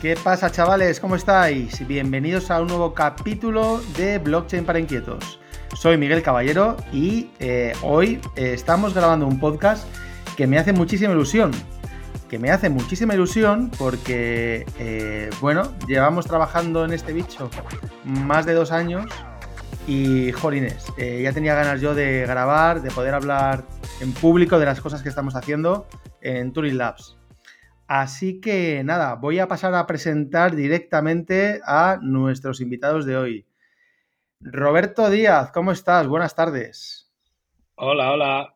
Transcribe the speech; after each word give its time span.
¿Qué 0.00 0.14
pasa 0.14 0.48
chavales? 0.48 1.00
¿Cómo 1.00 1.16
estáis? 1.16 1.84
Bienvenidos 1.84 2.52
a 2.52 2.60
un 2.60 2.68
nuevo 2.68 2.94
capítulo 2.94 3.80
de 3.96 4.18
Blockchain 4.18 4.64
para 4.64 4.78
Inquietos. 4.78 5.40
Soy 5.74 5.96
Miguel 5.96 6.22
Caballero 6.22 6.76
y 6.92 7.30
eh, 7.40 7.72
hoy 7.82 8.20
eh, 8.36 8.52
estamos 8.52 8.94
grabando 8.94 9.26
un 9.26 9.40
podcast 9.40 9.88
que 10.36 10.46
me 10.46 10.56
hace 10.56 10.72
muchísima 10.72 11.14
ilusión. 11.14 11.50
Que 12.30 12.38
me 12.38 12.52
hace 12.52 12.70
muchísima 12.70 13.14
ilusión 13.14 13.72
porque, 13.76 14.64
eh, 14.78 15.30
bueno, 15.40 15.72
llevamos 15.88 16.26
trabajando 16.26 16.84
en 16.84 16.92
este 16.92 17.12
bicho 17.12 17.50
más 18.04 18.46
de 18.46 18.54
dos 18.54 18.70
años 18.70 19.06
y, 19.88 20.30
jolines, 20.30 20.92
ya 20.96 21.32
tenía 21.32 21.56
ganas 21.56 21.80
yo 21.80 21.96
de 21.96 22.20
grabar, 22.20 22.82
de 22.82 22.92
poder 22.92 23.14
hablar 23.14 23.64
en 24.00 24.12
público 24.12 24.60
de 24.60 24.66
las 24.66 24.80
cosas 24.80 25.02
que 25.02 25.08
estamos 25.08 25.34
haciendo 25.34 25.88
en 26.20 26.52
Turing 26.52 26.78
Labs. 26.78 27.17
Así 27.88 28.38
que 28.38 28.84
nada, 28.84 29.14
voy 29.14 29.38
a 29.38 29.48
pasar 29.48 29.74
a 29.74 29.86
presentar 29.86 30.54
directamente 30.54 31.62
a 31.64 31.98
nuestros 32.02 32.60
invitados 32.60 33.06
de 33.06 33.16
hoy. 33.16 33.46
Roberto 34.40 35.08
Díaz, 35.08 35.50
¿cómo 35.52 35.72
estás? 35.72 36.06
Buenas 36.06 36.34
tardes. 36.34 37.10
Hola, 37.76 38.12
hola. 38.12 38.54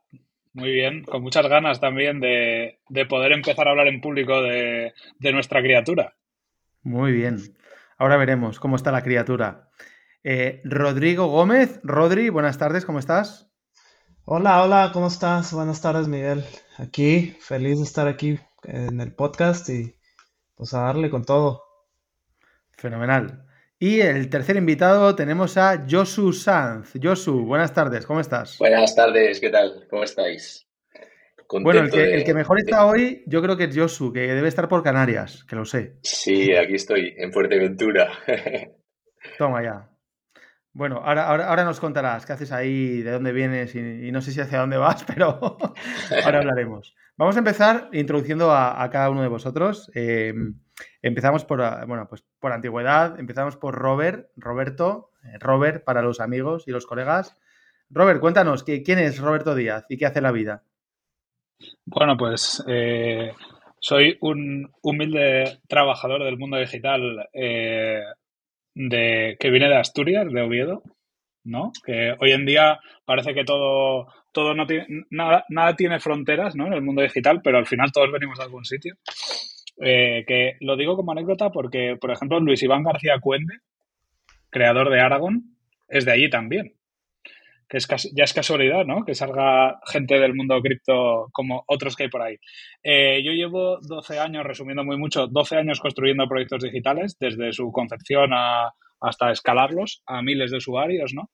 Muy 0.52 0.70
bien, 0.70 1.02
con 1.04 1.22
muchas 1.22 1.48
ganas 1.48 1.80
también 1.80 2.20
de, 2.20 2.78
poder 3.08 3.32
empezar 3.32 3.66
a 3.66 3.70
hablar 3.70 3.86
en 3.86 4.02
público 4.02 4.42
de, 4.42 4.92
nuestra 5.32 5.62
criatura. 5.62 6.14
Muy 6.82 7.12
bien. 7.12 7.38
Ahora 7.96 8.18
veremos 8.18 8.60
cómo 8.60 8.76
está 8.76 8.92
la 8.92 9.02
criatura. 9.02 9.70
Eh, 10.24 10.60
Rodrigo 10.64 11.28
Gómez, 11.28 11.80
Rodri, 11.82 12.28
buenas 12.28 12.58
tardes, 12.58 12.84
¿cómo 12.84 12.98
estás? 12.98 13.50
Hola, 14.26 14.62
hola, 14.62 14.90
¿cómo 14.92 15.06
estás? 15.06 15.54
Buenas 15.54 15.80
tardes, 15.80 16.06
Miguel. 16.06 16.44
Aquí, 16.76 17.34
feliz 17.40 17.78
de 17.78 17.84
estar 17.84 18.06
aquí 18.06 18.38
en 18.64 19.00
el 19.00 19.14
podcast 19.14 19.68
y 19.68 19.96
pues 20.54 20.74
a 20.74 20.82
darle 20.82 21.10
con 21.10 21.24
todo. 21.24 21.64
Fenomenal. 22.72 23.46
Y 23.78 24.00
el 24.00 24.30
tercer 24.30 24.56
invitado 24.56 25.16
tenemos 25.16 25.56
a 25.56 25.84
Josu 25.90 26.32
Sanz. 26.32 26.92
Josu, 27.02 27.44
buenas 27.44 27.74
tardes, 27.74 28.06
¿cómo 28.06 28.20
estás? 28.20 28.58
Buenas 28.58 28.94
tardes, 28.94 29.40
¿qué 29.40 29.50
tal? 29.50 29.86
¿Cómo 29.90 30.04
estáis? 30.04 30.68
bueno, 31.48 31.80
el 31.92 32.24
que, 32.24 32.32
mejor 32.32 32.58
está 32.60 32.86
hoy, 32.86 33.24
yo 33.26 33.42
creo 33.42 33.56
que 33.56 33.64
es 33.64 33.76
Josu, 33.76 34.12
que 34.12 34.20
debe 34.20 34.48
estar 34.48 34.68
por 34.68 34.82
Canarias, 34.82 35.44
que 35.44 35.56
lo 35.56 35.64
sé. 35.64 35.96
Sí, 36.02 36.54
aquí 36.54 36.74
estoy, 36.74 37.14
en 37.18 37.32
Fuerteventura. 37.32 38.10
Toma 39.38 39.62
ya. 39.62 39.90
Bueno, 40.72 41.02
ahora, 41.04 41.26
ahora, 41.26 41.64
nos 41.64 41.80
contarás 41.80 42.24
qué 42.24 42.32
haces 42.32 42.52
ahí, 42.52 43.02
de 43.02 43.10
dónde 43.10 43.32
vienes 43.32 43.74
y, 43.74 44.10
no 44.10 44.22
sé 44.22 44.32
si 44.32 44.40
hacia 44.40 44.60
dónde 44.60 44.78
vas, 44.78 45.04
pero 45.06 45.58
ahora 46.24 46.38
hablaremos. 46.38 46.94
Vamos 47.22 47.36
a 47.36 47.38
empezar 47.38 47.88
introduciendo 47.92 48.50
a, 48.50 48.90
cada 48.90 49.08
uno 49.08 49.22
de 49.22 49.28
vosotros. 49.28 49.92
Em, 49.94 50.58
empezamos 51.02 51.44
por, 51.44 51.60
bueno, 51.86 52.08
pues 52.08 52.24
por 52.40 52.50
antigüedad, 52.50 53.20
empezamos 53.20 53.56
por 53.56 53.76
Robert, 53.76 54.30
Roberto, 54.34 55.12
eh, 55.22 55.38
Robert 55.38 55.84
para 55.84 56.02
los 56.02 56.18
amigos 56.18 56.64
y 56.66 56.72
los 56.72 56.84
colegas. 56.84 57.38
Robert, 57.90 58.18
cuéntanos, 58.18 58.64
¿quién 58.64 58.98
es 58.98 59.20
Roberto 59.20 59.54
Díaz 59.54 59.86
y 59.88 59.98
qué 59.98 60.06
hace 60.06 60.20
la 60.20 60.32
vida? 60.32 60.64
Bueno, 61.84 62.16
pues 62.16 62.60
eh, 62.66 63.30
soy 63.78 64.18
un 64.20 64.72
humilde 64.82 65.60
trabajador 65.68 66.24
del 66.24 66.38
mundo 66.38 66.56
digital 66.56 67.28
eh, 67.32 68.02
de, 68.74 69.36
que 69.38 69.50
viene 69.50 69.68
de 69.68 69.76
Asturias, 69.76 70.26
de 70.28 70.42
Oviedo, 70.42 70.82
¿no? 71.44 71.72
Que 71.84 72.14
hoy 72.18 72.32
en 72.32 72.46
día 72.46 72.80
parece 73.04 73.34
que 73.34 73.44
todo, 73.44 74.06
todo 74.32 74.54
no 74.54 74.66
tiene, 74.66 74.86
nada, 75.10 75.44
nada 75.48 75.76
tiene 75.76 76.00
fronteras, 76.00 76.54
¿no? 76.54 76.66
En 76.66 76.72
el 76.72 76.82
mundo 76.82 77.02
digital, 77.02 77.40
pero 77.42 77.58
al 77.58 77.66
final 77.66 77.92
todos 77.92 78.10
venimos 78.12 78.38
de 78.38 78.44
algún 78.44 78.64
sitio. 78.64 78.94
Eh, 79.80 80.24
que 80.26 80.56
lo 80.60 80.76
digo 80.76 80.96
como 80.96 81.12
anécdota 81.12 81.50
porque, 81.50 81.96
por 82.00 82.10
ejemplo, 82.10 82.38
Luis 82.40 82.62
Iván 82.62 82.84
García 82.84 83.18
Cuende, 83.20 83.58
creador 84.50 84.90
de 84.90 85.00
Aragon, 85.00 85.56
es 85.88 86.04
de 86.04 86.12
allí 86.12 86.30
también. 86.30 86.74
Que 87.68 87.78
es 87.78 87.88
ya 88.14 88.24
es 88.24 88.34
casualidad, 88.34 88.84
¿no? 88.84 89.04
Que 89.04 89.14
salga 89.14 89.80
gente 89.86 90.20
del 90.20 90.34
mundo 90.34 90.60
cripto 90.60 91.28
como 91.32 91.64
otros 91.66 91.96
que 91.96 92.04
hay 92.04 92.10
por 92.10 92.20
ahí. 92.20 92.36
Eh, 92.82 93.22
yo 93.24 93.32
llevo 93.32 93.78
12 93.80 94.18
años, 94.18 94.44
resumiendo 94.44 94.84
muy 94.84 94.98
mucho, 94.98 95.26
12 95.26 95.56
años 95.56 95.80
construyendo 95.80 96.28
proyectos 96.28 96.62
digitales, 96.62 97.16
desde 97.18 97.52
su 97.52 97.72
concepción 97.72 98.30
a, 98.34 98.74
hasta 99.02 99.30
escalarlos 99.30 100.02
a 100.06 100.22
miles 100.22 100.50
de 100.50 100.58
usuarios, 100.58 101.12
¿no? 101.14 101.30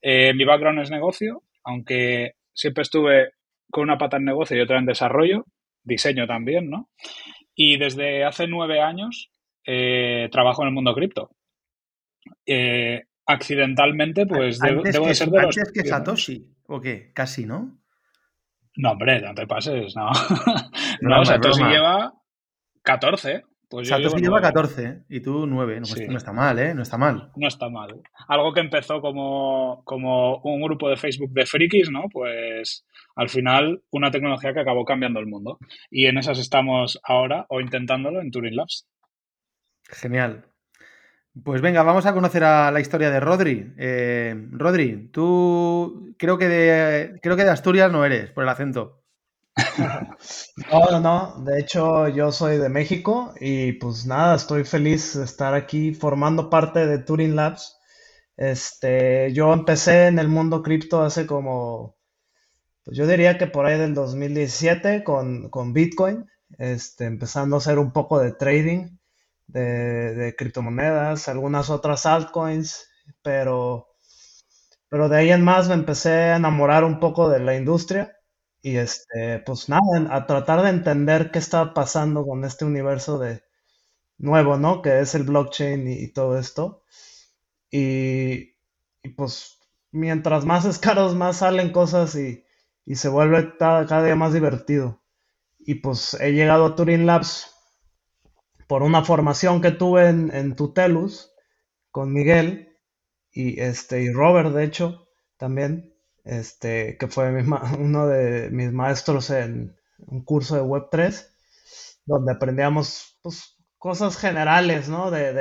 Eh, 0.00 0.32
mi 0.34 0.44
background 0.44 0.80
es 0.80 0.90
negocio, 0.90 1.42
aunque 1.64 2.34
siempre 2.52 2.82
estuve 2.82 3.32
con 3.70 3.84
una 3.84 3.98
pata 3.98 4.16
en 4.16 4.24
negocio 4.24 4.56
y 4.56 4.60
otra 4.60 4.78
en 4.78 4.86
desarrollo, 4.86 5.44
diseño 5.82 6.26
también, 6.26 6.70
¿no? 6.70 6.90
Y 7.54 7.78
desde 7.78 8.24
hace 8.24 8.46
nueve 8.46 8.80
años 8.80 9.30
eh, 9.66 10.28
trabajo 10.30 10.62
en 10.62 10.68
el 10.68 10.74
mundo 10.74 10.94
cripto. 10.94 11.30
Eh, 12.46 13.02
accidentalmente, 13.26 14.26
pues 14.26 14.58
debo, 14.58 14.82
de 14.82 14.92
ser 15.14 15.28
de 15.28 15.42
los... 15.42 15.58
¿Antes 15.58 15.72
que 15.72 15.88
Satoshi? 15.88 16.46
¿O 16.66 16.80
qué? 16.80 17.12
Casi, 17.12 17.44
¿no? 17.44 17.78
No, 18.76 18.92
hombre, 18.92 19.20
no 19.20 19.34
te 19.34 19.46
pases, 19.46 19.94
no. 19.96 20.10
no, 21.02 21.24
Satoshi 21.24 21.64
lleva 21.64 22.14
14. 22.82 23.42
Pues 23.68 23.88
Satoshi 23.88 24.22
lleva 24.22 24.40
14 24.40 25.02
y 25.10 25.20
tú 25.20 25.46
9. 25.46 25.80
No, 25.80 26.16
está 26.16 26.32
mal, 26.32 26.58
¿eh? 26.58 26.74
No 26.74 26.82
está 26.82 26.96
mal. 26.96 27.30
No 27.36 27.48
está 27.48 27.68
mal. 27.68 28.00
Algo 28.26 28.54
que 28.54 28.60
empezó 28.60 29.02
como, 29.02 29.82
como 29.84 30.38
un 30.38 30.62
grupo 30.62 30.88
de 30.88 30.96
Facebook 30.96 31.32
de 31.32 31.44
frikis, 31.44 31.90
¿no? 31.90 32.04
Pues 32.10 32.86
al 33.14 33.28
final 33.28 33.82
una 33.90 34.10
tecnología 34.10 34.54
que 34.54 34.60
acabó 34.60 34.86
cambiando 34.86 35.20
el 35.20 35.26
mundo. 35.26 35.58
Y 35.90 36.06
en 36.06 36.16
esas 36.16 36.38
estamos 36.38 36.98
ahora 37.04 37.44
o 37.50 37.60
intentándolo 37.60 38.22
en 38.22 38.30
Turing 38.30 38.56
Labs. 38.56 38.88
Genial. 39.84 40.46
Pues 41.44 41.60
venga, 41.60 41.82
vamos 41.82 42.06
a 42.06 42.14
conocer 42.14 42.44
a 42.44 42.70
la 42.70 42.80
historia 42.80 43.10
de 43.10 43.20
Rodri. 43.20 43.74
Eh, 43.76 44.34
Rodri, 44.50 45.08
tú 45.12 46.14
creo 46.18 46.38
que, 46.38 46.48
de, 46.48 47.20
creo 47.20 47.36
que 47.36 47.44
de 47.44 47.50
Asturias 47.50 47.92
no 47.92 48.04
eres, 48.04 48.30
por 48.30 48.44
el 48.44 48.48
acento. 48.48 49.02
No, 50.70 51.00
no, 51.00 51.34
De 51.44 51.60
hecho, 51.60 52.08
yo 52.08 52.32
soy 52.32 52.58
de 52.58 52.68
México 52.68 53.34
y 53.40 53.72
pues 53.72 54.06
nada, 54.06 54.36
estoy 54.36 54.64
feliz 54.64 55.16
de 55.16 55.24
estar 55.24 55.54
aquí 55.54 55.94
formando 55.94 56.50
parte 56.50 56.86
de 56.86 56.98
Turing 56.98 57.34
Labs. 57.36 57.76
Este, 58.36 59.32
yo 59.32 59.52
empecé 59.52 60.06
en 60.08 60.18
el 60.18 60.28
mundo 60.28 60.62
cripto 60.62 61.02
hace 61.02 61.26
como, 61.26 61.96
pues 62.84 62.96
yo 62.98 63.06
diría 63.06 63.38
que 63.38 63.46
por 63.48 63.66
ahí 63.66 63.78
del 63.78 63.94
2017 63.94 65.04
con, 65.04 65.50
con 65.50 65.72
Bitcoin, 65.74 66.26
este, 66.58 67.06
empezando 67.06 67.56
a 67.56 67.60
hacer 67.60 67.78
un 67.78 67.92
poco 67.92 68.20
de 68.20 68.32
trading 68.32 68.98
de, 69.48 70.14
de 70.14 70.36
criptomonedas, 70.36 71.28
algunas 71.28 71.70
otras 71.70 72.06
altcoins, 72.06 72.88
pero, 73.22 73.88
pero 74.90 75.08
de 75.08 75.16
ahí 75.16 75.30
en 75.30 75.42
más 75.44 75.66
me 75.68 75.74
empecé 75.74 76.10
a 76.10 76.36
enamorar 76.36 76.84
un 76.84 77.00
poco 77.00 77.30
de 77.30 77.40
la 77.40 77.56
industria 77.56 78.17
y 78.62 78.76
este, 78.76 79.40
pues 79.40 79.68
nada, 79.68 79.82
a 80.10 80.26
tratar 80.26 80.62
de 80.62 80.70
entender 80.70 81.30
qué 81.30 81.38
está 81.38 81.74
pasando 81.74 82.26
con 82.26 82.44
este 82.44 82.64
universo 82.64 83.18
de 83.18 83.42
nuevo, 84.18 84.56
¿no? 84.58 84.82
Que 84.82 85.00
es 85.00 85.14
el 85.14 85.24
blockchain 85.24 85.88
y, 85.88 86.08
todo 86.12 86.38
esto. 86.38 86.82
Y, 87.70 88.54
pues 89.16 89.58
mientras 89.92 90.44
más 90.44 90.64
escaros, 90.64 91.14
más 91.14 91.38
salen 91.38 91.72
cosas 91.72 92.14
y, 92.16 92.44
se 92.94 93.08
vuelve 93.08 93.56
cada, 93.58 94.02
día 94.04 94.16
más 94.16 94.32
divertido. 94.32 95.02
Y 95.58 95.76
pues 95.76 96.14
he 96.14 96.32
llegado 96.32 96.66
a 96.66 96.76
Turing 96.76 97.06
Labs 97.06 97.54
por 98.66 98.82
una 98.82 99.04
formación 99.04 99.60
que 99.60 99.70
tuve 99.72 100.08
en, 100.08 100.34
en 100.34 100.56
Tutelus 100.56 101.32
con 101.90 102.12
Miguel 102.12 102.78
y 103.32 103.60
este 103.60 104.02
y 104.02 104.10
Robert, 104.10 104.50
de 104.52 104.64
hecho, 104.64 105.08
también 105.36 105.94
este, 106.24 106.96
que 106.98 107.08
fue 107.08 107.28
uno 107.78 108.06
de 108.06 108.50
mis 108.50 108.72
maestros 108.72 109.30
en 109.30 109.76
un 109.98 110.24
curso 110.24 110.56
de 110.56 110.62
Web3, 110.62 111.26
donde 112.06 112.32
aprendíamos 112.32 113.18
pues, 113.22 113.56
cosas 113.78 114.16
generales, 114.16 114.88
¿no? 114.88 115.10
De, 115.10 115.32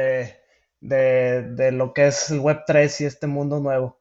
de, 0.79 1.71
lo 1.71 1.94
que 1.94 2.07
es 2.07 2.29
el 2.31 2.41
Web3 2.41 3.01
y 3.01 3.06
este 3.06 3.27
mundo 3.27 3.59
nuevo. 3.59 4.00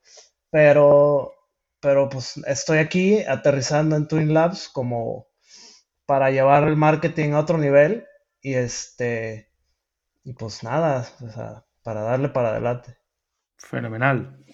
Pero, 0.51 1.33
pero 1.81 2.09
pues 2.09 2.37
estoy 2.47 2.79
aquí 2.79 3.23
aterrizando 3.23 3.97
en 3.97 4.09
Twin 4.09 4.33
Labs 4.35 4.69
como 4.69 5.27
para 6.07 6.31
llevar 6.31 6.65
el 6.69 6.77
marketing 6.77 7.33
a 7.33 7.41
otro 7.41 7.59
nivel 7.59 8.07
y 8.41 8.55
este 8.55 9.51
y 10.25 10.33
pues 10.33 10.65
nada, 10.65 11.07
para 11.83 12.03
darle 12.03 12.29
para 12.29 12.51
adelante. 12.51 12.99
Fenomenal. 13.59 14.45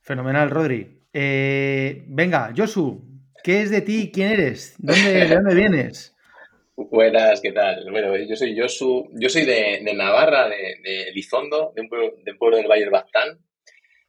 Fenomenal, 0.00 0.50
Rodri. 0.50 1.03
Eh, 1.16 2.02
venga, 2.08 2.52
Josu, 2.56 3.00
¿qué 3.44 3.62
es 3.62 3.70
de 3.70 3.82
ti? 3.82 4.10
¿Quién 4.12 4.32
eres? 4.32 4.74
¿De 4.78 5.28
dónde 5.28 5.54
vienes? 5.54 6.12
Buenas, 6.76 7.40
¿qué 7.40 7.52
tal? 7.52 7.88
Bueno, 7.88 8.16
yo 8.16 8.34
soy 8.34 8.58
Josu, 8.58 9.08
yo 9.12 9.28
soy 9.28 9.44
de, 9.44 9.80
Navarra, 9.94 10.48
de, 10.48 10.80
de, 10.82 11.12
Lizondo, 11.12 11.72
de 11.76 11.82
un, 11.82 11.88
pueblo, 11.88 12.56
del 12.56 12.66
Valle 12.66 12.80
del 12.80 12.90
Baztán. 12.90 13.38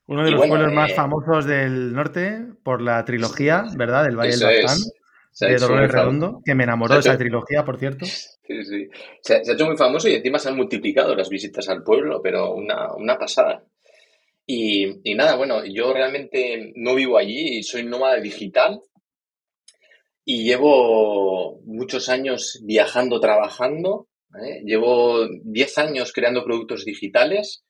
Uno 0.07 0.25
de 0.25 0.31
los 0.31 0.47
pueblos 0.47 0.73
más 0.73 0.89
eh, 0.89 0.95
famosos 0.95 1.45
del 1.45 1.93
norte 1.93 2.43
por 2.63 2.81
la 2.81 3.05
trilogía, 3.05 3.65
¿verdad? 3.77 4.05
Del 4.05 4.17
Valle 4.17 4.35
del 4.35 4.63
Baztán. 4.63 4.77
de 5.41 5.57
Dolores 5.57 5.91
Redondo, 5.91 6.41
que 6.43 6.55
me 6.55 6.63
enamoró 6.63 6.95
de 6.95 7.01
esa 7.01 7.19
trilogía, 7.19 7.63
por 7.63 7.77
cierto. 7.77 8.05
Sí, 8.07 8.63
sí. 8.63 8.89
Se, 9.21 9.35
ha 9.35 9.53
hecho 9.53 9.67
muy 9.67 9.77
famoso 9.77 10.09
y 10.09 10.15
encima 10.15 10.39
se 10.39 10.49
han 10.49 10.55
multiplicado 10.55 11.15
las 11.15 11.29
visitas 11.29 11.69
al 11.69 11.83
pueblo, 11.83 12.19
pero 12.23 12.55
una, 12.55 12.95
una 12.95 13.15
pasada. 13.19 13.63
Y, 14.47 15.09
y, 15.09 15.15
nada, 15.15 15.35
bueno, 15.35 15.65
yo 15.65 15.91
realmente 15.93 16.71
no 16.75 16.95
vivo 16.95 17.17
allí, 17.17 17.63
soy 17.63 17.83
nómada 17.83 18.19
digital 18.19 18.79
y 20.23 20.43
llevo 20.43 21.61
muchos 21.65 22.09
años 22.09 22.59
viajando, 22.63 23.19
trabajando. 23.19 24.07
¿eh? 24.43 24.61
Llevo 24.63 25.27
10 25.43 25.77
años 25.77 26.11
creando 26.13 26.43
productos 26.43 26.85
digitales 26.85 27.65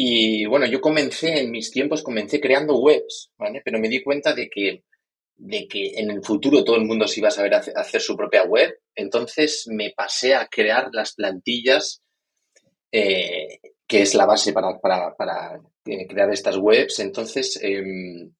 y 0.00 0.46
bueno, 0.46 0.64
yo 0.66 0.80
comencé 0.80 1.40
en 1.40 1.50
mis 1.50 1.72
tiempos, 1.72 2.04
comencé 2.04 2.40
creando 2.40 2.78
webs, 2.78 3.32
¿vale? 3.36 3.62
Pero 3.64 3.80
me 3.80 3.88
di 3.88 4.00
cuenta 4.00 4.32
de 4.32 4.48
que, 4.48 4.84
de 5.34 5.66
que 5.66 5.98
en 5.98 6.12
el 6.12 6.22
futuro 6.22 6.62
todo 6.62 6.76
el 6.76 6.84
mundo 6.84 7.08
se 7.08 7.18
iba 7.18 7.30
a 7.30 7.32
saber 7.32 7.54
hacer, 7.54 8.00
su 8.00 8.16
propia 8.16 8.44
web. 8.44 8.78
Entonces 8.94 9.64
me 9.66 9.92
pasé 9.96 10.36
a 10.36 10.46
crear 10.46 10.90
las 10.92 11.14
plantillas, 11.14 12.00
eh, 12.92 13.58
que 13.88 14.02
es 14.02 14.14
la 14.14 14.24
base 14.24 14.52
para, 14.52 14.78
para, 14.78 15.60
eh, 15.88 16.06
crear 16.06 16.30
estas 16.32 16.56
webs. 16.56 16.98
Entonces 16.98 17.58
em, 17.62 18.30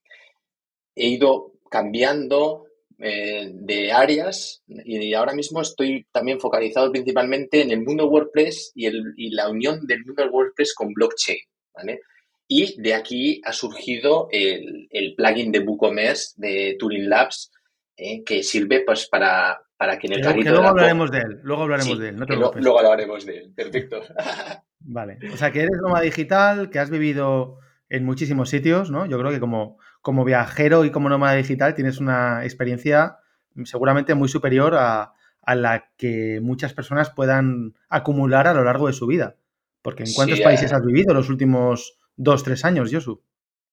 he 0.94 1.08
ido 1.08 1.52
cambiando 1.70 2.66
eh, 2.98 3.50
de 3.52 3.92
áreas 3.92 4.62
y 4.66 5.14
ahora 5.14 5.34
mismo 5.34 5.60
estoy 5.62 6.06
también 6.10 6.40
focalizado 6.40 6.90
principalmente 6.90 7.62
en 7.62 7.70
el 7.70 7.82
mundo 7.82 8.08
WordPress 8.08 8.72
y, 8.74 8.86
el, 8.86 9.14
y 9.16 9.30
la 9.30 9.48
unión 9.48 9.86
del 9.86 10.04
mundo 10.04 10.24
WordPress 10.30 10.74
con 10.74 10.92
blockchain. 10.92 11.38
¿vale? 11.74 12.00
Y 12.48 12.80
de 12.80 12.94
aquí 12.94 13.40
ha 13.44 13.52
surgido 13.52 14.28
el, 14.32 14.88
el 14.90 15.14
plugin 15.14 15.52
de 15.52 15.60
WooCommerce 15.60 16.34
de 16.36 16.76
Turing 16.78 17.08
Labs 17.08 17.52
eh, 17.98 18.24
que 18.24 18.42
sirve 18.42 18.82
pues 18.86 19.06
para, 19.08 19.60
para 19.76 19.98
que 19.98 20.06
en 20.06 20.14
el 20.14 20.22
carrito 20.22 20.50
luego 20.50 20.68
hablaremos 20.68 21.10
de 21.10 21.18
él, 21.18 21.40
luego 21.42 21.62
hablaremos 21.64 21.98
de 21.98 22.08
él. 22.08 22.16
luego 22.16 22.78
hablaremos 22.78 23.26
de 23.26 23.38
él, 23.38 23.52
perfecto. 23.54 24.00
vale, 24.80 25.18
o 25.32 25.36
sea 25.36 25.52
que 25.52 25.60
eres 25.60 25.78
nómada 25.82 26.04
digital, 26.04 26.70
que 26.70 26.78
has 26.78 26.88
vivido 26.88 27.58
en 27.90 28.04
muchísimos 28.04 28.48
sitios, 28.48 28.90
¿no? 28.90 29.04
Yo 29.06 29.18
creo 29.18 29.30
que 29.30 29.40
como 29.40 29.78
como 30.08 30.24
viajero 30.24 30.84
y 30.84 30.90
como 30.90 31.08
nómada 31.08 31.34
digital 31.34 31.74
tienes 31.74 31.98
una 31.98 32.44
experiencia 32.44 33.18
seguramente 33.64 34.14
muy 34.14 34.28
superior 34.28 34.74
a, 34.74 35.12
la 35.46 35.90
que 35.96 36.40
muchas 36.42 36.74
personas 36.74 37.10
puedan 37.10 37.74
acumular 37.88 38.46
a 38.46 38.54
lo 38.54 38.64
largo 38.64 38.86
de 38.86 38.92
su 38.92 39.06
vida. 39.06 39.36
Porque 39.82 40.04
¿en 40.04 40.12
cuántos 40.14 40.40
países 40.40 40.72
eh. 40.72 40.74
has 40.74 40.84
vivido 40.84 41.14
los 41.14 41.30
últimos 41.30 41.98
dos, 42.16 42.42
tres 42.42 42.64
años, 42.64 42.90
Josu? 42.92 43.22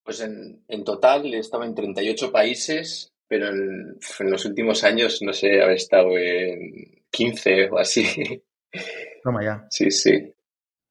Pues 0.03 0.21
en, 0.21 0.83
total 0.83 1.33
he 1.33 1.39
estado 1.39 1.63
en 1.63 1.75
38 1.75 2.31
países, 2.31 3.14
pero 3.27 3.49
en, 3.49 3.97
los 4.19 4.45
últimos 4.45 4.83
años, 4.83 5.21
no 5.21 5.33
sé, 5.33 5.61
haber 5.61 5.75
estado 5.75 6.17
en 6.17 7.03
15 7.11 7.69
o 7.69 7.79
así. 7.79 8.43
Toma 9.23 9.43
ya. 9.43 9.67
Sí, 9.69 9.91
sí. 9.91 10.33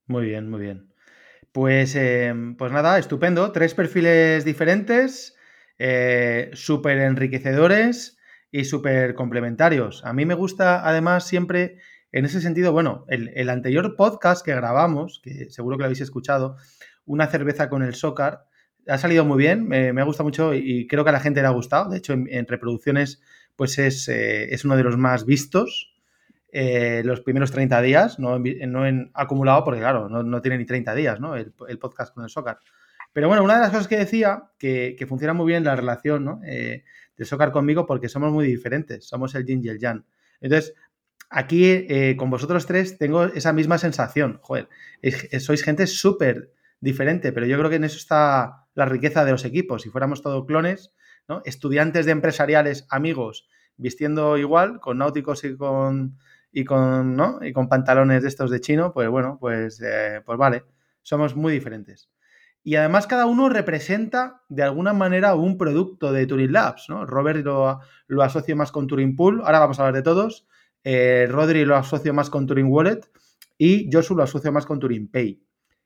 Muy 0.07 0.27
bien, 0.27 0.51
muy 0.51 0.61
bien. 0.61 0.93
Pues, 1.53 1.95
em, 1.95 2.57
pues 2.57 2.73
nada, 2.73 2.99
estupendo. 2.99 3.53
Tres 3.53 3.75
perfiles 3.75 4.45
diferentes, 4.45 5.37
eh, 5.79 6.51
súper 6.53 6.99
enriquecedores 6.99 8.19
y 8.51 8.65
súper 8.65 9.15
complementarios. 9.15 10.05
A 10.05 10.13
mí 10.13 10.27
me 10.27 10.35
gusta 10.35 10.87
además 10.89 11.27
siempre, 11.27 11.79
en 12.13 12.25
ese 12.25 12.41
sentido, 12.41 12.73
bueno, 12.73 13.05
el, 13.09 13.49
anterior 13.49 13.97
podcast 13.97 14.45
que 14.45 14.55
grabamos, 14.55 15.21
que 15.23 15.51
seguro 15.51 15.77
que 15.77 15.83
lo 15.83 15.87
habéis 15.87 16.01
escuchado, 16.01 16.57
Una 17.07 17.27
cerveza 17.27 17.69
con 17.69 17.83
el 17.83 17.95
Sócar, 17.95 18.47
ha 18.87 18.99
salido 18.99 19.25
muy 19.25 19.39
bien, 19.39 19.67
me, 19.67 19.89
ha 19.89 20.05
gustado 20.05 20.25
mucho 20.25 20.55
y 20.55 20.87
creo 20.87 21.05
que 21.05 21.11
a 21.11 21.13
la 21.13 21.21
gente 21.21 21.41
le 21.41 21.47
ha 21.47 21.51
gustado. 21.51 21.91
De 21.91 21.99
hecho, 21.99 22.13
en, 22.13 22.47
reproducciones, 22.47 23.21
pues 23.57 23.79
es, 23.79 24.09
eh, 24.09 24.53
es 24.53 24.65
uno 24.65 24.77
de 24.77 24.85
los 24.85 24.97
más 24.97 25.25
vistos. 25.25 25.95
Eh, 26.57 27.03
los 27.05 27.21
primeros 27.21 27.51
30 27.51 27.83
días, 27.83 28.21
no 28.21 28.37
en, 28.37 29.11
acumulado, 29.15 29.65
porque 29.65 29.81
claro, 29.81 30.09
no, 30.09 30.41
tiene 30.41 30.59
ni 30.59 30.65
30 30.65 30.95
días, 30.95 31.19
¿no? 31.19 31.35
El, 31.35 31.53
podcast 31.81 32.15
con 32.15 32.23
el 32.23 32.31
Soccer. 32.31 32.59
Pero 33.13 33.27
bueno, 33.27 33.43
una 33.43 33.55
de 33.55 33.61
las 33.61 33.71
cosas 33.71 33.89
que 33.89 33.97
decía, 33.97 34.45
que, 34.57 35.05
funciona 35.09 35.35
muy 35.35 35.47
bien 35.47 35.65
la 35.65 35.75
relación 35.75 36.25
¿no? 36.25 36.41
eh, 36.47 36.85
de 37.17 37.25
Soccer 37.25 37.51
conmigo, 37.51 37.87
porque 37.87 38.09
somos 38.09 38.33
muy 38.33 38.47
diferentes, 38.47 39.05
somos 39.05 39.35
el 39.35 39.45
yin 39.45 39.65
y 39.65 39.69
el 39.69 39.81
yang. 39.81 40.05
Entonces, 40.41 40.75
aquí 41.29 41.65
eh, 41.65 42.15
con 42.17 42.31
vosotros 42.31 42.67
tres 42.67 42.99
tengo 42.99 43.25
esa 43.25 43.53
misma 43.53 43.79
sensación. 43.79 44.39
Joder, 44.41 44.69
sois 45.41 45.61
gente 45.65 45.89
súper 45.89 46.53
diferente, 46.79 47.33
pero 47.33 47.47
yo 47.47 47.59
creo 47.59 47.69
que 47.69 47.77
en 47.77 47.85
eso 47.85 47.97
está 47.97 48.64
la 48.75 48.87
riqueza 48.87 49.25
de 49.25 49.33
los 49.33 49.45
equipos. 49.45 49.83
Si 49.83 49.91
fuéramos 49.91 50.23
todos 50.23 50.45
clones, 50.47 50.93
¿no? 51.29 51.43
estudiantes 51.45 52.07
de 52.07 52.13
empresariales, 52.13 52.87
amigos, 52.91 53.49
vistiendo 53.77 54.37
igual, 54.37 54.81
con 54.81 54.99
náuticos 54.99 55.45
y 55.45 55.57
con 55.57 56.19
y 56.55 56.65
con, 56.65 57.17
¿no? 57.17 57.41
y 57.43 57.53
con 57.53 57.69
pantalones 57.69 58.23
de 58.23 58.29
estos 58.29 58.49
de 58.51 58.61
chino, 58.61 58.93
pues 58.93 59.09
bueno, 59.09 59.39
pues, 59.41 59.83
eh, 59.83 60.23
pues 60.25 60.39
vale, 60.39 60.65
somos 61.03 61.35
muy 61.35 61.53
diferentes. 61.53 62.09
Y 62.63 62.77
además 62.77 63.09
cada 63.09 63.27
uno 63.27 63.49
representa 63.49 64.43
de 64.49 64.63
alguna 64.63 64.93
manera 64.93 65.35
un 65.35 65.59
producto 65.59 66.13
de 66.13 66.27
Turing 66.27 66.53
Labs, 66.53 66.87
¿no? 66.89 67.05
Robert 67.05 67.45
lo, 67.45 67.81
lo 68.07 68.23
asocio 68.23 68.57
más 68.57 68.73
con 68.73 68.87
Turing 68.87 69.17
Pool, 69.17 69.43
ahora 69.45 69.59
vamos 69.59 69.79
a 69.79 69.83
hablar 69.83 69.97
de 69.97 70.03
todos. 70.03 70.47
Eh, 70.85 71.27
Rodri 71.29 71.65
lo 71.65 71.77
asocio 71.77 72.15
más 72.15 72.31
con 72.31 72.47
Turing 72.47 72.71
Wallet 72.71 73.01
y 73.59 73.91
Josu 73.93 74.15
lo 74.15 74.23
asocio 74.23 74.53
más 74.53 74.65
con 74.65 74.79
Turing 74.79 75.11
Pay, 75.11 75.43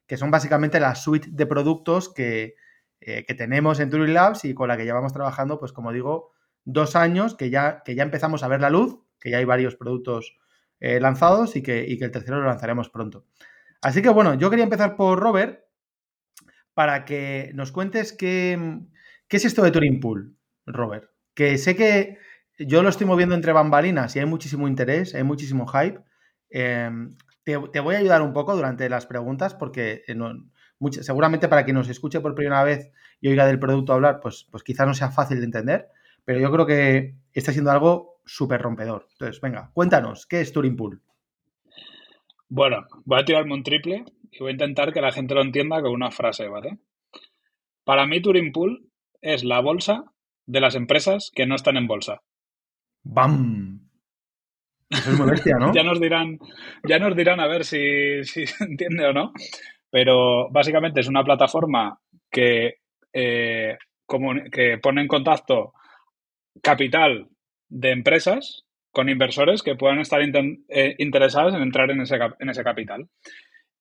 que 0.06 0.16
son 0.16 0.30
básicamente 0.30 0.78
la 0.78 0.94
suite 0.94 1.28
de 1.30 1.46
productos 1.46 2.12
que, 2.12 2.54
eh, 3.00 3.24
que 3.24 3.34
tenemos 3.34 3.80
en 3.80 3.90
Turing 3.90 4.12
Labs 4.12 4.44
y 4.44 4.54
con 4.54 4.68
la 4.68 4.76
que 4.76 4.84
llevamos 4.84 5.12
trabajando, 5.12 5.58
pues 5.58 5.72
como 5.72 5.92
digo, 5.92 6.32
dos 6.64 6.96
años 6.96 7.34
que 7.34 7.50
ya, 7.50 7.82
que 7.84 7.94
ya 7.94 8.02
empezamos 8.02 8.42
a 8.42 8.48
ver 8.48 8.60
la 8.60 8.70
luz, 8.70 8.98
que 9.20 9.30
ya 9.30 9.38
hay 9.38 9.44
varios 9.44 9.76
productos 9.76 10.36
eh, 10.80 11.00
lanzados 11.00 11.56
y 11.56 11.62
que, 11.62 11.84
el 11.84 12.10
tercero 12.10 12.40
lo 12.40 12.46
lanzaremos 12.46 12.88
pronto. 12.90 13.24
Así 13.80 14.02
que 14.02 14.08
bueno, 14.08 14.34
yo 14.34 14.50
quería 14.50 14.64
empezar 14.64 14.96
por 14.96 15.18
Robert 15.18 15.64
para 16.74 17.04
que 17.04 17.50
nos 17.54 17.72
cuentes 17.72 18.12
qué, 18.12 18.80
es 19.28 19.44
esto 19.44 19.62
de 19.62 19.70
Turing 19.70 20.00
Pool, 20.00 20.36
Robert. 20.66 21.10
Que 21.34 21.58
sé 21.58 21.76
que 21.76 22.18
yo 22.58 22.82
lo 22.82 22.88
estoy 22.88 23.06
moviendo 23.06 23.34
entre 23.34 23.52
bambalinas 23.52 24.14
y 24.16 24.18
hay 24.18 24.26
muchísimo 24.26 24.68
interés, 24.68 25.14
hay 25.14 25.22
muchísimo 25.22 25.66
hype. 25.66 26.00
Em, 26.50 27.16
te, 27.44 27.56
voy 27.56 27.94
a 27.94 27.98
ayudar 27.98 28.22
un 28.22 28.32
poco 28.32 28.54
durante 28.54 28.88
las 28.88 29.06
preguntas 29.06 29.54
porque 29.54 30.02
seguramente 30.90 31.48
para 31.48 31.64
quien 31.64 31.76
nos 31.76 31.88
escuche 31.88 32.20
por 32.20 32.34
primera 32.34 32.64
vez 32.64 32.92
y 33.20 33.28
oiga 33.28 33.46
del 33.46 33.58
producto 33.58 33.92
hablar, 33.92 34.20
pues, 34.20 34.46
pues 34.50 34.62
quizás 34.62 34.86
no 34.86 34.94
sea 34.94 35.10
fácil 35.10 35.38
de 35.38 35.44
entender, 35.44 35.88
pero 36.24 36.40
yo 36.40 36.50
creo 36.52 36.66
que 36.66 37.14
está 37.32 37.52
siendo 37.52 37.70
algo 37.70 38.20
súper 38.24 38.60
rompedor. 38.60 39.06
Entonces, 39.12 39.40
venga, 39.40 39.70
cuéntanos, 39.72 40.26
¿qué 40.26 40.40
es 40.40 40.52
Turing 40.52 40.76
Pool? 40.76 41.02
Bueno, 42.48 42.86
voy 43.04 43.20
a 43.20 43.24
tirarme 43.24 43.54
un 43.54 43.62
triple 43.62 44.04
y 44.30 44.38
voy 44.40 44.50
a 44.50 44.52
intentar 44.52 44.92
que 44.92 45.00
la 45.00 45.12
gente 45.12 45.34
lo 45.34 45.42
entienda 45.42 45.82
con 45.82 45.92
una 45.92 46.10
frase, 46.10 46.48
¿vale? 46.48 46.78
Para 47.84 48.06
mí, 48.06 48.20
Turing 48.20 48.52
Pool 48.52 48.90
es 49.20 49.44
la 49.44 49.60
bolsa 49.60 50.04
de 50.46 50.60
las 50.60 50.74
empresas 50.74 51.30
que 51.34 51.46
no 51.46 51.54
están 51.54 51.76
en 51.76 51.86
bolsa. 51.86 52.22
¡Bam! 53.02 53.88
Eso 54.90 55.10
es 55.10 55.18
muy 55.18 55.30
bestia, 55.30 55.56
¿no? 55.58 55.72
ya, 55.74 55.82
nos 55.82 56.00
dirán, 56.00 56.38
ya 56.86 56.98
nos 56.98 57.14
dirán 57.14 57.40
a 57.40 57.46
ver 57.46 57.64
si, 57.64 58.24
se 58.24 58.46
entiende 58.64 59.06
o 59.06 59.12
no. 59.12 59.32
Pero 59.90 60.48
básicamente 60.50 61.00
es 61.00 61.08
una 61.08 61.24
plataforma 61.24 61.98
que, 62.30 62.76
eh, 63.12 63.78
que 64.52 64.78
pone 64.78 65.00
en 65.00 65.08
contacto 65.08 65.72
capital 66.62 67.28
de 67.68 67.90
empresas 67.90 68.64
con 68.90 69.08
inversores 69.08 69.62
que 69.62 69.76
puedan 69.76 70.00
estar 70.00 70.20
eh, 70.20 70.94
interesados 70.98 71.54
en 71.54 71.62
entrar 71.62 71.90
en 71.90 72.00
ese, 72.00 72.18
en 72.38 72.48
ese 72.48 72.64
capital. 72.64 73.08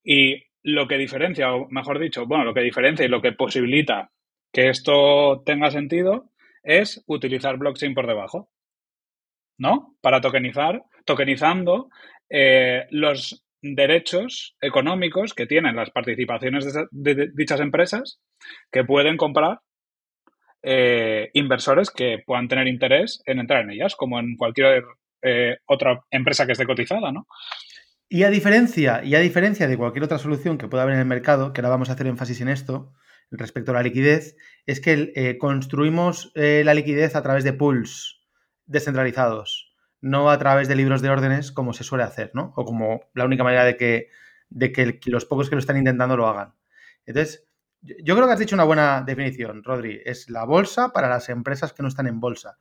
Y 0.04 0.44
lo 0.64 0.88
que 0.88 0.98
diferencia, 0.98 1.54
o 1.54 1.68
mejor 1.70 2.00
dicho, 2.00 2.26
bueno, 2.26 2.44
lo 2.44 2.54
que 2.54 2.62
diferencia 2.62 3.06
y 3.06 3.10
lo 3.10 3.22
que 3.22 3.32
posibilita 3.32 4.12
que 4.52 4.70
esto 4.70 5.42
tenga 5.46 5.72
sentido 5.72 6.32
es 6.64 7.04
utilizar 7.08 7.58
blockchain 7.58 7.94
por 7.94 8.08
debajo, 8.08 8.50
¿no? 9.58 9.96
Para 10.02 10.22
tokenizar, 10.22 10.84
tokenizando 11.06 11.90
eh, 12.30 12.86
los 12.92 13.47
derechos 13.62 14.56
económicos 14.62 15.34
que 15.34 15.46
tienen 15.46 15.76
las 15.76 15.90
participaciones 15.90 16.66
de 16.92 17.30
dichas 17.34 17.60
empresas 17.60 18.20
que 18.72 18.84
pueden 18.84 19.18
comprar 19.18 19.60
eh, 20.64 21.30
inversores 21.34 21.92
que 21.92 22.24
puedan 22.26 22.48
tener 22.48 22.68
interés 22.68 23.22
en 23.26 23.40
entrar 23.40 23.64
en 23.64 23.72
ellas, 23.72 23.96
como 23.96 24.20
en 24.20 24.36
cualquier 24.36 24.84
eh, 25.22 25.58
otra 25.66 26.02
empresa 26.10 26.46
que 26.46 26.54
esté 26.54 26.66
cotizada, 26.66 27.12
¿no? 27.12 27.28
Y 28.10 28.24
a 28.24 28.30
diferencia, 28.30 29.04
y 29.04 29.16
a 29.16 29.20
diferencia 29.20 29.68
de 29.68 29.78
cualquier 29.78 30.06
otra 30.06 30.18
solución 30.18 30.58
que 30.58 30.68
pueda 30.68 30.84
haber 30.84 30.96
en 30.96 31.02
el 31.02 31.06
mercado, 31.06 31.54
que 31.54 31.62
ahora 31.62 31.70
vamos 31.70 31.90
a 31.90 31.94
hacer 31.94 32.08
énfasis 32.08 32.42
en 32.42 32.50
esto, 32.50 32.94
respecto 33.30 33.72
a 33.72 33.76
la 33.76 33.84
liquidez, 33.84 34.36
es 34.66 34.80
que 34.80 35.12
eh, 35.16 35.38
construimos 35.38 36.32
la 36.36 36.74
liquidez 36.74 37.16
a 37.16 37.22
través 37.22 37.44
de 37.44 37.54
pools 37.54 38.22
descentralizados, 38.66 39.67
no 40.02 40.30
a 40.30 40.38
través 40.40 40.68
de 40.68 40.76
libros 40.76 41.02
de 41.02 41.10
órdenes 41.10 41.52
como 41.52 41.74
se 41.74 41.84
suele 41.84 42.04
hacer, 42.04 42.32
¿no? 42.34 42.54
O 42.56 42.66
como 42.66 43.02
la 43.14 43.26
única 43.26 43.44
manera 43.44 43.64
de 43.66 43.78
que, 43.78 44.10
de 44.50 44.72
que 44.72 45.00
los 45.06 45.26
pocos 45.26 45.50
que 45.50 45.56
lo 45.56 45.60
están 45.60 45.78
intentando 45.78 46.18
lo 46.18 46.28
hagan. 46.28 46.54
Entonces, 47.06 47.48
yo 47.82 48.16
creo 48.16 48.28
que 48.28 48.34
has 48.34 48.40
dicho 48.40 48.56
una 48.56 48.64
buena 48.64 49.02
definición, 49.02 49.64
Rodri. 49.64 50.02
Es 50.06 50.30
la 50.30 50.46
bolsa 50.46 50.90
para 50.92 51.10
las 51.10 51.30
empresas 51.30 51.74
que 51.74 51.84
no 51.84 51.90
están 51.90 52.08
en 52.08 52.20
bolsa. 52.20 52.58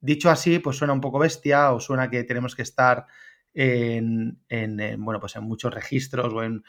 dicho 0.00 0.30
así, 0.30 0.58
pues 0.58 0.76
suena 0.76 0.92
un 0.94 1.00
poco 1.00 1.18
bestia 1.18 1.72
o 1.72 1.80
suena 1.80 2.10
que 2.10 2.24
tenemos 2.24 2.54
que 2.56 2.62
estar 2.62 3.06
en, 3.54 4.40
bueno, 4.98 5.20
pues 5.20 5.36
en 5.36 5.44
muchos 5.44 5.74
registros 5.74 6.32
o 6.32 6.42
en 6.44 6.62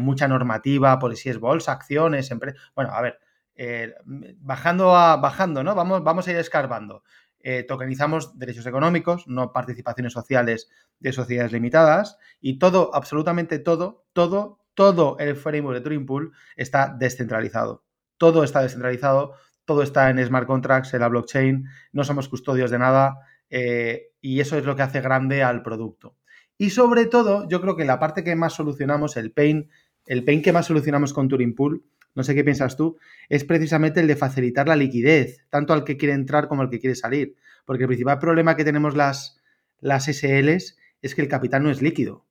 mucha 0.00 0.28
normativa, 0.28 0.98
por 0.98 1.16
si 1.16 1.28
es 1.30 1.38
bolsa, 1.38 1.72
acciones, 1.72 2.30
Bueno, 2.74 2.92
a 2.92 3.00
ver, 3.02 3.18
eh, 3.54 3.94
bajando 4.38 4.96
a 4.96 5.16
bajando, 5.16 5.62
¿no? 5.62 5.74
Vamos, 5.74 6.02
vamos 6.02 6.26
a 6.26 6.30
ir 6.32 6.36
escarbando. 6.38 7.04
Eh, 7.42 7.64
tokenizamos 7.64 8.38
derechos 8.38 8.66
económicos, 8.66 9.26
no 9.26 9.52
participaciones 9.52 10.12
sociales 10.12 10.70
de 11.00 11.12
sociedades 11.12 11.52
limitadas 11.52 12.18
y 12.40 12.58
todo, 12.58 12.94
absolutamente 12.94 13.58
todo, 13.58 14.04
todo, 14.12 14.60
todo 14.74 15.16
el 15.18 15.34
framework 15.36 15.78
de 15.78 15.80
Turing 15.82 16.06
Pool 16.06 16.32
está 16.56 16.94
descentralizado. 16.96 17.84
Todo 18.16 18.44
está 18.44 18.62
descentralizado, 18.62 19.34
todo 19.64 19.82
está 19.82 20.08
en 20.10 20.24
smart 20.24 20.46
contracts, 20.46 20.94
en 20.94 21.00
la 21.00 21.08
blockchain, 21.08 21.66
no 21.92 22.04
somos 22.04 22.28
custodios 22.28 22.70
de 22.70 22.78
nada 22.78 23.18
eh, 23.50 24.12
y 24.20 24.40
eso 24.40 24.56
es 24.56 24.64
lo 24.64 24.76
que 24.76 24.82
hace 24.82 25.00
grande 25.00 25.42
al 25.42 25.62
producto. 25.62 26.16
Y 26.56 26.70
sobre 26.70 27.06
todo, 27.06 27.48
yo 27.48 27.60
creo 27.60 27.76
que 27.76 27.84
la 27.84 27.98
parte 27.98 28.22
que 28.22 28.36
más 28.36 28.52
solucionamos, 28.52 29.16
el 29.16 29.32
pain, 29.32 29.68
el 30.06 30.24
pain 30.24 30.42
que 30.42 30.52
más 30.52 30.66
solucionamos 30.66 31.12
con 31.12 31.28
Turing 31.28 31.54
Pool, 31.54 31.84
no 32.14 32.24
sé 32.24 32.34
qué 32.34 32.44
piensas 32.44 32.76
tú, 32.76 32.98
es 33.28 33.44
precisamente 33.44 34.00
el 34.00 34.06
de 34.06 34.16
facilitar 34.16 34.68
la 34.68 34.76
liquidez, 34.76 35.44
tanto 35.48 35.72
al 35.72 35.84
que 35.84 35.96
quiere 35.96 36.14
entrar 36.14 36.48
como 36.48 36.62
al 36.62 36.70
que 36.70 36.78
quiere 36.78 36.94
salir. 36.94 37.36
Porque 37.64 37.84
el 37.84 37.88
principal 37.88 38.18
problema 38.18 38.56
que 38.56 38.64
tenemos 38.64 38.96
las, 38.96 39.40
las 39.80 40.04
SLs 40.04 40.76
es 41.00 41.14
que 41.14 41.22
el 41.22 41.28
capital 41.28 41.62
no 41.62 41.70
es 41.70 41.80
líquido. 41.80 42.26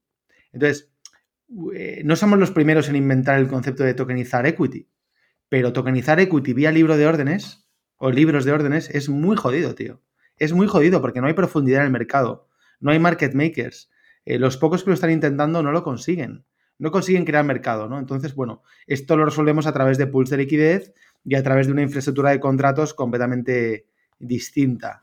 Entonces, 0.52 0.92
eh, 1.74 2.02
no 2.06 2.16
somos 2.16 2.40
los 2.40 2.52
primeros 2.52 2.90
en 2.90 2.96
inventar 2.96 3.40
el 3.40 3.48
concepto 3.48 3.84
de 3.84 3.94
tokenizar 3.94 4.46
equity, 4.46 4.88
pero 5.50 5.74
tokenizar 5.74 6.20
equity 6.20 6.54
vía 6.54 6.72
libro 6.72 6.98
de 6.98 7.08
órdenes 7.08 7.68
o 7.98 8.12
libros 8.12 8.46
de 8.46 8.52
órdenes 8.52 8.90
es 8.90 9.10
muy 9.10 9.36
jodido, 9.36 9.76
tío. 9.76 10.02
Es 10.38 10.54
muy 10.54 10.68
jodido 10.68 11.02
porque 11.02 11.22
no 11.22 11.28
hay 11.28 11.34
profundidad 11.34 11.82
en 11.82 11.88
el 11.88 11.92
mercado, 11.92 12.48
no 12.80 12.92
hay 12.92 13.00
market 13.00 13.34
makers. 13.34 13.90
Eh, 14.26 14.40
los 14.40 14.58
pocos 14.58 14.84
que 14.84 14.92
lo 14.92 14.94
están 14.94 15.12
intentando 15.12 15.62
no 15.62 15.72
lo 15.72 15.84
consiguen 15.84 16.46
no 16.82 16.92
consiguen 16.92 17.26
crear 17.26 17.46
mercado, 17.46 17.88
¿no? 17.88 18.00
Entonces, 18.00 18.34
bueno, 18.34 18.64
esto 18.88 19.16
lo 19.16 19.24
resolvemos 19.24 19.68
a 19.68 19.72
través 19.72 20.00
de 20.00 20.08
pools 20.08 20.32
de 20.32 20.38
liquidez 20.38 20.94
y 21.24 21.36
a 21.36 21.44
través 21.44 21.68
de 21.68 21.74
una 21.74 21.84
infraestructura 21.84 22.32
de 22.32 22.40
contratos 22.40 22.96
completamente 22.96 23.86
distinta. 24.18 25.00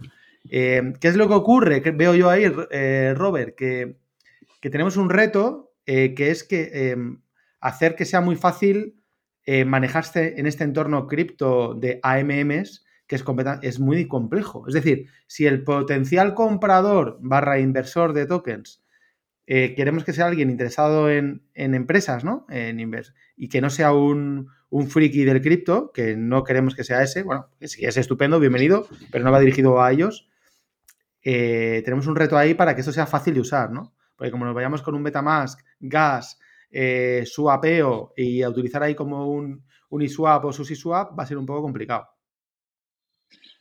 Eh, 0.51 0.95
¿Qué 1.01 1.07
es 1.07 1.17
lo 1.17 1.29
que 1.29 1.35
ocurre? 1.35 1.81
Que 1.81 1.93
veo 1.93 2.17
yo 2.17 2.31
ahí, 2.31 2.53
eh, 2.73 3.15
Robert, 3.17 3.55
que, 3.55 3.97
tenemos 4.61 4.97
un 4.97 5.09
reto 5.09 5.73
eh, 5.87 6.15
que 6.17 6.33
es 6.33 6.43
que 6.43 6.91
em, 6.91 7.21
hacer 7.61 7.95
que 7.95 8.05
sea 8.05 8.21
muy 8.21 8.37
fácil 8.37 8.97
manejarse 9.65 10.35
en 10.37 10.47
este 10.47 10.65
entorno 10.65 11.07
cripto 11.07 11.73
de 11.73 12.01
AMMs, 12.03 12.85
que 13.07 13.17
es, 13.17 13.25
es 13.63 13.81
muy 13.81 14.07
complejo. 14.07 14.69
Es 14.69 14.75
decir, 14.75 15.07
si 15.27 15.47
el 15.47 15.65
potencial 15.65 16.35
comprador 16.35 17.17
barra 17.23 17.59
inversor 17.59 18.13
de 18.13 18.27
tokens 18.27 18.83
eh, 19.51 19.75
queremos 19.75 20.05
que 20.05 20.13
sea 20.13 20.27
alguien 20.27 20.51
interesado 20.51 21.09
en, 21.09 21.41
empresas, 21.55 22.23
¿no? 22.23 22.45
En 22.51 22.79
y 23.35 23.49
que 23.49 23.63
no 23.63 23.71
sea 23.71 23.95
un, 23.95 24.51
friki 24.91 25.25
del 25.25 25.41
cripto, 25.41 25.91
que 25.91 26.19
no 26.19 26.45
queremos 26.45 26.75
que 26.75 26.85
sea 26.85 27.03
ese. 27.03 27.23
Bueno, 27.23 27.49
si 27.63 27.87
es 27.87 27.97
estupendo, 27.97 28.41
bienvenido, 28.41 28.87
pero 29.11 29.25
no 29.25 29.33
va 29.33 29.41
dirigido 29.41 29.81
a 29.81 29.91
ellos. 29.91 30.29
Eh, 31.23 31.81
tenemos 31.83 32.07
un 32.07 32.17
reto 32.17 32.37
ahí 32.37 32.53
para 32.53 32.75
que 32.75 32.83
esto 32.83 32.93
sea 32.93 33.07
fácil 33.07 33.33
de 33.33 33.41
usar, 33.41 33.71
¿no? 33.71 33.95
Porque 34.17 34.31
como 34.31 34.45
nos 34.45 34.55
vayamos 34.55 34.83
con 34.83 34.95
un 34.95 35.01
Metamask, 35.01 35.61
Gas, 35.81 36.39
eh, 36.71 37.23
Swapeo 37.25 38.13
y 38.19 38.43
a 38.43 38.51
utilizar 38.51 38.83
ahí 38.83 38.95
como 38.95 39.31
un 39.31 39.65
Uniswap 39.89 40.45
o 40.45 40.53
SushiSwap, 40.53 41.19
va 41.19 41.23
a 41.23 41.27
ser 41.27 41.39
un 41.39 41.47
poco 41.47 41.63
complicado. 41.63 42.07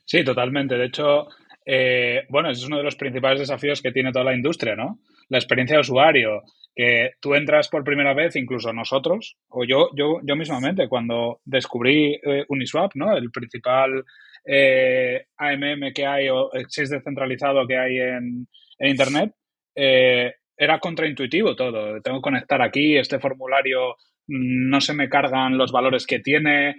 Sí, 0.03 0.21
totalmente. 0.25 0.75
De 0.75 0.87
hecho, 0.87 1.29
eh, 1.69 2.25
bueno, 2.29 2.49
es 2.49 2.65
uno 2.65 2.77
de 2.77 2.83
los 2.83 2.95
principales 2.95 3.41
desafíos 3.41 3.81
que 3.81 3.91
tiene 3.91 4.13
toda 4.13 4.23
la 4.23 4.33
industria, 4.33 4.77
¿no? 4.77 4.99
La 5.27 5.37
experiencia 5.37 5.75
de 5.75 5.81
usuario, 5.81 6.43
que 6.73 7.11
tú 7.19 7.35
entras 7.35 7.67
por 7.67 7.83
primera 7.83 8.13
vez, 8.13 8.37
incluso 8.37 8.71
nosotros, 8.71 9.35
o 9.49 9.65
yo, 9.65 9.89
yo, 9.93 10.21
yo 10.23 10.35
mismamente, 10.37 10.87
cuando 10.87 11.41
descubrí 11.43 12.17
eh, 12.23 12.45
Uniswap, 12.47 12.91
¿no? 12.95 13.17
El 13.17 13.31
principal 13.31 14.05
eh, 14.45 15.25
AMM 15.35 15.91
que 15.93 16.05
hay 16.05 16.29
o 16.29 16.53
exchange 16.53 16.91
descentralizado 16.91 17.67
que 17.67 17.77
hay 17.77 17.97
en, 17.97 18.47
Internet, 18.79 19.33
era 19.75 20.79
contraintuitivo 20.79 21.55
todo. 21.55 21.99
Tengo 22.01 22.19
que 22.19 22.21
conectar 22.21 22.61
aquí, 22.61 22.95
este 22.95 23.19
formulario 23.19 23.95
mm, 24.27 24.69
no 24.69 24.79
se 24.79 24.93
me 24.93 25.09
cargan 25.09 25.57
los 25.57 25.71
valores 25.71 26.05
que 26.05 26.19
tiene, 26.19 26.75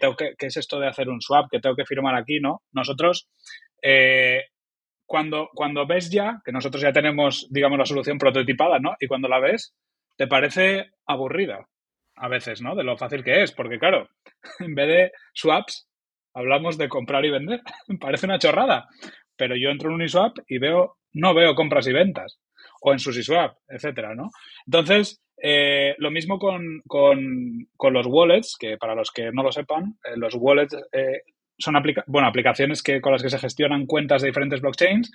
tengo 0.00 0.16
que, 0.16 0.34
¿qué 0.38 0.46
es 0.46 0.56
esto 0.56 0.78
de 0.78 0.86
hacer 0.86 1.08
un 1.08 1.20
swap? 1.20 1.50
Que 1.50 1.58
tengo 1.58 1.74
que 1.74 1.84
firmar 1.84 2.14
aquí, 2.14 2.38
¿no? 2.40 2.62
Nosotros 2.72 3.28
eh, 3.82 4.44
cuando, 5.06 5.50
cuando 5.54 5.86
ves 5.86 6.10
ya, 6.10 6.40
que 6.44 6.52
nosotros 6.52 6.82
ya 6.82 6.92
tenemos, 6.92 7.48
digamos, 7.50 7.78
la 7.78 7.86
solución 7.86 8.18
prototipada, 8.18 8.78
¿no? 8.78 8.94
Y 9.00 9.06
cuando 9.06 9.28
la 9.28 9.40
ves, 9.40 9.74
te 10.16 10.26
parece 10.26 10.90
aburrida 11.06 11.66
a 12.16 12.28
veces, 12.28 12.62
¿no? 12.62 12.76
De 12.76 12.84
lo 12.84 12.96
fácil 12.96 13.24
que 13.24 13.42
es, 13.42 13.52
porque 13.52 13.78
claro, 13.78 14.08
en 14.60 14.74
vez 14.74 14.88
de 14.88 15.12
swaps, 15.34 15.88
hablamos 16.34 16.78
de 16.78 16.88
comprar 16.88 17.24
y 17.24 17.30
vender. 17.30 17.60
parece 18.00 18.26
una 18.26 18.38
chorrada, 18.38 18.86
pero 19.36 19.56
yo 19.56 19.70
entro 19.70 19.88
en 19.88 19.96
Uniswap 19.96 20.36
y 20.46 20.58
veo, 20.58 20.96
no 21.12 21.34
veo 21.34 21.54
compras 21.54 21.86
y 21.86 21.92
ventas, 21.92 22.38
o 22.80 22.92
en 22.92 22.98
SushiSwap, 22.98 23.56
etcétera, 23.68 24.14
¿no? 24.14 24.30
Entonces, 24.66 25.22
eh, 25.42 25.94
lo 25.98 26.10
mismo 26.10 26.38
con, 26.38 26.82
los 26.86 28.06
wallets, 28.06 28.56
que 28.58 28.76
para 28.76 28.94
los 28.94 29.10
que 29.10 29.32
no 29.32 29.42
lo 29.42 29.50
sepan, 29.50 29.98
eh, 30.04 30.16
los 30.16 30.34
wallets 30.36 30.76
son 31.60 31.76
bueno, 32.06 32.28
aplicaciones 32.28 32.82
que, 32.82 33.00
con 33.00 33.12
las 33.12 33.22
que 33.22 33.30
se 33.30 33.38
gestionan 33.38 33.86
cuentas 33.86 34.22
de 34.22 34.28
diferentes 34.28 34.60
blockchains, 34.60 35.10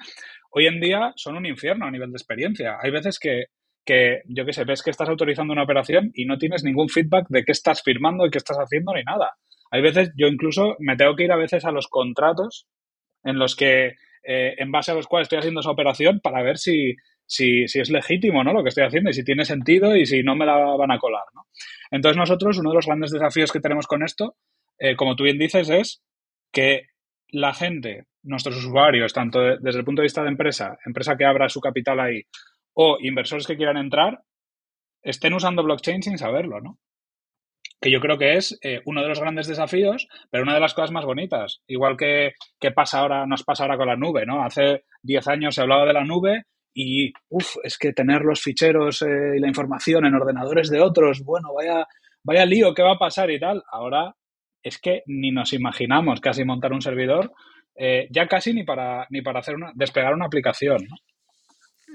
hoy 0.51 0.67
en 0.67 0.79
día 0.79 1.11
son 1.15 1.35
un 1.35 1.45
infierno 1.45 1.85
a 1.85 1.91
nivel 1.91 2.11
de 2.11 2.17
experiencia. 2.17 2.77
Hay 2.81 2.91
veces 2.91 3.19
que, 3.19 3.45
que 3.83 4.21
yo 4.27 4.45
qué 4.45 4.53
sé, 4.53 4.63
ves 4.63 4.81
que 4.81 4.91
estás 4.91 5.09
autorizando 5.09 5.53
una 5.53 5.63
operación 5.63 6.11
y 6.13 6.25
no 6.25 6.37
tienes 6.37 6.63
ningún 6.63 6.89
feedback 6.89 7.27
de 7.29 7.43
qué 7.43 7.51
estás 7.51 7.81
firmando 7.83 8.25
y 8.25 8.29
qué 8.29 8.37
estás 8.37 8.57
haciendo 8.57 8.93
ni 8.93 9.03
nada. 9.03 9.31
Hay 9.71 9.81
veces, 9.81 10.11
yo 10.15 10.27
incluso 10.27 10.75
me 10.79 10.95
tengo 10.95 11.15
que 11.15 11.23
ir 11.23 11.31
a 11.31 11.37
veces 11.37 11.65
a 11.65 11.71
los 11.71 11.87
contratos 11.87 12.67
en 13.23 13.39
los 13.39 13.55
que, 13.55 13.95
eh, 14.23 14.55
en 14.57 14.71
base 14.71 14.91
a 14.91 14.95
los 14.95 15.07
cuales 15.07 15.25
estoy 15.25 15.39
haciendo 15.39 15.59
esa 15.59 15.71
operación 15.71 16.19
para 16.21 16.43
ver 16.43 16.57
si, 16.57 16.95
si, 17.25 17.67
si, 17.67 17.79
es 17.79 17.89
legítimo 17.89 18.43
¿no? 18.43 18.53
lo 18.53 18.63
que 18.63 18.69
estoy 18.69 18.85
haciendo 18.85 19.09
y 19.09 19.13
si 19.13 19.23
tiene 19.23 19.45
sentido 19.45 19.95
y 19.95 20.05
si 20.05 20.23
no 20.23 20.35
me 20.35 20.45
la 20.45 20.55
van 20.55 20.91
a 20.91 20.99
colar. 20.99 21.25
¿no? 21.33 21.43
Entonces 21.91 22.17
nosotros, 22.17 22.57
uno 22.57 22.69
de 22.69 22.75
los 22.75 22.85
grandes 22.85 23.11
desafíos 23.11 23.51
que 23.51 23.59
tenemos 23.59 23.87
con 23.87 24.03
esto, 24.03 24.35
eh, 24.79 24.95
como 24.95 25.15
tú 25.15 25.23
bien 25.23 25.37
dices, 25.37 25.69
es 25.69 26.03
que 26.55 26.87
la 27.31 27.53
gente, 27.53 28.05
nuestros 28.23 28.55
usuarios, 28.55 29.11
tanto 29.11 29.41
desde 29.41 29.79
el 29.79 29.85
punto 29.85 30.01
de 30.01 30.05
vista 30.05 30.23
de 30.23 30.29
empresa, 30.29 30.77
empresa 30.85 31.17
que 31.17 31.25
abra 31.25 31.49
su 31.49 31.59
capital 31.59 31.99
ahí, 31.99 32.21
o 32.73 32.97
inversores 33.01 33.45
que 33.45 33.57
quieran 33.57 33.75
entrar, 33.75 34.21
estén 35.03 35.33
usando 35.33 35.63
blockchain 35.63 36.01
sin 36.01 36.17
saberlo, 36.17 36.61
¿no? 36.61 36.79
Que 37.81 37.91
yo 37.91 37.99
creo 37.99 38.17
que 38.17 38.37
es 38.37 38.57
eh, 38.63 38.81
uno 38.85 39.01
de 39.01 39.09
los 39.09 39.19
grandes 39.19 39.47
desafíos, 39.47 40.07
pero 40.31 40.43
una 40.43 40.53
de 40.53 40.61
las 40.61 40.73
cosas 40.73 40.91
más 40.91 41.03
bonitas. 41.03 41.61
Igual 41.67 41.97
que, 41.97 42.31
pasa 42.73 42.99
ahora, 42.99 43.25
nos 43.27 43.43
pasa 43.43 43.63
ahora 43.63 43.77
con 43.77 43.87
la 43.87 43.97
nube, 43.97 44.25
¿no? 44.25 44.41
Hace 44.41 44.85
10 45.03 45.27
años 45.27 45.55
se 45.55 45.61
hablaba 45.61 45.85
de 45.85 45.93
la 45.93 46.05
nube 46.05 46.43
y, 46.73 47.11
uff, 47.29 47.57
es 47.63 47.77
que 47.77 47.91
tener 47.91 48.21
los 48.21 48.41
ficheros 48.41 49.01
eh, 49.01 49.33
y 49.35 49.39
la 49.41 49.49
información 49.49 50.05
en 50.05 50.15
ordenadores 50.15 50.69
de 50.69 50.79
otros, 50.79 51.21
bueno, 51.21 51.53
vaya, 51.53 51.85
vaya 52.23 52.45
lío, 52.45 52.73
¿qué 52.73 52.81
va 52.81 52.93
a 52.93 52.99
pasar 52.99 53.29
y 53.29 53.39
tal? 53.39 53.61
Ahora 53.69 54.15
es 54.65 54.79
que 54.79 55.03
ni 55.05 55.31
nos 55.31 55.53
imaginamos 55.53 56.19
casi 56.19 56.43
montar 56.43 56.73
un 56.73 56.81
servidor, 56.81 57.31
eh, 57.75 58.07
ya 58.09 58.27
casi 58.27 58.51
ni 58.51 58.63
para, 58.63 59.05
ni 59.11 59.21
para 59.21 59.39
hacer 59.39 59.53
una, 59.53 59.71
despegar 59.75 60.13
una 60.13 60.25
aplicación. 60.25 60.87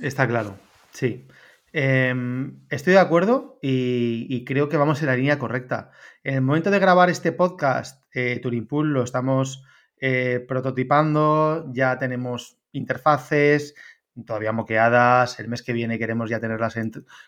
Está 0.00 0.29
claro, 0.29 0.57
sí. 0.93 1.27
Em, 1.73 2.61
estoy 2.71 2.93
de 2.93 3.00
acuerdo 3.00 3.59
y, 3.61 4.45
creo 4.45 4.69
que 4.69 4.77
vamos 4.77 5.00
en 5.00 5.09
la 5.09 5.17
línea 5.17 5.39
correcta. 5.39 5.91
En 6.23 6.35
el 6.35 6.41
momento 6.43 6.71
de 6.71 6.79
grabar 6.79 7.11
este 7.11 7.33
podcast, 7.33 8.05
eh, 8.15 8.39
Turing 8.41 8.69
Pool 8.69 8.93
lo 8.93 9.03
estamos 9.03 9.65
eh, 10.00 10.45
prototipando, 10.47 11.73
ya 11.73 11.99
tenemos 11.99 12.57
interfaces, 12.71 13.75
todavía 14.25 14.53
moqueadas, 14.53 15.41
el 15.41 15.49
mes 15.49 15.62
que 15.62 15.73
viene 15.73 15.99
queremos 15.99 16.31
ya 16.31 16.39
tenerlas 16.39 16.77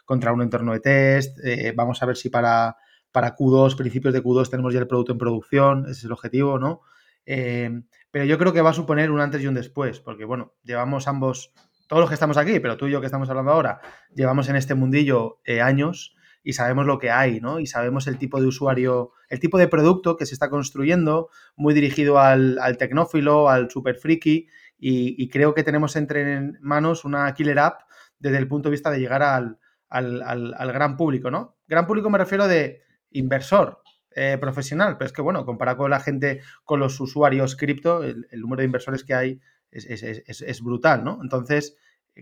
contra 0.04 0.32
un 0.32 0.42
entorno 0.42 0.72
de 0.72 0.80
test, 0.80 1.38
vamos 1.74 2.00
a 2.00 2.06
ver 2.06 2.16
si 2.16 2.28
para 2.28 2.76
para 3.12 3.36
Q2, 3.36 3.76
principios 3.76 4.14
de 4.14 4.22
Q2 4.22 4.48
tenemos 4.50 4.72
ya 4.72 4.80
el 4.80 4.88
producto 4.88 5.12
en 5.12 5.18
producción, 5.18 5.82
ese 5.84 5.92
es 5.92 6.04
el 6.04 6.12
objetivo, 6.12 6.58
¿no? 6.58 6.80
Eh, 7.26 7.82
pero 8.10 8.24
yo 8.24 8.38
creo 8.38 8.52
que 8.52 8.62
va 8.62 8.70
a 8.70 8.74
suponer 8.74 9.10
un 9.10 9.20
antes 9.20 9.42
y 9.42 9.46
un 9.46 9.54
después, 9.54 10.00
porque 10.00 10.24
bueno, 10.24 10.54
llevamos 10.64 11.06
ambos, 11.06 11.52
todos 11.88 12.00
los 12.00 12.10
que 12.10 12.14
estamos 12.14 12.36
aquí, 12.36 12.58
pero 12.58 12.76
tú 12.76 12.86
y 12.86 12.90
yo 12.90 13.00
que 13.00 13.06
estamos 13.06 13.28
hablando 13.28 13.52
ahora, 13.52 13.80
llevamos 14.14 14.48
en 14.48 14.56
este 14.56 14.74
mundillo 14.74 15.40
eh, 15.44 15.60
años 15.60 16.16
y 16.42 16.54
sabemos 16.54 16.86
lo 16.86 16.98
que 16.98 17.10
hay, 17.10 17.40
¿no? 17.40 17.60
Y 17.60 17.66
sabemos 17.66 18.06
el 18.06 18.18
tipo 18.18 18.40
de 18.40 18.46
usuario, 18.46 19.12
el 19.28 19.38
tipo 19.38 19.58
de 19.58 19.68
producto 19.68 20.16
que 20.16 20.26
se 20.26 20.34
está 20.34 20.50
construyendo, 20.50 21.28
muy 21.54 21.74
dirigido 21.74 22.18
al, 22.18 22.58
tecnófilo, 22.78 23.48
al 23.48 23.70
super 23.70 23.94
friki, 23.94 24.48
y, 24.84 25.28
creo 25.28 25.54
que 25.54 25.62
tenemos 25.62 25.94
entre 25.94 26.58
manos 26.60 27.04
una 27.04 27.32
killer 27.34 27.60
app 27.60 27.82
desde 28.18 28.38
el 28.38 28.48
punto 28.48 28.68
de 28.68 28.72
vista 28.72 28.90
de 28.90 28.98
llegar 28.98 29.22
al, 29.22 29.58
al 29.88 30.72
gran 30.72 30.96
público, 30.96 31.30
¿no? 31.30 31.56
Gran 31.68 31.86
público 31.86 32.10
me 32.10 32.18
refiero 32.18 32.48
de 32.48 32.82
inversor 33.14 33.82
eh, 34.14 34.36
profesional, 34.40 34.96
pero 34.98 35.06
es 35.06 35.12
que, 35.12 35.22
bueno, 35.22 35.44
comparado 35.44 35.78
con 35.78 35.90
la 35.90 36.00
gente, 36.00 36.42
con 36.64 36.80
los 36.80 37.00
usuarios 37.00 37.56
cripto, 37.56 38.02
el, 38.02 38.26
número 38.32 38.60
de 38.60 38.66
inversores 38.66 39.04
que 39.04 39.14
hay 39.14 39.40
es, 39.70 40.62
brutal, 40.62 41.02
¿no? 41.02 41.18
Entonces, 41.22 41.76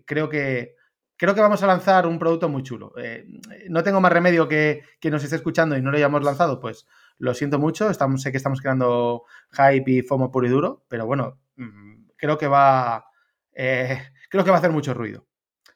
creo 0.06 0.28
que, 0.28 0.76
creo 1.16 1.34
que 1.34 1.40
vamos 1.40 1.62
a 1.62 1.66
lanzar 1.66 2.06
un 2.06 2.18
producto 2.18 2.48
muy 2.48 2.62
chulo. 2.62 2.92
Eh, 2.96 3.26
no 3.68 3.82
tengo 3.82 4.00
más 4.00 4.12
remedio 4.12 4.46
que, 4.46 4.84
que 5.00 5.10
nos 5.10 5.24
esté 5.24 5.36
escuchando 5.36 5.76
y 5.76 5.82
no 5.82 5.90
lo 5.90 5.96
hayamos 5.96 6.22
lanzado, 6.22 6.60
pues 6.60 6.86
lo 7.20 7.34
siento 7.34 7.58
mucho. 7.58 7.90
Estamos, 7.90 8.22
sé 8.22 8.30
que 8.32 8.38
estamos 8.38 8.60
creando 8.60 9.24
hype 9.52 9.90
y 9.90 10.02
FOMO 10.02 10.30
puro 10.30 10.46
y 10.46 10.50
duro, 10.50 10.84
pero 10.88 11.06
bueno, 11.06 11.38
mm, 11.56 12.08
creo 12.16 12.38
que 12.38 12.48
va. 12.48 13.04
Eh, 13.52 14.00
creo 14.30 14.42
que 14.42 14.50
va 14.50 14.56
a 14.56 14.58
hacer 14.58 14.72
mucho 14.72 14.94
ruido. 14.94 15.26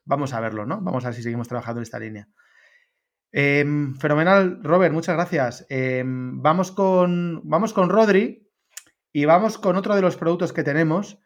Vamos 0.05 0.33
a 0.33 0.41
verlo, 0.41 0.67
¿no? 0.67 0.81
Vamos 0.81 1.05
a 1.05 1.09
ver 1.09 1.15
si 1.15 1.23
seguimos 1.23 1.49
trabajando 1.49 1.81
en 1.81 1.85
esta 1.85 1.99
línea. 1.99 2.29
Em, 3.37 3.97
fenomenal, 3.97 4.61
Robert, 4.63 4.95
muchas 4.95 5.17
gracias. 5.17 5.67
Em, 5.69 6.41
vamos, 6.41 6.71
con, 6.71 7.41
vamos 7.43 7.73
con 7.73 7.89
Rodri 7.89 8.49
y 9.13 9.25
vamos 9.25 9.59
con 9.59 9.75
otro 9.75 9.97
de 9.97 10.03
los 10.03 10.17
productos 10.17 10.53
que 10.53 10.63
tenemos, 10.63 11.19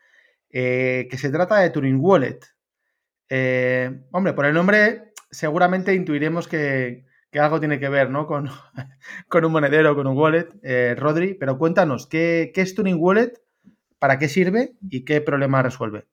eh, 0.48 1.06
que 1.10 1.18
se 1.18 1.28
trata 1.28 1.58
de 1.58 1.68
Turing 1.68 2.00
Wallet. 2.00 2.40
Eh, 3.28 4.00
hombre, 4.10 4.32
por 4.32 4.46
el 4.46 4.54
nombre 4.54 5.12
seguramente 5.30 5.92
intuiremos 5.92 6.48
que, 6.48 7.04
algo 7.34 7.60
tiene 7.60 7.78
que 7.78 7.90
ver 7.90 8.08
¿no? 8.08 8.26
con, 8.26 8.48
con, 9.28 9.44
un 9.44 9.52
monedero, 9.52 9.94
con 9.94 10.06
un 10.06 10.16
wallet, 10.16 10.48
eh, 10.62 10.94
Rodri, 10.98 11.34
pero 11.34 11.58
cuéntanos, 11.58 12.06
¿qué, 12.06 12.52
¿qué 12.54 12.62
es 12.62 12.74
Turing 12.74 12.96
Wallet? 12.98 13.34
¿Para 13.98 14.18
qué 14.18 14.30
sirve 14.30 14.72
y 14.88 15.04
qué 15.04 15.20
problema 15.20 15.62
resuelve? 15.62 16.06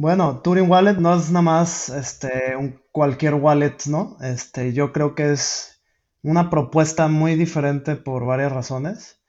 Bueno, 0.00 0.42
Turing 0.42 0.70
Wallet 0.70 0.98
no 0.98 1.16
es 1.16 1.28
nada 1.32 1.42
más 1.42 1.88
este, 1.88 2.54
un 2.54 2.80
cualquier 2.92 3.34
wallet, 3.34 3.74
¿no? 3.88 4.16
Este, 4.20 4.72
yo 4.72 4.92
creo 4.92 5.16
que 5.16 5.32
es 5.32 5.82
una 6.22 6.50
propuesta 6.50 7.08
muy 7.08 7.34
diferente 7.34 7.96
por 7.96 8.24
varias 8.24 8.52
razones. 8.52 9.20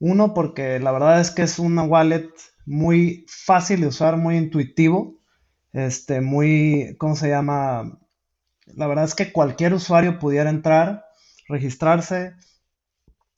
Uno, 0.00 0.34
porque 0.34 0.80
la 0.80 0.90
verdad 0.90 1.20
es 1.20 1.30
que 1.30 1.42
es 1.42 1.60
una 1.60 1.84
wallet 1.84 2.30
muy 2.66 3.26
fácil 3.28 3.82
de 3.82 3.86
usar, 3.86 4.16
muy 4.16 4.36
intuitivo, 4.36 5.20
este, 5.72 6.20
muy, 6.20 6.96
¿cómo 6.98 7.14
se 7.14 7.28
llama? 7.28 8.00
La 8.66 8.88
verdad 8.88 9.04
es 9.04 9.14
que 9.14 9.30
cualquier 9.30 9.72
usuario 9.72 10.18
pudiera 10.18 10.50
entrar, 10.50 11.04
registrarse, 11.48 12.34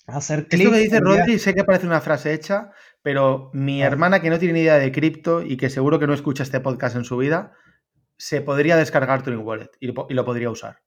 hacer 0.06 0.48
clic. 0.48 0.62
Esto 0.62 0.72
que 0.72 0.82
dice 0.82 1.00
Rodri, 1.00 1.38
sé 1.38 1.52
que 1.52 1.62
parece 1.62 1.86
una 1.86 2.00
frase 2.00 2.32
hecha, 2.32 2.70
pero 3.02 3.50
mi 3.52 3.82
hermana, 3.82 4.20
que 4.20 4.30
no 4.30 4.38
tiene 4.38 4.54
ni 4.54 4.60
idea 4.60 4.76
de 4.76 4.92
cripto 4.92 5.42
y 5.42 5.56
que 5.56 5.70
seguro 5.70 5.98
que 5.98 6.06
no 6.06 6.14
escucha 6.14 6.42
este 6.42 6.60
podcast 6.60 6.96
en 6.96 7.04
su 7.04 7.16
vida, 7.16 7.52
se 8.16 8.42
podría 8.42 8.76
descargar 8.76 9.22
Turing 9.22 9.40
Wallet 9.40 9.70
y 9.80 9.86
lo, 9.86 10.24
podría 10.24 10.50
usar. 10.50 10.82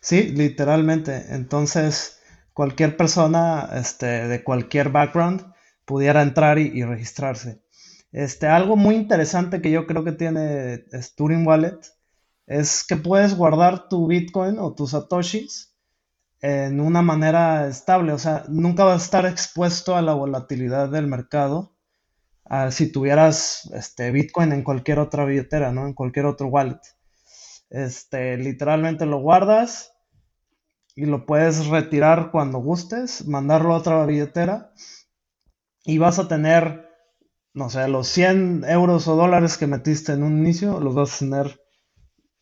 Sí, 0.00 0.28
literalmente. 0.28 1.34
Entonces, 1.34 2.20
cualquier 2.52 2.96
persona 2.96 3.68
este, 3.74 4.06
de 4.28 4.44
cualquier 4.44 4.90
background 4.90 5.52
pudiera 5.84 6.22
entrar 6.22 6.58
y, 6.58 6.84
registrarse. 6.84 7.60
Este, 8.12 8.46
algo 8.46 8.76
muy 8.76 8.94
interesante 8.94 9.60
que 9.60 9.70
yo 9.70 9.86
creo 9.86 10.04
que 10.04 10.12
tiene 10.12 10.84
Turing 11.16 11.46
Wallet 11.46 11.78
es 12.46 12.84
que 12.86 12.96
puedes 12.96 13.34
guardar 13.34 13.88
tu 13.88 14.06
Bitcoin 14.06 14.58
o 14.58 14.74
tus 14.74 14.92
Satoshis 14.92 15.76
en 16.40 16.80
una 16.80 17.02
manera 17.02 17.66
estable, 17.66 18.12
o 18.12 18.18
sea, 18.18 18.44
nunca 18.48 18.84
va 18.84 18.94
a 18.94 18.98
estar 18.98 19.26
expuesto 19.26 19.96
a 19.96 20.02
la 20.02 20.14
volatilidad 20.14 20.88
del 20.88 21.06
mercado 21.06 21.78
si 22.70 22.90
tuvieras 22.90 23.70
este, 23.74 24.10
Bitcoin 24.10 24.52
en 24.52 24.62
cualquier 24.62 24.98
otra 24.98 25.24
billetera, 25.24 25.72
¿no? 25.72 25.86
En 25.86 25.92
cualquier 25.92 26.26
otro 26.26 26.48
wallet. 26.48 26.80
Este, 27.70 28.38
literalmente 28.38 29.04
lo 29.04 29.20
guardas 29.20 29.92
y 30.94 31.04
lo 31.04 31.26
puedes 31.26 31.66
retirar 31.66 32.30
cuando 32.30 32.58
gustes, 32.58 33.26
mandarlo 33.26 33.74
a 33.74 33.78
otra 33.78 34.04
billetera 34.06 34.72
y 35.84 35.98
vas 35.98 36.18
a 36.18 36.28
tener, 36.28 36.88
no 37.52 37.68
sé, 37.68 37.86
los 37.88 38.08
100 38.08 38.64
euros 38.66 39.06
o 39.08 39.16
dólares 39.16 39.58
que 39.58 39.66
metiste 39.66 40.12
en 40.12 40.22
un 40.22 40.38
inicio, 40.38 40.80
los 40.80 40.94
vas 40.94 41.16
a 41.16 41.18
tener 41.18 41.60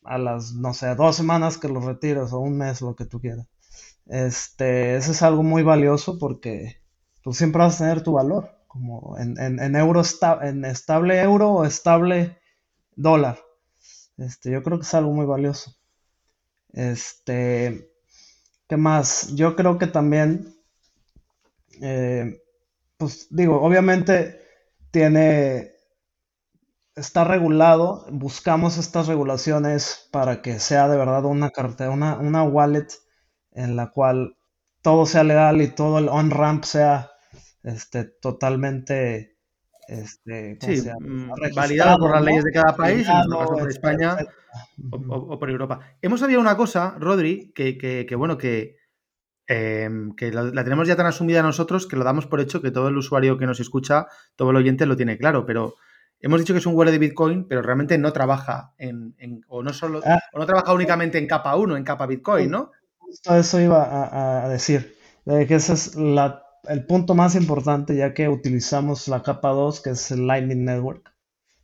a 0.04 0.18
las, 0.18 0.52
no 0.52 0.72
sé, 0.72 0.94
dos 0.94 1.16
semanas 1.16 1.58
que 1.58 1.68
los 1.68 1.84
retires 1.84 2.32
o 2.32 2.38
un 2.38 2.56
mes, 2.58 2.80
lo 2.80 2.94
que 2.94 3.06
tú 3.06 3.20
quieras. 3.20 3.48
Este, 4.06 4.96
eso 4.96 5.12
es 5.12 5.22
algo 5.22 5.42
muy 5.42 5.62
valioso 5.62 6.18
porque 6.18 6.76
tú 7.22 7.32
siempre 7.32 7.60
vas 7.60 7.76
a 7.76 7.84
tener 7.84 8.02
tu 8.02 8.12
valor, 8.12 8.50
como 8.68 9.16
en, 9.18 9.38
en, 9.38 9.76
euro 9.76 10.02
en 10.42 10.64
estable 10.64 11.20
euro 11.20 11.50
o 11.52 11.64
estable 11.64 12.38
dólar. 12.94 13.38
Este, 14.16 14.50
yo 14.50 14.62
creo 14.62 14.78
que 14.78 14.84
es 14.86 14.94
algo 14.94 15.12
muy 15.12 15.26
valioso. 15.26 15.74
Este, 16.72 17.90
¿qué 18.68 18.76
más? 18.76 19.34
Yo 19.34 19.56
creo 19.56 19.78
que 19.78 19.86
también, 19.88 20.54
eh, 21.80 22.42
pues 22.96 23.28
digo, 23.30 23.60
obviamente 23.62 24.40
tiene, 24.90 25.72
está 26.96 27.24
regulado, 27.24 28.06
buscamos 28.10 28.76
estas 28.78 29.06
regulaciones 29.06 30.08
para 30.10 30.42
que 30.42 30.58
sea 30.58 30.88
de 30.88 30.96
verdad 30.96 31.24
una 31.24 31.50
cartera, 31.50 31.90
una, 31.90 32.18
una 32.18 32.42
wallet 32.42 32.88
en 33.56 33.74
la 33.74 33.90
cual 33.90 34.36
todo 34.82 35.06
sea 35.06 35.24
legal 35.24 35.60
y 35.60 35.68
todo 35.68 35.98
el 35.98 36.08
on-ramp 36.08 36.62
sea 36.64 37.10
este, 37.64 38.04
totalmente 38.04 39.38
este, 39.88 40.58
mm, 41.00 41.30
validado 41.54 41.98
por 41.98 42.10
las 42.12 42.22
leyes 42.22 42.44
de 42.44 42.52
cada 42.52 42.76
país, 42.76 43.08
en 43.08 43.30
por 43.30 43.68
España 43.68 44.16
o, 44.92 45.38
por 45.38 45.50
Europa. 45.50 45.80
Hemos 46.02 46.20
sabido 46.20 46.40
una 46.40 46.56
cosa, 46.56 46.96
Rodri, 46.98 47.52
que, 47.54 48.06
bueno, 48.16 48.36
que, 48.36 48.76
em, 49.46 50.14
que 50.14 50.30
la, 50.30 50.52
tenemos 50.62 50.86
ya 50.86 50.96
tan 50.96 51.06
asumida 51.06 51.42
nosotros 51.42 51.86
que 51.86 51.96
lo 51.96 52.04
damos 52.04 52.26
por 52.26 52.40
hecho 52.40 52.60
que 52.60 52.70
todo 52.70 52.88
el 52.88 52.96
usuario 52.96 53.38
que 53.38 53.46
nos 53.46 53.58
escucha, 53.58 54.06
todo 54.36 54.50
el 54.50 54.56
oyente 54.56 54.86
lo 54.86 54.96
tiene 54.96 55.18
claro, 55.18 55.46
pero 55.46 55.74
hemos 56.20 56.40
dicho 56.40 56.52
que 56.52 56.58
es 56.58 56.66
un 56.66 56.74
wallet 56.74 56.92
de 56.92 56.98
Bitcoin, 56.98 57.48
pero 57.48 57.62
realmente 57.62 57.96
no 57.96 58.12
trabaja 58.12 58.74
en, 58.76 59.14
o 59.48 59.62
no 59.62 59.72
solo, 59.72 60.02
ah. 60.04 60.20
o 60.32 60.38
no 60.38 60.46
trabaja 60.46 60.74
únicamente 60.74 61.18
en 61.18 61.26
capa 61.26 61.56
1, 61.56 61.76
en 61.76 61.84
capa 61.84 62.06
Bitcoin, 62.06 62.50
¿no? 62.50 62.70
Eso 63.24 63.60
iba 63.60 64.44
a, 64.44 64.48
decir, 64.48 64.96
que 65.24 65.54
ese 65.54 65.72
es 65.72 65.96
el 65.96 66.86
punto 66.86 67.14
más 67.14 67.34
importante 67.34 67.96
ya 67.96 68.14
que 68.14 68.28
utilizamos 68.28 69.08
la 69.08 69.22
capa 69.22 69.50
2, 69.50 69.80
que 69.80 69.90
es 69.90 70.10
el 70.10 70.26
Lightning 70.26 70.64
Network. 70.64 71.12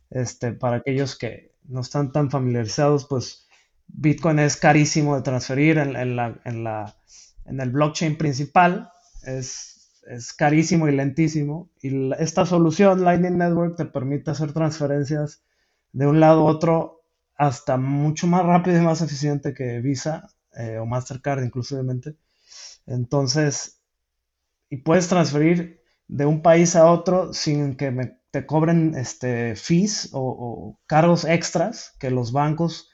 Este, 0.09 0.53
para 0.53 0.77
aquellos 0.77 1.17
que 1.17 1.55
no 1.63 1.81
están 1.81 2.11
tan 2.11 2.29
familiarizados, 2.29 3.05
pues 3.05 3.47
Bitcoin 3.87 4.39
es 4.39 4.57
carísimo 4.57 5.15
de 5.15 5.23
transferir 5.23 5.77
en, 5.77 6.15
la, 6.15 6.39
en, 6.45 7.59
el 7.59 7.69
blockchain 7.71 8.17
principal. 8.17 8.91
Es, 9.23 10.01
es 10.07 10.33
carísimo 10.33 10.87
y 10.87 10.95
lentísimo. 10.95 11.69
Y 11.81 12.11
esta 12.19 12.45
solución, 12.45 13.03
Lightning 13.03 13.37
Network, 13.37 13.75
te 13.75 13.85
permite 13.85 14.31
hacer 14.31 14.53
transferencias 14.53 15.43
de 15.91 16.07
un 16.07 16.19
lado 16.19 16.41
a 16.41 16.51
otro 16.51 17.03
hasta 17.35 17.77
mucho 17.77 18.27
más 18.27 18.45
rápido 18.45 18.77
y 18.77 18.81
más 18.81 19.01
eficiente 19.01 19.53
que 19.53 19.79
Visa 19.79 20.29
eh, 20.55 20.77
o 20.77 20.85
Mastercard 20.85 21.43
inclusivamente. 21.43 22.15
Entonces, 22.85 23.81
y 24.69 24.77
puedes 24.77 25.07
transferir 25.07 25.81
de 26.07 26.25
un 26.25 26.41
país 26.41 26.75
a 26.75 26.91
otro 26.91 27.33
sin 27.33 27.75
que 27.75 28.17
te 28.31 28.45
cobren 28.45 28.95
este, 28.95 29.55
fees 29.55 30.09
o, 30.13 30.79
cargos 30.87 31.25
extras 31.25 31.93
que 31.99 32.09
los 32.09 32.31
bancos 32.31 32.89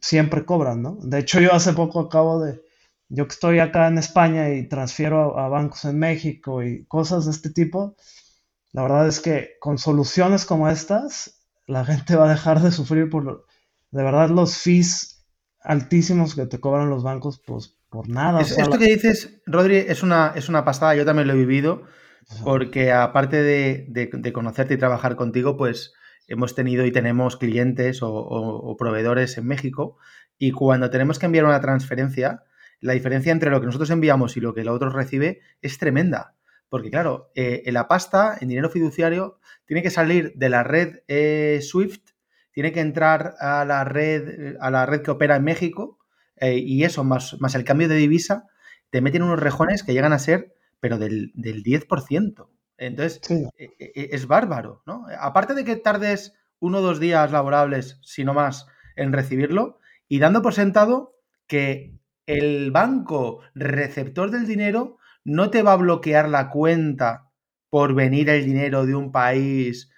siempre 0.00 0.44
cobran, 0.46 0.82
¿no? 0.82 0.96
De 1.02 1.18
hecho, 1.18 1.40
yo 1.40 1.52
hace 1.52 1.74
poco 1.74 2.00
acabo 2.00 2.40
de, 2.40 2.62
yo 3.08 3.26
que 3.26 3.34
estoy 3.34 3.58
acá 3.58 3.88
en 3.88 3.98
España 3.98 4.50
y 4.54 4.68
transfiero 4.68 5.38
a, 5.38 5.48
bancos 5.48 5.84
en 5.84 5.98
México 5.98 6.62
y 6.62 6.86
cosas 6.86 7.26
de 7.26 7.32
este 7.32 7.50
tipo, 7.50 7.96
la 8.72 8.82
verdad 8.82 9.08
es 9.08 9.20
que 9.20 9.50
con 9.60 9.78
soluciones 9.78 10.44
como 10.44 10.68
estas, 10.68 11.42
la 11.66 11.84
gente 11.84 12.16
va 12.16 12.26
a 12.26 12.30
dejar 12.34 12.60
de 12.60 12.72
sufrir 12.72 13.10
por, 13.10 13.46
de 13.90 14.02
verdad, 14.02 14.30
los 14.30 14.56
fees 14.56 15.17
altísimos 15.68 16.34
que 16.34 16.46
te 16.46 16.60
cobran 16.60 16.88
los 16.88 17.02
bancos 17.02 17.42
pues, 17.46 17.76
por 17.90 18.08
nada. 18.08 18.40
esto 18.40 18.78
que 18.78 18.86
dices, 18.86 19.42
Rodri, 19.44 19.76
es 19.76 20.02
una, 20.02 20.32
es 20.34 20.48
una 20.48 20.64
pasada, 20.64 20.94
yo 20.94 21.04
también 21.04 21.28
lo 21.28 21.34
he 21.34 21.36
vivido, 21.36 21.82
porque 22.42 22.90
aparte 22.90 23.42
de, 23.42 24.32
conocerte 24.32 24.74
y 24.74 24.78
trabajar 24.78 25.14
contigo, 25.14 25.58
pues 25.58 25.92
hemos 26.26 26.54
tenido 26.54 26.86
y 26.86 26.90
tenemos 26.90 27.36
clientes 27.36 27.98
o, 28.00 28.76
proveedores 28.78 29.36
en 29.36 29.46
México 29.46 29.98
y 30.38 30.52
cuando 30.52 30.88
tenemos 30.88 31.18
que 31.18 31.26
enviar 31.26 31.44
una 31.44 31.60
transferencia, 31.60 32.44
la 32.80 32.94
diferencia 32.94 33.30
entre 33.30 33.50
lo 33.50 33.60
que 33.60 33.66
nosotros 33.66 33.90
enviamos 33.90 34.38
y 34.38 34.40
lo 34.40 34.54
que 34.54 34.62
el 34.62 34.68
otro 34.68 34.88
recibe 34.88 35.42
es 35.60 35.76
tremenda. 35.76 36.34
Porque 36.70 36.90
claro, 36.90 37.30
eh, 37.34 37.62
en 37.66 37.74
la 37.74 37.88
pasta, 37.88 38.38
en 38.40 38.48
dinero 38.48 38.70
fiduciario, 38.70 39.38
tiene 39.66 39.82
que 39.82 39.90
salir 39.90 40.32
de 40.34 40.48
la 40.48 40.62
red 40.62 41.00
eh, 41.08 41.60
SWIFT 41.60 42.10
tiene 42.58 42.72
que 42.72 42.80
entrar 42.80 43.36
a 43.38 43.64
la 43.64 43.84
red, 43.84 44.56
a 44.58 44.72
la 44.72 44.84
red 44.84 45.02
que 45.02 45.12
opera 45.12 45.36
en 45.36 45.44
México 45.44 45.96
eh, 46.34 46.56
y 46.58 46.82
eso, 46.82 47.04
más, 47.04 47.36
más 47.38 47.54
el 47.54 47.62
cambio 47.62 47.88
de 47.88 47.94
divisa, 47.94 48.48
te 48.90 49.00
meten 49.00 49.22
unos 49.22 49.38
rejones 49.38 49.84
que 49.84 49.92
llegan 49.92 50.12
a 50.12 50.18
ser, 50.18 50.56
pero 50.80 50.98
del, 50.98 51.32
10%. 51.34 52.48
Entonces, 52.78 53.20
e, 53.30 53.70
e, 53.78 54.08
es 54.10 54.26
bárbaro, 54.26 54.82
¿no? 54.86 55.06
Aparte 55.20 55.54
de 55.54 55.64
que 55.64 55.76
tardes 55.76 56.34
uno 56.58 56.78
o 56.78 56.80
dos 56.80 56.98
días 56.98 57.30
laborables, 57.30 58.00
si 58.02 58.24
no 58.24 58.34
más, 58.34 58.66
en 58.96 59.12
recibirlo, 59.12 59.78
y 60.08 60.18
dando 60.18 60.42
por 60.42 60.52
sentado 60.52 61.14
que 61.46 61.94
el 62.26 62.72
banco 62.72 63.38
receptor 63.54 64.32
del 64.32 64.48
dinero 64.48 64.98
no 65.22 65.50
te 65.50 65.62
va 65.62 65.74
a 65.74 65.76
bloquear 65.76 66.28
la 66.28 66.50
cuenta 66.50 67.30
por 67.70 67.94
venir 67.94 68.28
el 68.30 68.44
dinero 68.44 68.84
de 68.84 68.96
un 68.96 69.12
país, 69.12 69.92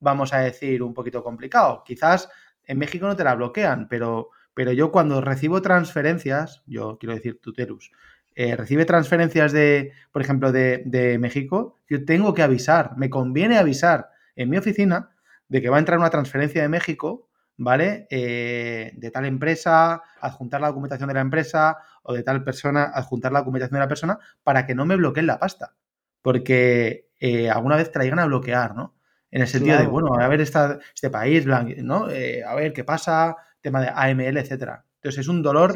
vamos 0.00 0.32
a 0.32 0.38
decir, 0.38 0.82
un 0.82 0.94
poquito 0.94 1.22
complicado. 1.22 1.82
Quizás 1.84 2.28
en 2.64 2.78
México 2.78 3.06
no 3.06 3.16
te 3.16 3.24
la 3.24 3.34
bloquean, 3.34 3.88
pero, 3.88 4.30
pero 4.54 4.72
yo 4.72 4.90
cuando 4.92 5.20
recibo 5.20 5.62
transferencias, 5.62 6.62
yo 6.66 6.98
quiero 6.98 7.14
decir 7.14 7.40
Tuterus, 7.40 7.90
eh, 8.34 8.54
recibe 8.54 8.84
transferencias 8.84 9.52
de, 9.52 9.92
por 10.12 10.22
ejemplo, 10.22 10.52
de, 10.52 10.82
de, 10.86 11.18
México, 11.18 11.76
yo 11.88 12.04
tengo 12.04 12.34
que 12.34 12.42
avisar, 12.42 12.96
me 12.96 13.10
conviene 13.10 13.58
avisar 13.58 14.10
en 14.36 14.50
mi 14.50 14.58
oficina 14.58 15.10
de 15.48 15.60
que 15.62 15.68
va 15.68 15.76
a 15.76 15.80
entrar 15.80 15.98
una 15.98 16.10
transferencia 16.10 16.62
de 16.62 16.68
México, 16.68 17.28
¿vale? 17.56 18.06
Eh, 18.10 18.92
de 18.96 19.10
tal 19.10 19.24
empresa, 19.24 20.02
adjuntar 20.20 20.60
la 20.60 20.68
documentación 20.68 21.08
de 21.08 21.14
la 21.14 21.20
empresa 21.20 21.78
o 22.02 22.14
de 22.14 22.22
tal 22.22 22.44
persona, 22.44 22.84
adjuntar 22.84 23.32
la 23.32 23.40
documentación 23.40 23.76
de 23.76 23.84
la 23.84 23.88
persona 23.88 24.18
para 24.44 24.64
que 24.64 24.74
no 24.74 24.86
me 24.86 24.96
bloqueen 24.96 25.26
la 25.26 25.38
pasta. 25.38 25.74
Porque 26.22 27.10
eh, 27.20 27.50
alguna 27.50 27.76
vez 27.76 27.90
te 27.90 27.98
la 27.98 28.04
llegan 28.04 28.20
a 28.20 28.26
bloquear, 28.26 28.74
¿no? 28.74 28.94
En 29.30 29.42
el 29.42 29.48
sentido 29.48 29.78
de, 29.78 29.86
bueno, 29.86 30.14
a 30.18 30.28
ver 30.28 30.40
esta, 30.40 30.78
este 30.94 31.10
país, 31.10 31.46
¿no? 31.46 32.10
Eh, 32.10 32.42
a 32.44 32.54
ver 32.54 32.72
qué 32.72 32.84
pasa, 32.84 33.36
tema 33.60 33.80
de 33.80 33.88
AML, 33.88 34.38
etcétera. 34.38 34.84
Entonces 34.96 35.20
es 35.20 35.28
un 35.28 35.42
dolor, 35.42 35.74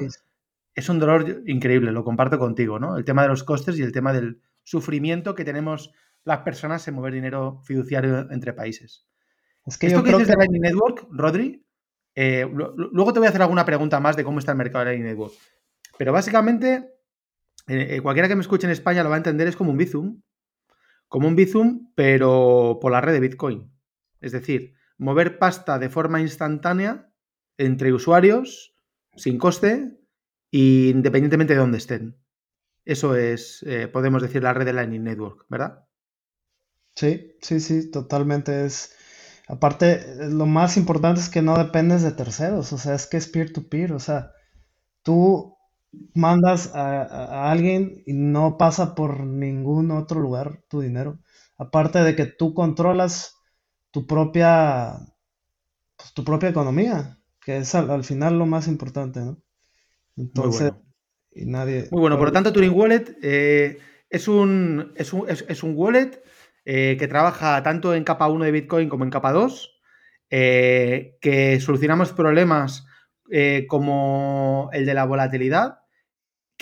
es 0.75 0.89
un 0.89 0.99
dolor 0.99 1.43
increíble, 1.47 1.93
lo 1.93 2.05
comparto 2.05 2.39
contigo, 2.39 2.79
¿no? 2.79 2.97
El 2.97 3.05
tema 3.05 3.23
de 3.23 3.29
los 3.29 3.45
costes 3.45 3.79
y 3.79 3.83
el 3.83 3.93
tema 3.93 4.13
del 4.13 4.41
sufrimiento 4.65 5.35
que 5.35 5.45
tenemos 5.45 5.93
las 6.25 6.39
personas 6.41 6.87
en 6.89 6.95
mover 6.95 7.13
dinero 7.13 7.61
fiduciario 7.65 8.31
entre 8.31 8.53
países. 8.53 9.07
Es 9.67 9.77
que 9.77 9.89
Esto 9.89 10.03
que 10.03 10.13
dices 10.13 10.29
de 10.29 10.37
Lightning 10.37 10.63
Network, 10.63 11.07
Rodri, 11.11 11.65
eh, 12.15 12.49
luego 12.51 13.13
te 13.13 13.21
voy 13.21 13.27
a 13.27 13.31
hacer 13.31 13.43
alguna 13.43 13.65
pregunta 13.65 14.01
más 14.01 14.17
de 14.17 14.25
cómo 14.25 14.39
está 14.39 14.53
el 14.53 14.59
mercado 14.59 14.85
de 14.85 14.93
Lightning 14.93 15.11
Network. 15.11 15.35
Pero 15.99 16.13
básicamente, 16.13 16.91
eh, 17.69 18.01
cualquiera 18.03 18.29
que 18.29 18.35
me 18.35 18.41
escuche 18.41 18.67
en 18.67 18.73
España 18.73 19.03
lo 19.03 19.11
va 19.11 19.17
a 19.17 19.19
entender, 19.19 19.47
es 19.47 19.57
como 19.57 19.71
un 19.71 19.77
Bizum, 19.77 20.21
como 21.13 21.29
un 21.29 21.37
Bizum, 21.37 21.93
pero 21.95 22.79
por 22.81 22.91
la 22.91 23.03
red 23.03 23.13
de 23.13 23.21
Bitcoin. 23.21 23.71
Es 24.23 24.33
decir, 24.33 24.73
mover 24.97 25.39
pasta 25.39 25.79
de 25.79 25.91
forma 25.91 26.23
instantánea 26.23 27.13
entre 27.59 27.93
usuarios, 27.93 28.75
sin 29.15 29.37
coste, 29.37 30.01
independientemente 30.51 31.53
de 31.53 31.59
dónde 31.59 31.77
estén. 31.77 32.17
Eso 32.87 33.15
es, 33.15 33.63
eh, 33.69 33.89
podemos 33.89 34.23
decir, 34.23 34.43
la 34.43 34.55
red 34.55 34.65
de 34.65 34.73
Lightning 34.73 35.05
Network, 35.05 35.45
¿verdad? 35.51 35.85
Sí, 36.97 37.37
sí, 37.43 37.61
sí, 37.61 37.91
totalmente 37.91 38.65
es. 38.65 38.97
Aparte, 39.49 40.31
lo 40.31 40.47
más 40.47 40.79
importante 40.79 41.21
es 41.21 41.29
que 41.29 41.43
no 41.43 41.59
dependes 41.59 42.01
de 42.01 42.13
terceros, 42.13 42.73
o 42.73 42.79
sea, 42.79 42.95
es 42.95 43.07
que 43.07 43.19
es 43.19 43.29
peer-to-peer, 43.29 43.93
o 43.93 44.01
sea, 44.01 44.33
tú 45.03 45.59
mandas 46.15 46.75
a, 46.75 47.51
alguien 47.51 48.03
y 48.07 48.13
no 48.13 48.57
pasa 48.59 48.95
por 48.95 49.21
ningún 49.21 49.91
otro 49.91 50.21
lugar 50.21 50.63
tu 50.69 50.81
dinero. 50.81 51.21
Aparte 51.59 52.01
de 52.01 52.17
que 52.17 52.27
tú 52.27 52.55
controlas 52.55 53.37
tu 53.91 54.07
propia, 54.07 54.97
pues, 55.97 56.13
tu 56.15 56.25
propia 56.25 56.49
economía, 56.49 57.19
que 57.41 57.59
es 57.59 57.75
al, 57.75 58.05
final 58.05 58.39
lo 58.39 58.47
más 58.47 58.69
importante, 58.69 59.21
¿no? 59.21 59.43
Entonces, 60.17 60.73
Muy 60.73 60.81
bueno. 60.81 60.95
y 61.33 61.47
nadie... 61.47 61.89
Muy 61.91 62.01
bueno, 62.01 62.19
por 62.19 62.29
lo 62.29 62.33
tanto, 62.33 62.53
Turing 62.53 62.73
Wallet 62.73 63.19
eh, 63.23 63.79
es, 64.09 64.29
un, 64.29 64.93
es, 64.97 65.13
un, 65.13 65.29
es, 65.29 65.63
un 65.63 65.75
wallet 65.77 66.23
eh, 66.65 66.97
que 66.99 67.09
trabaja 67.09 67.63
tanto 67.63 67.95
en 67.95 68.05
capa 68.05 68.29
1 68.29 68.45
de 68.45 68.53
Bitcoin 68.53 68.89
como 68.89 69.05
en 69.05 69.11
capa 69.11 69.33
2, 69.33 69.81
eh, 70.31 71.19
que 71.21 71.61
solucionamos 71.61 72.13
problemas 72.13 72.87
como 73.67 74.69
el 74.75 74.85
de 74.85 74.93
la 74.93 75.07
volatilidad, 75.07 75.82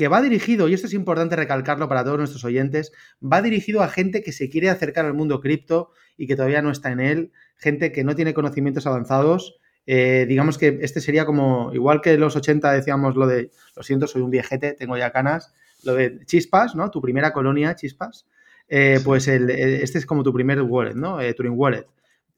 que 0.00 0.08
va 0.08 0.22
dirigido, 0.22 0.66
y 0.66 0.72
esto 0.72 0.86
es 0.86 0.94
importante 0.94 1.36
recalcarlo 1.36 1.86
para 1.86 2.02
todos 2.02 2.16
nuestros 2.16 2.42
oyentes, 2.46 2.90
va 3.22 3.42
dirigido 3.42 3.82
a 3.82 3.88
gente 3.88 4.22
que 4.22 4.32
se 4.32 4.48
quiere 4.48 4.70
acercar 4.70 5.04
al 5.04 5.12
mundo 5.12 5.42
cripto 5.42 5.90
y 6.16 6.26
que 6.26 6.36
todavía 6.36 6.62
no 6.62 6.70
está 6.70 6.90
en 6.90 7.00
él, 7.00 7.32
gente 7.58 7.92
que 7.92 8.02
no 8.02 8.14
tiene 8.14 8.32
conocimientos 8.32 8.86
avanzados. 8.86 9.58
Eh, 9.84 10.24
digamos 10.26 10.56
que 10.56 10.78
este 10.80 11.02
sería 11.02 11.26
como, 11.26 11.70
igual 11.74 12.00
que 12.00 12.14
en 12.14 12.20
los 12.20 12.34
80 12.34 12.72
decíamos 12.72 13.14
lo 13.14 13.26
de, 13.26 13.50
lo 13.76 13.82
siento, 13.82 14.06
soy 14.06 14.22
un 14.22 14.30
viejete, 14.30 14.72
tengo 14.72 14.96
ya 14.96 15.12
canas, 15.12 15.52
lo 15.84 15.92
de 15.92 16.24
Chispas, 16.24 16.74
¿no? 16.74 16.90
Tu 16.90 17.02
primera 17.02 17.34
colonia, 17.34 17.74
Chispas. 17.74 18.26
Eh, 18.70 19.00
pues 19.04 19.28
este 19.28 19.98
es 19.98 20.06
como 20.06 20.22
tu 20.22 20.32
primer 20.32 20.62
wallet, 20.62 20.94
¿no? 20.94 21.20
Eh, 21.20 21.34
Turing 21.34 21.52
Wallet. 21.54 21.84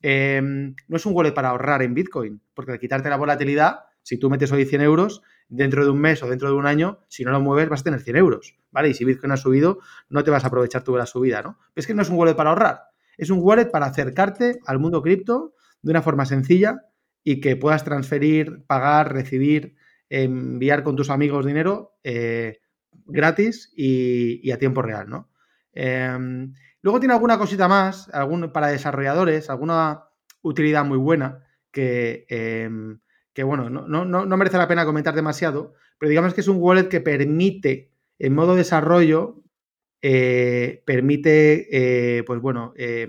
Em, 0.03 0.75
no 0.89 0.97
es 0.97 1.07
un 1.07 1.15
wallet 1.15 1.31
para 1.31 1.51
ahorrar 1.51 1.81
en 1.83 1.95
Bitcoin, 1.95 2.41
porque 2.55 2.73
al 2.73 2.81
quitarte 2.81 3.09
la 3.09 3.17
volatilidad, 3.17 3.85
si 4.03 4.19
tú 4.19 4.29
metes 4.31 4.51
hoy 4.51 4.65
100 4.65 4.81
euros, 4.81 5.23
dentro 5.53 5.85
de 5.85 5.91
un 5.91 6.01
mes 6.01 6.23
o 6.23 6.29
dentro 6.29 6.49
de 6.49 6.55
un 6.55 6.67
año, 6.67 6.99
si 7.09 7.25
no 7.25 7.31
lo 7.31 7.41
mueves, 7.41 7.69
vas 7.69 7.83
a 7.83 7.85
tener 7.85 8.01
100 8.01 8.17
euros, 8.17 8.57
¿vale? 8.71 8.89
Y 8.89 8.95
si 8.95 9.05
Bitcoin 9.05 9.33
ha 9.33 9.37
subido, 9.37 9.81
no 10.09 10.25
te 10.25 10.31
vas 10.31 10.45
a 10.45 10.47
aprovechar 10.47 10.83
tú 10.83 10.93
de 10.93 10.99
la 10.99 11.07
subida, 11.07 11.43
¿no? 11.43 11.59
es 11.77 11.87
que 11.87 11.95
no 11.95 12.01
es 12.01 12.09
un 12.09 12.17
wallet 12.17 12.35
para 12.35 12.51
ahorrar, 12.51 12.85
es 13.19 13.29
un 13.29 13.39
wallet 13.43 13.71
para 13.71 13.87
acercarte 13.87 14.61
al 14.67 14.79
mundo 14.79 15.03
cripto 15.03 15.55
de 15.83 15.91
una 15.91 16.01
forma 16.01 16.25
sencilla 16.25 16.87
y 17.23 17.41
que 17.41 17.57
puedas 17.57 17.85
transferir, 17.85 18.65
pagar, 18.67 19.13
recibir, 19.13 19.77
enviar 20.09 20.83
con 20.83 20.97
tus 20.97 21.11
amigos 21.11 21.45
dinero 21.45 21.99
eh, 22.03 22.61
gratis 23.05 23.73
y, 23.77 24.51
a 24.51 24.59
tiempo 24.59 24.81
real, 24.81 25.09
¿no? 25.11 25.29
Em, 25.75 26.55
luego 26.81 26.99
tiene 26.99 27.15
alguna 27.15 27.37
cosita 27.37 27.69
más, 27.69 28.09
algún, 28.15 28.53
para 28.53 28.69
desarrolladores, 28.69 29.51
alguna 29.51 30.05
utilidad 30.41 30.85
muy 30.85 30.99
buena 30.99 31.45
que 31.71 32.25
em, 32.29 33.01
que 33.33 33.43
bueno, 33.43 33.71
no, 33.71 34.37
merece 34.37 34.59
la 34.59 34.69
pena 34.69 34.85
comentar 34.85 35.15
demasiado, 35.15 35.75
pero 35.99 36.11
digamos 36.11 36.35
que 36.35 36.43
es 36.43 36.49
un 36.49 36.59
wallet 36.59 36.89
que 36.89 37.01
permite, 37.01 37.91
en 38.19 38.35
modo 38.35 38.55
desarrollo, 38.55 39.43
eh, 40.03 40.83
permite, 40.85 41.69
eh, 42.19 42.25
pues 42.25 42.41
bueno, 42.41 42.73
eh, 42.77 43.09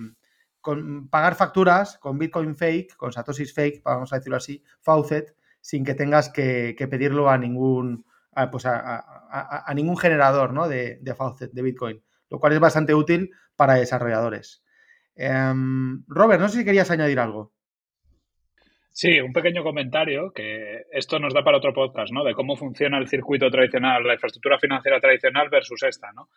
pagar 1.10 1.36
facturas 1.36 1.98
con 1.98 2.18
Bitcoin 2.18 2.56
fake, 2.56 2.96
con 2.96 3.12
Satoshis 3.12 3.54
fake, 3.54 3.84
vamos 3.84 4.14
a 4.14 4.18
decirlo 4.18 4.38
así, 4.38 4.64
Faucet, 4.82 5.36
sin 5.60 5.84
que 5.84 5.96
tengas 5.96 6.30
que, 6.30 6.76
pedirlo 6.90 7.30
a 7.30 7.38
ningún, 7.38 8.06
pues 8.52 8.66
a, 8.66 9.72
ningún 9.76 9.98
generador 9.98 10.54
¿no? 10.54 10.68
de, 10.68 11.00
de 11.02 11.16
Faucet, 11.16 11.52
de 11.52 11.62
Bitcoin, 11.62 12.04
lo 12.30 12.40
cual 12.40 12.54
es 12.54 12.60
bastante 12.60 12.94
útil 12.94 13.32
para 13.56 13.76
desarrolladores. 13.76 14.64
Em, 15.16 16.04
Robert, 16.08 16.42
no 16.42 16.50
sé 16.50 16.60
si 16.60 16.66
querías 16.66 16.92
añadir 16.92 17.20
algo. 17.20 17.54
Sí, 18.95 19.19
un 19.19 19.34
pequeño 19.34 19.63
comentario 19.63 20.32
que 20.32 20.84
esto 20.91 21.17
nos 21.17 21.34
da 21.34 21.43
para 21.43 21.58
otro 21.58 21.73
podcast, 21.73 22.13
¿no? 22.13 22.23
De 22.23 22.36
cómo 22.36 22.56
funciona 22.56 22.99
el 22.99 23.08
circuito 23.08 23.49
tradicional, 23.49 24.03
la 24.03 24.13
infraestructura 24.13 24.60
financiera 24.60 24.99
tradicional 24.99 25.49
versus 25.49 25.82
esta, 25.82 26.12
¿no? 26.13 26.29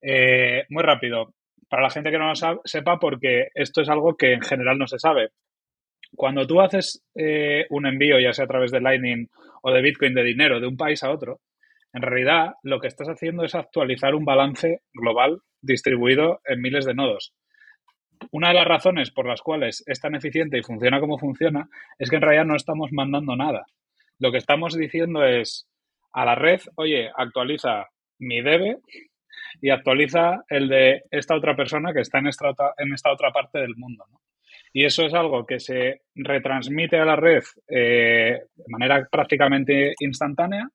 Eh, 0.00 0.64
muy 0.68 0.84
rápido, 0.84 1.34
para 1.68 1.82
la 1.82 1.90
gente 1.90 2.12
que 2.12 2.18
no 2.18 2.28
lo 2.28 2.60
sepa, 2.64 3.00
porque 3.00 3.48
esto 3.52 3.82
es 3.82 3.88
algo 3.88 4.16
que 4.16 4.32
en 4.32 4.42
general 4.42 4.78
no 4.78 4.86
se 4.86 5.00
sabe. 5.00 5.30
Cuando 6.14 6.46
tú 6.46 6.60
haces 6.60 7.04
eh, 7.16 7.66
un 7.70 7.84
envío, 7.84 8.20
ya 8.20 8.32
sea 8.32 8.44
a 8.44 8.48
través 8.48 8.70
de 8.70 8.80
Lightning 8.80 9.28
o 9.62 9.72
de 9.72 9.82
Bitcoin 9.82 10.14
de 10.14 10.22
dinero 10.22 10.60
de 10.60 10.68
un 10.68 10.76
país 10.76 11.02
a 11.02 11.10
otro, 11.10 11.40
en 11.92 12.02
realidad 12.02 12.52
lo 12.62 12.78
que 12.78 12.86
estás 12.86 13.08
haciendo 13.08 13.44
es 13.44 13.56
actualizar 13.56 14.14
un 14.14 14.24
balance 14.24 14.82
global 14.92 15.40
distribuido 15.60 16.40
en 16.44 16.60
miles 16.60 16.84
de 16.84 16.94
nodos 16.94 17.34
una 18.30 18.48
de 18.48 18.54
las 18.54 18.66
razones 18.66 19.10
por 19.10 19.26
las 19.26 19.42
cuales 19.42 19.82
es 19.86 20.00
tan 20.00 20.14
eficiente 20.14 20.58
y 20.58 20.62
funciona 20.62 21.00
como 21.00 21.18
funciona 21.18 21.68
es 21.98 22.10
que 22.10 22.16
en 22.16 22.22
realidad 22.22 22.44
no 22.44 22.56
estamos 22.56 22.92
mandando 22.92 23.36
nada. 23.36 23.66
Lo 24.18 24.30
que 24.30 24.38
estamos 24.38 24.74
diciendo 24.74 25.24
es 25.24 25.68
a 26.12 26.24
la 26.24 26.34
red, 26.34 26.60
oye, 26.76 27.10
actualiza 27.14 27.86
mi 28.18 28.40
debe 28.40 28.78
y 29.60 29.70
actualiza 29.70 30.44
el 30.48 30.68
de 30.68 31.02
esta 31.10 31.34
otra 31.34 31.56
persona 31.56 31.92
que 31.92 32.00
está 32.00 32.18
en 32.18 32.28
esta 32.28 32.50
otra, 32.50 33.32
parte 33.32 33.58
del 33.58 33.76
mundo. 33.76 34.04
Y 34.72 34.84
eso 34.84 35.04
es 35.04 35.14
algo 35.14 35.46
que 35.46 35.60
se 35.60 36.02
retransmite 36.14 36.98
a 36.98 37.04
la 37.04 37.16
red 37.16 37.42
eh, 37.68 38.40
de 38.54 38.64
manera 38.68 39.06
prácticamente 39.10 39.94
instantánea 40.00 40.68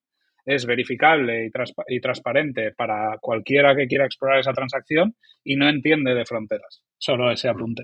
es 0.50 0.66
verificable 0.66 1.52
y, 1.88 2.02
transparente 2.02 2.72
para 2.76 3.20
cualquiera 3.22 3.76
que 3.76 3.88
quiera 3.88 4.06
explorar 4.06 4.40
esa 4.40 4.52
transacción 4.52 5.16
y 5.44 5.56
no 5.56 5.70
entiende 5.70 6.16
de 6.16 6.26
fronteras. 6.26 6.82
Solo 6.98 7.32
ese 7.32 7.50
apunte. 7.50 7.84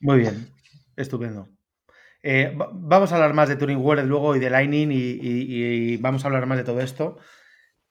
Muy 0.00 0.20
bien, 0.20 0.48
estupendo. 0.96 1.48
Eh, 2.22 2.56
vamos 2.56 3.12
a 3.12 3.16
hablar 3.16 3.34
más 3.34 3.50
de 3.50 3.56
Turing 3.56 3.78
Wallet 3.78 4.04
luego 4.04 4.34
y 4.34 4.38
de 4.38 4.48
Lightning 4.48 4.88
y, 4.90 5.98
vamos 5.98 6.24
a 6.24 6.28
hablar 6.28 6.46
más 6.46 6.56
de 6.56 6.64
todo 6.64 6.80
esto. 6.80 7.18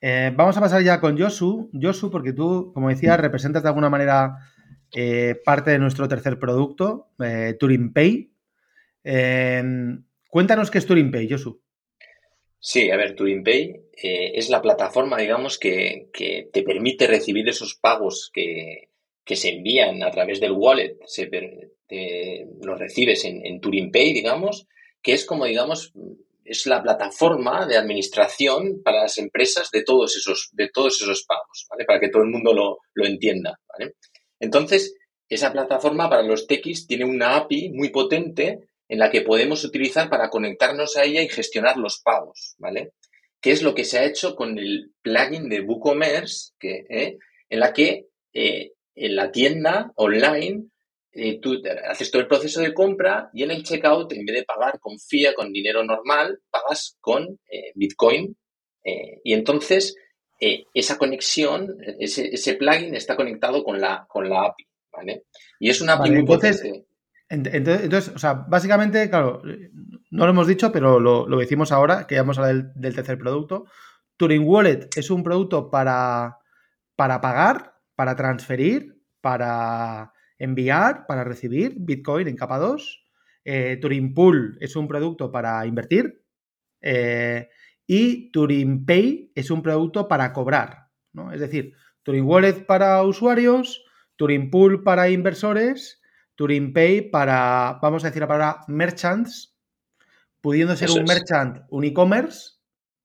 Eh, 0.02 0.34
vamos 0.36 0.58
a 0.58 0.62
pasar 0.62 0.82
ya 0.82 1.00
con 1.00 1.16
Josu. 1.16 1.70
Josu, 1.80 2.10
porque 2.10 2.34
tú, 2.34 2.72
como 2.74 2.90
decía, 2.90 3.16
representas 3.16 3.62
de 3.62 3.70
alguna 3.70 3.92
manera 3.92 4.38
eh, 4.92 5.40
parte 5.46 5.70
de 5.70 5.78
nuestro 5.78 6.08
tercer 6.08 6.40
producto, 6.40 7.12
Turing 7.60 7.94
Pay. 7.94 8.34
cuéntanos 10.30 10.72
qué 10.72 10.80
es 10.80 10.86
Turing 10.88 11.12
Pay, 11.12 11.30
Josu. 11.30 11.62
Sí, 12.60 12.92
a 12.92 12.98
ver, 12.98 13.16
TuringPay 13.16 13.82
eh, 14.04 14.32
es 14.36 14.50
la 14.50 14.62
plataforma, 14.62 15.18
digamos, 15.18 15.58
que, 15.58 16.10
te 16.12 16.64
permite 16.64 17.08
recibir 17.08 17.48
esos 17.48 17.76
pagos 17.76 18.30
que, 18.34 18.90
se 19.26 19.50
envían 19.50 20.02
a 20.04 20.12
través 20.12 20.40
del 20.40 20.52
wallet, 20.52 20.98
se, 21.06 21.30
los 22.62 22.80
recibes 22.80 23.26
en, 23.26 23.46
en 23.46 23.62
TuringPay, 23.62 24.14
digamos, 24.14 24.68
que 25.02 25.14
es 25.14 25.26
como, 25.26 25.46
digamos, 25.46 25.94
es 26.44 26.66
la 26.66 26.82
plataforma 26.82 27.68
de 27.68 27.78
administración 27.78 28.82
para 28.84 29.04
las 29.04 29.18
empresas 29.20 29.70
de 29.72 29.84
todos 29.84 30.18
esos, 30.18 30.50
de 30.52 30.70
todos 30.70 31.00
esos 31.02 31.24
pagos, 31.24 31.68
¿vale? 31.70 31.86
Para 31.86 32.00
que 32.00 32.10
todo 32.10 32.24
el 32.24 32.30
mundo 32.30 32.54
lo, 32.54 32.80
lo 32.94 33.06
entienda, 33.06 33.60
¿vale? 33.68 33.94
Entonces, 34.40 34.96
esa 35.30 35.54
plataforma 35.54 36.10
para 36.10 36.24
los 36.24 36.48
techis 36.48 36.88
tiene 36.88 37.06
una 37.06 37.38
API 37.38 37.70
muy 37.70 37.90
potente 37.90 38.69
en 38.90 38.98
la 38.98 39.12
que 39.12 39.22
podemos 39.22 39.64
utilizar 39.64 40.10
para 40.10 40.30
conectarnos 40.30 40.98
a 40.98 41.04
ella 41.04 41.22
y 41.22 41.30
gestionar 41.30 41.78
los 41.78 42.02
pagos, 42.04 42.56
¿vale? 42.58 42.94
¿Qué 43.40 43.52
es 43.52 43.62
lo 43.62 43.76
que 43.76 43.86
se 43.86 44.00
ha 44.00 44.04
hecho 44.04 44.36
con 44.36 44.58
el 44.58 44.92
plugin 45.02 45.48
de 45.48 45.62
WooCommerce, 45.62 46.54
que, 46.60 46.86
eh, 46.90 47.18
en 47.50 47.60
la 47.60 47.72
que 47.72 48.08
eh, 48.34 48.74
en 48.96 49.16
la 49.16 49.32
tienda 49.32 49.92
online 49.96 50.66
eh, 51.12 51.40
tú 51.40 51.62
haces 51.88 52.10
todo 52.10 52.24
el 52.24 52.28
proceso 52.28 52.62
de 52.62 52.74
compra 52.74 53.30
y 53.32 53.44
en 53.44 53.52
el 53.52 53.64
checkout, 53.64 54.12
en 54.12 54.26
vez 54.26 54.38
de 54.38 54.44
pagar 54.44 54.80
con 54.80 55.00
FIA, 55.00 55.36
con 55.36 55.54
dinero 55.54 55.84
normal, 55.84 56.40
pagas 56.50 56.98
con 57.00 57.40
Bitcoin. 57.76 58.36
y 59.24 59.34
entonces 59.34 59.96
esa 60.74 60.98
conexión, 60.98 61.78
ese, 62.00 62.30
ese, 62.34 62.56
plugin 62.56 62.96
está 62.96 63.16
conectado 63.16 63.64
con 63.64 63.80
la, 63.80 64.06
con 64.08 64.30
la 64.30 64.46
API, 64.46 64.64
¿vale? 64.92 65.26
Y 65.60 65.70
es 65.70 65.82
una 65.82 65.94
API 65.94 66.12
muy 66.12 66.26
potente. 66.26 66.89
Entonces, 67.30 68.12
básicamente, 68.48 69.08
claro, 69.10 69.44
no 70.10 70.26
lo 70.26 70.32
hemos 70.32 70.48
dicho, 70.48 70.72
pero 70.72 71.00
lo, 71.00 71.38
decimos 71.38 71.72
ahora, 71.72 72.08
que 72.08 72.16
ya 72.16 72.22
vamos 72.22 72.40
a 72.40 72.42
hablar 72.42 72.74
del, 72.74 72.96
tercer 72.96 73.20
producto. 73.20 73.66
Turing 74.18 74.44
Wallet 74.44 74.90
es 74.96 75.12
un 75.12 75.24
producto 75.24 75.70
para, 75.70 76.40
para 76.96 77.22
pagar, 77.22 77.76
para 77.96 78.16
transferir, 78.16 79.00
para 79.22 80.12
enviar, 80.40 81.06
para 81.06 81.24
recibir 81.24 81.76
Bitcoin 81.78 82.28
en 82.28 82.36
capa 82.36 82.58
2. 82.58 83.06
Eh, 83.46 83.78
Turing 83.80 84.14
Pool 84.14 84.58
es 84.60 84.76
un 84.76 84.88
producto 84.88 85.32
para 85.32 85.66
invertir. 85.68 86.24
Eh, 86.82 87.48
y 87.86 88.32
Turing 88.32 88.86
Pay 88.86 89.34
es 89.36 89.52
un 89.52 89.62
producto 89.62 90.08
para 90.08 90.34
cobrar. 90.34 90.88
¿no? 91.14 91.32
Es 91.32 91.40
decir, 91.40 91.74
Turing 92.02 92.26
Wallet 92.26 92.66
para 92.66 93.04
usuarios, 93.04 93.86
Turing 94.16 94.50
Pool 94.50 94.84
para 94.84 95.10
inversores 95.10 95.99
Turing 96.40 96.72
Pay 96.72 97.10
para, 97.10 97.80
vamos 97.82 98.02
a 98.02 98.08
decir 98.08 98.22
la 98.22 98.28
palabra 98.30 98.62
merchants, 98.70 99.58
pudiendo 100.40 100.74
ser 100.78 100.90
un 100.90 101.04
merchant, 101.04 101.66
un 101.68 101.84
e-commerce, 101.84 102.52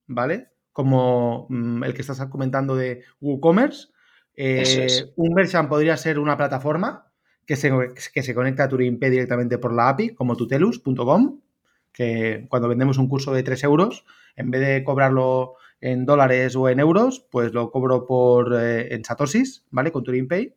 ¿vale? 0.07 0.51
Como 0.71 1.49
mm, 1.51 1.83
el 1.83 1.95
que 1.95 2.03
estás 2.03 2.25
comentando 2.27 2.77
de 2.77 3.03
WooCommerce. 3.21 3.89
Eh, 4.37 5.13
un 5.17 5.35
merchant 5.35 5.69
podría 5.69 5.97
ser 5.97 6.21
una 6.21 6.37
plataforma 6.37 7.11
que 7.45 7.57
se, 7.57 7.73
que 8.13 8.23
se 8.23 8.35
conecta 8.37 8.63
a 8.63 8.69
Turing 8.69 9.01
Pay 9.01 9.11
directamente 9.11 9.59
por 9.59 9.75
la 9.75 9.89
API, 9.89 10.15
como 10.15 10.37
tutelus.com, 10.37 11.41
que 11.93 12.47
cuando 12.49 12.69
vendemos 12.69 12.99
un 12.99 13.09
curso 13.09 13.35
de 13.35 13.43
3 13.43 13.65
euros, 13.65 14.05
en 14.37 14.53
vez 14.53 14.61
de 14.61 14.85
cobrarlo 14.85 15.55
en 15.81 16.07
dólares 16.07 16.55
o 16.55 16.69
en 16.69 16.79
euros, 16.79 17.27
pues 17.33 17.53
lo 17.53 17.73
cobro 17.73 18.07
por 18.07 18.55
eh, 18.55 18.95
en 18.95 19.05
satoshis, 19.05 19.65
¿vale? 19.73 19.91
Con 19.91 20.05
Turing 20.05 20.29
Pay. 20.29 20.55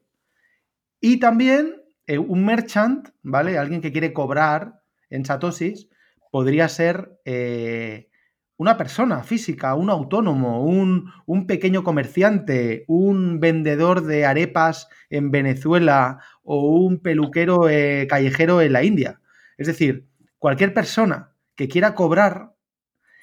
Y 1.01 1.19
también 1.19 1.86
eh, 2.07 2.17
un 2.17 2.45
merchant, 2.45 3.09
¿vale? 3.21 3.57
Alguien 3.57 3.81
que 3.81 3.91
quiere 3.91 4.13
cobrar 4.13 4.81
en 5.09 5.25
satoshis, 5.25 5.89
podría 6.31 6.69
ser 6.69 7.19
eh, 7.25 8.09
una 8.57 8.77
persona 8.77 9.23
física, 9.23 9.75
un 9.75 9.89
autónomo, 9.89 10.63
un, 10.63 11.47
pequeño 11.47 11.83
comerciante, 11.83 12.85
un 12.87 13.39
vendedor 13.39 14.03
de 14.03 14.25
arepas 14.25 14.89
en 15.09 15.31
Venezuela 15.31 16.19
o 16.43 16.71
un 16.77 16.99
peluquero 16.99 17.69
eh, 17.69 18.07
callejero 18.09 18.61
en 18.61 18.73
la 18.73 18.83
India. 18.83 19.21
Es 19.57 19.67
decir, 19.67 20.07
cualquier 20.39 20.73
persona 20.73 21.33
que 21.55 21.67
quiera 21.67 21.93
cobrar 21.93 22.53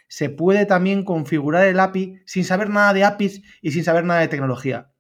se 0.09 0.31
puede 0.31 0.67
también 0.67 1.05
configurar 1.05 1.67
el 1.67 1.81
API 1.81 2.21
sin 2.27 2.45
saber 2.45 2.71
nada 2.71 2.93
de 2.93 3.05
APIs 3.05 3.43
y 3.63 3.73
sin 3.73 3.83
saber 3.83 4.05
nada 4.05 4.21
de 4.21 4.29
tecnología. 4.29 4.94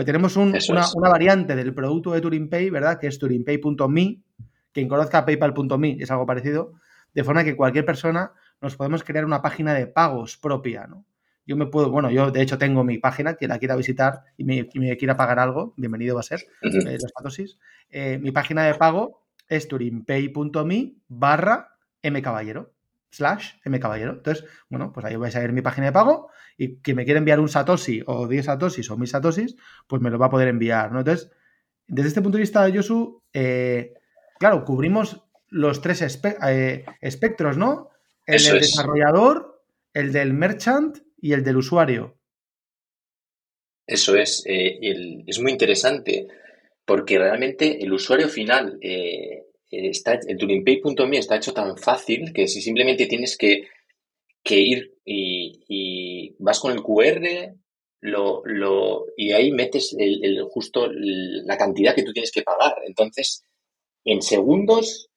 Pues 0.00 0.06
tenemos 0.06 0.34
una, 0.38 1.10
variante 1.10 1.54
del 1.54 1.74
producto 1.74 2.12
de 2.12 2.22
Turing 2.22 2.48
Pay, 2.48 2.70
¿verdad? 2.70 2.98
Que 2.98 3.06
es 3.06 3.18
turingpay.me. 3.18 4.22
Quien 4.72 4.88
conozca 4.88 5.26
paypal.me 5.26 5.98
es 6.00 6.10
algo 6.10 6.24
parecido. 6.24 6.72
De 7.12 7.22
forma 7.22 7.44
que 7.44 7.54
cualquier 7.54 7.84
persona 7.84 8.32
nos 8.62 8.76
podemos 8.76 9.04
crear 9.04 9.26
una 9.26 9.42
página 9.42 9.74
de 9.74 9.86
pagos 9.86 10.38
propia, 10.38 10.86
¿no? 10.86 11.04
Yo 11.44 11.54
me 11.54 11.66
puedo, 11.66 11.90
bueno, 11.90 12.10
yo 12.10 12.30
de 12.30 12.40
hecho 12.40 12.56
tengo 12.56 12.82
mi 12.82 12.96
página, 12.96 13.34
quien 13.34 13.50
la 13.50 13.58
quiera 13.58 13.76
visitar 13.76 14.22
y 14.38 14.44
me, 14.44 14.66
quiera 14.96 15.18
pagar 15.18 15.38
algo, 15.38 15.74
bienvenido 15.76 16.14
va 16.14 16.20
a 16.20 16.22
ser, 16.22 16.46
eh, 16.62 16.96
los 16.98 17.56
eh, 17.90 18.18
mi 18.22 18.32
página 18.32 18.64
de 18.64 18.76
pago 18.76 19.26
es 19.50 19.68
turingpay.me 19.68 20.94
barra 21.08 21.76
mcaballero 22.02 22.72
slash 23.10 23.54
mcaballero. 23.64 24.12
Entonces, 24.12 24.44
bueno, 24.68 24.92
pues 24.92 25.04
ahí 25.06 25.16
vais 25.16 25.34
a 25.36 25.40
ver 25.40 25.52
mi 25.52 25.62
página 25.62 25.86
de 25.86 25.92
pago 25.92 26.30
y 26.56 26.76
que 26.76 26.94
me 26.94 27.04
quiere 27.04 27.18
enviar 27.18 27.40
un 27.40 27.48
satoshi 27.48 28.02
o 28.06 28.28
10 28.28 28.46
satoshis 28.46 28.90
o 28.90 28.96
1000 28.96 29.08
satoshis, 29.08 29.56
pues 29.86 30.00
me 30.00 30.10
lo 30.10 30.18
va 30.18 30.26
a 30.26 30.30
poder 30.30 30.48
enviar, 30.48 30.92
¿no? 30.92 31.00
Entonces, 31.00 31.30
desde 31.86 32.08
este 32.08 32.22
punto 32.22 32.36
de 32.38 32.42
vista, 32.42 32.68
Yosu, 32.68 33.22
eh, 33.32 33.94
claro, 34.38 34.64
cubrimos 34.64 35.24
los 35.48 35.80
tres 35.80 36.02
eh, 36.46 36.84
espectros, 37.00 37.56
¿no? 37.56 37.90
El 38.26 38.42
del 38.42 38.60
desarrollador, 38.60 39.64
el 39.92 40.12
del 40.12 40.32
merchant 40.32 40.98
y 41.20 41.32
el 41.32 41.42
del 41.42 41.56
usuario. 41.56 42.16
Eso 43.86 44.14
es, 44.14 44.44
eh, 44.46 45.24
es 45.26 45.40
muy 45.40 45.50
interesante 45.50 46.28
porque 46.84 47.18
realmente 47.18 47.82
el 47.82 47.92
usuario 47.92 48.28
final 48.28 48.78
está, 49.70 50.18
el 50.26 50.36
turingpay.me 50.36 51.18
está 51.18 51.36
hecho 51.36 51.52
tan 51.52 51.76
fácil 51.76 52.32
que 52.32 52.48
si 52.48 52.60
simplemente 52.60 53.06
tienes 53.06 53.36
que, 53.36 53.68
ir 54.44 54.94
y, 55.04 56.34
vas 56.38 56.58
con 56.60 56.72
el 56.72 56.82
QR 56.82 57.54
lo, 58.02 58.42
lo, 58.44 59.06
y 59.16 59.32
ahí 59.32 59.52
metes 59.52 59.94
el, 59.98 60.42
justo 60.50 60.88
la 60.90 61.56
cantidad 61.56 61.94
que 61.94 62.02
tú 62.02 62.12
tienes 62.12 62.32
que 62.32 62.42
pagar. 62.42 62.76
Entonces, 62.86 63.44
en 64.04 64.22
segundos, 64.22 65.10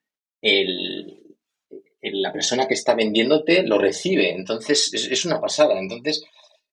la 2.01 2.33
persona 2.33 2.67
que 2.67 2.73
está 2.73 2.93
vendiéndote 2.93 3.63
lo 3.63 3.77
recibe. 3.77 4.31
Entonces, 4.31 4.93
es, 4.93 5.09
es, 5.09 5.25
una 5.25 5.39
pasada. 5.39 5.79
Entonces, 5.79 6.25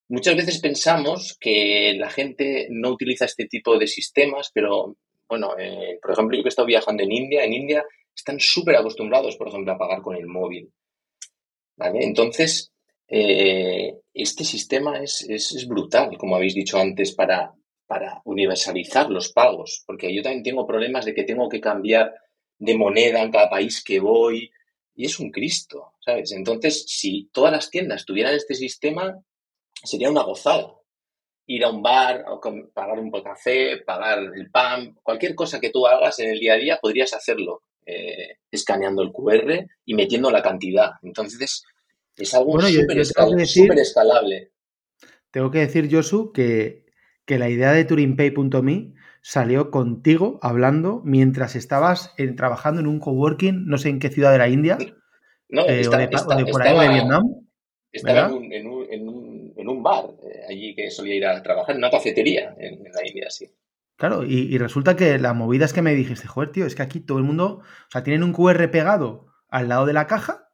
muchas 0.09 0.37
veces 0.37 0.59
pensamos 0.59 1.37
que 1.41 1.95
la 1.97 2.11
gente 2.11 2.67
no 2.71 2.91
utiliza 2.91 3.25
este 3.27 3.47
tipo 3.47 3.79
de 3.79 3.87
sistemas, 3.87 4.51
pero 4.53 4.97
bueno, 5.31 5.57
eh, 5.57 5.99
por 6.03 6.11
ejemplo, 6.11 6.37
yo 6.37 6.43
que 6.43 6.49
he 6.49 6.51
estado 6.51 6.67
viajando 6.67 7.05
en 7.05 7.13
India, 7.13 7.45
en 7.45 7.55
India 7.55 7.85
están 8.15 8.41
súper 8.41 8.75
acostumbrados, 8.75 9.37
por 9.37 9.49
ejemplo, 9.49 9.73
a 9.73 9.79
pagar 9.79 10.03
con 10.03 10.17
el 10.17 10.27
móvil. 10.27 10.73
¿Vale? 11.77 12.05
Entonces, 12.05 12.73
eh, 13.07 13.95
este 14.13 14.45
sistema 14.45 15.01
es, 15.01 15.67
brutal, 15.69 16.19
como 16.19 16.35
habéis 16.35 16.55
dicho 16.55 16.79
antes, 16.79 17.13
para, 17.13 17.55
para 17.87 18.21
universalizar 18.25 19.09
los 19.09 19.33
pagos, 19.33 19.85
porque 19.87 20.13
yo 20.15 20.21
también 20.21 20.43
tengo 20.43 20.67
problemas 20.67 21.05
de 21.05 21.15
que 21.15 21.23
tengo 21.23 21.49
que 21.49 21.61
cambiar 21.61 22.13
de 22.59 22.77
moneda 22.77 23.23
en 23.23 23.31
cada 23.31 23.49
país 23.49 23.83
que 23.85 24.01
voy, 24.01 24.51
y 24.97 25.07
es 25.07 25.21
un 25.21 25.31
Cristo, 25.31 25.95
¿sabes? 26.01 26.33
Entonces, 26.33 26.85
si 26.89 27.31
todas 27.33 27.53
las 27.53 27.71
tiendas 27.71 28.05
tuvieran 28.05 28.35
este 28.35 28.55
sistema, 28.55 29.17
sería 29.85 30.11
una 30.11 30.25
gozada 30.25 30.75
ir 31.47 31.65
a 31.65 31.71
un 31.71 31.83
bar, 31.83 32.25
pagar 32.73 32.99
un 32.99 33.11
café, 33.11 33.79
pagar 33.79 34.19
el 34.35 34.51
pan, 34.51 34.95
cualquier 35.03 35.35
cosa 35.35 35.61
que 35.61 35.71
tú 35.71 35.87
hagas 35.87 36.19
en 36.21 36.31
el 36.31 36.39
día 36.39 36.55
a 36.55 36.59
día, 36.59 36.79
podrías 36.81 37.13
hacerlo 37.13 37.63
eh, 37.87 38.39
escaneando 38.51 39.03
el 39.03 39.13
QR 39.13 39.67
y 39.85 39.95
metiendo 39.95 40.31
la 40.31 40.43
cantidad. 40.43 40.93
Entonces, 41.03 41.65
es 42.17 42.35
algo 42.35 42.61
súper 42.61 42.99
escalable. 43.79 44.53
Tengo 45.31 45.51
que 45.51 45.61
decir, 45.61 45.89
Josu, 45.91 46.33
que, 46.33 46.87
que 47.25 47.39
la 47.39 47.49
idea 47.49 47.73
de 47.73 47.85
TuringPay.me 47.85 48.95
salió 49.23 49.71
contigo 49.71 50.39
hablando 50.43 51.03
mientras 51.05 51.57
estabas 51.57 52.15
trabajando 52.37 52.81
en 52.81 52.87
un 52.87 53.01
coworking, 53.01 53.67
no 53.67 53.79
sé 53.79 53.91
en 53.91 53.99
qué 53.99 54.09
ciudad 54.09 54.33
de 54.33 54.39
la 54.39 54.49
India, 54.49 54.79
no, 55.49 55.67
eh, 55.67 55.87
o, 55.87 55.91
de, 55.91 56.47
por 56.47 56.63
ahí 56.63 56.79
de 56.79 56.95
Vietnam. 56.95 57.23
Estaba 57.93 58.31
en 58.31 59.69
un, 59.69 59.83
bar 59.83 60.11
eh, 60.20 60.20
allí 60.49 60.75
que 60.75 60.91
solía 60.91 61.15
ir 61.15 61.27
a 61.27 61.43
trabajar, 61.43 61.75
en 61.75 61.79
una 61.79 61.91
cafetería 61.91 62.55
en, 62.59 62.83
la 62.93 63.07
India, 63.07 63.31
sí. 63.31 63.51
Claro, 63.97 64.25
y, 64.25 64.57
resulta 64.57 64.97
que 64.97 65.19
la 65.19 65.35
movida 65.35 65.67
es 65.67 65.75
que 65.75 65.83
me 65.83 65.95
dijiste, 65.95 66.27
joder, 66.27 66.53
tío, 66.53 66.65
es 66.65 66.75
que 66.75 66.83
aquí 66.83 67.01
todo 67.01 67.19
el 67.19 67.25
mundo, 67.25 67.59
o 67.59 67.91
sea, 67.91 68.03
tienen 68.03 68.23
un 68.23 68.33
QR 68.33 68.71
pegado 68.71 69.27
al 69.49 69.69
lado 69.69 69.85
de 69.85 69.93
la 69.93 70.07
caja 70.07 70.49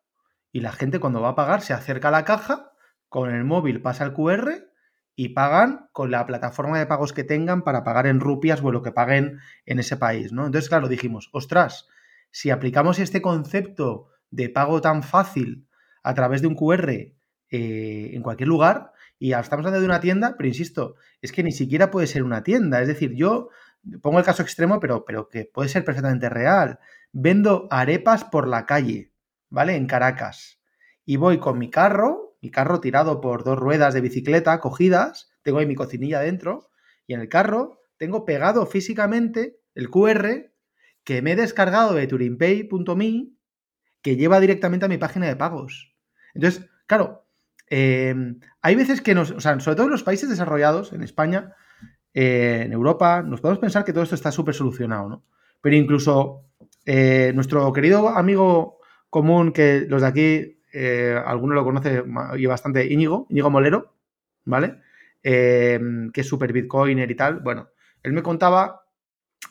y 0.50 0.60
la 0.60 0.72
gente 0.72 0.98
cuando 0.98 1.20
va 1.20 1.30
a 1.30 1.34
pagar 1.36 1.62
se 1.62 1.72
acerca 1.72 2.08
a 2.08 2.10
la 2.10 2.24
caja, 2.24 2.72
con 3.08 3.32
el 3.32 3.44
móvil 3.44 3.80
pasa 3.80 4.04
el 4.04 4.14
QR 4.14 4.68
y 5.14 5.28
pagan 5.28 5.88
con 5.92 6.10
la 6.10 6.26
plataforma 6.26 6.78
de 6.78 6.86
pagos 6.86 7.12
que 7.12 7.22
tengan 7.22 7.62
para 7.62 7.84
pagar 7.84 8.08
en 8.08 8.18
rupias 8.18 8.60
o 8.62 8.72
lo 8.72 8.82
que 8.82 8.90
paguen 8.90 9.38
en 9.64 9.78
ese 9.78 9.96
país, 9.96 10.32
¿no? 10.32 10.46
Entonces, 10.46 10.68
claro, 10.68 10.88
dijimos, 10.88 11.30
ostras, 11.32 11.86
si 12.32 12.50
aplicamos 12.50 12.98
este 12.98 13.22
concepto 13.22 14.08
de 14.30 14.48
pago 14.48 14.80
tan 14.80 15.04
fácil 15.04 15.68
a 16.02 16.14
través 16.14 16.42
de 16.42 16.48
un 16.48 16.56
QR 16.56 16.90
eh, 16.90 18.10
en 18.12 18.22
cualquier 18.22 18.48
lugar. 18.48 18.92
Y 19.18 19.32
estamos 19.32 19.64
hablando 19.64 19.80
de 19.80 19.86
una 19.86 20.00
tienda, 20.00 20.34
pero 20.36 20.48
insisto, 20.48 20.96
es 21.22 21.32
que 21.32 21.42
ni 21.42 21.52
siquiera 21.52 21.90
puede 21.90 22.06
ser 22.06 22.22
una 22.22 22.42
tienda. 22.42 22.80
Es 22.82 22.88
decir, 22.88 23.14
yo 23.14 23.48
pongo 24.02 24.18
el 24.18 24.24
caso 24.24 24.42
extremo, 24.42 24.80
pero, 24.80 25.04
pero 25.04 25.28
que 25.28 25.44
puede 25.44 25.68
ser 25.68 25.84
perfectamente 25.84 26.28
real. 26.28 26.78
Vendo 27.12 27.66
arepas 27.70 28.24
por 28.24 28.46
la 28.46 28.66
calle, 28.66 29.12
¿vale? 29.48 29.74
En 29.76 29.86
Caracas. 29.86 30.60
Y 31.04 31.16
voy 31.16 31.38
con 31.38 31.58
mi 31.58 31.70
carro, 31.70 32.36
mi 32.42 32.50
carro 32.50 32.80
tirado 32.80 33.20
por 33.20 33.44
dos 33.44 33.58
ruedas 33.58 33.94
de 33.94 34.00
bicicleta 34.00 34.60
cogidas, 34.60 35.30
tengo 35.42 35.58
ahí 35.58 35.66
mi 35.66 35.76
cocinilla 35.76 36.20
dentro, 36.20 36.68
y 37.06 37.14
en 37.14 37.20
el 37.20 37.28
carro 37.28 37.80
tengo 37.96 38.24
pegado 38.24 38.66
físicamente 38.66 39.60
el 39.74 39.88
QR, 39.88 40.52
que 41.04 41.22
me 41.22 41.32
he 41.32 41.36
descargado 41.36 41.94
de 41.94 42.06
turinpay.me, 42.06 43.30
que 44.02 44.16
lleva 44.16 44.40
directamente 44.40 44.86
a 44.86 44.88
mi 44.88 44.98
página 44.98 45.26
de 45.26 45.36
pagos. 45.36 45.94
Entonces, 46.34 46.68
claro, 46.86 47.25
em, 47.68 48.40
hay 48.62 48.74
veces 48.74 49.00
que 49.00 49.14
nos, 49.14 49.30
o 49.30 49.40
sea, 49.40 49.58
sobre 49.60 49.76
todo 49.76 49.86
en 49.86 49.92
los 49.92 50.02
países 50.02 50.28
desarrollados, 50.28 50.92
en 50.92 51.02
España, 51.02 51.54
eh, 52.18 52.62
en 52.64 52.72
Europa, 52.72 53.22
nos 53.22 53.42
podemos 53.42 53.58
pensar 53.58 53.84
que 53.84 53.92
todo 53.92 54.02
esto 54.02 54.14
está 54.14 54.32
súper 54.32 54.54
solucionado, 54.54 55.06
¿no? 55.06 55.24
Pero 55.60 55.76
incluso 55.76 56.46
eh, 56.86 57.30
nuestro 57.34 57.70
querido 57.74 58.08
amigo 58.08 58.78
común, 59.10 59.52
que 59.52 59.84
los 59.86 60.00
de 60.00 60.08
aquí, 60.08 60.58
eh, 60.72 61.14
alguno 61.26 61.54
lo 61.54 61.62
conoce 61.62 62.04
y 62.38 62.46
bastante, 62.46 62.90
Íñigo, 62.90 63.26
Íñigo 63.28 63.50
Molero, 63.50 63.92
¿vale? 64.46 64.80
Que 65.22 66.10
es 66.14 66.26
súper 66.26 66.54
bitcoiner 66.54 67.10
y 67.10 67.14
tal. 67.14 67.40
Bueno, 67.40 67.68
él 68.02 68.14
me 68.14 68.22
contaba 68.22 68.86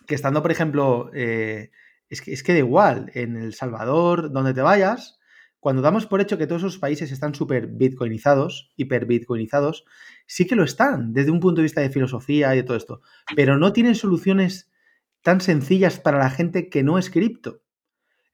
que 0.07 0.15
estando, 0.15 0.41
por 0.41 0.51
ejemplo, 0.51 1.11
es 1.13 2.21
que, 2.21 2.33
es 2.33 2.41
que 2.41 2.53
da 2.53 2.59
igual, 2.59 3.11
en 3.13 3.35
El 3.35 3.53
Salvador, 3.53 4.31
donde 4.31 4.55
te 4.55 4.61
vayas, 4.61 5.19
cuando 5.65 5.81
damos 5.81 6.05
por 6.05 6.21
hecho 6.21 6.37
que 6.37 6.45
todos 6.45 6.61
esos 6.61 6.77
países 6.77 7.11
están 7.11 7.33
súper 7.33 7.65
bitcoinizados, 7.65 8.71
hiper 8.75 9.07
bitcoinizados, 9.07 9.83
sí 10.27 10.45
que 10.45 10.55
lo 10.55 10.63
están 10.63 11.11
desde 11.11 11.31
un 11.31 11.39
punto 11.39 11.61
de 11.61 11.63
vista 11.63 11.81
de 11.81 11.89
filosofía 11.89 12.53
y 12.53 12.57
de 12.57 12.63
todo 12.63 12.77
esto, 12.77 13.01
pero 13.35 13.57
no 13.57 13.73
tienen 13.73 13.95
soluciones 13.95 14.71
tan 15.23 15.41
sencillas 15.41 15.99
para 15.99 16.19
la 16.19 16.29
gente 16.29 16.69
que 16.69 16.83
no 16.83 16.99
es 16.99 17.09
cripto. 17.09 17.63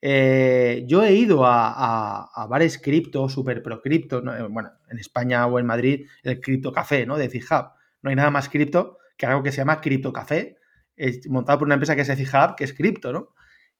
Eh, 0.01 0.83
yo 0.89 1.05
he 1.05 1.13
ido 1.13 1.45
a, 1.45 2.25
a, 2.35 2.47
bares 2.47 2.77
cripto, 2.77 3.29
super 3.29 3.63
pro 3.63 3.81
cripto, 3.81 4.17
eh, 4.17 4.45
bueno, 4.49 4.71
en 4.89 4.99
España 4.99 5.47
o 5.47 5.57
en 5.57 5.65
Madrid, 5.65 6.07
el 6.23 6.41
cripto 6.41 6.73
café, 6.73 7.05
¿no? 7.05 7.17
De 7.17 7.27
Hub. 7.27 7.71
No 8.01 8.09
hay 8.09 8.15
nada 8.17 8.29
más 8.29 8.49
cripto 8.49 8.97
que 9.15 9.25
algo 9.25 9.41
que 9.41 9.53
se 9.53 9.59
llama 9.59 9.79
cripto 9.79 10.11
café, 10.11 10.57
montado 11.29 11.59
por 11.59 11.67
una 11.69 11.75
empresa 11.75 11.95
que 11.95 12.01
es 12.01 12.09
Hub, 12.09 12.57
que 12.57 12.65
es 12.65 12.73
cripto, 12.73 13.13
¿no? 13.13 13.29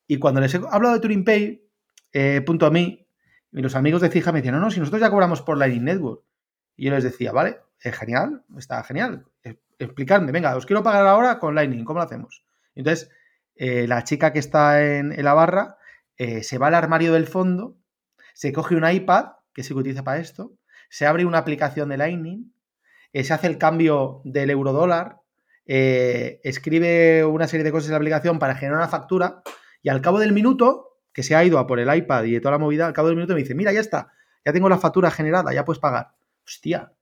Y 0.07 0.19
cuando 0.19 0.39
les 0.39 0.55
he 0.55 0.61
hablado 0.71 0.93
de 0.93 1.01
Turing 1.01 1.25
Pay, 1.25 1.67
eh, 2.13 2.41
punto 2.45 2.65
a 2.65 2.71
mí, 2.71 3.01
y 3.51 3.61
los 3.61 3.75
amigos 3.75 4.01
de 4.01 4.09
Fija 4.09 4.31
me 4.31 4.39
decían, 4.39 4.55
no, 4.55 4.61
no, 4.61 4.71
si 4.71 4.79
nosotros 4.79 5.01
ya 5.01 5.09
cobramos 5.09 5.41
por 5.41 5.57
Lightning 5.57 5.83
Network. 5.83 6.23
Y 6.77 6.85
yo 6.85 6.91
les 6.91 7.03
decía, 7.03 7.31
vale, 7.31 7.59
es 7.79 7.95
genial, 7.97 8.43
está 8.57 8.83
genial. 8.83 9.25
Explicadme, 9.77 10.31
venga, 10.31 10.55
os 10.55 10.65
quiero 10.65 10.83
pagar 10.83 11.05
ahora 11.05 11.37
con 11.39 11.55
Lightning, 11.55 11.83
¿cómo 11.83 11.99
lo 11.99 12.05
hacemos? 12.05 12.45
Entonces, 12.75 13.09
eh, 13.55 13.87
la 13.87 14.03
chica 14.03 14.31
que 14.31 14.39
está 14.39 14.83
en, 14.83 15.21
la 15.21 15.33
barra 15.33 15.77
eh, 16.17 16.43
se 16.43 16.57
va 16.57 16.67
al 16.67 16.75
armario 16.75 17.13
del 17.13 17.27
fondo, 17.27 17.77
se 18.33 18.53
coge 18.53 18.75
un 18.75 18.89
iPad, 18.89 19.33
que 19.53 19.63
se 19.63 19.73
utiliza 19.73 20.03
para 20.03 20.19
esto, 20.19 20.53
se 20.89 21.05
abre 21.05 21.25
una 21.25 21.39
aplicación 21.39 21.89
de 21.89 21.97
Lightning, 21.97 22.53
se 23.13 23.33
hace 23.33 23.47
el 23.47 23.57
cambio 23.57 24.21
del 24.23 24.49
euro 24.49 24.71
dólar, 24.71 25.17
escribe 25.65 27.25
una 27.25 27.47
serie 27.47 27.65
de 27.65 27.71
cosas 27.71 27.87
en 27.87 27.91
la 27.91 27.97
aplicación 27.97 28.39
para 28.39 28.55
generar 28.55 28.77
una 28.77 28.87
factura 28.87 29.41
y 29.83 29.89
al 29.89 30.01
cabo 30.01 30.19
del 30.19 30.31
minuto, 30.31 30.90
que 31.13 31.23
se 31.23 31.35
ha 31.35 31.43
ido 31.43 31.59
a 31.59 31.67
por 31.67 31.79
el 31.79 31.93
iPad 31.93 32.23
y 32.25 32.33
de 32.33 32.39
toda 32.39 32.53
la 32.53 32.57
movida, 32.57 32.87
al 32.87 32.93
cabo 32.93 33.07
del 33.07 33.17
minuto 33.17 33.33
me 33.33 33.41
dice, 33.41 33.55
mira, 33.55 33.71
ya 33.73 33.79
está, 33.79 34.11
ya 34.45 34.53
tengo 34.53 34.69
la 34.69 34.77
factura 34.77 35.11
generada, 35.11 35.53
ya 35.53 35.65
puedes 35.65 35.79
pagar. 35.79 36.11
Hostia, 36.45 36.93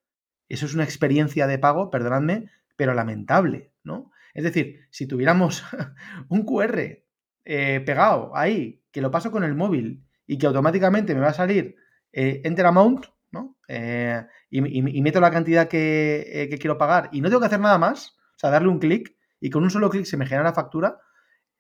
eso 0.48 0.66
es 0.66 0.74
una 0.74 0.84
experiencia 0.84 1.48
de 1.48 1.60
pago, 1.60 1.90
perdonadme, 1.90 2.50
pero 2.76 2.94
lamentable, 2.94 3.72
¿no? 3.84 4.12
Es 4.34 4.44
decir, 4.44 4.88
si 4.90 5.08
tuviéramos 5.08 5.64
un 6.30 6.44
QR 6.44 7.04
eh, 7.46 7.82
pegado 7.86 8.36
ahí, 8.36 8.82
que 8.92 9.02
lo 9.02 9.12
paso 9.12 9.32
con 9.32 9.44
el 9.44 9.56
móvil 9.56 10.04
y 10.26 10.38
que 10.38 10.48
automáticamente 10.48 11.14
me 11.14 11.22
va 11.22 11.30
a 11.30 11.34
salir 11.34 11.76
eh, 12.12 12.42
Enter 12.44 12.66
Amount, 12.66 13.06
¿no? 13.32 13.58
Eh, 13.68 14.26
y, 14.50 15.02
meto 15.02 15.20
la 15.20 15.32
cantidad 15.32 15.68
que, 15.68 16.48
que, 16.50 16.58
quiero 16.58 16.78
pagar 16.78 17.10
y 17.12 17.22
no 17.22 17.30
tengo 17.30 17.40
que 17.40 17.46
hacer 17.46 17.60
nada 17.60 17.78
más, 17.78 18.18
o 18.36 18.40
sea, 18.40 18.50
darle 18.50 18.70
un 18.70 18.80
clic 18.80 19.16
y 19.40 19.52
con 19.52 19.64
un 19.64 19.70
solo 19.70 19.90
clic 19.90 20.06
se 20.06 20.18
me 20.18 20.26
genera 20.26 20.44
la 20.44 20.54
factura, 20.54 21.00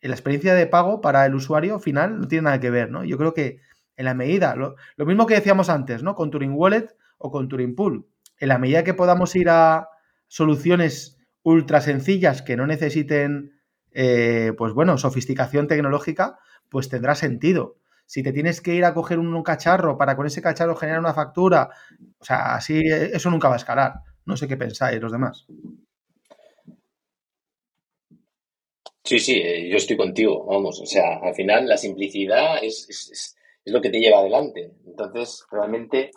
la 0.01 0.13
experiencia 0.13 0.53
de 0.53 0.67
pago 0.67 1.01
para 1.01 1.25
el 1.25 1.35
usuario 1.35 1.79
final 1.79 2.19
no 2.19 2.27
tiene 2.27 2.43
nada 2.43 2.59
que 2.59 2.69
ver, 2.69 2.89
¿no? 2.89 3.03
Yo 3.03 3.17
creo 3.17 3.33
que 3.33 3.59
en 3.97 4.05
la 4.05 4.13
medida, 4.13 4.55
lo, 4.55 5.05
mismo 5.05 5.25
que 5.25 5.35
decíamos 5.35 5.69
antes, 5.69 6.03
¿no? 6.03 6.15
Con 6.15 6.31
Turing 6.31 6.53
Wallet 6.53 6.95
o 7.17 7.31
con 7.31 7.49
Turing 7.49 7.75
Pool, 7.75 8.07
en 8.37 8.47
la 8.47 8.57
medida 8.57 8.85
que 8.85 8.93
podamos 8.93 9.35
ir 9.35 9.49
a 9.49 9.89
soluciones 10.27 11.17
ultra 11.43 11.81
sencillas 11.81 12.41
que 12.41 12.55
no 12.55 12.65
necesiten, 12.65 13.59
eh, 13.91 14.53
pues 14.57 14.73
bueno, 14.73 14.97
sofisticación 14.97 15.67
tecnológica, 15.67 16.39
pues 16.69 16.87
tendrá 16.87 17.15
sentido. 17.15 17.77
Si 18.05 18.23
te 18.23 18.31
tienes 18.31 18.61
que 18.61 18.73
ir 18.73 18.85
a 18.85 18.93
coger 18.93 19.19
un, 19.19 19.43
cacharro 19.43 19.97
para 19.97 20.15
con 20.15 20.25
ese 20.25 20.41
cacharro 20.41 20.75
generar 20.75 21.01
una 21.01 21.13
factura, 21.13 21.69
o 22.19 22.23
sea, 22.23 22.55
así 22.55 22.81
eso 22.85 23.29
nunca 23.29 23.49
va 23.49 23.55
a 23.55 23.57
escalar. 23.57 23.93
No 24.25 24.37
sé 24.37 24.47
qué 24.47 24.55
pensáis 24.55 25.01
los 25.01 25.11
demás. 25.11 25.45
Sí, 29.09 29.17
sí, 29.17 29.41
eh, 29.43 29.67
yo 29.67 29.77
estoy 29.77 29.97
contigo, 29.97 30.45
vamos, 30.45 30.79
o 30.79 30.85
sea, 30.85 31.17
al 31.23 31.33
final 31.33 31.67
la 31.67 31.77
simplicidad 31.77 32.63
es, 32.63 32.87
es, 33.09 33.35
lo 33.65 33.81
que 33.81 33.89
te 33.89 33.99
lleva 33.99 34.19
adelante. 34.19 34.71
Entonces, 34.85 35.47
realmente, 35.49 36.11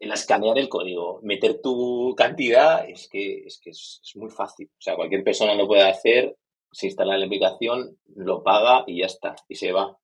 el 0.00 0.10
escanear 0.10 0.58
el 0.58 0.68
código, 0.68 1.20
meter 1.22 1.60
tu 1.62 2.12
cantidad, 2.16 2.90
es 2.90 3.08
que 3.08 3.44
es, 3.46 3.60
que 3.62 3.70
es, 3.70 4.00
muy 4.16 4.30
fácil. 4.30 4.68
O 4.76 4.80
sea, 4.80 4.96
cualquier 4.96 5.22
persona 5.22 5.54
lo 5.54 5.68
puede 5.68 5.88
hacer, 5.88 6.36
se 6.72 6.86
instala 6.86 7.16
la 7.16 7.26
aplicación, 7.26 7.98
lo 8.16 8.42
paga 8.42 8.82
y 8.88 8.98
ya 8.98 9.06
está, 9.06 9.36
y 9.48 9.54
se 9.54 9.70
va. 9.70 9.96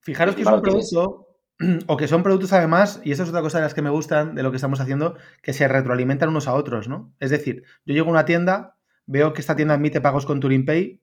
Fijaros 0.00 0.34
que 0.34 0.42
es 0.42 0.48
un 0.48 0.62
producto, 0.62 1.28
o 1.86 1.96
que 1.96 2.08
son 2.08 2.24
productos 2.24 2.52
además, 2.54 3.00
y 3.04 3.12
eso 3.12 3.22
es 3.22 3.28
otra 3.28 3.40
cosa 3.40 3.58
de 3.58 3.66
las 3.66 3.74
que 3.74 3.82
me 3.82 3.90
gustan 3.90 4.34
de 4.34 4.42
lo 4.42 4.50
que 4.50 4.56
estamos 4.56 4.80
haciendo, 4.80 5.14
que 5.44 5.52
se 5.52 5.68
retroalimentan 5.68 6.28
unos 6.28 6.48
a 6.48 6.54
otros, 6.54 6.88
¿no? 6.88 7.14
Es 7.20 7.30
decir, 7.30 7.62
yo 7.84 7.94
llego 7.94 8.08
a 8.08 8.14
una 8.14 8.24
tienda, 8.24 8.78
veo 9.06 9.32
que 9.32 9.40
esta 9.40 9.54
tienda 9.54 9.74
admite 9.74 10.00
pagos 10.00 10.26
con 10.26 10.40
Turing 10.40 10.64
Pay, 10.64 11.01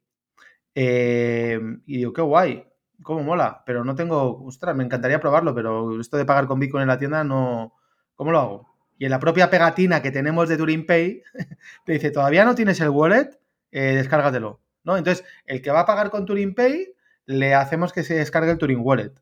eh, 0.75 1.59
y 1.85 1.97
digo, 1.97 2.13
qué 2.13 2.21
guay, 2.21 2.65
cómo 3.03 3.23
mola, 3.23 3.63
pero 3.65 3.83
no 3.83 3.95
tengo, 3.95 4.43
ostras, 4.45 4.75
me 4.75 4.83
encantaría 4.83 5.19
probarlo, 5.19 5.53
pero 5.55 5.99
esto 5.99 6.17
de 6.17 6.25
pagar 6.25 6.47
con 6.47 6.59
Bitcoin 6.59 6.83
en 6.83 6.87
la 6.87 6.99
tienda 6.99 7.23
no, 7.23 7.73
¿cómo 8.15 8.31
lo 8.31 8.39
hago? 8.39 8.69
Y 8.97 9.05
en 9.05 9.11
la 9.11 9.19
propia 9.19 9.49
pegatina 9.49 10.01
que 10.01 10.11
tenemos 10.11 10.49
de 10.49 10.57
Turing 10.57 10.85
Pay, 10.85 11.23
te 11.85 11.93
dice, 11.93 12.11
todavía 12.11 12.45
no 12.45 12.55
tienes 12.55 12.79
el 12.81 12.89
wallet, 12.89 13.39
eh, 13.71 13.95
descárgatelo, 13.95 14.61
¿no? 14.83 14.97
Entonces, 14.97 15.25
el 15.45 15.61
que 15.61 15.71
va 15.71 15.81
a 15.81 15.85
pagar 15.85 16.09
con 16.09 16.25
Turing 16.25 16.53
Pay, 16.53 16.93
le 17.25 17.53
hacemos 17.53 17.93
que 17.93 18.03
se 18.03 18.15
descargue 18.15 18.51
el 18.51 18.57
Turing 18.57 18.79
Wallet. 18.81 19.13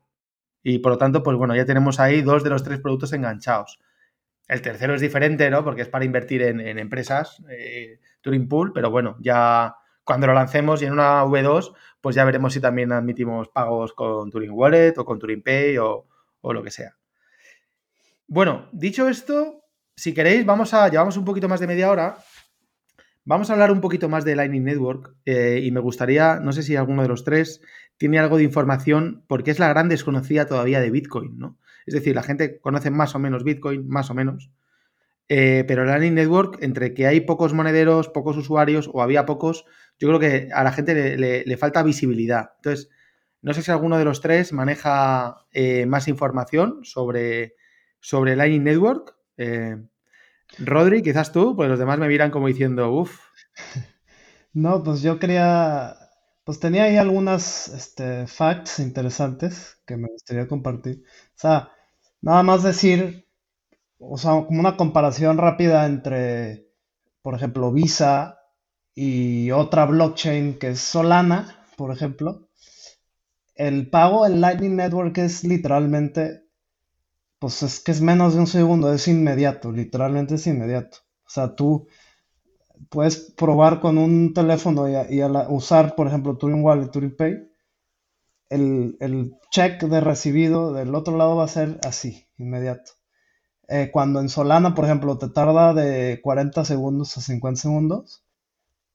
Y 0.62 0.78
por 0.78 0.92
lo 0.92 0.98
tanto, 0.98 1.22
pues 1.22 1.36
bueno, 1.36 1.54
ya 1.54 1.66
tenemos 1.66 2.00
ahí 2.00 2.22
dos 2.22 2.42
de 2.42 2.50
los 2.50 2.64
tres 2.64 2.80
productos 2.80 3.12
enganchados. 3.12 3.78
El 4.48 4.62
tercero 4.62 4.94
es 4.94 5.02
diferente, 5.02 5.50
¿no? 5.50 5.62
Porque 5.62 5.82
es 5.82 5.88
para 5.88 6.06
invertir 6.06 6.42
en, 6.42 6.60
empresas, 6.78 7.42
eh, 7.50 8.00
Turing 8.22 8.48
Pool, 8.48 8.72
pero 8.72 8.90
bueno, 8.90 9.16
ya 9.20 9.76
cuando 10.08 10.26
lo 10.26 10.32
lancemos 10.32 10.80
y 10.80 10.86
en 10.86 10.94
una 10.94 11.22
V2, 11.26 11.74
pues 12.00 12.16
ya 12.16 12.24
veremos 12.24 12.54
si 12.54 12.62
también 12.62 12.92
admitimos 12.92 13.50
pagos 13.50 13.92
con 13.92 14.30
Turing 14.30 14.52
Wallet 14.52 14.96
o 14.96 15.04
con 15.04 15.18
Turing 15.18 15.42
Pay 15.42 15.76
o, 15.76 16.06
lo 16.42 16.62
que 16.62 16.70
sea. 16.70 16.96
Bueno, 18.26 18.70
dicho 18.72 19.06
esto, 19.06 19.64
si 19.94 20.14
queréis, 20.14 20.46
vamos 20.46 20.72
a, 20.72 20.88
llevamos 20.88 21.18
un 21.18 21.26
poquito 21.26 21.46
más 21.46 21.60
de 21.60 21.66
media 21.66 21.90
hora. 21.90 22.16
Vamos 23.26 23.50
a 23.50 23.52
hablar 23.52 23.70
un 23.70 23.82
poquito 23.82 24.08
más 24.08 24.24
de 24.24 24.34
Lightning 24.34 24.64
Network 24.64 25.14
eh, 25.26 25.60
y 25.62 25.70
me 25.72 25.80
gustaría, 25.80 26.40
no 26.40 26.52
sé 26.52 26.62
si 26.62 26.74
alguno 26.74 27.02
de 27.02 27.08
los 27.08 27.24
tres 27.24 27.60
tiene 27.98 28.18
algo 28.18 28.38
de 28.38 28.44
información 28.44 29.26
porque 29.28 29.50
es 29.50 29.58
la 29.58 29.68
gran 29.68 29.90
desconocida 29.90 30.46
todavía 30.46 30.80
de 30.80 30.90
Bitcoin, 30.90 31.36
¿no? 31.36 31.58
Es 31.84 31.92
decir, 31.92 32.14
la 32.14 32.22
gente 32.22 32.60
conoce 32.60 32.90
más 32.90 33.14
o 33.14 33.18
menos 33.18 33.44
Bitcoin, 33.44 33.86
más 33.86 34.08
o 34.08 34.14
menos, 34.14 34.50
eh, 35.28 35.64
pero 35.68 35.84
Lightning 35.84 36.14
Network, 36.14 36.58
entre 36.62 36.94
que 36.94 37.06
hay 37.06 37.20
pocos 37.20 37.52
monederos, 37.52 38.08
pocos 38.08 38.36
usuarios 38.36 38.88
o 38.92 39.02
había 39.02 39.26
pocos, 39.26 39.64
yo 39.98 40.08
creo 40.08 40.20
que 40.20 40.48
a 40.52 40.64
la 40.64 40.72
gente 40.72 41.16
le, 41.16 41.56
falta 41.56 41.82
visibilidad. 41.82 42.52
Entonces, 42.56 42.88
no 43.42 43.52
sé 43.52 43.62
si 43.62 43.70
alguno 43.70 43.98
de 43.98 44.04
los 44.04 44.20
tres 44.20 44.52
maneja 44.52 45.46
eh, 45.52 45.86
más 45.86 46.08
información 46.08 46.80
sobre, 46.82 47.56
sobre 48.00 48.36
Lightning 48.36 48.64
Network. 48.64 49.16
Eh, 49.36 49.76
Rodri, 50.58 51.02
quizás 51.02 51.32
tú, 51.32 51.54
pues 51.54 51.68
los 51.68 51.78
demás 51.78 51.98
me 51.98 52.08
miran 52.08 52.30
como 52.30 52.48
diciendo, 52.48 52.90
uff. 52.92 53.20
No, 54.54 54.82
pues 54.82 55.02
yo 55.02 55.18
quería, 55.20 55.94
pues 56.42 56.58
tenía 56.58 56.84
ahí 56.84 56.96
algunas 56.96 57.68
este, 57.68 58.26
facts 58.26 58.78
interesantes 58.80 59.80
que 59.86 59.96
me 59.96 60.08
gustaría 60.08 60.48
compartir. 60.48 61.04
O 61.06 61.38
sea, 61.38 61.70
nada 62.22 62.42
más 62.42 62.62
decir, 62.62 63.27
o 63.98 64.16
sea, 64.18 64.44
como 64.46 64.60
una 64.60 64.76
comparación 64.76 65.38
rápida 65.38 65.86
entre, 65.86 66.68
por 67.22 67.34
ejemplo, 67.34 67.72
Visa 67.72 68.40
y 68.94 69.50
otra 69.50 69.86
blockchain 69.86 70.58
que 70.58 70.70
es 70.70 70.80
Solana, 70.80 71.66
por 71.76 71.92
ejemplo, 71.92 72.48
el 73.54 73.90
pago 73.90 74.24
en 74.26 74.40
Lightning 74.40 74.76
Network 74.76 75.18
es 75.18 75.44
literalmente, 75.44 76.44
pues 77.38 77.62
es 77.62 77.80
que 77.80 77.90
es 77.92 78.00
menos 78.00 78.34
de 78.34 78.40
un 78.40 78.46
segundo, 78.46 78.92
es 78.92 79.08
inmediato, 79.08 79.72
literalmente 79.72 80.36
es 80.36 80.46
inmediato. 80.46 80.98
O 81.26 81.30
sea, 81.30 81.54
tú 81.56 81.88
puedes 82.88 83.32
probar 83.36 83.80
con 83.80 83.98
un 83.98 84.32
teléfono 84.32 84.88
y, 84.88 85.20
al 85.20 85.46
usar, 85.48 85.94
por 85.94 86.06
ejemplo, 86.06 86.36
Turing 86.36 86.62
Wallet, 86.62 86.90
Turing 86.90 87.16
Pay, 87.16 87.34
el, 88.48 88.96
el, 89.00 89.34
check 89.50 89.82
de 89.82 90.00
recibido 90.00 90.72
del 90.72 90.94
otro 90.94 91.16
lado 91.16 91.36
va 91.36 91.44
a 91.44 91.48
ser 91.48 91.80
así, 91.86 92.26
inmediato. 92.36 92.92
Eh, 93.68 93.90
cuando 93.92 94.20
en 94.20 94.28
Solana, 94.28 94.74
por 94.74 94.86
ejemplo, 94.86 95.18
te 95.18 95.28
tarda 95.28 95.74
de 95.74 96.20
40 96.22 96.64
segundos 96.64 97.16
a 97.18 97.20
50 97.20 97.60
segundos, 97.60 98.24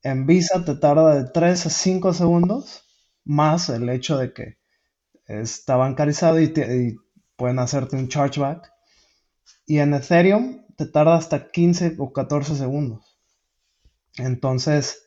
En 0.03 0.26
Visa 0.26 0.65
te 0.65 0.76
tarda 0.76 1.15
de 1.15 1.30
3 1.32 1.67
a 1.67 1.69
5 1.69 2.13
segundos, 2.13 2.86
más 3.26 3.69
el 3.69 3.89
hecho 3.89 4.17
de 4.17 4.34
que 4.34 4.57
está 5.28 5.78
bancarizado 5.78 6.41
y, 6.41 6.53
pueden 7.38 7.59
hacerte 7.59 7.95
un 7.97 8.09
chargeback. 8.09 8.71
Y 9.65 9.80
en 9.80 9.93
Ethereum 9.93 10.65
te 10.78 10.86
tarda 10.88 11.15
hasta 11.15 11.51
15 11.51 11.95
o 11.99 12.13
14 12.13 12.55
segundos. 12.55 13.17
Entonces, 14.17 15.03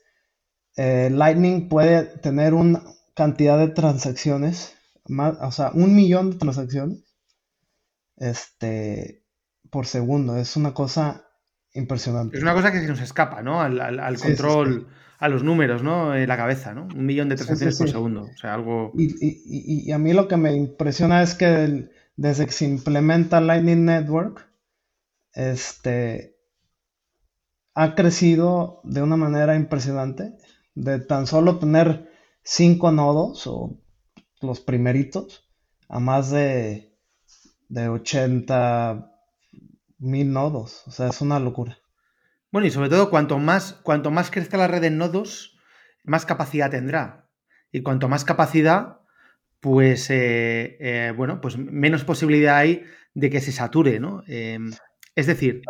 eh, 0.76 1.10
Lightning 1.12 1.68
puede 1.68 2.04
tener 2.04 2.54
una 2.54 2.82
cantidad 3.14 3.58
de 3.58 3.68
transacciones, 3.68 4.74
o 5.40 5.52
sea, 5.52 5.70
un 5.74 5.94
millón 5.94 6.30
de 6.32 6.38
transacciones 6.38 7.06
este, 8.16 9.22
por 9.76 9.84
segundo. 9.84 10.38
Es 10.38 10.56
una 10.56 10.72
cosa 10.72 11.26
impresionante. 11.74 12.38
Es 12.38 12.42
una 12.42 12.54
cosa 12.54 12.72
que 12.72 12.80
se 12.80 12.88
nos 12.88 13.02
escapa, 13.02 13.42
¿no? 13.42 13.60
Al, 13.60 14.18
control, 14.18 14.88
a 15.18 15.28
los 15.28 15.42
números, 15.42 15.82
¿no? 15.82 16.16
En 16.16 16.26
la 16.26 16.38
cabeza, 16.38 16.72
¿no? 16.72 16.84
Un 16.84 17.04
millón 17.04 17.28
de 17.28 17.36
transacciones 17.36 17.76
por 17.76 17.90
segundo. 17.90 18.22
O 18.22 18.36
sea, 18.38 18.54
algo. 18.54 18.94
Y, 18.96 19.92
a 19.92 19.98
mí 19.98 20.14
lo 20.14 20.28
que 20.28 20.38
me 20.38 20.56
impresiona 20.56 21.22
es 21.22 21.34
que 21.34 21.90
desde 22.16 22.46
que 22.46 22.52
se 22.52 22.64
implementa 22.64 23.42
Lightning 23.42 23.84
Network, 23.84 24.48
este 25.34 26.38
ha 27.74 27.94
crecido 27.94 28.80
de 28.82 29.02
una 29.02 29.18
manera 29.18 29.56
impresionante. 29.56 30.38
De 30.74 31.00
tan 31.00 31.26
solo 31.26 31.58
tener 31.58 32.10
cinco 32.42 32.92
nodos 32.92 33.46
o 33.46 33.78
los 34.40 34.60
primeritos 34.60 35.46
a 35.90 36.00
más 36.00 36.30
de, 36.30 36.96
de 37.68 37.90
80 37.90 39.12
mil 39.98 40.32
nodos. 40.32 40.82
O 40.86 40.90
sea, 40.90 41.08
es 41.08 41.20
una 41.20 41.38
locura. 41.40 41.78
Bueno, 42.52 42.66
y 42.66 42.70
sobre 42.70 42.88
todo, 42.88 43.10
cuanto 43.10 43.38
más, 43.38 43.74
cuanto 43.82 44.10
más 44.10 44.30
crezca 44.30 44.56
la 44.56 44.68
red 44.68 44.80
de 44.80 44.90
nodos, 44.90 45.58
más 46.04 46.26
capacidad 46.26 46.70
tendrá. 46.70 47.28
Y 47.72 47.82
cuanto 47.82 48.08
más 48.08 48.24
capacidad, 48.24 49.00
pues, 49.60 50.08
eh, 50.10 50.76
eh, 50.80 51.12
bueno, 51.16 51.40
pues 51.40 51.58
menos 51.58 52.04
posibilidad 52.04 52.56
hay 52.56 52.84
de 53.14 53.30
que 53.30 53.40
se 53.40 53.52
sature, 53.52 54.00
¿no? 54.00 54.22
Em, 54.26 54.70
es 55.14 55.26
decir, 55.26 55.62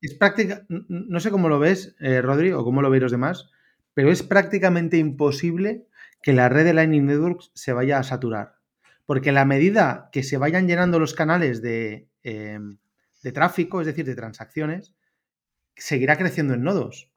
es 0.00 0.14
práctica, 0.14 0.64
no 0.68 1.20
sé 1.20 1.30
cómo 1.30 1.48
lo 1.48 1.58
ves, 1.58 1.94
eh, 2.00 2.22
Rodri, 2.22 2.52
o 2.52 2.64
cómo 2.64 2.82
lo 2.82 2.90
veis 2.90 3.02
los 3.02 3.12
demás, 3.12 3.50
pero 3.94 4.10
es 4.10 4.22
prácticamente 4.22 4.96
imposible 4.96 5.86
que 6.22 6.32
la 6.32 6.48
red 6.48 6.64
de 6.64 6.74
Lightning 6.74 7.06
Network 7.06 7.42
se 7.54 7.72
vaya 7.72 7.98
a 7.98 8.02
saturar. 8.04 8.54
Porque 9.06 9.30
a 9.30 9.32
la 9.32 9.44
medida 9.44 10.08
que 10.12 10.22
se 10.22 10.38
vayan 10.38 10.68
llenando 10.68 10.98
los 10.98 11.14
canales 11.14 11.60
de, 11.62 12.08
em, 12.22 12.78
de 13.22 13.32
tráfico, 13.32 13.80
es 13.80 13.86
decir, 13.86 14.04
de 14.04 14.14
transacciones, 14.14 14.94
seguirá 15.76 16.16
creciendo 16.16 16.54
en 16.54 16.62
nodos. 16.62 17.10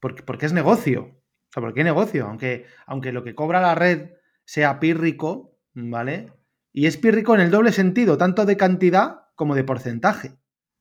Porque, 0.00 0.22
porque 0.22 0.46
es 0.46 0.52
negocio. 0.52 1.02
O 1.02 1.52
sea, 1.52 1.60
porque 1.60 1.80
hay 1.80 1.84
negocio. 1.84 2.26
Aunque, 2.26 2.66
aunque 2.86 3.12
lo 3.12 3.24
que 3.24 3.34
cobra 3.34 3.60
la 3.60 3.74
red 3.74 4.12
sea 4.44 4.80
pírrico, 4.80 5.58
¿vale? 5.74 6.32
Y 6.72 6.86
es 6.86 6.96
pírrico 6.96 7.34
en 7.34 7.40
el 7.40 7.50
doble 7.50 7.72
sentido, 7.72 8.16
tanto 8.16 8.46
de 8.46 8.56
cantidad 8.56 9.22
como 9.34 9.54
de 9.54 9.64
porcentaje. 9.64 10.36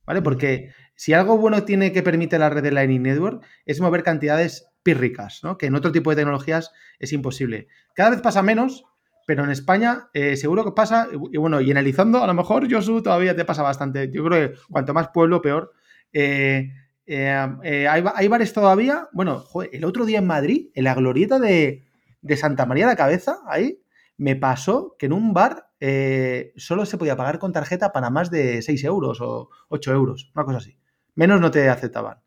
¿Vale? 0.05 0.21
Porque 0.21 0.73
si 0.95 1.13
algo 1.13 1.37
bueno 1.37 1.63
tiene 1.63 1.91
que 1.91 2.01
permite 2.01 2.39
la 2.39 2.49
red 2.49 2.63
de 2.63 2.71
Lightning 2.71 3.03
Network 3.03 3.45
es 3.65 3.79
mover 3.79 4.01
cantidades 4.01 4.67
pírricas, 4.81 5.43
¿no? 5.43 5.57
Que 5.57 5.67
en 5.67 5.75
otro 5.75 5.91
tipo 5.91 6.09
de 6.09 6.15
tecnologías 6.15 6.71
es 6.97 7.13
imposible. 7.13 7.67
Cada 7.93 8.09
vez 8.09 8.21
pasa 8.21 8.41
menos, 8.41 8.85
pero 9.29 9.43
en 9.43 9.51
España 9.51 10.09
eh, 10.11 10.35
seguro 10.35 10.65
que 10.65 10.71
pasa, 10.71 11.07
y 11.11 11.37
bueno, 11.37 11.61
y 11.61 11.69
en 11.69 11.77
Elizondo 11.77 12.23
a 12.23 12.25
lo 12.25 12.33
mejor, 12.33 12.67
Josu, 12.67 13.03
todavía 13.03 13.35
te 13.35 13.45
pasa 13.45 13.61
bastante. 13.61 14.09
Yo 14.11 14.25
creo 14.25 14.49
que 14.49 14.57
cuanto 14.71 14.91
más 14.91 15.09
pueblo, 15.09 15.39
peor. 15.39 15.71
Eh, 16.11 16.73
eh, 17.05 17.87
hay, 17.87 18.27
bares 18.27 18.53
todavía. 18.53 19.07
Bueno, 19.11 19.45
el 19.71 19.85
otro 19.85 20.07
día 20.07 20.17
en 20.17 20.25
Madrid, 20.25 20.71
en 20.73 20.83
la 20.83 20.95
glorieta 20.95 21.37
de, 21.37 21.85
Santa 22.37 22.65
María 22.65 22.85
de 22.85 22.93
la 22.93 22.95
Cabeza, 22.95 23.37
ahí, 23.45 23.83
me 24.17 24.35
pasó 24.35 24.95
que 24.97 25.05
en 25.05 25.13
un 25.13 25.31
bar 25.31 25.69
solo 26.55 26.87
se 26.87 26.97
podía 26.97 27.15
pagar 27.15 27.37
con 27.37 27.53
tarjeta 27.53 27.91
para 27.91 28.09
más 28.09 28.31
de 28.31 28.63
6 28.63 28.83
euros 28.85 29.21
o 29.21 29.51
8 29.67 29.93
euros, 29.93 30.31
una 30.33 30.43
cosa 30.43 30.57
así. 30.57 30.79
Menos 31.13 31.39
no 31.39 31.51
te 31.51 31.69
aceptaban. 31.69 32.17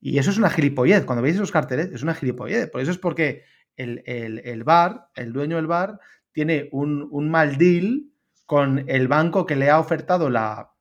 Y 0.00 0.16
eso 0.16 0.30
es 0.30 0.38
una 0.38 0.48
gilipollez. 0.48 1.04
Cuando 1.04 1.20
veis 1.20 1.34
esos 1.34 1.52
carteles, 1.52 1.90
es 1.92 2.02
una 2.02 2.14
gilipollez. 2.14 2.70
Por 2.70 2.80
eso 2.80 2.92
es 2.92 2.96
porque 2.96 3.42
el, 3.76 4.02
el 4.06 4.64
bar, 4.64 5.08
el 5.14 5.34
dueño 5.34 5.56
del 5.56 5.66
bar, 5.66 5.98
tiene 6.32 6.68
un, 6.72 7.30
mal 7.30 7.56
deal 7.56 8.06
con 8.46 8.84
el 8.88 9.08
banco 9.08 9.46
que 9.46 9.56
le 9.56 9.70
ha 9.70 9.78
ofertado 9.78 10.30
la, 10.30 10.72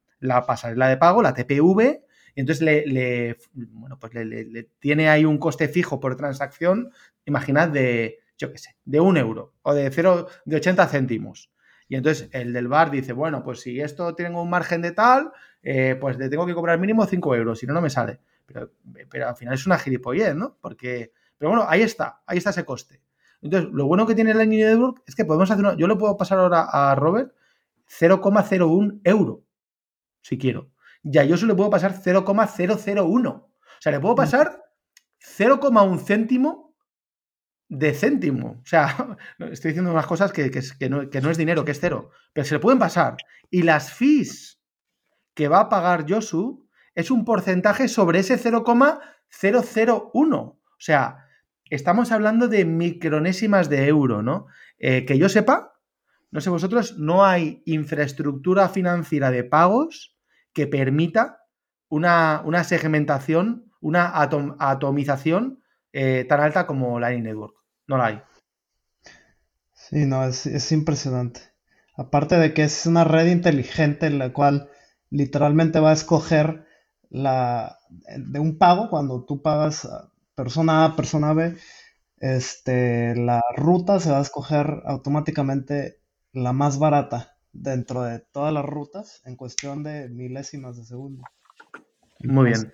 pasarela 0.45 0.87
de 0.87 0.97
pago, 0.97 1.21
la 1.21 1.33
TPV, 1.33 2.03
y 2.35 2.39
entonces 2.41 2.61
le, 2.61 3.37
bueno, 3.53 3.99
pues 3.99 4.13
le, 4.13 4.69
tiene 4.79 5.09
ahí 5.09 5.25
un 5.25 5.37
coste 5.37 5.67
fijo 5.67 5.99
por 5.99 6.15
transacción, 6.15 6.91
imaginad 7.25 7.69
de, 7.69 8.19
yo 8.37 8.51
qué 8.51 8.57
sé, 8.57 8.75
de 8.85 8.99
un 8.99 9.17
euro 9.17 9.53
o 9.61 9.73
de 9.73 9.89
cero, 9.91 10.27
de 10.45 10.55
80 10.55 10.87
céntimos. 10.87 11.51
Y 11.87 11.95
entonces 11.95 12.29
el 12.31 12.53
del 12.53 12.67
bar 12.67 12.91
dice, 12.91 13.13
bueno, 13.13 13.43
pues 13.43 13.61
si 13.61 13.81
esto 13.81 14.13
tiene 14.13 14.35
un 14.35 14.49
margen 14.49 14.81
de 14.81 14.91
tal, 14.91 15.31
eh, 15.63 15.97
pues 15.99 16.17
le 16.17 16.29
tengo 16.29 16.45
que 16.45 16.53
cobrar 16.53 16.79
mínimo 16.79 17.05
5 17.05 17.35
euros, 17.35 17.59
si 17.59 17.65
no, 17.65 17.73
no 17.73 17.81
me 17.81 17.89
sale. 17.89 18.19
Pero, 18.45 18.71
pero 19.09 19.27
al 19.27 19.35
final 19.35 19.55
es 19.55 19.65
una 19.65 19.79
gilipollez, 19.79 20.35
¿no? 20.35 20.57
Porque, 20.61 21.11
pero 21.37 21.49
bueno, 21.49 21.65
ahí 21.67 21.81
está, 21.81 22.21
ahí 22.25 22.37
está 22.37 22.51
ese 22.51 22.63
coste. 22.63 23.01
Entonces, 23.41 23.69
lo 23.71 23.87
bueno 23.87 24.05
que 24.05 24.15
tiene 24.15 24.33
Lightning 24.33 24.59
Network 24.59 25.01
es 25.05 25.15
que 25.15 25.25
podemos 25.25 25.49
hacer 25.49 25.63
una, 25.63 25.77
yo 25.77 25.87
le 25.87 25.95
puedo 25.95 26.17
pasar 26.17 26.39
ahora 26.39 26.67
a 26.71 26.95
Robert 26.95 27.33
0,01 27.89 29.01
euro, 29.03 29.43
si 30.21 30.37
quiero. 30.37 30.69
Ya 31.03 31.23
yo 31.23 31.37
solo 31.37 31.53
le 31.53 31.57
puedo 31.57 31.69
pasar 31.69 31.93
0,001. 31.93 33.29
O 33.29 33.51
sea, 33.79 33.91
le 33.91 33.99
puedo 33.99 34.13
mm. 34.13 34.17
pasar 34.17 34.63
0,1 35.19 35.99
céntimo 35.99 36.75
de 37.69 37.93
céntimo. 37.93 38.59
O 38.61 38.65
sea, 38.65 39.17
estoy 39.51 39.71
diciendo 39.71 39.91
unas 39.91 40.07
cosas 40.07 40.33
que, 40.33 40.51
no, 40.89 41.31
es 41.31 41.37
dinero, 41.37 41.63
que 41.63 41.71
es 41.71 41.79
cero. 41.79 42.09
Pero 42.33 42.45
se 42.45 42.55
le 42.55 42.59
pueden 42.59 42.79
pasar. 42.79 43.15
Y 43.49 43.61
las 43.63 43.93
fees 43.93 44.59
que 45.33 45.47
va 45.47 45.61
a 45.61 45.69
pagar 45.69 46.05
Yosu 46.05 46.67
es 46.95 47.11
un 47.11 47.23
porcentaje 47.23 47.87
sobre 47.87 48.19
ese 48.19 48.37
0,001. 48.37 50.37
O 50.37 50.59
sea, 50.77 51.28
estamos 51.69 52.11
hablando 52.11 52.47
de 52.47 52.65
micronésimas 52.65 53.69
de 53.69 53.87
euro, 53.87 54.21
¿no? 54.21 54.47
Eh, 54.77 55.05
que 55.05 55.17
yo 55.17 55.29
sepa, 55.29 55.73
no 56.31 56.41
sé 56.41 56.49
vosotros, 56.49 56.97
no 56.97 57.25
hay 57.25 57.61
infraestructura 57.65 58.69
financiera 58.69 59.31
de 59.31 59.43
pagos 59.43 60.17
que 60.53 60.67
permita 60.67 61.43
una, 61.89 62.63
segmentación, 62.63 63.71
una 63.81 64.11
atomización 64.13 65.63
eh, 65.93 66.25
tan 66.27 66.39
alta 66.41 66.67
como 66.67 66.99
Lightning 66.99 67.23
Network. 67.23 67.55
No 67.87 67.97
la 67.97 68.05
hay. 68.05 68.21
Sí, 69.73 70.05
no, 70.05 70.23
es, 70.23 70.45
es 70.45 70.71
impresionante. 70.71 71.41
Aparte 71.95 72.37
de 72.37 72.53
que 72.53 72.63
es 72.63 72.85
una 72.85 73.03
red 73.03 73.27
inteligente 73.27 74.05
en 74.05 74.19
la 74.19 74.31
cual 74.31 74.69
literalmente 75.09 75.79
va 75.79 75.89
a 75.89 75.93
escoger 75.93 76.65
la, 77.09 77.79
de 78.15 78.39
un 78.39 78.57
pago 78.57 78.89
cuando 78.89 79.25
tú 79.25 79.41
pagas 79.41 79.87
persona 80.39 80.85
A, 80.85 80.95
persona 80.95 81.33
B, 81.33 81.55
este, 82.21 83.13
la 83.15 83.41
ruta 83.57 83.99
se 83.99 84.09
va 84.09 84.19
a 84.19 84.21
escoger 84.21 84.67
automáticamente 84.85 85.97
la 86.31 86.53
más 86.53 86.79
barata 86.79 87.35
dentro 87.51 88.03
de 88.03 88.21
todas 88.31 88.53
las 88.53 88.63
rutas 88.63 89.21
en 89.25 89.35
cuestión 89.35 89.83
de 89.83 90.07
milésimas 90.07 90.77
de 90.77 90.85
segundo. 90.85 91.23
Muy 92.23 92.51
bien. 92.51 92.71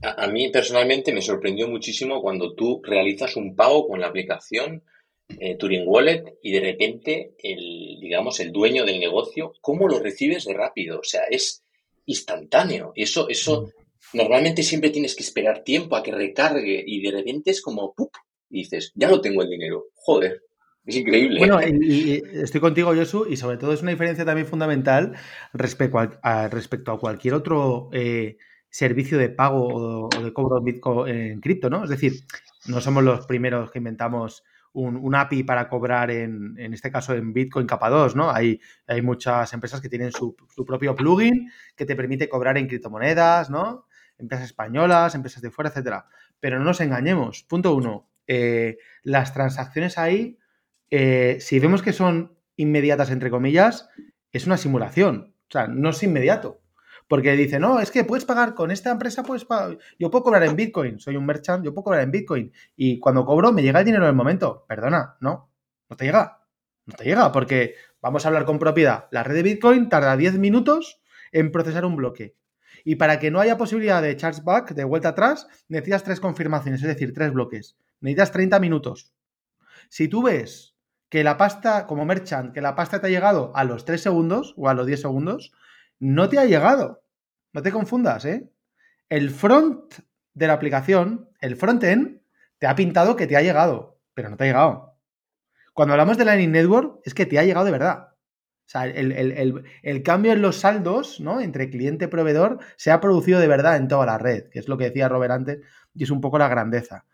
A, 0.00 0.26
mí 0.28 0.48
personalmente 0.48 1.12
me 1.12 1.20
sorprendió 1.20 1.68
muchísimo 1.68 2.22
cuando 2.22 2.54
tú 2.54 2.80
realizas 2.82 3.36
un 3.36 3.54
pago 3.54 3.86
con 3.86 4.00
la 4.00 4.06
aplicación 4.06 4.82
eh, 5.28 5.56
Turing 5.56 5.86
Wallet 5.86 6.38
y 6.42 6.52
de 6.52 6.60
repente 6.60 7.34
el, 7.42 7.98
digamos, 8.00 8.40
el 8.40 8.52
dueño 8.52 8.86
del 8.86 9.00
negocio, 9.00 9.52
¿cómo 9.60 9.86
lo 9.86 9.98
recibes 9.98 10.46
de 10.46 10.54
rápido? 10.54 11.00
O 11.00 11.04
sea, 11.04 11.24
es 11.24 11.62
instantáneo. 12.06 12.92
Y 12.94 13.02
eso, 13.02 13.28
eso 13.28 13.70
normalmente 14.12 14.62
siempre 14.62 14.90
tienes 14.90 15.14
que 15.14 15.22
esperar 15.22 15.64
tiempo 15.64 15.96
a 15.96 16.02
que 16.02 16.12
recargue 16.12 16.82
y 16.86 17.00
de 17.00 17.10
repente 17.10 17.50
es 17.50 17.62
como 17.62 17.94
¡pup! 17.94 18.10
y 18.50 18.58
dices, 18.58 18.92
ya 18.94 19.08
lo 19.08 19.20
tengo 19.20 19.42
el 19.42 19.50
dinero. 19.50 19.86
Joder, 19.94 20.42
es 20.86 20.96
increíble. 20.96 21.38
Bueno, 21.38 21.60
y, 21.62 22.22
estoy 22.34 22.60
contigo, 22.60 22.94
Josu, 22.94 23.26
y 23.28 23.36
sobre 23.36 23.56
todo 23.56 23.72
es 23.72 23.82
una 23.82 23.90
diferencia 23.90 24.24
también 24.24 24.46
fundamental 24.46 25.14
respecto 25.52 25.98
a, 26.22 26.48
respecto 26.48 26.92
a 26.92 27.00
cualquier 27.00 27.34
otro 27.34 27.88
eh, 27.92 28.36
servicio 28.68 29.18
de 29.18 29.30
pago 29.30 30.08
o, 30.08 30.22
de 30.22 30.32
cobro 30.32 30.58
en, 30.58 30.64
Bitcoin, 30.64 31.14
en 31.14 31.40
cripto, 31.40 31.70
¿no? 31.70 31.84
Es 31.84 31.90
decir, 31.90 32.12
no 32.66 32.80
somos 32.80 33.02
los 33.02 33.26
primeros 33.26 33.70
que 33.70 33.78
inventamos 33.78 34.44
un, 34.72 35.14
API 35.14 35.44
para 35.44 35.68
cobrar 35.68 36.10
en, 36.10 36.54
en, 36.58 36.74
este 36.74 36.90
caso 36.90 37.14
en 37.14 37.32
Bitcoin 37.32 37.66
capa 37.66 37.88
2, 37.88 38.16
¿no? 38.16 38.30
Hay, 38.30 38.60
hay 38.86 39.02
muchas 39.02 39.52
empresas 39.52 39.80
que 39.80 39.88
tienen 39.88 40.12
su, 40.12 40.36
su 40.54 40.64
propio 40.64 40.94
plugin 40.94 41.50
que 41.76 41.86
te 41.86 41.94
permite 41.94 42.28
cobrar 42.28 42.58
en 42.58 42.66
criptomonedas, 42.66 43.50
¿no? 43.50 43.86
Empresas 44.18 44.46
españolas, 44.46 45.14
empresas 45.14 45.42
de 45.42 45.50
fuera, 45.50 45.70
etcétera. 45.70 46.06
Pero 46.40 46.58
no 46.58 46.64
nos 46.64 46.80
engañemos. 46.80 47.42
Punto 47.44 47.74
uno, 47.74 48.10
eh, 48.26 48.78
las 49.02 49.32
transacciones 49.32 49.98
ahí, 49.98 50.38
eh, 50.90 51.38
si 51.40 51.58
vemos 51.58 51.82
que 51.82 51.92
son 51.92 52.36
inmediatas, 52.56 53.10
entre 53.10 53.30
comillas, 53.30 53.88
es 54.32 54.46
una 54.46 54.56
simulación. 54.56 55.34
O 55.48 55.52
sea, 55.52 55.66
no 55.66 55.90
es 55.90 56.02
inmediato. 56.02 56.60
Porque 57.08 57.32
dice, 57.32 57.60
no, 57.60 57.80
es 57.80 57.90
que 57.90 58.04
puedes 58.04 58.24
pagar 58.24 58.54
con 58.54 58.70
esta 58.70 58.90
empresa, 58.90 59.22
puedes 59.22 59.44
pagar. 59.44 59.78
Yo 59.98 60.10
puedo 60.10 60.24
cobrar 60.24 60.44
en 60.44 60.56
Bitcoin, 60.56 60.98
soy 60.98 61.16
un 61.16 61.26
merchant, 61.26 61.64
yo 61.64 61.74
puedo 61.74 61.84
cobrar 61.84 62.02
en 62.02 62.10
Bitcoin. 62.10 62.52
Y 62.76 62.98
cuando 62.98 63.26
cobro, 63.26 63.52
me 63.52 63.62
llega 63.62 63.80
el 63.80 63.84
dinero 63.84 64.04
en 64.04 64.10
el 64.10 64.16
momento. 64.16 64.64
Perdona, 64.66 65.16
no, 65.20 65.50
no 65.88 65.96
te 65.96 66.06
llega. 66.06 66.40
No 66.86 66.94
te 66.94 67.04
llega, 67.04 67.30
porque 67.32 67.74
vamos 68.00 68.24
a 68.24 68.28
hablar 68.28 68.44
con 68.44 68.58
propiedad. 68.58 69.06
La 69.10 69.22
red 69.22 69.34
de 69.34 69.42
Bitcoin 69.42 69.88
tarda 69.88 70.16
10 70.16 70.38
minutos 70.38 71.02
en 71.32 71.50
procesar 71.50 71.84
un 71.84 71.96
bloque. 71.96 72.36
Y 72.84 72.96
para 72.96 73.18
que 73.18 73.30
no 73.30 73.40
haya 73.40 73.56
posibilidad 73.56 74.02
de 74.02 74.16
chargeback, 74.16 74.74
de 74.74 74.84
vuelta 74.84 75.10
atrás, 75.10 75.48
necesitas 75.68 76.04
tres 76.04 76.20
confirmaciones, 76.20 76.82
es 76.82 76.88
decir, 76.88 77.14
tres 77.14 77.32
bloques. 77.32 77.76
Necesitas 78.00 78.32
30 78.32 78.60
minutos. 78.60 79.14
Si 79.88 80.06
tú 80.08 80.22
ves 80.22 80.76
que 81.08 81.24
la 81.24 81.36
pasta, 81.36 81.86
como 81.86 82.04
merchant, 82.04 82.52
que 82.52 82.60
la 82.60 82.74
pasta 82.74 83.00
te 83.00 83.06
ha 83.06 83.10
llegado 83.10 83.52
a 83.56 83.64
los 83.64 83.84
3 83.84 84.00
segundos 84.00 84.54
o 84.56 84.68
a 84.68 84.74
los 84.74 84.86
10 84.86 85.00
segundos, 85.00 85.52
no 85.98 86.28
te 86.28 86.38
ha 86.38 86.44
llegado. 86.44 87.02
No 87.52 87.62
te 87.62 87.72
confundas, 87.72 88.24
¿eh? 88.24 88.50
El 89.08 89.30
front 89.30 89.94
de 90.34 90.46
la 90.46 90.54
aplicación, 90.54 91.30
el 91.40 91.56
front-end, 91.56 92.20
te 92.58 92.66
ha 92.66 92.74
pintado 92.74 93.16
que 93.16 93.26
te 93.26 93.36
ha 93.36 93.42
llegado, 93.42 94.00
pero 94.12 94.28
no 94.28 94.36
te 94.36 94.44
ha 94.44 94.46
llegado. 94.48 94.98
Cuando 95.72 95.94
hablamos 95.94 96.18
de 96.18 96.24
Lightning 96.24 96.52
Network, 96.52 97.00
es 97.04 97.14
que 97.14 97.26
te 97.26 97.38
ha 97.38 97.44
llegado 97.44 97.66
de 97.66 97.72
verdad. 97.72 98.08
O 98.66 98.70
sea, 98.74 98.86
el, 98.86 100.02
cambio 100.02 100.32
en 100.32 100.40
los 100.40 100.56
saldos, 100.56 101.20
¿no? 101.20 101.40
Entre 101.40 101.68
cliente 101.68 102.06
y 102.06 102.08
proveedor 102.08 102.58
se 102.76 102.90
ha 102.90 103.00
producido 103.00 103.38
de 103.38 103.46
verdad 103.46 103.76
en 103.76 103.88
toda 103.88 104.06
la 104.06 104.18
red, 104.18 104.48
que 104.48 104.58
es 104.58 104.68
lo 104.68 104.78
que 104.78 104.84
decía 104.84 105.08
Robert 105.08 105.32
antes, 105.32 105.60
y 105.94 106.04
es 106.04 106.10
un 106.10 106.20
poco 106.20 106.38
la 106.38 106.48
grandeza. 106.48 107.04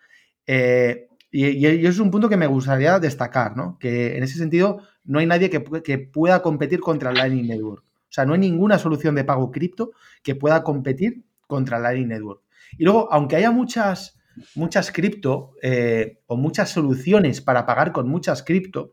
Eh, 0.47 1.09
y, 1.31 1.67
eso 1.67 1.89
es 1.89 1.99
un 1.99 2.11
punto 2.11 2.29
que 2.29 2.37
me 2.37 2.47
gustaría 2.47 2.99
destacar, 2.99 3.57
¿no? 3.57 3.79
Que 3.79 4.17
en 4.17 4.23
ese 4.23 4.39
sentido 4.39 4.83
no 5.05 5.19
hay 5.19 5.27
nadie 5.27 5.51
que, 5.51 5.63
que 5.83 5.99
pueda 5.99 6.41
competir 6.41 6.81
contra 6.81 7.11
el 7.11 7.17
Lightning 7.17 7.49
Network. 7.49 7.85
O 7.85 8.13
sea, 8.13 8.25
no 8.25 8.33
hay 8.33 8.41
ninguna 8.41 8.79
solución 8.79 9.15
de 9.15 9.25
pago 9.25 9.51
cripto 9.51 9.93
que 10.23 10.35
pueda 10.35 10.63
competir 10.63 11.25
contra 11.47 11.77
el 11.77 11.83
Lightning 11.85 12.09
Network. 12.09 12.43
Y 12.79 12.85
luego, 12.85 13.13
aunque 13.13 13.37
haya 13.37 13.51
muchas, 13.51 14.19
muchas 14.55 14.91
cripto 14.91 15.55
eh, 15.63 16.21
o 16.27 16.37
muchas 16.37 16.71
soluciones 16.71 17.41
para 17.41 17.67
pagar 17.67 17.93
con 17.93 18.09
muchas 18.09 18.43
cripto, 18.43 18.93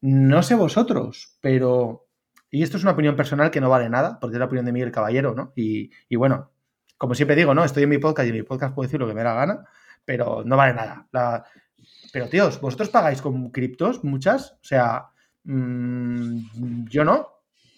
no 0.00 0.42
sé 0.42 0.54
vosotros, 0.54 1.38
pero... 1.40 2.08
Y 2.50 2.62
esto 2.62 2.76
es 2.76 2.84
una 2.84 2.92
opinión 2.92 3.16
personal 3.16 3.50
que 3.50 3.60
no 3.60 3.68
vale 3.68 3.88
nada, 3.88 4.18
porque 4.20 4.36
es 4.36 4.38
la 4.38 4.46
opinión 4.46 4.64
de 4.64 4.72
Miguel 4.72 4.92
Caballero, 4.92 5.34
¿no? 5.34 5.52
Y, 5.56 5.90
bueno, 6.16 6.52
como 6.96 7.14
siempre 7.14 7.36
digo, 7.36 7.54
¿no? 7.54 7.64
Estoy 7.64 7.82
en 7.82 7.88
mi 7.88 7.98
podcast 7.98 8.26
y 8.26 8.30
en 8.30 8.36
mi 8.36 8.42
podcast 8.42 8.74
puedo 8.74 8.86
decir 8.86 9.00
lo 9.00 9.08
que 9.08 9.14
me 9.14 9.22
da 9.22 9.34
gana, 9.34 9.64
pero 10.04 10.42
no 10.44 10.56
vale 10.56 10.72
nada. 10.72 11.06
Pero, 12.12 12.28
tíos, 12.28 12.60
¿vosotros 12.60 12.88
pagáis 12.88 13.20
con 13.20 13.50
criptos 13.50 14.04
muchas? 14.04 14.52
O 14.52 14.64
sea, 14.64 15.08
mm, 15.44 16.86
yo 16.88 17.04
no. 17.04 17.28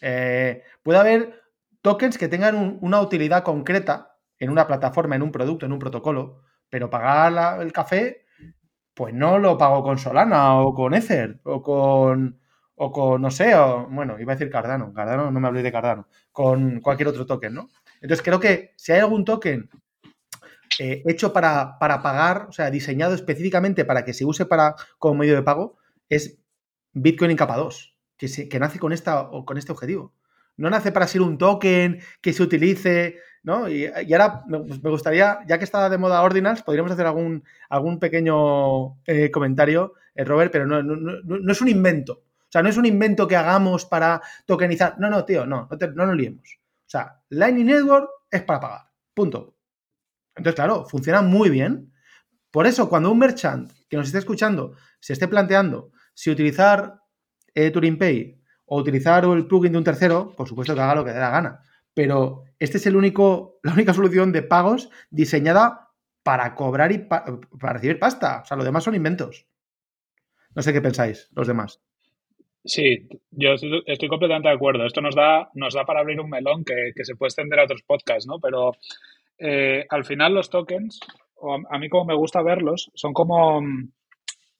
Eh, 0.00 0.62
puede 0.82 0.98
haber 0.98 1.42
tokens 1.80 2.18
que 2.18 2.28
tengan 2.28 2.78
una 2.80 3.00
utilidad 3.00 3.42
concreta 3.42 4.16
en 4.38 4.50
una 4.50 4.66
plataforma, 4.66 5.16
en 5.16 5.22
un 5.22 5.32
producto, 5.32 5.66
en 5.66 5.72
un 5.72 5.78
protocolo, 5.78 6.42
pero 6.68 6.90
pagar 6.90 7.60
el 7.62 7.72
café, 7.72 8.26
pues 8.98 9.14
no 9.14 9.38
lo 9.38 9.56
pago 9.56 9.84
con 9.84 9.96
Solana 9.96 10.60
o 10.60 10.74
con 10.74 10.92
Ether 10.92 11.38
o 11.44 11.62
con, 11.62 12.40
o 12.74 12.90
con 12.90 13.22
no 13.22 13.30
sé, 13.30 13.54
bueno, 13.90 14.18
iba 14.18 14.32
a 14.32 14.34
decir 14.34 14.50
Cardano, 14.50 14.92
Cardano, 14.92 15.30
no 15.30 15.38
me 15.38 15.46
hablé 15.46 15.62
de 15.62 15.70
Cardano, 15.70 16.08
con 16.32 16.80
cualquier 16.80 17.06
otro 17.06 17.24
token, 17.24 17.54
¿no? 17.54 17.68
Entonces 18.00 18.24
creo 18.24 18.40
que 18.40 18.74
si 18.76 18.90
hay 18.90 18.98
algún 18.98 19.24
token 19.24 19.70
eh, 20.80 21.04
hecho 21.06 21.32
para, 21.32 21.78
para, 21.78 22.02
pagar, 22.02 22.46
o 22.48 22.52
sea, 22.52 22.72
diseñado 22.72 23.14
específicamente 23.14 23.84
para 23.84 24.04
que 24.04 24.12
se 24.12 24.24
use 24.24 24.46
para, 24.46 24.74
como 24.98 25.20
medio 25.20 25.36
de 25.36 25.44
pago, 25.44 25.76
es 26.08 26.36
Bitcoin 26.92 27.30
en 27.30 27.36
capa 27.36 27.56
2 27.56 27.94
que, 28.16 28.58
nace 28.58 28.80
con, 28.80 28.92
esta, 28.92 29.30
con 29.44 29.58
este 29.58 29.70
objetivo. 29.70 30.12
No 30.58 30.68
nace 30.68 30.92
para 30.92 31.06
ser 31.06 31.22
un 31.22 31.38
token 31.38 32.00
que 32.20 32.32
se 32.32 32.42
utilice, 32.42 33.18
¿no? 33.42 33.68
Y, 33.68 33.86
ahora 33.86 34.42
me, 34.46 34.90
gustaría, 34.90 35.38
ya 35.46 35.56
que 35.56 35.64
está 35.64 35.88
de 35.88 35.98
moda 35.98 36.22
Ordinals, 36.22 36.62
podríamos 36.62 36.92
hacer 36.92 37.06
algún, 37.06 37.42
algún 37.70 37.98
pequeño 37.98 38.98
eh, 39.06 39.30
comentario, 39.30 39.94
eh, 40.14 40.24
Robert, 40.24 40.52
pero 40.52 40.66
no, 40.66 40.82
no, 40.82 41.52
es 41.52 41.60
un 41.60 41.68
invento. 41.68 42.24
O 42.40 42.50
sea, 42.50 42.62
no 42.62 42.68
es 42.68 42.76
un 42.76 42.86
invento 42.86 43.26
que 43.26 43.36
hagamos 43.36 43.86
para 43.86 44.20
tokenizar. 44.46 44.98
No, 44.98 45.08
no, 45.08 45.24
tío, 45.24 45.46
no, 45.46 45.68
no, 45.70 45.86
no 45.94 46.06
nos 46.06 46.16
liemos. 46.16 46.58
O 46.86 46.90
sea, 46.90 47.20
Lightning 47.28 47.66
Network 47.66 48.10
es 48.30 48.42
para 48.42 48.60
pagar. 48.60 48.80
Punto. 49.14 49.54
Entonces, 50.34 50.54
claro, 50.54 50.84
funciona 50.84 51.22
muy 51.22 51.50
bien. 51.50 51.92
Por 52.50 52.66
eso, 52.66 52.88
cuando 52.88 53.10
un 53.10 53.18
merchant 53.18 53.70
que 53.88 53.96
nos 53.96 54.06
esté 54.06 54.18
escuchando 54.18 54.74
se 55.00 55.12
esté 55.12 55.28
planteando 55.28 55.92
si 56.14 56.30
utilizar 56.30 57.00
eh, 57.54 57.70
Turing 57.70 57.98
Pay 57.98 58.37
o 58.68 58.78
utilizar 58.78 59.24
el 59.24 59.46
plugin 59.46 59.72
de 59.72 59.78
un 59.78 59.84
tercero, 59.84 60.34
por 60.36 60.48
supuesto 60.48 60.74
que 60.74 60.80
haga 60.80 60.94
lo 60.94 61.04
que 61.04 61.12
dé 61.12 61.18
la 61.18 61.30
gana. 61.30 61.62
Pero 61.94 62.44
este 62.58 62.76
es 62.76 62.86
el 62.86 62.96
único, 62.96 63.58
la 63.62 63.72
única 63.72 63.94
solución 63.94 64.32
de 64.32 64.42
pagos 64.42 64.90
diseñada 65.10 65.90
para 66.22 66.54
cobrar 66.54 66.92
y 66.92 66.98
para 66.98 67.72
recibir 67.72 67.98
pasta. 67.98 68.42
O 68.42 68.44
sea, 68.44 68.56
lo 68.56 68.64
demás 68.64 68.84
son 68.84 68.94
inventos. 68.94 69.46
No 70.54 70.62
sé 70.62 70.72
qué 70.72 70.80
pensáis, 70.80 71.30
los 71.34 71.46
demás. 71.46 71.80
Sí, 72.64 73.08
yo 73.30 73.54
estoy 73.86 74.08
completamente 74.08 74.48
de 74.48 74.54
acuerdo. 74.54 74.84
Esto 74.84 75.00
nos 75.00 75.14
da, 75.14 75.48
nos 75.54 75.72
da 75.74 75.84
para 75.84 76.00
abrir 76.00 76.20
un 76.20 76.28
melón 76.28 76.64
que, 76.64 76.92
se 77.04 77.14
puede 77.16 77.28
extender 77.28 77.58
a 77.60 77.64
otros 77.64 77.82
podcasts, 77.82 78.26
¿no? 78.26 78.40
Pero 78.40 78.72
eh, 79.38 79.86
al 79.88 80.04
final 80.04 80.34
los 80.34 80.50
tokens, 80.50 81.00
a, 81.70 81.78
mí 81.78 81.88
como 81.88 82.04
me 82.04 82.16
gusta 82.16 82.42
verlos, 82.42 82.90
son 82.94 83.12
como, 83.14 83.62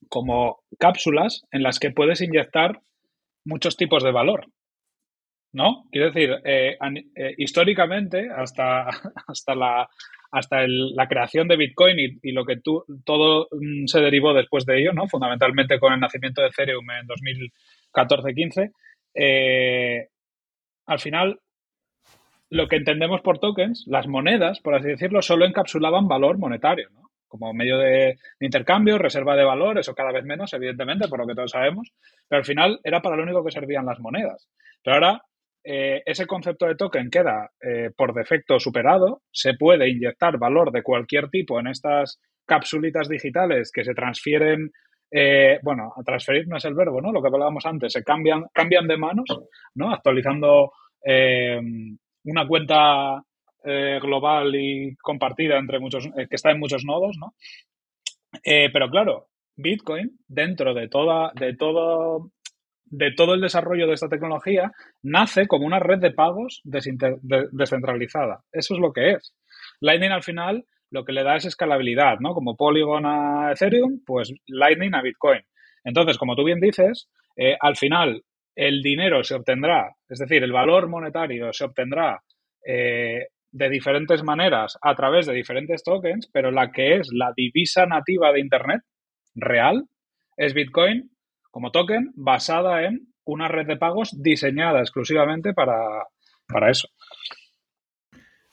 como 0.07 0.63
cápsulas 0.79 1.43
en 1.51 1.61
las 1.61 1.77
que 1.77 1.91
puedes 1.91 2.21
inyectar 2.21 2.81
muchos 3.45 3.77
tipos 3.77 4.03
de 4.03 4.11
valor. 4.11 4.47
¿No? 5.51 5.85
Quiero 5.91 6.11
decir, 6.11 6.29
eh, 6.45 6.77
eh, 7.15 7.33
históricamente, 7.37 8.29
hasta, 8.29 8.83
hasta, 9.27 9.55
la, 9.55 9.89
hasta 10.31 10.67
la 10.67 11.07
creación 11.07 11.47
de 11.47 11.57
Bitcoin 11.57 12.19
y, 12.21 12.31
lo 12.31 12.45
que 12.45 12.57
tú, 12.57 12.83
todo 13.03 13.47
mm, 13.51 13.87
se 13.87 13.99
derivó 13.99 14.33
después 14.35 14.65
de 14.65 14.79
ello, 14.79 14.93
¿no? 14.93 15.07
Fundamentalmente 15.07 15.79
con 15.79 15.91
el 15.93 15.99
nacimiento 15.99 16.41
de 16.41 16.49
Ethereum 16.49 16.85
en 16.91 17.07
2014-15, 17.95 18.71
eh, 19.15 20.07
al 20.85 20.99
final 20.99 21.39
lo 22.51 22.67
que 22.67 22.77
entendemos 22.77 23.21
por 23.21 23.39
tokens, 23.39 23.85
las 23.87 24.07
monedas, 24.07 24.59
por 24.59 24.75
así 24.75 24.87
decirlo, 24.87 25.21
solo 25.21 25.45
encapsulaban 25.45 26.07
valor 26.07 26.37
monetario, 26.37 26.89
¿no? 26.91 27.08
Como 27.29 27.53
medio 27.53 27.77
de, 27.77 28.17
intercambio, 28.41 28.97
reserva 28.97 29.35
de 29.35 29.45
valor, 29.45 29.79
eso 29.79 29.95
cada 29.95 30.11
vez 30.11 30.25
menos, 30.25 30.51
evidentemente, 30.53 31.07
por 31.07 31.19
lo 31.19 31.27
que 31.27 31.35
todos 31.35 31.51
sabemos, 31.51 31.93
pero 32.27 32.39
al 32.39 32.45
final 32.45 32.79
era 32.83 33.01
para 33.01 33.15
lo 33.15 33.23
único 33.23 33.45
que 33.45 33.51
servían 33.51 33.85
las 33.85 33.99
monedas. 33.99 34.49
Pero 34.83 34.95
ahora 34.95 35.21
eh, 35.63 36.01
ese 36.05 36.25
concepto 36.25 36.65
de 36.65 36.75
token 36.75 37.09
queda 37.09 37.51
eh, 37.61 37.91
por 37.95 38.13
defecto 38.13 38.59
superado, 38.59 39.21
se 39.31 39.53
puede 39.53 39.89
inyectar 39.89 40.37
valor 40.37 40.71
de 40.71 40.83
cualquier 40.83 41.29
tipo 41.29 41.59
en 41.59 41.67
estas 41.67 42.19
capsulitas 42.45 43.07
digitales 43.07 43.71
que 43.71 43.83
se 43.83 43.93
transfieren, 43.93 44.71
eh, 45.11 45.59
bueno, 45.61 45.93
a 45.95 46.03
transferir 46.03 46.47
no 46.47 46.57
es 46.57 46.65
el 46.65 46.73
verbo, 46.73 47.01
¿no? 47.01 47.11
Lo 47.11 47.21
que 47.21 47.27
hablábamos 47.27 47.65
antes, 47.65 47.93
se 47.93 48.03
cambian, 48.03 48.45
cambian 48.53 48.87
de 48.87 48.97
manos, 48.97 49.25
¿no? 49.75 49.93
Actualizando 49.93 50.71
una 51.01 52.47
cuenta 52.47 53.23
eh, 53.65 53.99
global 54.01 54.55
y 54.55 54.95
compartida 54.95 55.57
entre 55.57 55.79
muchos, 55.79 56.05
eh, 56.15 56.27
que 56.29 56.35
está 56.35 56.51
en 56.51 56.59
muchos 56.59 56.85
nodos, 56.85 57.17
¿no? 57.19 57.33
Eh, 58.43 58.69
pero 58.71 58.89
claro, 58.89 59.27
Bitcoin, 59.57 60.17
dentro 60.29 60.73
de 60.73 60.87
toda, 60.87 61.33
de 61.35 61.57
todo, 61.57 62.31
de 62.85 63.11
todo 63.11 63.33
el 63.33 63.41
desarrollo 63.41 63.85
de 63.85 63.95
esta 63.95 64.07
tecnología, 64.07 64.71
nace 65.01 65.45
como 65.45 65.65
una 65.65 65.79
red 65.79 65.99
de 65.99 66.11
pagos 66.11 66.61
descentralizada. 66.63 68.45
Eso 68.49 68.75
es 68.75 68.79
lo 68.79 68.93
que 68.93 69.11
es. 69.11 69.35
Lightning 69.81 70.11
al 70.11 70.23
final 70.23 70.65
lo 70.89 71.03
que 71.03 71.11
le 71.11 71.23
da 71.23 71.35
es 71.35 71.43
escalabilidad, 71.43 72.19
¿no? 72.19 72.33
Como 72.33 72.55
Polygon 72.55 73.05
a 73.05 73.51
Ethereum, 73.51 73.99
pues 74.05 74.33
Lightning 74.47 74.95
a 74.95 75.01
Bitcoin. 75.01 75.41
Entonces, 75.83 76.17
como 76.17 76.35
tú 76.35 76.45
bien 76.45 76.61
dices, 76.61 77.09
al 77.59 77.75
final 77.75 78.23
el 78.55 78.81
dinero 78.81 79.23
se 79.23 79.35
obtendrá, 79.35 79.95
es 80.07 80.19
decir, 80.19 80.43
el 80.43 80.51
valor 80.51 80.87
monetario 80.87 81.53
se 81.53 81.65
obtendrá 81.65 82.23
de 83.51 83.69
diferentes 83.69 84.23
maneras 84.23 84.77
a 84.81 84.95
través 84.95 85.25
de 85.25 85.33
diferentes 85.33 85.83
tokens, 85.83 86.29
pero 86.31 86.51
la 86.51 86.71
que 86.71 86.97
es 86.97 87.09
la 87.11 87.33
divisa 87.35 87.85
nativa 87.85 88.31
de 88.31 88.41
Internet 88.41 88.81
real 89.35 89.85
es 90.37 90.53
Bitcoin 90.53 91.11
como 91.51 91.71
token 91.71 92.11
basada 92.15 92.85
en 92.85 93.07
una 93.25 93.47
red 93.47 93.67
de 93.67 93.77
pagos 93.77 94.21
diseñada 94.21 94.79
exclusivamente 94.79 95.53
para, 95.53 96.07
eso. 96.69 96.87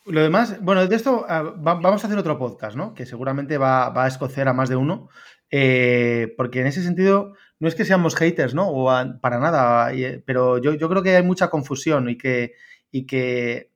Lo 0.07 0.23
demás, 0.23 0.61
bueno, 0.63 0.87
de 0.87 0.97
esto 0.97 1.25
ah, 1.29 1.55
vamos 1.57 2.03
a 2.03 2.07
hacer 2.07 2.19
otro 2.19 2.39
podcast, 2.39 2.77
¿no? 2.77 2.95
Que 2.95 3.07
seguramente 3.07 3.59
va, 3.59 3.93
a 4.05 4.09
escocer 4.09 4.49
a 4.49 4.53
más 4.53 4.69
de 4.69 4.77
uno, 4.77 5.09
eh, 5.51 6.35
porque 6.37 6.61
en 6.61 6.67
ese 6.67 6.83
sentido 6.83 7.35
no 7.59 7.69
es 7.69 7.75
que 7.75 7.85
seamos 7.85 8.15
haters, 8.17 8.55
¿no? 8.55 8.69
O 8.69 8.87
para 9.21 9.39
nada, 9.39 9.93
eh, 9.93 10.23
pero 10.25 10.59
yo, 10.59 10.75
yo 10.75 10.89
creo 10.89 11.03
que 11.03 11.17
hay 11.17 11.23
mucha 11.23 11.49
confusión 11.49 12.09
y 12.09 12.19
que, 12.19 12.53
y 12.91 13.07
que 13.07 13.73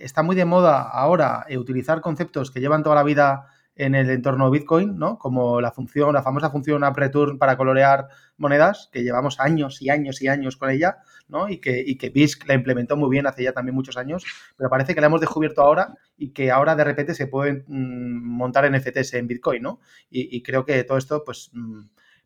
está 0.00 0.22
muy 0.22 0.36
de 0.36 0.44
moda 0.44 0.82
ahora 0.82 1.44
eh, 1.48 1.58
utilizar 1.58 2.00
conceptos 2.00 2.50
que 2.50 2.60
llevan 2.60 2.82
toda 2.82 2.96
la 2.96 3.02
vida 3.02 3.46
en 3.78 3.94
el 3.94 4.10
entorno 4.10 4.50
Bitcoin, 4.50 4.98
¿no? 4.98 5.18
Como 5.18 5.60
la 5.60 5.70
función, 5.70 6.12
la 6.12 6.22
famosa 6.22 6.50
función 6.50 6.82
UpReturn 6.82 7.38
para 7.38 7.56
colorear 7.56 8.08
monedas, 8.36 8.90
que 8.92 9.04
llevamos 9.04 9.38
años 9.38 9.80
y 9.80 9.88
años 9.88 10.20
y 10.20 10.26
años 10.26 10.56
con 10.56 10.70
ella, 10.70 10.98
¿no? 11.28 11.48
Y 11.48 11.58
que, 11.58 11.84
y 11.86 11.96
que 11.96 12.10
BISC 12.10 12.46
la 12.48 12.54
implementó 12.54 12.96
muy 12.96 13.08
bien 13.08 13.28
hace 13.28 13.44
ya 13.44 13.52
también 13.52 13.76
muchos 13.76 13.96
años, 13.96 14.24
pero 14.56 14.68
parece 14.68 14.96
que 14.96 15.00
la 15.00 15.06
hemos 15.06 15.20
descubierto 15.20 15.62
ahora 15.62 15.94
y 16.16 16.30
que 16.30 16.50
ahora 16.50 16.74
de 16.74 16.82
repente 16.82 17.14
se 17.14 17.28
pueden 17.28 17.64
mm, 17.68 18.36
montar 18.36 18.68
NFTs 18.68 19.14
en 19.14 19.28
Bitcoin, 19.28 19.62
¿no? 19.62 19.80
Y, 20.10 20.42
creo 20.42 20.64
que 20.64 20.82
todo 20.82 20.98
esto, 20.98 21.22
pues, 21.24 21.50
mm, 21.52 21.82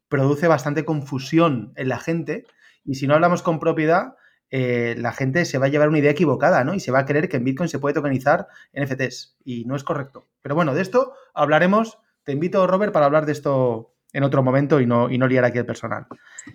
produce 0.09 0.49
bastante 0.49 0.87
confusión 0.87 1.75
en 1.77 1.89
la 1.89 1.99
gente 1.99 2.45
y 2.85 2.95
si 2.95 3.07
no 3.07 3.15
hablamos 3.15 3.43
con 3.43 3.61
propiedad, 3.61 4.15
eh, 4.55 4.95
la 4.99 5.13
gente 5.13 5.47
se 5.47 5.57
va 5.57 5.65
a 5.65 5.69
llevar 5.71 5.89
una 5.89 5.99
idea 5.99 6.11
equivocada, 6.11 6.63
¿no? 6.63 6.75
Y 6.75 6.81
se 6.81 6.93
va 6.93 6.99
a 6.99 7.07
creer 7.07 7.31
que 7.31 7.39
en 7.39 7.45
Bitcoin 7.45 7.71
se 7.71 7.79
puede 7.79 7.95
tokenizar 7.95 8.49
NFTs. 8.75 9.39
Y 9.47 9.65
no 9.65 9.75
es 9.75 9.83
correcto. 9.83 10.29
Pero 10.43 10.55
bueno, 10.55 10.75
de 10.75 10.83
esto 10.83 11.15
hablaremos. 11.33 11.99
Te 12.23 12.33
invito, 12.33 12.67
Robert, 12.67 12.93
para 12.93 13.07
hablar 13.07 13.25
de 13.25 13.33
esto 13.33 13.95
en 14.13 14.25
otro 14.25 14.43
momento 14.43 14.79
y 14.83 14.87
no, 14.87 15.11
y 15.11 15.17
no 15.17 15.27
liar 15.27 15.47
aquí 15.47 15.57
el 15.57 15.65
personal. 15.65 16.07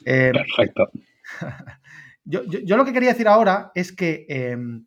Eh, 0.06 0.32
Perfecto. 0.32 0.92
Yo, 2.24 2.78
lo 2.78 2.86
que 2.86 2.94
quería 2.94 3.10
decir 3.10 3.28
ahora 3.28 3.72
es 3.74 3.92
que 3.92 4.28
em, 4.30 4.86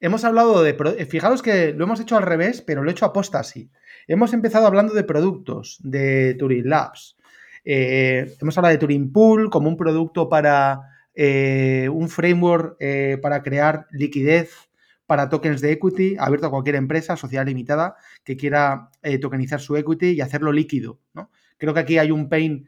hemos 0.00 0.24
hablado 0.24 0.62
de. 0.62 0.72
Fijaros 1.06 1.42
que 1.42 1.74
lo 1.74 1.84
hemos 1.84 2.00
hecho 2.00 2.16
al 2.16 2.22
revés, 2.22 2.62
pero 2.62 2.82
lo 2.82 2.88
he 2.88 2.92
hecho 2.92 3.04
aposta 3.04 3.40
así. 3.40 3.70
Hemos 4.06 4.32
empezado 4.32 4.66
hablando 4.66 4.94
de 4.94 5.04
productos, 5.04 5.78
de 5.82 6.34
Turing 6.38 6.70
Labs. 6.70 7.18
Eh, 7.66 8.34
hemos 8.40 8.56
hablado 8.56 8.72
de 8.72 8.78
Turing 8.78 9.12
Pool 9.12 9.50
como 9.50 9.68
un 9.68 9.76
producto 9.76 10.30
para 10.30 10.93
eh, 11.16 11.88
un 11.92 12.08
framework 12.08 12.76
eh, 12.80 13.18
para 13.22 13.42
crear 13.42 13.86
liquidez 13.92 14.50
para 15.06 15.28
tokens 15.28 15.60
de 15.60 15.70
equity 15.70 16.16
abierto 16.18 16.46
a 16.46 16.50
cualquier 16.50 16.76
empresa, 16.76 17.16
sociedad 17.16 17.46
limitada, 17.46 17.94
que 18.24 18.36
quiera 18.36 18.88
eh, 19.02 19.18
tokenizar 19.18 19.60
su 19.60 19.76
equity 19.76 20.12
y 20.12 20.20
hacerlo 20.20 20.50
líquido. 20.50 20.98
¿no? 21.12 21.30
Creo 21.58 21.74
que 21.74 21.80
aquí 21.80 21.98
hay 21.98 22.10
un 22.10 22.28
pain 22.28 22.66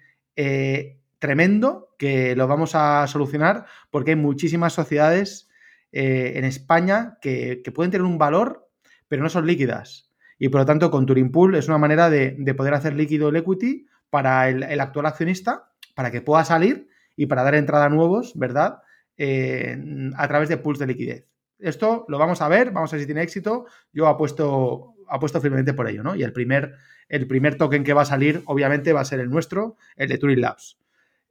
tremendo 1.19 1.95
que 1.99 2.37
lo 2.37 2.47
vamos 2.47 2.75
a 2.75 3.07
solucionar 3.07 3.65
porque 3.91 4.11
hay 4.11 4.17
muchísimas 4.17 4.75
sociedades 4.75 5.49
en 5.93 6.45
España 6.45 7.17
que, 7.23 7.63
pueden 7.75 7.91
tener 7.91 8.05
un 8.05 8.19
valor, 8.19 8.69
pero 9.09 9.23
no 9.23 9.31
son 9.31 9.47
líquidas. 9.47 10.13
Y 10.39 10.51
por 10.51 10.61
lo 10.61 10.67
tanto, 10.67 10.91
con 10.91 11.07
Turing 11.07 11.33
Pool 11.33 11.55
es 11.55 11.69
una 11.69 11.79
manera 11.79 12.11
de, 12.11 12.37
poder 12.55 12.75
hacer 12.75 12.95
líquido 12.95 13.31
el 13.31 13.37
equity 13.37 13.87
para 14.11 14.51
el 14.51 14.79
actual 14.79 15.07
accionista, 15.07 15.71
para 15.95 16.11
que 16.11 16.21
pueda 16.21 16.45
salir 16.45 16.91
y 17.17 17.27
para 17.27 17.43
dar 17.43 17.55
entrada 17.55 17.87
a 17.87 17.89
nuevos, 17.89 18.33
¿verdad? 18.37 18.83
Eh, 19.17 19.77
a 20.17 20.29
través 20.29 20.49
de 20.49 20.59
pools 20.59 20.79
de 20.79 20.87
liquidez. 20.87 21.27
Esto 21.59 22.05
lo 22.09 22.19
vamos 22.19 22.43
a 22.43 22.49
ver, 22.49 22.71
vamos 22.71 22.93
a 22.93 22.97
ver 22.97 23.01
si 23.01 23.07
tiene 23.07 23.23
éxito. 23.23 23.65
Yo 23.93 24.07
apuesto, 24.07 24.95
apuesto 25.09 25.41
firmemente 25.41 25.73
por 25.73 25.89
ello, 25.89 26.03
¿no? 26.03 26.15
Y 26.15 26.23
el 26.23 26.33
primer, 26.33 26.75
el 27.09 27.27
primer 27.27 27.57
token 27.57 27.83
que 27.83 27.95
va 27.95 28.03
a 28.03 28.07
salir, 28.07 28.43
obviamente, 28.45 28.93
va 28.93 29.01
a 29.01 29.07
ser 29.07 29.21
el 29.21 29.31
nuestro, 29.31 29.77
el 29.97 30.09
de 30.09 30.19
Turing 30.19 30.41
Labs. 30.41 30.79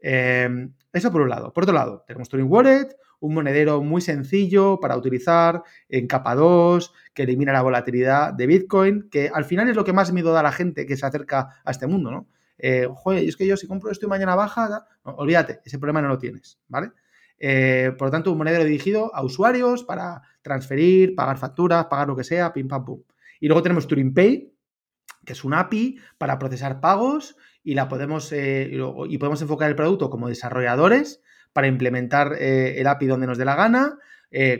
Eh, 0.01 0.69
eso 0.91 1.11
por 1.11 1.21
un 1.21 1.29
lado. 1.29 1.53
Por 1.53 1.63
otro 1.63 1.75
lado, 1.75 2.03
tenemos 2.07 2.29
Turing 2.29 2.49
Wallet, 2.49 2.95
un 3.19 3.33
monedero 3.33 3.81
muy 3.81 4.01
sencillo 4.01 4.79
para 4.79 4.97
utilizar 4.97 5.63
en 5.89 6.07
capa 6.07 6.35
2, 6.35 6.93
que 7.13 7.23
elimina 7.23 7.53
la 7.53 7.61
volatilidad 7.61 8.33
de 8.33 8.47
Bitcoin, 8.47 9.09
que 9.09 9.29
al 9.33 9.45
final 9.45 9.69
es 9.69 9.75
lo 9.75 9.83
que 9.83 9.93
más 9.93 10.11
miedo 10.11 10.33
da 10.33 10.39
a 10.39 10.43
la 10.43 10.51
gente 10.51 10.85
que 10.85 10.97
se 10.97 11.05
acerca 11.05 11.61
a 11.63 11.71
este 11.71 11.87
mundo, 11.87 12.11
¿no? 12.11 12.27
Eh, 12.57 12.87
es 13.15 13.35
que 13.35 13.47
yo 13.47 13.57
si 13.57 13.67
compro 13.67 13.91
esto 13.91 14.05
y 14.05 14.09
mañana 14.09 14.35
baja, 14.35 14.85
olvídate, 15.03 15.61
ese 15.65 15.77
problema 15.77 16.01
no 16.01 16.07
lo 16.07 16.17
tienes, 16.17 16.59
¿vale? 16.67 16.91
Eh, 17.37 17.91
por 17.97 18.07
lo 18.07 18.11
tanto, 18.11 18.31
un 18.31 18.37
monedero 18.37 18.63
dirigido 18.63 19.13
a 19.13 19.23
usuarios 19.23 19.83
para 19.83 20.21
transferir, 20.41 21.15
pagar 21.15 21.37
facturas, 21.37 21.85
pagar 21.85 22.07
lo 22.07 22.15
que 22.15 22.23
sea, 22.23 22.53
pim 22.53 22.67
pam 22.67 22.85
pum. 22.85 23.01
Y 23.39 23.47
luego 23.47 23.61
tenemos 23.61 23.87
Turing 23.87 24.13
Pay, 24.13 24.53
que 25.25 25.33
es 25.33 25.43
un 25.43 25.53
API 25.53 25.99
para 26.17 26.39
procesar 26.39 26.79
pagos 26.79 27.35
y 27.63 27.73
la 27.73 27.87
podemos 27.87 28.31
eh, 28.31 28.71
y 29.09 29.17
podemos 29.17 29.41
enfocar 29.41 29.69
el 29.69 29.75
producto 29.75 30.09
como 30.09 30.29
desarrolladores 30.29 31.21
para 31.51 31.67
implementar 31.67 32.35
eh, 32.39 32.79
el 32.79 32.87
API 32.87 33.07
donde 33.07 33.27
nos 33.27 33.37
dé 33.37 33.45
la 33.45 33.55
gana, 33.55 33.97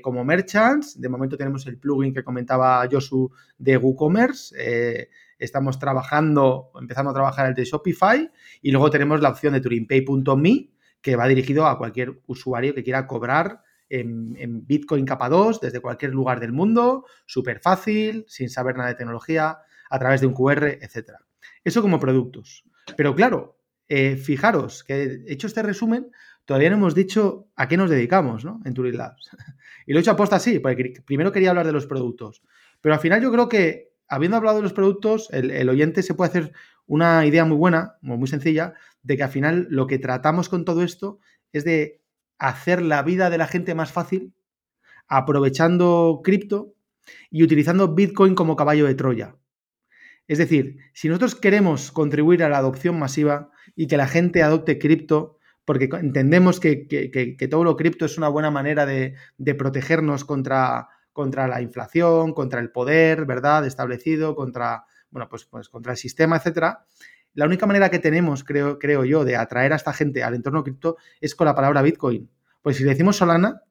como 0.01 0.23
merchants. 0.23 1.01
De 1.01 1.09
momento 1.09 1.35
tenemos 1.35 1.67
el 1.67 1.77
plugin 1.77 2.13
que 2.13 2.23
comentaba 2.23 2.87
Josu 2.89 3.29
de 3.57 3.75
WooCommerce 3.75 5.09
estamos 5.39 5.79
trabajando, 5.79 6.71
empezando 6.79 7.11
a 7.11 7.13
trabajar 7.13 7.47
el 7.47 7.53
de 7.53 7.65
Shopify 7.65 8.31
y 8.61 8.71
luego 8.71 8.89
tenemos 8.89 9.21
la 9.21 9.29
opción 9.29 9.53
de 9.53 9.61
turingpay.me 9.61 10.69
que 11.01 11.15
va 11.15 11.27
dirigido 11.27 11.67
a 11.67 11.77
cualquier 11.77 12.19
usuario 12.27 12.73
que 12.73 12.83
quiera 12.83 13.05
cobrar 13.05 13.61
en, 13.89 14.65
Bitcoin 14.65 15.05
capa 15.05 15.29
2 15.29 15.61
desde 15.61 15.79
cualquier 15.79 16.11
lugar 16.11 16.39
del 16.39 16.51
mundo, 16.51 17.05
súper 17.25 17.59
fácil, 17.59 18.25
sin 18.27 18.49
saber 18.49 18.75
nada 18.75 18.89
de 18.89 18.95
tecnología, 18.95 19.59
a 19.89 19.99
través 19.99 20.21
de 20.21 20.27
un 20.27 20.33
QR, 20.33 20.79
etcétera. 20.81 21.19
Eso 21.63 21.81
como 21.81 21.99
productos. 21.99 22.63
Pero 22.97 23.15
claro, 23.15 23.59
eh, 23.87 24.15
fijaros 24.15 24.83
que 24.83 25.23
hecho 25.27 25.47
este 25.47 25.61
resumen, 25.61 26.11
todavía 26.45 26.69
no 26.69 26.77
hemos 26.77 26.95
dicho 26.95 27.49
a 27.55 27.67
qué 27.67 27.77
nos 27.77 27.89
dedicamos 27.89 28.43
¿no? 28.43 28.61
en 28.65 28.73
Turing 28.73 28.97
Labs. 28.97 29.29
y 29.85 29.93
lo 29.93 29.99
he 29.99 30.01
hecho 30.01 30.11
aposta 30.11 30.37
así, 30.37 30.59
porque 30.59 31.03
primero 31.05 31.31
quería 31.31 31.51
hablar 31.51 31.65
de 31.65 31.73
los 31.73 31.85
productos. 31.85 32.41
Pero 32.81 32.95
al 32.95 33.01
final 33.01 33.21
yo 33.21 33.31
creo 33.31 33.47
que 33.47 33.94
habiendo 34.07 34.37
hablado 34.37 34.57
de 34.57 34.63
los 34.63 34.73
productos, 34.73 35.29
el, 35.31 35.69
oyente 35.69 36.03
se 36.03 36.13
puede 36.13 36.29
hacer 36.29 36.53
una 36.87 37.25
idea 37.25 37.45
muy 37.45 37.57
buena, 37.57 37.97
muy 38.01 38.27
sencilla, 38.27 38.73
de 39.01 39.17
que 39.17 39.23
al 39.23 39.29
final 39.29 39.67
lo 39.69 39.87
que 39.87 39.99
tratamos 39.99 40.49
con 40.49 40.65
todo 40.65 40.83
esto 40.83 41.19
es 41.51 41.63
de 41.63 42.01
hacer 42.37 42.81
la 42.81 43.01
vida 43.03 43.29
de 43.29 43.37
la 43.37 43.47
gente 43.47 43.75
más 43.75 43.91
fácil, 43.91 44.33
aprovechando 45.07 46.21
cripto 46.23 46.73
y 47.29 47.43
utilizando 47.43 47.93
Bitcoin 47.93 48.35
como 48.35 48.55
caballo 48.55 48.85
de 48.85 48.95
Troya. 48.95 49.35
Es 50.27 50.37
decir, 50.37 50.77
si 50.93 51.07
nosotros 51.07 51.35
queremos 51.35 51.91
contribuir 51.91 52.43
a 52.43 52.49
la 52.49 52.57
adopción 52.57 52.97
masiva 52.97 53.51
y 53.75 53.87
que 53.87 53.97
la 53.97 54.07
gente 54.07 54.41
adopte 54.41 54.79
cripto, 54.79 55.37
porque 55.65 55.89
entendemos 56.01 56.59
que, 56.59 57.47
todo 57.49 57.63
lo 57.63 57.75
cripto 57.75 58.05
es 58.05 58.17
una 58.17 58.27
buena 58.27 58.51
manera 58.51 58.85
de, 58.85 59.15
de 59.37 59.55
protegernos 59.55 60.25
contra 60.25 60.89
contra 61.15 61.47
la 61.47 61.61
inflación, 61.61 62.33
contra 62.33 62.59
el 62.59 62.71
poder, 62.71 63.25
¿verdad? 63.25 63.65
Establecido, 63.65 64.35
contra, 64.35 64.83
bueno, 65.09 65.29
pues, 65.29 65.45
pues 65.45 65.69
contra 65.69 65.93
el 65.93 65.97
sistema, 65.97 66.35
etcétera. 66.35 66.85
La 67.33 67.45
única 67.45 67.65
manera 67.65 67.89
que 67.89 67.99
tenemos, 67.99 68.43
creo, 68.43 68.77
creo 68.79 69.05
yo, 69.05 69.23
de 69.23 69.37
atraer 69.37 69.71
a 69.71 69.77
esta 69.77 69.93
gente 69.93 70.23
al 70.23 70.35
entorno 70.35 70.61
cripto 70.61 70.97
es 71.21 71.33
con 71.33 71.45
la 71.45 71.55
palabra 71.55 71.81
Bitcoin. 71.81 72.29
Pues 72.61 72.75
si 72.75 72.83
le 72.83 72.89
decimos 72.89 73.15
Solana, 73.15 73.61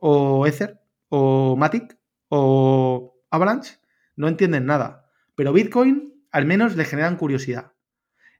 o 0.00 0.46
Ether, 0.46 0.82
o 1.08 1.56
Matic, 1.56 1.96
o 2.28 3.22
Avalanche, 3.30 3.78
no 4.16 4.28
entienden 4.28 4.66
nada. 4.66 5.08
Pero 5.34 5.54
Bitcoin, 5.54 6.26
al 6.30 6.44
menos, 6.44 6.76
le 6.76 6.84
generan 6.84 7.16
curiosidad. 7.16 7.72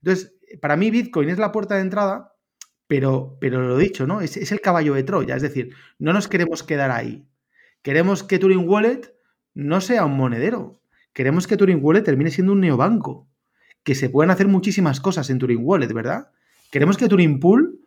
Entonces, 0.03 0.35
para 0.61 0.77
mí 0.77 0.91
Bitcoin 0.91 1.31
es 1.31 1.39
la 1.39 1.53
puerta 1.53 1.77
de 1.77 1.81
entrada, 1.81 2.35
pero, 2.87 3.39
pero 3.41 3.63
lo 3.63 3.79
dicho, 3.79 4.07
¿no? 4.07 4.21
Es, 4.21 4.37
es 4.37 4.53
el 4.53 4.61
caballo 4.61 4.93
de 4.93 5.05
Troya. 5.05 5.37
Es 5.37 5.43
decir, 5.43 5.75
no 5.99 6.13
nos 6.13 6.29
queremos 6.29 6.63
quedar 6.63 6.91
ahí. 6.91 7.27
Queremos 7.83 8.23
que 8.23 8.39
Turing 8.39 8.69
Wallet 8.69 9.15
no 9.55 9.81
sea 9.81 10.05
un 10.05 10.17
monedero. 10.17 10.81
Queremos 11.13 11.47
que 11.47 11.57
Turing 11.57 11.81
Wallet 11.83 12.03
termine 12.03 12.31
siendo 12.31 12.53
un 12.53 12.61
neobanco. 12.61 13.29
Que 13.83 13.95
se 13.95 14.09
puedan 14.09 14.31
hacer 14.31 14.47
muchísimas 14.47 15.01
cosas 15.01 15.29
en 15.31 15.39
Turing 15.39 15.61
Wallet, 15.63 15.93
¿verdad? 15.93 16.31
Queremos 16.71 16.97
que 16.97 17.09
Turing 17.09 17.41
Pool 17.41 17.81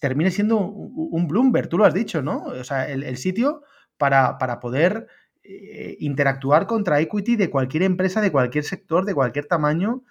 termine 0.00 0.30
siendo 0.30 0.58
un 0.58 1.28
Bloomberg, 1.28 1.68
tú 1.68 1.78
lo 1.78 1.84
has 1.84 1.94
dicho, 1.94 2.22
¿no? 2.22 2.44
O 2.44 2.64
sea, 2.64 2.88
el, 2.88 3.16
sitio 3.18 3.62
para, 3.98 4.38
para 4.38 4.58
poder 4.60 5.06
eh, 5.44 5.96
interactuar 6.00 6.66
contra 6.66 7.00
equity 7.00 7.36
de 7.36 7.50
cualquier 7.50 7.82
empresa, 7.82 8.20
de 8.20 8.32
cualquier 8.32 8.64
sector, 8.64 9.04
de 9.04 9.14
cualquier 9.14 9.44
tamaño. 9.44 10.02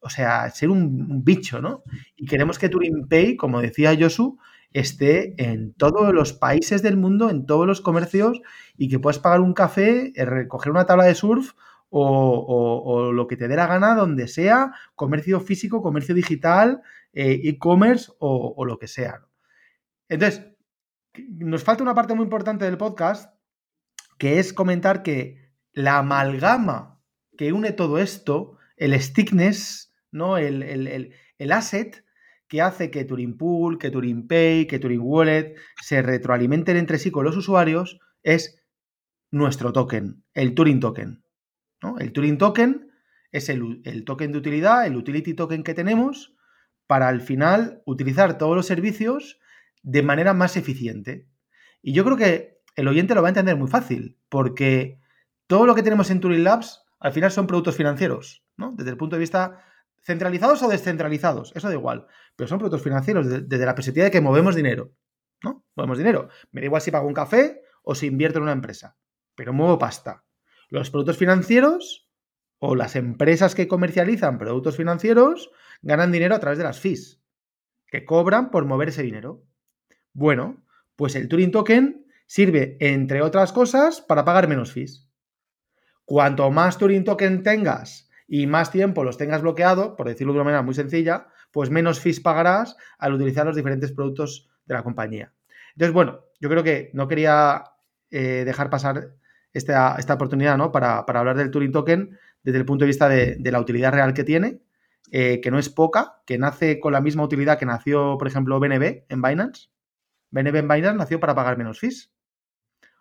O 0.00 0.10
sea, 0.10 0.50
ser 0.50 0.68
un, 0.68 1.06
un 1.10 1.24
bicho, 1.24 1.62
¿no? 1.62 1.84
Y 2.16 2.26
queremos 2.26 2.58
que 2.58 2.68
Turing 2.68 3.08
Pay, 3.08 3.36
como 3.36 3.62
decía 3.62 3.96
Josu, 3.98 4.38
esté 4.72 5.34
en 5.42 5.72
todos 5.74 6.14
los 6.14 6.32
países 6.32 6.82
del 6.82 6.96
mundo, 6.96 7.30
en 7.30 7.46
todos 7.46 7.66
los 7.66 7.80
comercios 7.80 8.40
y 8.76 8.88
que 8.88 8.98
puedas 8.98 9.18
pagar 9.18 9.40
un 9.40 9.54
café, 9.54 10.12
eh, 10.14 10.24
recoger 10.24 10.70
una 10.70 10.86
tabla 10.86 11.04
de 11.04 11.14
surf 11.14 11.52
o, 11.92 13.10
lo 13.12 13.26
que 13.26 13.36
te 13.36 13.48
dé 13.48 13.56
la 13.56 13.66
gana, 13.66 13.96
donde 13.96 14.28
sea, 14.28 14.72
comercio 14.94 15.40
físico, 15.40 15.82
comercio 15.82 16.14
digital, 16.14 16.82
eh, 17.12 17.40
e-commerce 17.44 18.12
o, 18.20 18.64
lo 18.64 18.78
que 18.78 18.86
sea. 18.86 19.26
Entonces, 20.08 20.46
nos 21.28 21.64
falta 21.64 21.82
una 21.82 21.94
parte 21.94 22.14
muy 22.14 22.22
importante 22.22 22.64
del 22.64 22.78
podcast, 22.78 23.34
que 24.18 24.38
es 24.38 24.52
comentar 24.52 25.02
que 25.02 25.50
la 25.72 25.98
amalgama 25.98 27.00
que 27.36 27.52
une 27.52 27.72
todo 27.72 27.98
esto, 27.98 28.56
el 28.76 29.00
stickness, 29.00 29.92
¿no? 30.12 30.36
el, 30.36 30.62
el, 30.62 31.12
el 31.38 31.52
asset, 31.52 32.04
que 32.50 32.60
hace 32.60 32.90
que 32.90 33.04
Turing 33.04 33.38
Pool, 33.38 33.78
que 33.78 33.90
Turing 33.90 34.26
Pay, 34.26 34.66
que 34.66 34.80
Turing 34.80 35.00
Wallet 35.00 35.54
se 35.80 36.02
retroalimenten 36.02 36.76
entre 36.76 36.98
sí 36.98 37.12
con 37.12 37.24
los 37.24 37.36
usuarios 37.36 38.00
es 38.24 38.60
nuestro 39.30 39.72
token, 39.72 40.24
el 40.34 40.54
Turing 40.54 40.80
Token. 40.80 41.22
El 42.00 42.12
Turing 42.12 42.38
Token 42.38 42.90
es 43.30 43.48
el, 43.48 43.80
el, 43.84 44.04
token 44.04 44.32
de 44.32 44.38
utilidad, 44.38 44.84
el 44.84 44.96
utility 44.96 45.34
token 45.34 45.62
que 45.62 45.74
tenemos 45.74 46.34
para 46.88 47.06
al 47.06 47.20
final 47.20 47.82
utilizar 47.86 48.36
todos 48.36 48.56
los 48.56 48.66
servicios 48.66 49.38
de 49.84 50.02
manera 50.02 50.34
más 50.34 50.56
eficiente. 50.56 51.28
Y 51.80 51.92
yo 51.92 52.04
creo 52.04 52.16
que 52.16 52.58
el 52.74 52.88
oyente 52.88 53.14
lo 53.14 53.22
va 53.22 53.28
a 53.28 53.30
entender 53.30 53.56
muy 53.56 53.68
fácil, 53.68 54.18
porque 54.28 54.98
todo 55.46 55.66
lo 55.66 55.76
que 55.76 55.84
tenemos 55.84 56.10
en 56.10 56.18
Turing 56.18 56.42
Labs 56.42 56.82
al 56.98 57.12
final 57.12 57.30
son 57.30 57.46
productos 57.46 57.76
financieros. 57.76 58.44
¿no? 58.56 58.72
Desde 58.76 58.90
el 58.90 58.96
punto 58.96 59.14
de 59.14 59.20
vista 59.20 59.64
centralizados 60.02 60.62
o 60.62 60.68
descentralizados, 60.68 61.52
eso 61.54 61.68
da 61.68 61.74
igual, 61.74 62.06
pero 62.36 62.48
son 62.48 62.58
productos 62.58 62.82
financieros 62.82 63.26
desde, 63.48 63.66
la 63.66 63.74
perspectiva 63.74 64.04
de 64.04 64.10
que 64.10 64.20
movemos 64.20 64.54
dinero, 64.54 64.92
¿no? 65.42 65.64
Movemos 65.76 65.98
dinero. 65.98 66.28
Me 66.52 66.60
da 66.60 66.66
igual 66.66 66.82
si 66.82 66.90
pago 66.90 67.06
un 67.06 67.14
café 67.14 67.62
o 67.82 67.94
si 67.94 68.06
invierto 68.06 68.38
en 68.38 68.44
una 68.44 68.52
empresa, 68.52 68.96
pero 69.34 69.52
muevo 69.52 69.78
pasta. 69.78 70.24
Los 70.68 70.90
productos 70.90 71.18
financieros 71.18 72.08
o 72.58 72.74
las 72.74 72.96
empresas 72.96 73.54
que 73.54 73.68
comercializan 73.68 74.38
productos 74.38 74.76
financieros 74.76 75.50
ganan 75.82 76.12
dinero 76.12 76.34
a 76.34 76.40
través 76.40 76.58
de 76.58 76.64
las 76.64 76.78
fees, 76.78 77.22
que 77.86 78.04
cobran 78.04 78.50
por 78.50 78.66
mover 78.66 78.90
ese 78.90 79.02
dinero. 79.02 79.44
Bueno, 80.12 80.64
pues 80.96 81.14
el 81.16 81.28
Turing 81.28 81.50
Token 81.50 82.06
sirve, 82.26 82.76
entre 82.80 83.22
otras 83.22 83.52
cosas, 83.52 84.00
para 84.00 84.24
pagar 84.24 84.48
menos 84.48 84.72
fees. 84.72 85.08
Cuanto 86.04 86.50
más 86.50 86.76
Turing 86.78 87.04
Token 87.04 87.42
tengas 87.42 88.09
y 88.32 88.46
más 88.46 88.70
tiempo 88.70 89.02
los 89.02 89.18
tengas 89.18 89.42
bloqueado, 89.42 89.96
por 89.96 90.06
decirlo 90.06 90.32
de 90.32 90.38
una 90.38 90.44
manera 90.44 90.62
muy 90.62 90.72
sencilla, 90.72 91.26
pues 91.50 91.68
menos 91.68 91.98
fees 91.98 92.20
pagarás 92.20 92.76
al 92.96 93.12
utilizar 93.12 93.44
los 93.44 93.56
diferentes 93.56 93.90
productos 93.90 94.48
de 94.66 94.74
la 94.74 94.84
compañía. 94.84 95.32
Entonces, 95.74 95.92
bueno, 95.92 96.20
yo 96.38 96.48
creo 96.48 96.62
que 96.62 96.92
no 96.94 97.08
quería 97.08 97.64
eh, 98.08 98.44
dejar 98.46 98.70
pasar 98.70 99.16
esta, 99.52 99.96
esta 99.98 100.14
oportunidad 100.14 100.56
¿no? 100.56 100.70
para, 100.70 100.98
hablar 100.98 101.36
del 101.36 101.50
Turing 101.50 101.72
Token 101.72 102.16
desde 102.44 102.58
el 102.58 102.64
punto 102.64 102.84
de 102.84 102.86
vista 102.86 103.08
de, 103.08 103.36
la 103.50 103.60
utilidad 103.60 103.92
real 103.92 104.14
que 104.14 104.22
tiene, 104.22 104.62
eh, 105.10 105.40
que 105.40 105.50
no 105.50 105.58
es 105.58 105.68
poca, 105.68 106.22
que 106.24 106.38
nace 106.38 106.78
con 106.78 106.92
la 106.92 107.00
misma 107.00 107.24
utilidad 107.24 107.58
que 107.58 107.66
nació, 107.66 108.16
por 108.16 108.28
ejemplo, 108.28 108.60
BNB 108.60 109.06
en 109.08 109.22
Binance. 109.22 109.70
BNB 110.30 110.54
en 110.54 110.68
Binance 110.68 110.96
nació 110.96 111.18
para 111.18 111.34
pagar 111.34 111.58
menos 111.58 111.80
fees. 111.80 112.12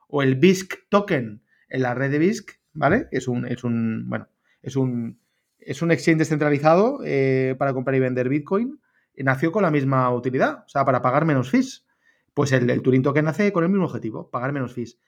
O 0.07 0.23
el 0.23 0.37
BISC 0.37 0.89
Token 0.89 1.43
en 1.69 1.81
la 1.83 1.93
red 1.93 2.09
de 2.09 2.17
BISC 2.17 2.59
¿vale? 2.73 3.07
Es 3.11 3.27
un, 3.27 3.45
es 3.45 3.63
un, 3.63 4.09
bueno, 4.09 4.27
es 4.61 4.75
un, 4.75 5.19
es 5.59 5.81
un 5.81 5.91
exchange 5.91 6.19
descentralizado 6.19 6.99
eh, 7.05 7.55
para 7.57 7.73
comprar 7.73 7.95
y 7.95 7.99
vender 7.99 8.29
Bitcoin. 8.29 8.79
Y 9.15 9.23
nació 9.23 9.51
con 9.51 9.63
la 9.63 9.71
misma 9.71 10.09
utilidad, 10.13 10.63
o 10.65 10.69
sea, 10.69 10.85
para 10.85 11.01
pagar 11.01 11.25
menos 11.25 11.49
fees. 11.49 11.85
Pues 12.33 12.51
el, 12.51 12.69
el 12.69 12.81
Turing 12.81 13.03
Token 13.03 13.25
nace 13.25 13.51
con 13.51 13.63
el 13.63 13.69
mismo 13.69 13.85
objetivo, 13.85 14.29
pagar 14.29 14.53
menos 14.53 14.73
fees. 14.73 14.99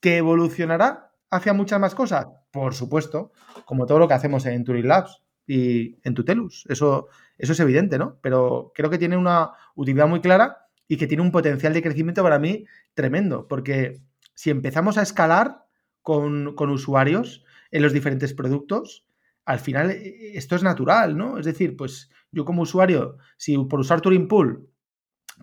¿Que 0.00 0.16
evolucionará 0.16 1.12
hacia 1.30 1.52
muchas 1.52 1.78
más 1.78 1.94
cosas? 1.94 2.26
Por 2.50 2.74
supuesto, 2.74 3.32
como 3.64 3.86
todo 3.86 3.98
lo 3.98 4.08
que 4.08 4.14
hacemos 4.14 4.44
en 4.46 4.64
Turing 4.64 4.88
Labs 4.88 5.22
y 5.46 5.98
en 6.02 6.14
Tutelus. 6.14 6.66
Eso, 6.68 7.08
eso 7.38 7.52
es 7.52 7.60
evidente, 7.60 7.98
¿no? 7.98 8.18
Pero 8.22 8.72
creo 8.74 8.90
que 8.90 8.98
tiene 8.98 9.16
una 9.16 9.52
utilidad 9.76 10.08
muy 10.08 10.20
clara 10.20 10.66
y 10.88 10.96
que 10.96 11.06
tiene 11.06 11.22
un 11.22 11.30
potencial 11.30 11.72
de 11.72 11.82
crecimiento 11.82 12.22
para 12.24 12.40
mí 12.40 12.64
tremendo, 12.94 13.46
porque 13.46 14.00
si 14.34 14.50
empezamos 14.50 14.98
a 14.98 15.02
escalar, 15.02 15.64
con, 16.02 16.70
usuarios 16.70 17.44
en 17.70 17.82
los 17.82 17.92
diferentes 17.92 18.34
productos, 18.34 19.06
al 19.44 19.58
final 19.58 19.90
eh, 19.90 20.32
esto 20.34 20.56
es 20.56 20.62
natural, 20.62 21.16
¿no? 21.16 21.38
Es 21.38 21.46
decir, 21.46 21.76
pues 21.76 22.10
yo 22.32 22.44
como 22.44 22.62
usuario, 22.62 23.18
si 23.36 23.56
por 23.58 23.80
usar 23.80 24.00
Turing 24.00 24.28
Pool, 24.28 24.68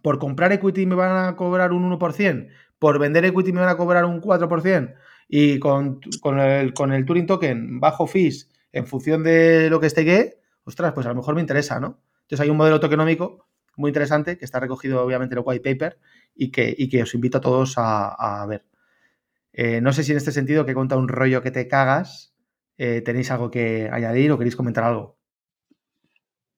por 0.01 0.19
comprar 0.19 0.51
equity 0.51 0.85
me 0.85 0.95
van 0.95 1.27
a 1.27 1.35
cobrar 1.35 1.71
un 1.71 1.89
1%, 1.91 2.49
por 2.79 2.99
vender 2.99 3.25
equity 3.25 3.51
me 3.51 3.61
van 3.61 3.69
a 3.69 3.77
cobrar 3.77 4.05
un 4.05 4.21
4%, 4.21 4.95
y 5.27 5.59
con, 5.59 5.99
el, 6.39 6.73
con 6.73 6.93
el 6.93 7.05
Turing 7.05 7.25
Token 7.25 7.79
bajo 7.79 8.07
fees 8.07 8.49
en 8.71 8.87
función 8.87 9.23
de 9.23 9.69
lo 9.69 9.79
que 9.79 9.87
esté 9.87 10.05
que, 10.05 10.39
ostras, 10.63 10.93
pues 10.93 11.05
a 11.05 11.09
lo 11.09 11.15
mejor 11.15 11.35
me 11.35 11.41
interesa, 11.41 11.79
¿no? 11.79 11.99
Entonces 12.21 12.41
hay 12.41 12.49
un 12.49 12.57
modelo 12.57 12.79
tokenómico 12.79 13.47
muy 13.75 13.89
interesante 13.89 14.37
que 14.37 14.45
está 14.45 14.59
recogido 14.59 15.03
obviamente 15.03 15.33
en 15.35 15.39
el 15.39 15.43
white 15.45 15.63
paper 15.63 15.99
y 16.35 16.51
que, 16.51 16.73
y 16.77 16.89
que 16.89 17.03
os 17.03 17.13
invito 17.13 17.37
a 17.37 17.41
todos 17.41 17.75
a 17.77 18.45
ver. 18.47 18.65
Eh, 19.53 19.81
no 19.81 19.91
sé 19.91 20.03
si 20.03 20.11
en 20.11 20.17
este 20.17 20.31
sentido 20.31 20.65
que 20.65 20.71
he 20.71 20.75
un 20.75 21.07
rollo 21.07 21.41
que 21.41 21.51
te 21.51 21.67
cagas, 21.67 22.35
eh, 22.77 23.01
tenéis 23.01 23.31
algo 23.31 23.49
que 23.49 23.89
añadir 23.91 24.31
o 24.31 24.37
queréis 24.37 24.55
comentar 24.55 24.83
algo. 24.83 25.17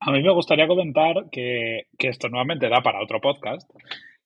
A 0.01 0.11
mí 0.11 0.21
me 0.21 0.33
gustaría 0.33 0.67
comentar 0.67 1.29
que, 1.31 1.87
esto 1.97 2.29
nuevamente 2.29 2.69
da 2.69 2.81
para 2.81 3.01
otro 3.01 3.19
podcast, 3.19 3.69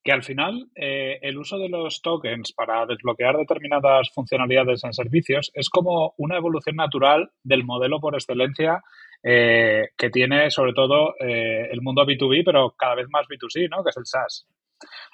que 0.03 0.11
al 0.11 0.23
final 0.23 0.69
eh, 0.75 1.19
el 1.21 1.37
uso 1.37 1.57
de 1.57 1.69
los 1.69 2.01
tokens 2.01 2.51
para 2.53 2.85
desbloquear 2.85 3.37
determinadas 3.37 4.11
funcionalidades 4.11 4.83
en 4.83 4.93
servicios 4.93 5.51
es 5.53 5.69
como 5.69 6.13
una 6.17 6.37
evolución 6.37 6.75
natural 6.75 7.31
del 7.43 7.63
modelo 7.63 7.99
por 7.99 8.15
excelencia 8.15 8.81
que 9.25 10.09
tiene 10.11 10.51
sobre 10.51 10.73
todo 10.73 11.15
el 11.17 11.81
mundo 11.81 12.05
B2B, 12.05 12.43
pero 12.43 12.75
cada 12.77 12.95
vez 12.95 13.07
más 13.09 13.25
B2C, 13.25 13.69
¿no? 13.69 13.81
que 13.81 13.91
es 13.91 13.95
el 13.95 14.05
SaaS. 14.05 14.45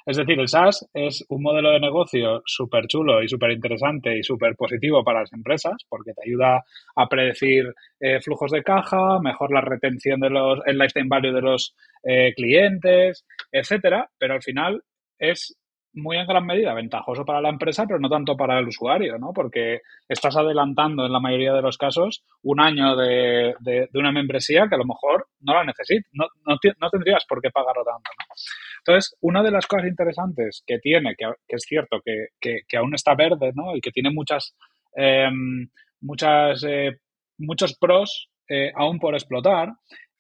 Es 0.06 0.18
decir, 0.18 0.40
el 0.40 0.48
SaaS 0.48 0.88
es 0.94 1.26
un 1.30 1.42
modelo 1.42 1.72
de 1.72 1.80
negocio 1.80 2.42
súper 2.46 2.88
chulo 2.88 3.22
y 3.22 3.28
súper 3.28 3.52
interesante 3.52 4.18
y 4.18 4.24
súper 4.24 4.56
positivo 4.56 5.04
para 5.04 5.22
las 5.22 5.34
empresas 5.34 5.76
porque 5.88 6.14
te 6.14 6.30
ayuda 6.30 6.64
a 6.96 7.08
predecir 7.08 7.74
eh, 8.00 8.20
flujos 8.22 8.52
de 8.52 8.64
caja, 8.64 9.20
mejor 9.20 9.54
la 9.54 9.62
retención 9.62 10.20
de 10.20 10.30
los, 10.30 10.60
el 10.66 10.78
lifetime 10.78 11.10
value 11.10 11.34
de 11.34 11.42
los 11.42 11.76
eh, 12.04 12.34
clientes, 12.36 13.26
etcétera, 13.52 14.10
pero 14.18 14.34
al 14.34 14.42
final 14.42 14.84
es 15.18 15.58
muy 15.94 16.18
en 16.18 16.28
gran 16.28 16.46
medida 16.46 16.74
ventajoso 16.74 17.26
para 17.26 17.42
la 17.42 17.50
empresa, 17.50 17.86
pero 17.88 18.00
no 18.00 18.10
tanto 18.10 18.38
para 18.38 18.60
el 18.60 18.68
usuario, 18.68 19.18
¿no? 19.18 19.32
Porque 19.34 19.82
estás 20.08 20.36
adelantando 20.38 21.06
en 21.06 21.12
la 21.12 21.20
mayoría 21.20 21.54
de 21.54 21.62
los 21.62 21.78
casos 21.78 22.24
un 22.44 22.60
año 22.60 22.96
de, 22.96 23.56
de, 23.60 23.90
una 23.94 24.12
membresía 24.12 24.68
que 24.68 24.76
a 24.76 24.78
lo 24.78 24.86
mejor 24.86 25.28
no 25.42 25.54
la 25.54 25.64
necesitas, 25.64 26.10
no, 26.14 26.28
no, 26.46 26.90
tendrías 26.90 27.26
por 27.28 27.42
qué 27.42 27.50
pagarlo 27.50 27.84
tanto, 27.84 28.12
¿no? 28.18 28.36
Entonces, 28.80 29.16
una 29.22 29.44
de 29.44 29.52
las 29.52 29.68
cosas 29.68 29.88
interesantes 29.88 30.64
que 30.66 30.80
tiene, 30.80 31.16
que, 31.18 31.26
es 31.48 31.64
cierto 31.64 32.02
que, 32.04 32.28
que, 32.40 32.78
aún 32.78 32.94
está 32.94 33.16
verde, 33.16 33.52
¿no? 33.56 33.76
Y 33.76 33.82
que 33.82 33.92
tiene 33.92 34.12
muchas, 34.12 34.56
em, 34.96 35.70
muchas, 36.02 36.64
eh, 36.64 37.00
muchos 37.38 37.76
pros 37.78 38.30
eh, 38.48 38.72
aún 38.76 39.00
por 39.00 39.14
explotar, 39.14 39.70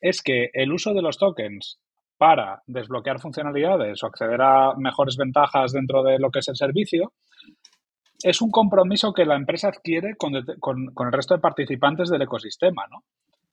es 0.02 0.22
que 0.22 0.50
el 0.54 0.72
uso 0.72 0.94
de 0.94 1.02
los 1.02 1.18
tokens 1.18 1.80
para 2.20 2.62
desbloquear 2.68 3.22
funcionalidades 3.22 4.04
o 4.04 4.08
acceder 4.08 4.42
a 4.42 4.74
mejores 4.78 5.16
ventajas 5.16 5.72
dentro 5.72 6.04
de 6.04 6.20
lo 6.20 6.30
que 6.30 6.40
es 6.40 6.50
el 6.50 6.58
servicio, 6.58 7.14
es 8.22 8.42
un 8.42 8.52
compromiso 8.52 9.14
que 9.14 9.24
la 9.24 9.38
empresa 9.38 9.70
adquiere 9.70 10.16
con, 10.18 10.36
el 10.36 11.12
resto 11.14 11.34
de 11.34 11.40
participantes 11.40 12.10
del 12.10 12.24
ecosistema, 12.24 12.84
¿no? 12.92 13.04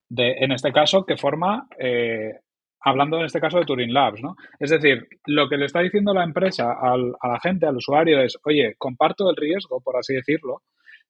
De, 0.09 0.33
en 0.41 0.51
este 0.51 0.73
caso, 0.73 1.07
que 1.07 1.17
forma, 1.17 1.69
eh, 1.79 2.41
hablando 2.81 3.19
en 3.19 3.27
este 3.27 3.41
caso 3.41 3.59
de 3.59 3.67
Turing 3.67 3.95
Labs, 3.95 4.21
¿no? 4.21 4.35
Es 4.59 4.71
decir, 4.71 5.07
lo 5.27 5.49
que 5.49 5.59
le 5.59 5.67
está 5.67 5.79
diciendo 5.79 6.13
la 6.13 6.25
empresa 6.25 6.73
a 6.73 6.97
la 6.97 7.41
gente, 7.41 7.67
al 7.67 7.77
usuario, 7.77 8.21
es, 8.21 8.37
oye, 8.45 8.75
comparto 8.79 9.31
el 9.31 9.37
riesgo, 9.37 9.81
por 9.81 9.97
así 9.97 10.13
decirlo, 10.13 10.63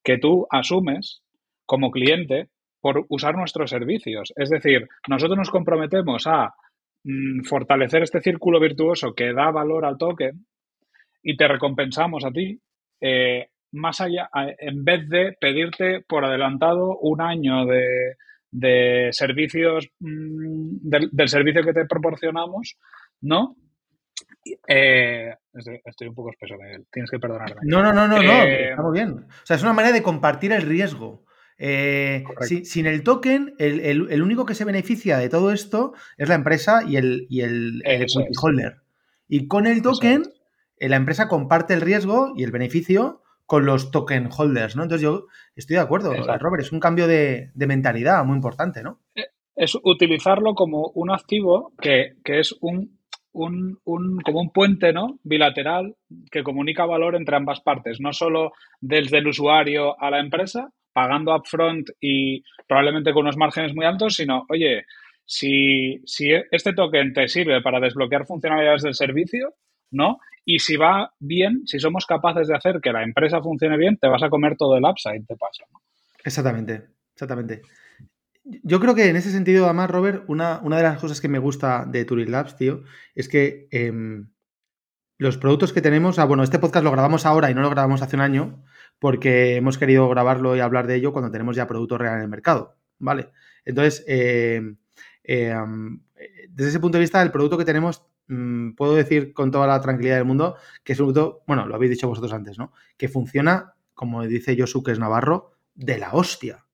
que 0.05 0.19
tú 0.19 0.47
asumes 0.51 1.23
como 1.65 1.91
cliente 1.91 2.51
por 2.83 3.07
usar 3.09 3.35
nuestros 3.35 3.71
servicios. 3.71 4.35
Es 4.37 4.51
decir, 4.51 4.87
nosotros 5.09 5.39
nos 5.39 5.51
comprometemos 5.51 6.27
a 6.27 6.55
Mm, 7.09 7.45
fortalecer 7.45 8.03
este 8.03 8.21
círculo 8.21 8.59
virtuoso 8.59 9.15
que 9.15 9.33
da 9.33 9.53
valor 9.53 9.85
al 9.85 9.97
token 9.97 10.45
y 11.23 11.37
te 11.37 11.47
recompensamos 11.47 12.25
a 12.25 12.33
ti, 12.33 12.61
eh, 13.01 13.47
más 13.71 14.01
allá, 14.01 14.29
en 14.59 14.85
vez 14.85 15.09
de 15.09 15.37
pedirte 15.41 16.05
por 16.09 16.25
adelantado 16.25 16.99
un 16.99 17.21
año 17.21 17.65
de, 17.65 19.09
servicios, 19.13 19.89
mm, 20.01 20.79
del, 21.13 21.29
servicio 21.29 21.63
que 21.63 21.73
te 21.73 21.85
proporcionamos, 21.85 22.77
¿no? 23.21 23.55
Eh, 24.67 25.33
estoy, 25.85 26.09
un 26.09 26.15
poco 26.15 26.31
espeso, 26.31 26.57
tienes 26.91 27.11
que 27.11 27.21
perdonarme. 27.21 27.61
No, 27.63 27.83
no, 27.83 27.93
no, 27.93 28.09
no, 28.09 28.21
no, 28.21 28.33
eh, 28.33 28.71
estamos 28.71 28.93
bien. 28.93 29.11
O 29.11 29.47
sea, 29.47 29.55
es 29.55 29.63
una 29.63 29.75
manera 29.75 29.95
de 29.95 30.03
compartir 30.03 30.51
el 30.51 30.63
riesgo. 30.63 31.25
Eh, 31.59 32.25
sin 32.65 32.87
el 32.87 33.03
token, 33.03 33.55
el, 33.59 34.23
único 34.23 34.45
que 34.45 34.55
se 34.55 34.65
beneficia 34.65 35.17
de 35.17 35.29
todo 35.29 35.53
esto 35.53 35.95
es 36.19 36.29
la 36.29 36.35
empresa 36.35 36.83
y 36.87 36.97
el, 36.97 37.27
y 37.31 37.41
el, 37.41 37.83
equity 37.85 38.33
holder. 38.41 38.83
Y 39.29 39.49
con 39.49 39.67
el 39.67 39.83
token, 39.83 40.25
eh, 40.79 40.89
la 40.89 40.97
empresa 40.97 41.29
comparte 41.29 41.75
el 41.75 41.81
riesgo 41.81 42.33
y 42.37 42.45
el 42.45 42.53
beneficio 42.53 43.23
con 43.47 43.65
los 43.65 43.91
token 43.91 44.29
holders, 44.37 44.77
¿no? 44.77 44.83
Entonces 44.83 45.03
yo 45.03 45.27
estoy 45.55 45.77
de 45.77 45.83
acuerdo, 45.83 46.13
Robert, 46.13 46.63
es 46.63 46.73
un 46.73 46.81
cambio 46.81 47.07
de, 47.07 47.51
mentalidad 47.55 48.25
muy 48.25 48.37
importante, 48.37 48.83
¿no? 48.83 49.01
Eh, 49.15 49.27
es 49.55 49.77
utilizarlo 49.83 50.55
como 50.55 50.91
un 50.95 51.11
activo 51.11 51.73
que, 51.81 52.17
es 52.25 52.55
un, 52.61 52.99
un, 53.33 53.79
como 54.25 54.41
un 54.41 54.51
puente 54.51 54.93
¿no? 54.93 55.19
bilateral 55.23 55.97
que 56.31 56.43
comunica 56.43 56.85
valor 56.85 57.15
entre 57.15 57.37
ambas 57.37 57.61
partes, 57.61 57.99
no 58.01 58.13
solo 58.13 58.53
desde 58.81 59.19
el 59.19 59.29
usuario 59.29 59.99
a 60.01 60.11
la 60.11 60.21
empresa, 60.21 60.73
pagando 60.97 61.37
upfront 61.37 61.91
y 62.01 62.43
probablemente 62.67 63.13
con 63.13 63.25
unos 63.25 63.37
márgenes 63.37 63.75
muy 63.75 63.85
altos, 63.85 64.17
sino, 64.17 64.47
oye, 64.49 64.87
si, 65.27 66.01
si 66.07 66.31
este 66.51 66.73
token 66.73 67.13
te 67.13 67.29
sirve 67.29 67.61
para 67.61 67.81
desbloquear 67.81 68.25
funcionalidades 68.25 68.81
del 68.81 68.95
servicio, 68.95 69.57
¿no? 69.91 70.21
Y 70.47 70.61
si 70.61 70.79
va 70.79 71.13
bien, 71.19 71.67
si 71.67 71.79
somos 71.79 72.07
capaces 72.07 72.49
de 72.49 72.57
hacer 72.57 72.81
que 72.81 72.93
la 72.93 73.03
empresa 73.03 73.43
funcione 73.43 73.77
bien, 73.77 73.99
te 73.99 74.09
vas 74.09 74.23
a 74.23 74.31
comer 74.31 74.57
todo 74.57 74.75
el 74.79 74.85
upside, 74.85 75.27
te 75.27 75.37
pasa. 75.37 75.65
Exactamente, 76.25 76.87
exactamente. 77.13 77.61
Yo 78.45 78.81
creo 78.81 78.95
que 78.95 79.11
en 79.11 79.17
ese 79.17 79.31
sentido, 79.31 79.67
además, 79.67 79.91
Robert, 79.91 80.25
una, 80.29 80.61
una 80.63 80.79
de 80.79 80.85
las 80.85 80.99
cosas 80.99 81.21
que 81.21 81.29
me 81.29 81.39
gusta 81.39 81.85
de 81.85 82.07
Turing 82.07 82.31
Labs, 82.31 82.57
tío, 82.57 82.85
es 83.15 83.29
que 83.29 83.69
em, 83.71 84.31
los 85.19 85.39
productos 85.39 85.73
que 85.73 85.81
tenemos, 85.81 86.19
ah, 86.19 86.25
bueno, 86.25 86.43
este 86.43 86.59
podcast 86.59 86.85
lo 86.85 86.91
grabamos 86.91 87.25
ahora 87.25 87.51
y 87.51 87.55
no 87.55 87.63
lo 87.63 87.71
grabamos 87.71 88.03
hace 88.03 88.17
un 88.17 88.23
año, 88.23 88.63
porque 88.99 89.57
hemos 89.57 89.79
querido 89.79 90.09
grabarlo 90.09 90.57
y 90.57 90.61
hablar 90.61 90.87
de 90.87 90.97
ello 90.97 91.13
cuando 91.13 91.31
tenemos 91.31 91.57
ya 91.57 91.67
producto 91.67 91.99
real 91.99 92.17
en 92.17 92.23
el 92.23 92.29
mercado, 92.29 92.77
¿vale? 92.99 93.31
Entonces, 93.65 94.05
eh, 94.07 94.75
eh, 95.25 95.55
desde 96.51 96.71
ese 96.71 96.81
punto 96.81 96.99
de 96.99 97.03
vista, 97.03 97.23
el 97.23 97.31
producto 97.31 97.59
que 97.59 97.65
tenemos, 97.65 98.07
mm, 98.29 98.73
puedo 98.73 98.95
decir 98.95 99.33
con 99.33 99.51
toda 99.51 99.67
la 99.67 99.81
tranquilidad 99.81 100.17
del 100.17 100.25
mundo 100.25 100.57
que 100.85 100.93
es 100.93 101.01
un 101.01 101.13
producto, 101.13 101.43
bueno, 101.47 101.67
lo 101.67 101.75
habéis 101.75 101.93
dicho 101.93 102.09
vosotros 102.09 102.33
antes, 102.33 102.59
¿no? 102.59 102.73
Que 102.97 103.09
funciona, 103.09 103.75
como 103.95 104.23
dice 104.23 104.57
Josu, 104.59 104.83
que 104.83 104.93
es 104.93 104.99
Navarro, 104.99 105.53
de 105.75 105.99
la 105.99 106.13
hostia. 106.13 106.65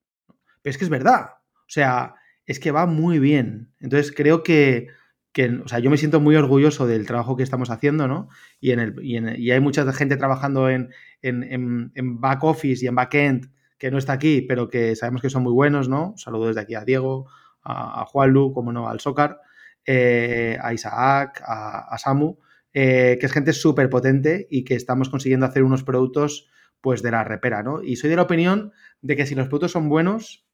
Pero 0.62 0.70
es 0.70 0.78
que 0.78 0.84
es 0.84 0.90
verdad. 0.90 1.30
O 1.54 1.68
sea, 1.72 2.14
es 2.46 2.60
que 2.60 2.70
va 2.70 2.86
muy 2.86 3.18
bien. 3.18 3.72
Entonces, 3.80 4.12
creo 4.12 4.42
que 4.42 4.88
que, 5.32 5.48
o 5.64 5.68
sea, 5.68 5.78
yo 5.78 5.90
me 5.90 5.96
siento 5.96 6.20
muy 6.20 6.36
orgulloso 6.36 6.86
del 6.86 7.06
trabajo 7.06 7.36
que 7.36 7.42
estamos 7.42 7.70
haciendo, 7.70 8.06
¿no? 8.06 8.28
Y, 8.60 8.72
en 8.72 8.80
el, 8.80 8.94
y, 9.02 9.50
hay 9.50 9.60
mucha 9.60 9.90
gente 9.92 10.16
trabajando 10.16 10.68
en, 10.68 10.90
en, 11.22 12.20
back 12.20 12.44
office 12.44 12.84
y 12.84 12.88
en 12.88 12.94
back 12.94 13.14
end 13.14 13.50
que 13.78 13.90
no 13.90 13.98
está 13.98 14.12
aquí, 14.12 14.42
pero 14.42 14.68
que 14.68 14.94
sabemos 14.94 15.22
que 15.22 15.30
son 15.30 15.42
muy 15.42 15.52
buenos, 15.52 15.88
¿no? 15.88 16.14
Saludo 16.16 16.48
desde 16.48 16.60
aquí 16.60 16.74
a 16.74 16.84
Diego, 16.84 17.28
a, 17.62 18.04
Juan 18.04 18.30
Lu, 18.30 18.52
como 18.52 18.72
no, 18.72 18.88
al 18.88 19.00
Socar, 19.00 19.40
eh, 19.86 20.58
a 20.60 20.72
Isaac, 20.74 21.42
a, 21.44 21.96
Samu, 21.98 22.38
eh, 22.74 23.16
que 23.18 23.26
es 23.26 23.32
gente 23.32 23.52
súper 23.52 23.88
potente 23.88 24.46
y 24.50 24.64
que 24.64 24.74
estamos 24.74 25.08
consiguiendo 25.08 25.46
hacer 25.46 25.62
unos 25.62 25.82
productos 25.82 26.48
pues 26.80 27.02
de 27.02 27.10
la 27.10 27.24
repera, 27.24 27.62
¿no? 27.62 27.82
Y 27.82 27.96
soy 27.96 28.10
de 28.10 28.16
la 28.16 28.22
opinión 28.22 28.72
de 29.00 29.16
que 29.16 29.24
si 29.24 29.34
los 29.34 29.48
productos 29.48 29.72
son 29.72 29.88
buenos 29.88 30.46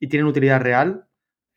y 0.00 0.08
tienen 0.08 0.26
utilidad 0.26 0.60
real, 0.60 1.06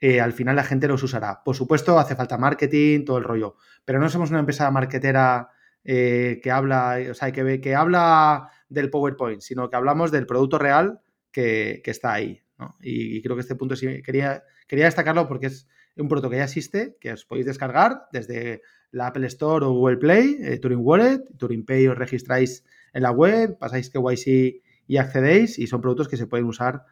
eh, 0.01 0.21
al 0.21 0.33
final 0.33 0.55
la 0.55 0.63
gente 0.63 0.87
los 0.87 1.03
usará. 1.03 1.43
Por 1.43 1.55
supuesto, 1.55 1.99
hace 1.99 2.15
falta 2.15 2.37
marketing, 2.37 3.03
todo 3.05 3.17
el 3.17 3.23
rollo, 3.23 3.55
pero 3.83 3.99
no 3.99 4.09
somos 4.09 4.29
una 4.29 4.39
empresa 4.39 4.69
marketera 4.71 5.49
eh, 5.83 6.39
que 6.41 6.51
habla, 6.51 6.97
o 7.11 7.13
sea, 7.13 7.31
que, 7.31 7.59
que 7.59 7.75
habla 7.75 8.49
del 8.69 8.89
PowerPoint, 8.89 9.41
sino 9.41 9.69
que 9.69 9.75
hablamos 9.75 10.11
del 10.11 10.25
producto 10.25 10.57
real 10.57 11.01
que, 11.31 11.81
está 11.85 12.13
ahí. 12.13 12.41
Y, 12.81 13.21
creo 13.21 13.35
que 13.35 13.41
este 13.41 13.55
punto 13.55 13.75
sí 13.75 14.01
quería, 14.01 14.43
quería 14.67 14.85
destacarlo 14.85 15.27
porque 15.27 15.47
es 15.47 15.67
un 15.95 16.07
producto 16.07 16.29
que 16.29 16.37
ya 16.37 16.43
existe, 16.45 16.97
que 16.99 17.13
os 17.13 17.25
podéis 17.25 17.45
descargar 17.45 18.07
desde 18.11 18.61
la 18.91 19.07
Apple 19.07 19.27
Store 19.27 19.65
o 19.65 19.71
Google 19.71 19.97
Play, 19.97 20.37
eh, 20.41 20.59
Turing 20.59 20.79
Wallet, 20.81 21.23
Turing 21.37 21.65
Pay 21.65 21.87
os 21.87 21.97
registráis 21.97 22.63
en 22.93 23.03
la 23.03 23.11
web, 23.11 23.57
pasáis 23.57 23.89
KYC 23.89 24.61
y 24.87 24.97
accedéis 24.97 25.59
y 25.59 25.67
son 25.67 25.81
productos 25.81 26.07
que 26.07 26.17
se 26.17 26.27
pueden 26.27 26.47
usar 26.47 26.85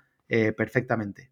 perfectamente. 0.58 1.32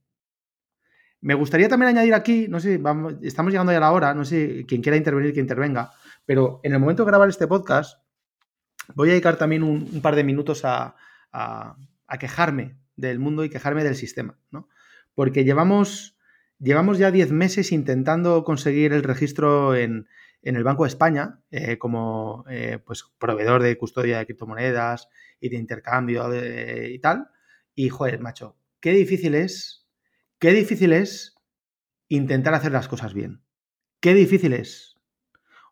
Me 1.25 1.33
gustaría 1.33 1.67
también 1.67 1.89
añadir 1.89 2.13
aquí, 2.13 2.45
no 2.47 2.59
sé, 2.59 2.77
vamos, 2.77 3.15
estamos 3.23 3.51
llegando 3.51 3.71
ya 3.71 3.79
a 3.79 3.81
la 3.81 3.91
hora, 3.91 4.13
no 4.13 4.23
sé, 4.25 4.63
quien 4.67 4.83
quiera 4.83 4.95
intervenir, 4.95 5.33
que 5.33 5.39
intervenga, 5.39 5.89
pero 6.23 6.59
en 6.61 6.71
el 6.71 6.79
momento 6.79 7.03
de 7.03 7.07
grabar 7.07 7.27
este 7.27 7.47
podcast, 7.47 7.99
voy 8.93 9.09
a 9.09 9.13
dedicar 9.13 9.35
también 9.35 9.63
un, 9.63 10.03
par 10.03 10.15
de 10.15 10.23
minutos 10.23 10.61
a, 10.65 10.95
quejarme 12.19 12.77
del 12.95 13.17
mundo 13.17 13.43
y 13.43 13.49
quejarme 13.49 13.83
del 13.83 13.95
sistema, 13.95 14.37
¿no? 14.51 14.69
Porque 15.15 15.43
llevamos, 15.43 16.15
llevamos 16.59 16.99
ya 16.99 17.09
10 17.09 17.31
meses 17.31 17.71
intentando 17.71 18.43
conseguir 18.43 18.93
el 18.93 19.01
registro 19.01 19.73
en, 19.73 20.07
el 20.43 20.63
Banco 20.63 20.83
de 20.83 20.89
España 20.89 21.39
eh, 21.49 21.79
como 21.79 22.45
eh, 22.51 22.77
pues, 22.85 23.03
proveedor 23.17 23.63
de 23.63 23.75
custodia 23.79 24.19
de 24.19 24.27
criptomonedas 24.27 25.09
y 25.39 25.49
de 25.49 25.57
intercambio 25.57 26.29
y 26.35 26.99
tal. 26.99 27.29
Y, 27.73 27.89
joder, 27.89 28.19
macho, 28.19 28.59
qué 28.79 28.91
difícil 28.91 29.33
es 29.33 29.84
Qué 30.45 30.53
difícil 30.53 30.93
es 30.93 31.35
intentar 32.07 32.53
hacer 32.53 32.71
las 32.71 32.87
cosas 32.87 33.15
bien. 33.15 33.41
Qué 33.99 34.13
difícil 34.13 34.53
es. 34.53 34.99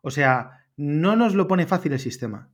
O 0.02 0.10
sea, 0.10 0.64
no 0.76 1.14
nos 1.14 1.36
lo 1.36 1.46
pone 1.46 1.64
fácil 1.64 1.92
el 1.92 2.00
sistema. 2.00 2.50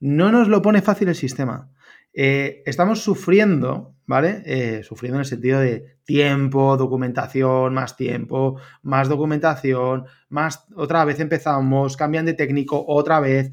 No 0.00 0.32
nos 0.32 0.48
lo 0.48 0.62
pone 0.62 0.80
fácil 0.80 1.08
el 1.08 1.14
sistema. 1.14 1.70
Eh, 2.14 2.62
estamos 2.64 3.02
sufriendo, 3.02 3.94
¿vale? 4.06 4.42
Eh, 4.46 4.82
sufriendo 4.82 5.18
en 5.18 5.20
el 5.20 5.26
sentido 5.26 5.60
de 5.60 5.98
tiempo, 6.04 6.74
documentación, 6.78 7.74
más 7.74 7.98
tiempo, 7.98 8.58
más 8.80 9.10
documentación, 9.10 10.06
más 10.30 10.64
otra 10.74 11.04
vez 11.04 11.20
empezamos, 11.20 11.98
cambian 11.98 12.24
de 12.24 12.32
técnico 12.32 12.82
otra 12.88 13.20
vez. 13.20 13.52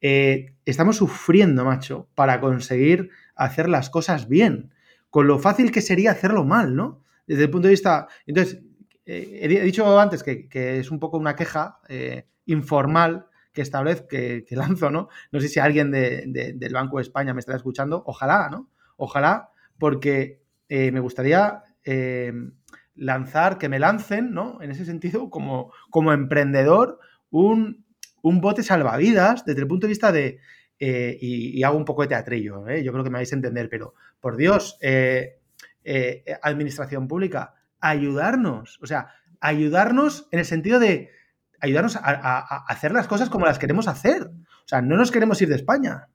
Eh, 0.00 0.54
estamos 0.64 0.96
sufriendo, 0.96 1.64
macho, 1.64 2.08
para 2.14 2.40
conseguir 2.40 3.10
hacer 3.34 3.68
las 3.68 3.90
cosas 3.90 4.28
bien, 4.28 4.72
con 5.10 5.26
lo 5.26 5.40
fácil 5.40 5.72
que 5.72 5.82
sería 5.82 6.12
hacerlo 6.12 6.44
mal, 6.44 6.76
¿no? 6.76 7.02
Desde 7.28 7.44
el 7.44 7.50
punto 7.50 7.68
de 7.68 7.72
vista. 7.72 8.08
Entonces, 8.26 8.60
eh, 9.04 9.38
he 9.42 9.48
dicho 9.48 9.98
antes 10.00 10.22
que, 10.22 10.48
es 10.78 10.90
un 10.90 10.98
poco 10.98 11.18
una 11.18 11.36
queja 11.36 11.78
eh, 11.88 12.26
informal 12.46 13.26
que 13.52 13.62
establezco, 13.62 14.08
que, 14.08 14.44
lanzo, 14.50 14.90
¿no? 14.90 15.08
No 15.30 15.40
sé 15.40 15.48
si 15.48 15.60
alguien 15.60 15.90
del 15.92 16.72
Banco 16.72 16.96
de 16.96 17.02
España 17.02 17.34
me 17.34 17.40
estará 17.40 17.56
escuchando. 17.56 18.02
Ojalá, 18.06 18.48
¿no? 18.50 18.70
Ojalá, 18.96 19.50
porque 19.78 20.42
eh, 20.68 20.90
me 20.90 21.00
gustaría 21.00 21.62
lanzar, 22.96 23.56
que 23.56 23.70
me 23.70 23.78
lancen, 23.78 24.32
¿no? 24.34 24.60
En 24.60 24.70
ese 24.70 24.84
sentido, 24.84 25.30
como, 25.30 25.72
como 25.88 26.12
emprendedor, 26.12 26.98
un, 27.30 27.84
bote 28.22 28.62
salvavidas 28.62 29.44
desde 29.46 29.62
el 29.62 29.68
punto 29.68 29.86
de 29.86 29.92
vista 29.92 30.12
de. 30.12 30.38
y, 30.78 31.62
hago 31.62 31.78
un 31.78 31.86
poco 31.86 32.02
de 32.02 32.08
teatrillo, 32.08 32.68
yo 32.68 32.92
creo 32.92 33.04
que 33.04 33.10
me 33.10 33.18
vais 33.18 33.32
a 33.32 33.36
entender, 33.36 33.70
pero 33.70 33.94
por 34.20 34.36
Dios, 34.36 34.78
eh, 34.80 35.37
administración 36.42 37.08
pública, 37.08 37.54
ayudarnos, 37.80 38.78
o 38.82 38.86
sea, 38.86 39.14
ayudarnos 39.40 40.28
en 40.30 40.40
el 40.40 40.44
sentido 40.44 40.78
de 40.78 41.10
ayudarnos 41.60 41.96
a, 41.96 42.64
hacer 42.68 42.92
las 42.92 43.08
cosas 43.08 43.30
como 43.30 43.46
las 43.46 43.58
queremos 43.58 43.88
hacer. 43.88 44.22
O 44.22 44.68
sea, 44.68 44.82
no 44.82 44.96
nos 44.96 45.10
queremos 45.10 45.40
ir 45.42 45.48
de 45.48 45.56
España, 45.56 46.08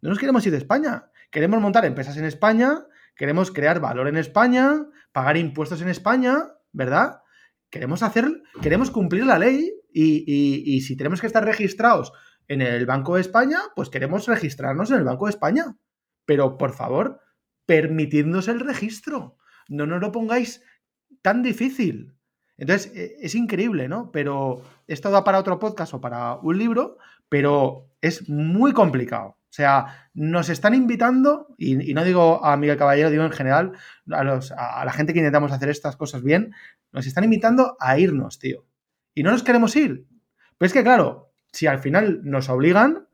no 0.00 0.10
nos 0.10 0.18
queremos 0.18 0.44
ir 0.46 0.52
de 0.52 0.58
España, 0.58 1.10
queremos 1.30 1.60
montar 1.60 1.84
empresas 1.84 2.16
en 2.16 2.24
España, 2.24 2.86
queremos 3.16 3.50
crear 3.50 3.80
valor 3.80 4.08
en 4.08 4.16
España, 4.16 4.86
pagar 5.12 5.36
impuestos 5.36 5.82
en 5.82 5.88
España, 5.88 6.54
¿verdad? 6.72 7.20
Queremos 7.68 8.02
hacer, 8.02 8.42
queremos 8.62 8.90
cumplir 8.90 9.26
la 9.26 9.38
ley 9.38 9.72
y, 9.92 10.24
y 10.64 10.80
si 10.80 10.96
tenemos 10.96 11.20
que 11.20 11.26
estar 11.26 11.44
registrados 11.44 12.12
en 12.48 12.62
el 12.62 12.86
Banco 12.86 13.14
de 13.14 13.20
España, 13.20 13.58
pues 13.76 13.90
queremos 13.90 14.26
registrarnos 14.26 14.90
en 14.90 14.98
el 14.98 15.04
Banco 15.04 15.26
de 15.26 15.30
España. 15.30 15.76
Pero, 16.24 16.58
por 16.58 16.72
favor, 16.72 17.20
permitidnos 17.70 18.48
el 18.48 18.58
registro. 18.58 19.36
No 19.68 19.86
nos 19.86 20.00
lo 20.00 20.10
pongáis 20.10 20.60
tan 21.22 21.40
difícil. 21.40 22.16
Entonces, 22.58 22.90
e, 22.96 23.14
es 23.20 23.36
increíble, 23.36 23.86
¿no? 23.86 24.10
Pero 24.10 24.64
esto 24.88 25.08
da 25.12 25.22
para 25.22 25.38
otro 25.38 25.60
podcast 25.60 25.94
o 25.94 26.00
para 26.00 26.34
un 26.34 26.58
libro, 26.58 26.98
pero 27.28 27.88
es 28.00 28.28
muy 28.28 28.72
complicado. 28.72 29.36
O 29.38 29.52
sea, 29.52 30.10
nos 30.14 30.48
están 30.48 30.74
invitando, 30.74 31.54
y, 31.58 31.94
no 31.94 32.02
digo 32.02 32.44
a 32.44 32.56
Miguel 32.56 32.76
Caballero, 32.76 33.08
digo 33.08 33.22
en 33.22 33.30
general, 33.30 33.70
a, 34.10 34.24
los, 34.24 34.50
a, 34.50 34.84
la 34.84 34.92
gente 34.92 35.12
que 35.12 35.20
intentamos 35.20 35.52
hacer 35.52 35.68
estas 35.68 35.94
cosas 35.94 36.24
bien, 36.24 36.52
nos 36.90 37.06
están 37.06 37.22
invitando 37.22 37.76
a 37.78 38.00
irnos, 38.00 38.40
tío. 38.40 38.66
Y 39.14 39.22
no 39.22 39.30
nos 39.30 39.44
queremos 39.44 39.76
ir. 39.76 40.08
Pero 40.58 40.66
es 40.66 40.72
que, 40.72 40.82
claro, 40.82 41.30
si 41.52 41.68
al 41.68 41.78
final 41.78 42.22
nos 42.24 42.48
obligan, 42.48 43.06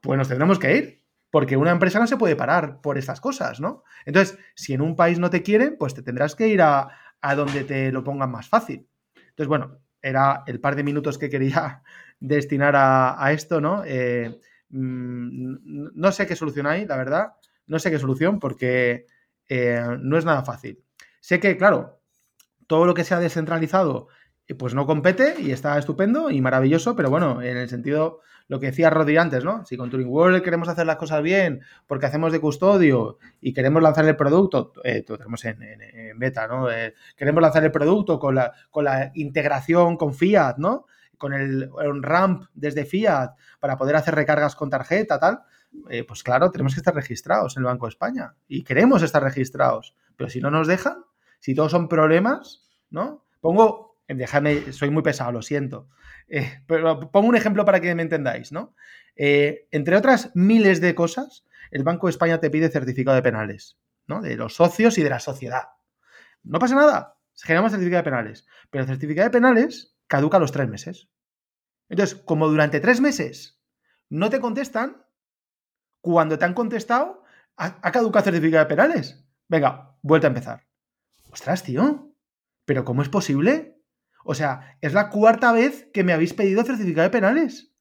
pues 0.00 0.16
nos 0.16 0.28
tendremos 0.28 0.60
que 0.60 0.76
ir 0.76 1.03
porque 1.34 1.56
una 1.56 1.72
empresa 1.72 1.98
no 1.98 2.06
se 2.06 2.16
puede 2.16 2.36
parar 2.36 2.80
por 2.80 2.96
estas 2.96 3.20
cosas, 3.20 3.58
¿no? 3.58 3.82
Entonces, 4.04 4.38
si 4.54 4.72
en 4.72 4.80
un 4.80 4.94
país 4.94 5.18
no 5.18 5.30
te 5.30 5.42
quieren, 5.42 5.74
pues 5.76 5.92
te 5.92 6.00
tendrás 6.00 6.36
que 6.36 6.46
ir 6.46 6.62
a, 6.62 6.90
donde 7.34 7.64
te 7.64 7.90
lo 7.90 8.04
pongan 8.04 8.30
más 8.30 8.48
fácil. 8.48 8.86
Entonces, 9.16 9.48
bueno, 9.48 9.80
era 10.00 10.44
el 10.46 10.60
par 10.60 10.76
de 10.76 10.84
minutos 10.84 11.18
que 11.18 11.28
quería 11.28 11.82
destinar 12.20 12.74
a, 12.76 13.32
esto, 13.32 13.60
¿no? 13.60 13.82
Eh, 13.84 14.38
mm, 14.68 15.90
no 15.92 16.12
sé 16.12 16.24
qué 16.28 16.36
solución 16.36 16.68
hay, 16.68 16.86
la 16.86 16.96
verdad. 16.96 17.32
No 17.66 17.80
sé 17.80 17.90
qué 17.90 17.98
solución 17.98 18.38
porque 18.38 19.06
eh, 19.48 19.84
no 20.02 20.16
es 20.16 20.24
nada 20.24 20.44
fácil. 20.44 20.84
Sé 21.18 21.40
que, 21.40 21.56
claro, 21.56 22.00
todo 22.68 22.86
lo 22.86 22.94
que 22.94 23.02
sea 23.02 23.18
descentralizado, 23.18 24.06
eh, 24.46 24.54
pues 24.54 24.72
no 24.72 24.86
compete 24.86 25.34
y 25.40 25.50
está 25.50 25.76
estupendo 25.78 26.30
y 26.30 26.40
maravilloso, 26.40 26.94
pero 26.94 27.10
bueno, 27.10 27.42
en 27.42 27.56
el 27.56 27.68
sentido 27.68 28.20
lo 28.48 28.60
que 28.60 28.66
decía 28.66 28.90
Rodri 28.90 29.16
antes, 29.16 29.44
¿no? 29.44 29.64
Si 29.64 29.76
con 29.76 29.90
Turing 29.90 30.08
World 30.08 30.42
queremos 30.42 30.68
hacer 30.68 30.86
las 30.86 30.96
cosas 30.96 31.22
bien 31.22 31.62
porque 31.86 32.06
hacemos 32.06 32.32
de 32.32 32.40
custodio 32.40 33.18
y 33.40 33.52
queremos 33.52 33.82
lanzar 33.82 34.06
el 34.06 34.16
producto, 34.16 34.72
eh, 34.84 35.04
lo 35.08 35.16
tenemos 35.16 35.44
en, 35.44 35.58
beta, 36.16 36.46
¿no? 36.46 36.70
Eh, 36.70 36.94
queremos 37.16 37.42
lanzar 37.42 37.64
el 37.64 37.72
producto 37.72 38.18
con 38.18 38.34
la, 38.34 38.52
con 38.70 38.84
la 38.84 39.10
integración 39.14 39.96
con 39.96 40.14
Fiat, 40.14 40.58
¿no? 40.58 40.86
Con 41.16 41.32
el, 41.32 41.70
ramp 42.02 42.44
desde 42.52 42.84
Fiat 42.84 43.34
para 43.60 43.78
poder 43.78 43.96
hacer 43.96 44.14
recargas 44.14 44.54
con 44.54 44.68
tarjeta, 44.68 45.18
tal. 45.18 45.40
Eh, 45.88 46.04
pues 46.04 46.22
claro, 46.22 46.50
tenemos 46.50 46.74
que 46.74 46.80
estar 46.80 46.94
registrados 46.94 47.56
en 47.56 47.62
el 47.62 47.66
Banco 47.66 47.86
de 47.86 47.90
España 47.90 48.34
y 48.46 48.62
queremos 48.62 49.02
estar 49.02 49.22
registrados. 49.22 49.96
Pero 50.16 50.28
si 50.28 50.40
no 50.40 50.50
nos 50.50 50.68
dejan, 50.68 51.04
si 51.40 51.54
todos 51.54 51.72
son 51.72 51.88
problemas, 51.88 52.68
¿no? 52.90 53.24
Pongo, 53.40 53.93
déjame, 54.08 54.72
soy 54.72 54.90
muy 54.90 55.02
pesado, 55.02 55.32
lo 55.32 55.42
siento. 55.42 55.88
Eh, 56.28 56.62
pero 56.66 57.10
pongo 57.10 57.28
un 57.28 57.36
ejemplo 57.36 57.64
para 57.64 57.80
que 57.80 57.94
me 57.94 58.02
entendáis, 58.02 58.52
¿no? 58.52 58.74
Eh, 59.16 59.68
entre 59.70 59.96
otras 59.96 60.30
miles 60.34 60.80
de 60.80 60.94
cosas, 60.94 61.44
el 61.70 61.84
Banco 61.84 62.06
de 62.06 62.12
España 62.12 62.40
te 62.40 62.50
pide 62.50 62.68
certificado 62.68 63.14
de 63.14 63.22
penales, 63.22 63.78
¿no? 64.06 64.20
De 64.20 64.36
los 64.36 64.56
socios 64.56 64.98
y 64.98 65.02
de 65.02 65.10
la 65.10 65.20
sociedad. 65.20 65.68
No 66.42 66.58
pasa 66.58 66.74
nada, 66.74 67.18
generamos 67.34 67.72
certificado 67.72 68.02
de 68.02 68.10
penales, 68.10 68.46
pero 68.70 68.84
el 68.84 68.88
certificado 68.88 69.26
de 69.28 69.32
penales 69.32 69.96
caduca 70.06 70.36
a 70.36 70.40
los 70.40 70.52
tres 70.52 70.68
meses. 70.68 71.08
Entonces, 71.88 72.16
como 72.16 72.48
durante 72.48 72.80
tres 72.80 73.00
meses 73.00 73.60
no 74.10 74.30
te 74.30 74.40
contestan, 74.40 75.04
cuando 76.00 76.38
te 76.38 76.44
han 76.44 76.54
contestado, 76.54 77.22
ha, 77.56 77.80
caducado 77.92 78.18
el 78.18 78.34
certificado 78.34 78.64
de 78.64 78.68
penales. 78.68 79.24
Venga, 79.48 79.96
vuelta 80.02 80.26
a 80.26 80.28
empezar. 80.28 80.66
Ostras, 81.30 81.62
tío. 81.62 82.14
¿pero 82.64 82.84
cómo 82.84 83.02
es 83.02 83.08
posible? 83.08 83.73
O 84.24 84.34
sea, 84.34 84.76
es 84.80 84.94
la 84.94 85.10
cuarta 85.10 85.52
vez 85.52 85.88
que 85.92 86.02
me 86.02 86.12
habéis 86.12 86.32
pedido 86.32 86.64
certificado 86.64 87.04
de 87.04 87.10
penales. 87.10 87.72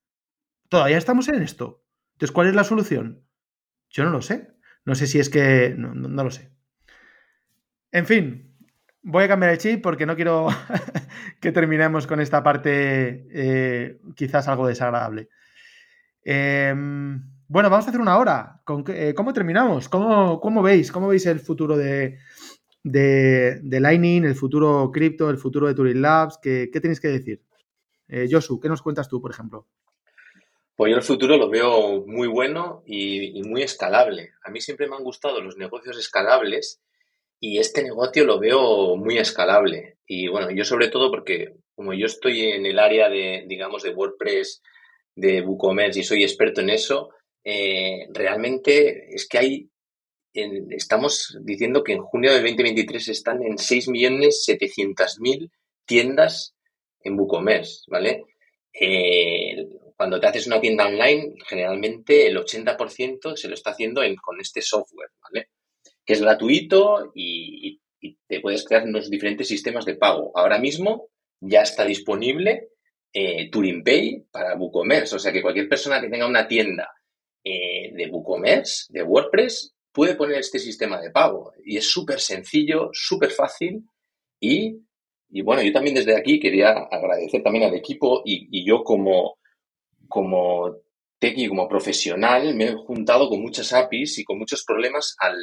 Todavía 0.70 0.98
estamos 0.98 1.30
en 1.30 1.42
esto. 1.42 1.84
Entonces, 2.14 2.34
¿cuál 2.34 2.48
es 2.48 2.56
la 2.56 2.66
solución? 2.66 3.26
Yo 3.90 4.04
no 4.04 4.12
lo 4.12 4.22
sé. 4.22 4.52
No 4.86 4.94
sé 4.96 5.08
si 5.08 5.20
es 5.20 5.30
que... 5.30 5.74
No, 5.78 5.94
lo 6.24 6.32
sé. 6.32 6.52
En 7.92 8.06
fin, 8.06 8.56
voy 9.02 9.24
a 9.24 9.28
cambiar 9.30 9.54
el 9.54 9.58
chip 9.58 9.82
porque 9.82 10.06
no 10.06 10.16
quiero 10.16 10.48
que 11.40 11.52
terminemos 11.52 12.08
con 12.08 12.20
esta 12.20 12.44
parte 12.44 13.28
eh, 13.32 14.02
quizás 14.16 14.48
algo 14.48 14.68
desagradable. 14.68 15.30
Em, 16.24 17.24
bueno, 17.48 17.70
vamos 17.70 17.86
a 17.86 17.90
hacer 17.90 18.02
una 18.02 18.18
hora. 18.18 18.62
Eh, 18.88 19.14
¿Cómo 19.16 19.32
terminamos? 19.32 19.88
¿Cómo, 19.88 20.62
veis? 20.62 20.92
¿Cómo 20.92 21.08
veis 21.08 21.26
el 21.26 21.40
futuro 21.40 21.78
de, 21.78 22.18
de, 22.84 23.62
Lightning, 23.64 24.24
el 24.24 24.36
futuro 24.36 24.92
cripto, 24.92 25.30
el 25.30 25.38
futuro 25.38 25.68
de 25.68 25.74
Turing 25.74 26.02
Labs? 26.02 26.38
¿Qué, 26.42 26.68
tenéis 26.68 27.00
que 27.00 27.08
decir? 27.08 27.42
Eh, 28.08 28.28
Josu, 28.30 28.60
¿qué 28.60 28.70
nos 28.70 28.82
cuentas 28.82 29.08
tú, 29.08 29.22
por 29.22 29.32
ejemplo? 29.32 29.68
Pues 30.76 30.92
yo 30.92 30.98
el 30.98 31.04
futuro 31.04 31.38
lo 31.38 31.50
veo 31.50 32.04
muy 32.06 32.28
bueno 32.28 32.84
y, 32.86 33.42
muy 33.44 33.62
escalable. 33.62 34.32
A 34.44 34.50
mí 34.50 34.60
siempre 34.60 34.88
me 34.88 34.96
han 34.96 35.04
gustado 35.04 35.42
los 35.42 35.56
negocios 35.56 35.98
escalables 35.98 36.82
y 37.40 37.60
este 37.60 37.84
negocio 37.84 38.26
lo 38.26 38.40
veo 38.40 38.96
muy 38.98 39.18
escalable. 39.18 39.98
Y 40.08 40.28
bueno, 40.28 40.50
yo 40.52 40.66
sobre 40.66 40.90
todo 40.90 41.12
porque 41.12 41.56
como 41.76 41.94
yo 41.94 42.06
estoy 42.06 42.42
en 42.42 42.66
el 42.66 42.80
área 42.80 43.10
de, 43.10 43.46
digamos, 43.48 43.84
de 43.84 43.92
WordPress, 43.92 44.62
de 45.16 45.42
WooCommerce 45.42 46.00
y 46.00 46.04
soy 46.04 46.24
experto 46.24 46.62
en 46.62 46.72
eso, 46.72 47.10
eh, 47.44 48.08
realmente 48.12 49.14
es 49.14 49.28
que 49.28 49.38
hay, 49.38 49.70
estamos 50.34 51.38
diciendo 51.42 51.84
que 51.84 51.94
en 51.94 52.02
junio 52.02 52.34
del 52.34 52.42
2023 52.44 53.08
están 53.10 53.44
en 53.44 53.58
6.700.000 53.58 55.52
tiendas 55.86 56.56
en 57.02 57.20
WooCommerce, 57.20 57.84
¿vale? 57.88 58.24
Cuando 59.96 60.20
te 60.20 60.28
haces 60.28 60.48
una 60.48 60.60
tienda 60.60 60.88
online, 60.88 61.36
generalmente 61.48 62.28
el 62.28 62.38
80% 62.38 63.36
se 63.36 63.48
lo 63.48 63.54
está 63.54 63.72
haciendo 63.72 64.02
con 64.22 64.40
este 64.42 64.62
software, 64.62 65.12
¿vale? 65.22 65.50
Que 66.06 66.14
es 66.14 66.22
gratuito 66.22 67.12
y, 67.16 67.80
te 68.28 68.42
puedes 68.42 68.66
crear 68.66 68.84
unos 68.84 69.10
diferentes 69.10 69.48
sistemas 69.48 69.86
de 69.86 69.96
pago. 69.96 70.34
Ahora 70.36 70.60
mismo 70.60 71.08
ya 71.40 71.62
está 71.62 71.86
disponible 71.86 72.72
eh, 73.14 73.50
Turing 73.50 73.82
Pay 73.82 74.26
para 74.30 74.58
WooCommerce, 74.58 75.16
o 75.16 75.20
sea 75.20 75.32
que 75.32 75.42
cualquier 75.42 75.70
persona 75.70 76.02
que 76.02 76.10
tenga 76.10 76.28
una 76.28 76.46
tienda 76.46 76.90
eh, 77.46 77.94
de 77.94 78.08
WooCommerce, 78.08 78.88
de 78.90 79.04
WordPress, 79.04 79.74
puede 79.94 80.16
poner 80.16 80.40
este 80.40 80.60
sistema 80.60 81.00
de 81.00 81.12
pago. 81.12 81.54
Y 81.64 81.78
es 81.78 81.90
súper 81.90 82.20
sencillo, 82.20 82.90
súper 82.92 83.32
fácil 83.32 83.86
y, 84.40 84.82
bueno, 85.44 85.62
yo 85.62 85.72
también 85.72 85.96
desde 85.96 86.18
aquí 86.18 86.40
quería 86.40 86.72
agradecer 86.72 87.42
también 87.42 87.66
al 87.66 87.76
equipo 87.76 88.22
y 88.26 88.66
yo 88.66 88.84
como 88.84 89.38
como 90.14 90.76
técnico, 91.18 91.56
como 91.56 91.68
profesional, 91.68 92.54
me 92.54 92.66
he 92.66 92.74
juntado 92.76 93.30
con 93.30 93.42
muchas 93.42 93.74
APIs 93.74 94.20
y 94.20 94.24
con 94.24 94.38
muchos 94.38 94.64
problemas 94.64 95.16
al, 95.18 95.36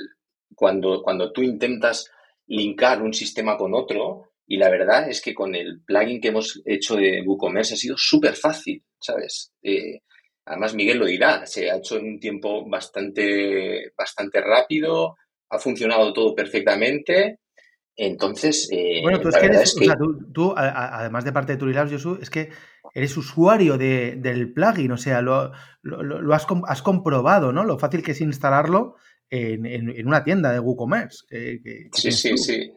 cuando, 0.55 1.03
cuando 1.03 1.33
tú 1.33 1.43
intentas 1.43 2.09
linkar 2.47 3.03
un 3.03 3.13
sistema 3.13 3.57
con 3.57 3.75
otro. 3.75 4.31
Y 4.47 4.59
la 4.59 4.71
verdad 4.71 5.09
es 5.09 5.21
que 5.21 5.35
con 5.35 5.57
el 5.57 5.83
plugin 5.83 6.21
que 6.21 6.29
hemos 6.29 6.63
hecho 6.65 6.95
de 6.95 7.23
WooCommerce 7.27 7.75
ha 7.75 7.77
sido 7.77 7.97
súper 7.97 8.35
fácil, 8.35 8.85
¿sabes? 9.01 9.53
Eh, 9.61 10.03
además, 10.51 10.75
Miguel 10.75 10.99
lo 10.99 11.07
dirá, 11.07 11.47
se 11.47 11.71
ha 11.71 11.77
hecho 11.77 11.97
en 11.97 12.07
un 12.07 12.21
tiempo 12.21 12.69
bastante, 12.69 13.93
bastante 13.97 14.41
rápido, 14.41 15.17
ha 15.49 15.59
funcionado 15.61 16.13
todo 16.13 16.35
perfectamente. 16.35 17.39
Entonces, 17.97 18.69
eh, 18.73 19.01
bueno, 19.03 19.21
tú 19.21 19.29
es 19.29 19.37
que, 19.37 19.47
eres, 19.47 19.77
O 19.77 19.85
sea, 19.85 19.97
tú, 20.35 20.53
además 20.57 21.25
de 21.25 21.33
parte 21.33 21.53
de 21.53 21.59
Turilabs, 21.59 21.93
Josu, 21.93 22.19
es 22.21 22.31
que 22.31 22.51
eres 22.95 23.17
usuario 23.17 23.79
del 23.79 24.53
plugin, 24.53 24.91
o 24.93 24.97
sea, 24.97 25.23
lo, 25.23 25.53
has, 26.33 26.83
comprobado, 26.83 27.53
¿no? 27.53 27.63
Lo 27.63 27.79
fácil 27.79 28.03
que 28.03 28.13
es 28.13 28.21
instalarlo 28.21 28.97
en, 29.29 30.07
una 30.07 30.25
tienda 30.25 30.53
de 30.53 30.59
WooCommerce. 30.59 31.27
sí, 31.93 32.11
sí, 32.11 32.37
sí. 32.37 32.73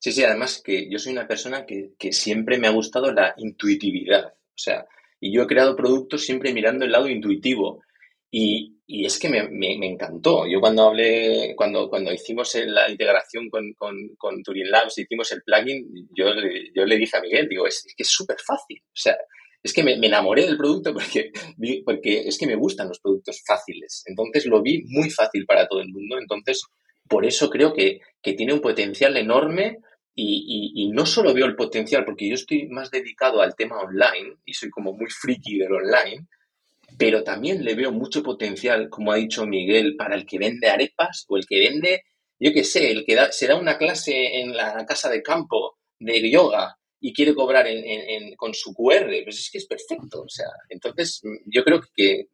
Sí, 0.00 0.12
sí, 0.12 0.24
además 0.24 0.62
que 0.64 0.88
yo 0.88 0.98
soy 0.98 1.12
una 1.12 1.26
persona 1.26 1.66
que, 1.66 1.92
siempre 2.12 2.58
me 2.58 2.68
ha 2.68 2.72
gustado 2.72 3.12
la 3.12 3.34
intuitividad. 3.36 4.26
O 4.26 4.60
sea, 4.60 4.86
y 5.20 5.34
yo 5.34 5.42
he 5.42 5.46
creado 5.46 5.76
productos 5.76 6.24
siempre 6.24 6.52
mirando 6.52 6.84
el 6.84 6.92
lado 6.92 7.08
intuitivo. 7.08 7.82
Y, 8.30 8.74
es 8.86 9.18
que 9.18 9.28
me, 9.28 9.40
encantó. 9.86 10.46
Yo 10.46 10.60
cuando 10.60 10.88
hablé, 10.88 11.54
cuando, 11.56 11.88
cuando 11.90 12.12
hicimos 12.12 12.54
la 12.66 12.90
integración 12.90 13.50
con, 13.50 13.74
con, 13.74 14.42
Turing 14.42 14.70
Labs, 14.70 14.98
hicimos 14.98 15.30
el 15.32 15.42
plugin, 15.42 16.08
yo, 16.16 16.26
yo 16.74 16.84
le 16.86 16.96
dije 16.96 17.16
a 17.16 17.20
Miguel, 17.20 17.48
digo, 17.48 17.66
es, 17.66 17.84
que 17.96 18.02
es 18.02 18.08
súper 18.08 18.36
fácil. 18.44 18.80
O 18.86 18.96
sea, 18.96 19.16
es 19.62 19.72
que 19.72 19.82
me, 19.82 19.94
enamoré 19.94 20.46
del 20.46 20.56
producto 20.56 20.92
porque, 20.92 21.32
porque 21.84 22.20
es 22.20 22.38
que 22.38 22.46
me 22.46 22.56
gustan 22.56 22.88
los 22.88 23.00
productos 23.00 23.42
fáciles. 23.46 24.02
Entonces 24.06 24.46
lo 24.46 24.62
vi 24.62 24.82
muy 24.84 25.10
fácil 25.10 25.44
para 25.46 25.66
todo 25.66 25.80
el 25.80 25.88
mundo. 25.88 26.18
Entonces, 26.18 26.62
por 27.08 27.24
eso 27.24 27.50
creo 27.50 27.72
que, 27.72 28.00
tiene 28.36 28.52
un 28.52 28.60
potencial 28.60 29.16
enorme 29.16 29.78
y, 30.20 30.72
y, 30.74 30.90
no 30.90 31.06
solo 31.06 31.32
veo 31.32 31.46
el 31.46 31.54
potencial, 31.54 32.04
porque 32.04 32.28
yo 32.28 32.34
estoy 32.34 32.66
más 32.68 32.90
dedicado 32.90 33.40
al 33.40 33.54
tema 33.54 33.78
online 33.78 34.36
y 34.44 34.52
soy 34.52 34.68
como 34.68 34.92
muy 34.92 35.08
friki 35.08 35.58
del 35.58 35.72
online, 35.72 36.26
pero 36.98 37.22
también 37.22 37.64
le 37.64 37.76
veo 37.76 37.92
mucho 37.92 38.22
potencial, 38.22 38.88
como 38.88 39.12
ha 39.12 39.16
dicho 39.16 39.46
Miguel, 39.46 39.94
para 39.96 40.16
el 40.16 40.26
que 40.26 40.38
vende 40.38 40.68
arepas 40.68 41.24
o 41.28 41.36
el 41.36 41.46
que 41.46 41.60
vende, 41.60 42.02
yo 42.40 42.52
qué 42.52 42.64
sé, 42.64 42.90
el 42.90 43.04
que 43.04 43.14
da, 43.14 43.30
se 43.30 43.46
da 43.46 43.54
una 43.54 43.78
clase 43.78 44.40
en 44.40 44.56
la 44.56 44.84
casa 44.86 45.08
de 45.08 45.22
campo 45.22 45.78
de 46.00 46.30
yoga 46.30 46.76
y 47.00 47.12
quiere 47.12 47.34
cobrar 47.34 47.66
con 48.36 48.54
su 48.54 48.74
QR, 48.74 49.22
pues 49.22 49.38
es 49.38 49.50
que 49.52 49.58
es 49.58 49.66
perfecto. 49.66 50.22
O 50.22 50.28
sea, 50.28 50.48
entonces 50.68 51.22
yo 51.46 51.62
creo 51.62 51.80
que 51.94 52.26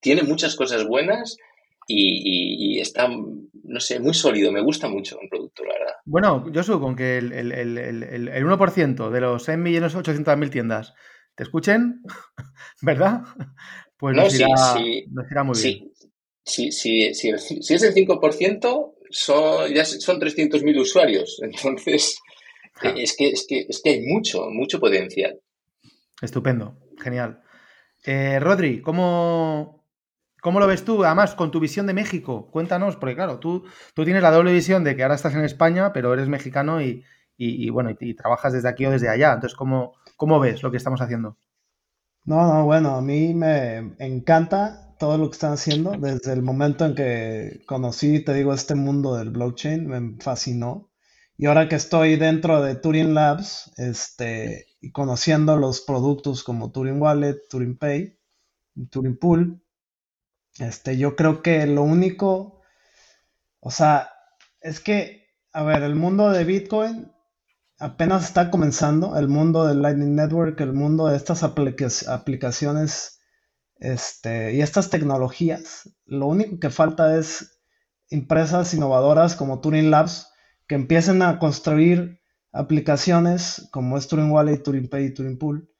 tiene 0.00 0.22
muchas 0.22 0.56
cosas 0.56 0.86
buenas 0.86 1.36
y, 1.86 2.78
está, 2.80 3.08
no 3.08 3.80
sé, 3.80 3.98
muy 3.98 4.14
sólido. 4.14 4.52
Me 4.52 4.62
gusta 4.62 4.88
mucho 4.88 5.18
un 5.18 5.28
producto, 5.28 5.64
la 5.64 5.72
verdad. 5.72 5.94
Bueno, 6.10 6.50
yo 6.50 6.64
supongo 6.64 6.96
que 6.96 7.18
el, 7.18 7.32
el, 7.32 7.52
el, 7.52 8.02
el 8.28 8.44
1% 8.44 9.10
de 9.10 9.20
los 9.20 9.48
6.800.000 9.48 10.50
tiendas 10.50 10.92
te 11.36 11.44
escuchen, 11.44 12.02
¿verdad? 12.82 13.20
Pues 13.96 14.16
no, 14.16 14.24
nos, 14.24 14.34
irá, 14.34 14.48
sí, 14.56 15.06
muy 15.44 15.62
bien. 15.62 15.92
Sí, 16.42 16.72
sí, 16.72 17.14
si 17.14 17.28
es 17.28 17.82
el 17.84 17.94
5%, 17.94 18.94
son, 19.08 19.72
ya 19.72 19.84
son 19.84 20.20
300.000 20.20 20.80
usuarios. 20.80 21.40
Entonces, 21.44 22.18
es, 22.82 23.16
que, 23.16 23.28
es, 23.28 23.46
que, 23.48 23.66
es 23.68 23.80
que 23.80 23.90
hay 23.90 24.00
mucho, 24.04 24.50
mucho 24.50 24.80
potencial. 24.80 25.38
Estupendo, 26.20 26.76
genial. 27.00 27.40
Eh, 28.04 28.40
Rodri, 28.40 28.82
¿cómo, 28.82 29.79
¿cómo 30.40 30.60
lo 30.60 30.66
ves 30.66 30.84
tú? 30.84 31.04
Además, 31.04 31.34
con 31.34 31.50
tu 31.50 31.60
visión 31.60 31.86
de 31.86 31.94
México, 31.94 32.50
cuéntanos, 32.50 32.96
porque 32.96 33.14
claro, 33.14 33.38
tú, 33.38 33.64
tú 33.94 34.04
tienes 34.04 34.22
la 34.22 34.30
doble 34.30 34.52
visión 34.52 34.84
de 34.84 34.96
que 34.96 35.02
ahora 35.02 35.14
estás 35.14 35.34
en 35.34 35.44
España, 35.44 35.92
pero 35.92 36.12
eres 36.12 36.28
mexicano 36.28 36.80
y, 36.80 37.04
bueno, 37.70 37.90
y, 37.98 38.14
trabajas 38.14 38.52
desde 38.52 38.68
aquí 38.68 38.86
o 38.86 38.90
desde 38.90 39.08
allá. 39.08 39.32
Entonces, 39.34 39.56
¿cómo, 39.56 39.94
¿cómo 40.16 40.40
ves 40.40 40.62
lo 40.62 40.70
que 40.70 40.76
estamos 40.76 41.00
haciendo? 41.00 41.36
No, 42.24 42.46
no, 42.52 42.64
bueno, 42.64 42.96
a 42.96 43.02
mí 43.02 43.34
me 43.34 43.94
encanta 43.98 44.90
todo 45.00 45.16
lo 45.16 45.30
que 45.30 45.34
están 45.34 45.54
haciendo. 45.54 45.92
Desde 45.92 46.34
el 46.34 46.42
momento 46.42 46.84
en 46.84 46.94
que 46.94 47.62
conocí, 47.66 48.22
te 48.22 48.34
digo, 48.34 48.52
este 48.52 48.74
mundo 48.74 49.16
del 49.16 49.30
blockchain, 49.30 49.86
me 49.86 50.22
fascinó. 50.22 50.90
Y 51.38 51.46
ahora 51.46 51.68
que 51.68 51.76
estoy 51.76 52.16
dentro 52.16 52.62
de 52.62 52.74
Turing 52.74 53.14
Labs, 53.14 53.72
este, 53.78 54.66
y 54.78 54.92
conociendo 54.92 55.56
los 55.56 55.80
productos 55.80 56.44
como 56.44 56.70
Turing 56.70 57.00
Wallet, 57.00 57.48
Turing 57.48 57.78
Pay, 57.78 58.18
Turing 58.90 59.18
Pool, 59.18 59.62
este, 60.58 60.96
yo 60.96 61.16
creo 61.16 61.42
que 61.42 61.66
lo 61.66 61.82
único, 61.82 62.60
o 63.60 63.70
sea, 63.70 64.10
es 64.60 64.80
que, 64.80 65.28
a 65.52 65.62
ver, 65.62 65.82
el 65.82 65.94
mundo 65.94 66.30
de 66.30 66.44
Bitcoin 66.44 67.12
apenas 67.78 68.24
está 68.24 68.50
comenzando 68.50 69.18
el 69.18 69.28
mundo 69.28 69.66
del 69.66 69.80
Lightning 69.82 70.14
Network, 70.14 70.60
el 70.60 70.74
mundo 70.74 71.06
de 71.06 71.16
estas 71.16 71.42
aplicaciones 71.42 73.20
este, 73.76 74.52
y 74.52 74.60
estas 74.60 74.90
tecnologías. 74.90 75.90
Lo 76.04 76.26
único 76.26 76.58
que 76.58 76.70
falta 76.70 77.16
es 77.18 77.60
empresas 78.10 78.74
innovadoras 78.74 79.34
como 79.34 79.60
Turing 79.60 79.90
Labs 79.90 80.30
que 80.66 80.74
empiecen 80.74 81.22
a 81.22 81.38
construir 81.38 82.20
aplicaciones 82.52 83.68
como 83.72 83.96
es 83.96 84.08
Turing 84.08 84.30
Wallet, 84.30 84.58
Turing 84.58 84.88
Pay 84.88 85.06
y 85.06 85.14
Turing 85.14 85.38
Pool 85.38 85.70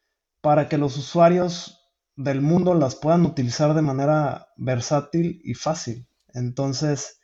para 0.41 0.69
que 0.69 0.79
los 0.79 0.97
usuarios 0.97 1.80
del 2.23 2.43
mundo 2.43 2.75
las 2.75 2.97
puedan 2.97 3.25
utilizar 3.25 3.75
de 3.75 3.83
manera 3.83 4.49
versátil 4.57 5.41
y 5.43 5.55
fácil. 5.55 6.07
Entonces, 6.35 7.21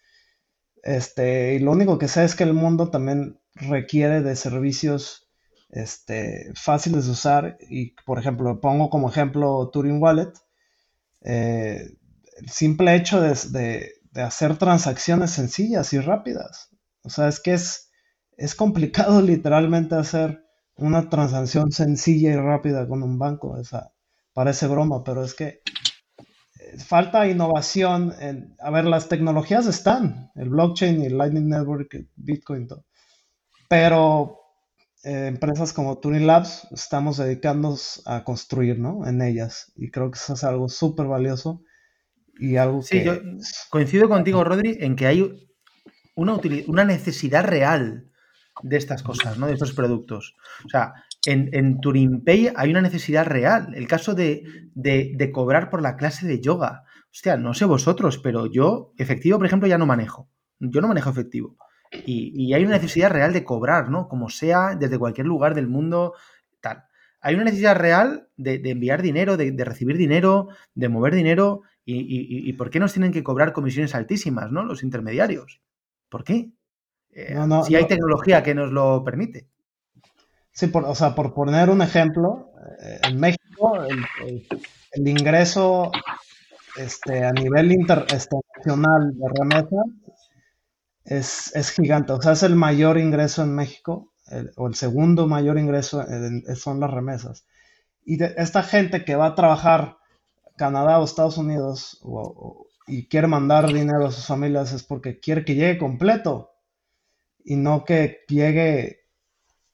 este, 0.82 1.54
y 1.54 1.58
lo 1.58 1.72
único 1.72 1.98
que 1.98 2.08
sé 2.08 2.24
es 2.24 2.34
que 2.34 2.44
el 2.44 2.54
mundo 2.54 2.90
también 2.90 3.38
requiere 3.54 4.22
de 4.22 4.36
servicios 4.36 5.28
este, 5.68 6.52
fáciles 6.54 7.06
de 7.06 7.12
usar 7.12 7.58
y, 7.68 7.94
por 8.06 8.18
ejemplo, 8.18 8.60
pongo 8.60 8.88
como 8.88 9.10
ejemplo 9.10 9.68
Turing 9.70 10.02
Wallet. 10.02 10.32
Eh, 11.22 11.96
el 12.38 12.48
simple 12.48 12.94
hecho 12.94 13.20
de, 13.20 13.92
hacer 14.14 14.56
transacciones 14.56 15.30
sencillas 15.32 15.92
y 15.92 16.00
rápidas. 16.00 16.70
O 17.02 17.10
sea, 17.10 17.28
es 17.28 17.40
que 17.40 17.52
es, 17.52 17.90
es 18.38 18.54
complicado 18.54 19.20
literalmente 19.32 19.94
hacer 19.94 20.42
una 20.76 21.10
transacción 21.10 21.70
sencilla 21.72 22.32
y 22.32 22.36
rápida 22.36 22.88
con 22.88 23.02
un 23.02 23.18
banco. 23.18 23.58
Esa 23.60 23.92
parece 24.36 24.66
broma, 24.66 25.02
pero 25.02 25.24
es 25.24 25.32
que 25.32 25.62
eh, 26.58 26.78
falta 26.78 27.26
innovación. 27.26 28.12
En, 28.20 28.54
a 28.60 28.70
ver, 28.70 28.84
las 28.84 29.08
tecnologías 29.08 29.66
están, 29.66 30.30
el 30.34 30.50
blockchain 30.50 31.00
y 31.00 31.06
el 31.06 31.16
Lightning 31.16 31.48
Network, 31.48 31.88
Bitcoin, 32.16 32.68
todo. 32.68 32.84
pero 33.66 34.38
eh, 35.04 35.28
empresas 35.28 35.72
como 35.72 35.98
Turing 36.00 36.26
Labs 36.26 36.68
estamos 36.70 37.16
dedicándonos 37.16 38.02
a 38.04 38.24
construir 38.24 38.78
¿no? 38.78 39.06
en 39.06 39.22
ellas 39.22 39.72
y 39.74 39.90
creo 39.90 40.10
que 40.10 40.18
eso 40.18 40.34
es 40.34 40.44
algo 40.44 40.68
súper 40.68 41.06
valioso 41.06 41.62
y 42.38 42.56
algo 42.56 42.82
sí, 42.82 42.98
que... 42.98 43.04
yo 43.04 43.14
coincido 43.70 44.06
contigo, 44.06 44.44
Rodri, 44.44 44.76
en 44.80 44.96
que 44.96 45.06
hay 45.06 45.48
una, 46.14 46.38
una 46.66 46.84
necesidad 46.84 47.44
real 47.44 48.10
de 48.62 48.76
estas 48.76 49.02
cosas, 49.02 49.38
¿no? 49.38 49.46
De 49.46 49.54
estos 49.54 49.72
productos. 49.72 50.34
O 50.66 50.68
sea, 50.68 50.92
en, 51.24 51.50
en 51.52 51.80
hay 52.56 52.70
una 52.70 52.82
necesidad 52.82 53.26
real. 53.26 53.74
El 53.74 53.88
caso 53.88 54.14
de, 54.14 54.44
de, 54.74 55.32
cobrar 55.32 55.70
por 55.70 55.82
la 55.82 55.96
clase 55.96 56.26
de 56.26 56.40
yoga. 56.40 56.84
Hostia, 57.10 57.36
no 57.36 57.54
sé 57.54 57.64
vosotros, 57.64 58.18
pero 58.18 58.46
yo 58.46 58.92
efectivo, 58.98 59.38
por 59.38 59.46
ejemplo, 59.46 59.68
ya 59.68 59.78
no 59.78 59.86
manejo. 59.86 60.28
Yo 60.58 60.80
no 60.80 60.88
manejo 60.88 61.10
efectivo. 61.10 61.56
Y, 62.04 62.32
y, 62.34 62.54
hay 62.54 62.64
una 62.64 62.76
necesidad 62.76 63.10
real 63.10 63.32
de 63.32 63.44
cobrar, 63.44 63.90
¿no? 63.90 64.08
Como 64.08 64.28
sea, 64.28 64.76
desde 64.76 64.98
cualquier 64.98 65.26
lugar 65.26 65.54
del 65.54 65.68
mundo, 65.68 66.14
tal. 66.60 66.84
Hay 67.20 67.34
una 67.34 67.44
necesidad 67.44 67.76
real 67.76 68.28
de, 68.36 68.58
de 68.58 68.70
enviar 68.70 69.02
dinero, 69.02 69.36
de, 69.36 69.52
de, 69.52 69.64
recibir 69.64 69.96
dinero, 69.96 70.48
de 70.74 70.88
mover 70.88 71.14
dinero. 71.14 71.62
Y, 71.84 71.94
y, 71.94 72.48
y, 72.48 72.52
por 72.54 72.70
qué 72.70 72.80
nos 72.80 72.92
tienen 72.92 73.12
que 73.12 73.22
cobrar 73.22 73.52
comisiones 73.52 73.94
altísimas, 73.94 74.50
¿no? 74.50 74.64
Los 74.64 74.82
intermediarios. 74.82 75.60
¿Por 76.08 76.24
qué? 76.24 76.50
Eh, 77.10 77.34
si 77.66 77.74
hay 77.74 77.86
tecnología 77.86 78.42
que 78.42 78.54
nos 78.54 78.70
lo 78.70 79.02
permite. 79.02 79.48
Sí, 80.56 80.68
por, 80.68 80.86
o 80.86 80.94
sea, 80.94 81.14
por 81.14 81.34
poner 81.34 81.68
un 81.68 81.82
ejemplo, 81.82 82.50
eh, 82.80 82.98
en 83.02 83.20
México 83.20 83.82
el, 83.84 85.06
ingreso 85.06 85.92
este, 86.78 87.24
a 87.24 87.32
nivel 87.32 87.72
internacional 87.72 89.12
de 89.18 89.28
remesa 89.38 89.82
es, 91.04 91.54
es, 91.54 91.70
gigante. 91.72 92.14
O 92.14 92.22
sea, 92.22 92.32
es 92.32 92.42
el 92.42 92.56
mayor 92.56 92.96
ingreso 92.96 93.42
en 93.42 93.54
México, 93.54 94.14
o 94.56 94.66
el 94.66 94.74
segundo 94.74 95.26
mayor 95.26 95.58
ingreso 95.58 96.02
son 96.54 96.80
las 96.80 96.90
remesas. 96.90 97.46
Y 98.06 98.22
esta 98.22 98.62
gente 98.62 99.04
que 99.04 99.14
va 99.14 99.26
a 99.26 99.34
trabajar 99.34 99.98
Canadá 100.56 100.98
o 100.98 101.04
Estados 101.04 101.36
Unidos 101.36 102.00
y 102.86 103.08
quiere 103.08 103.26
mandar 103.26 103.66
dinero 103.70 104.06
a 104.06 104.10
sus 104.10 104.24
familias 104.24 104.72
es 104.72 104.84
porque 104.84 105.20
quiere 105.20 105.44
que 105.44 105.54
llegue 105.54 105.76
completo 105.76 106.52
y 107.44 107.56
no 107.56 107.84
que 107.84 108.20
llegue 108.26 109.05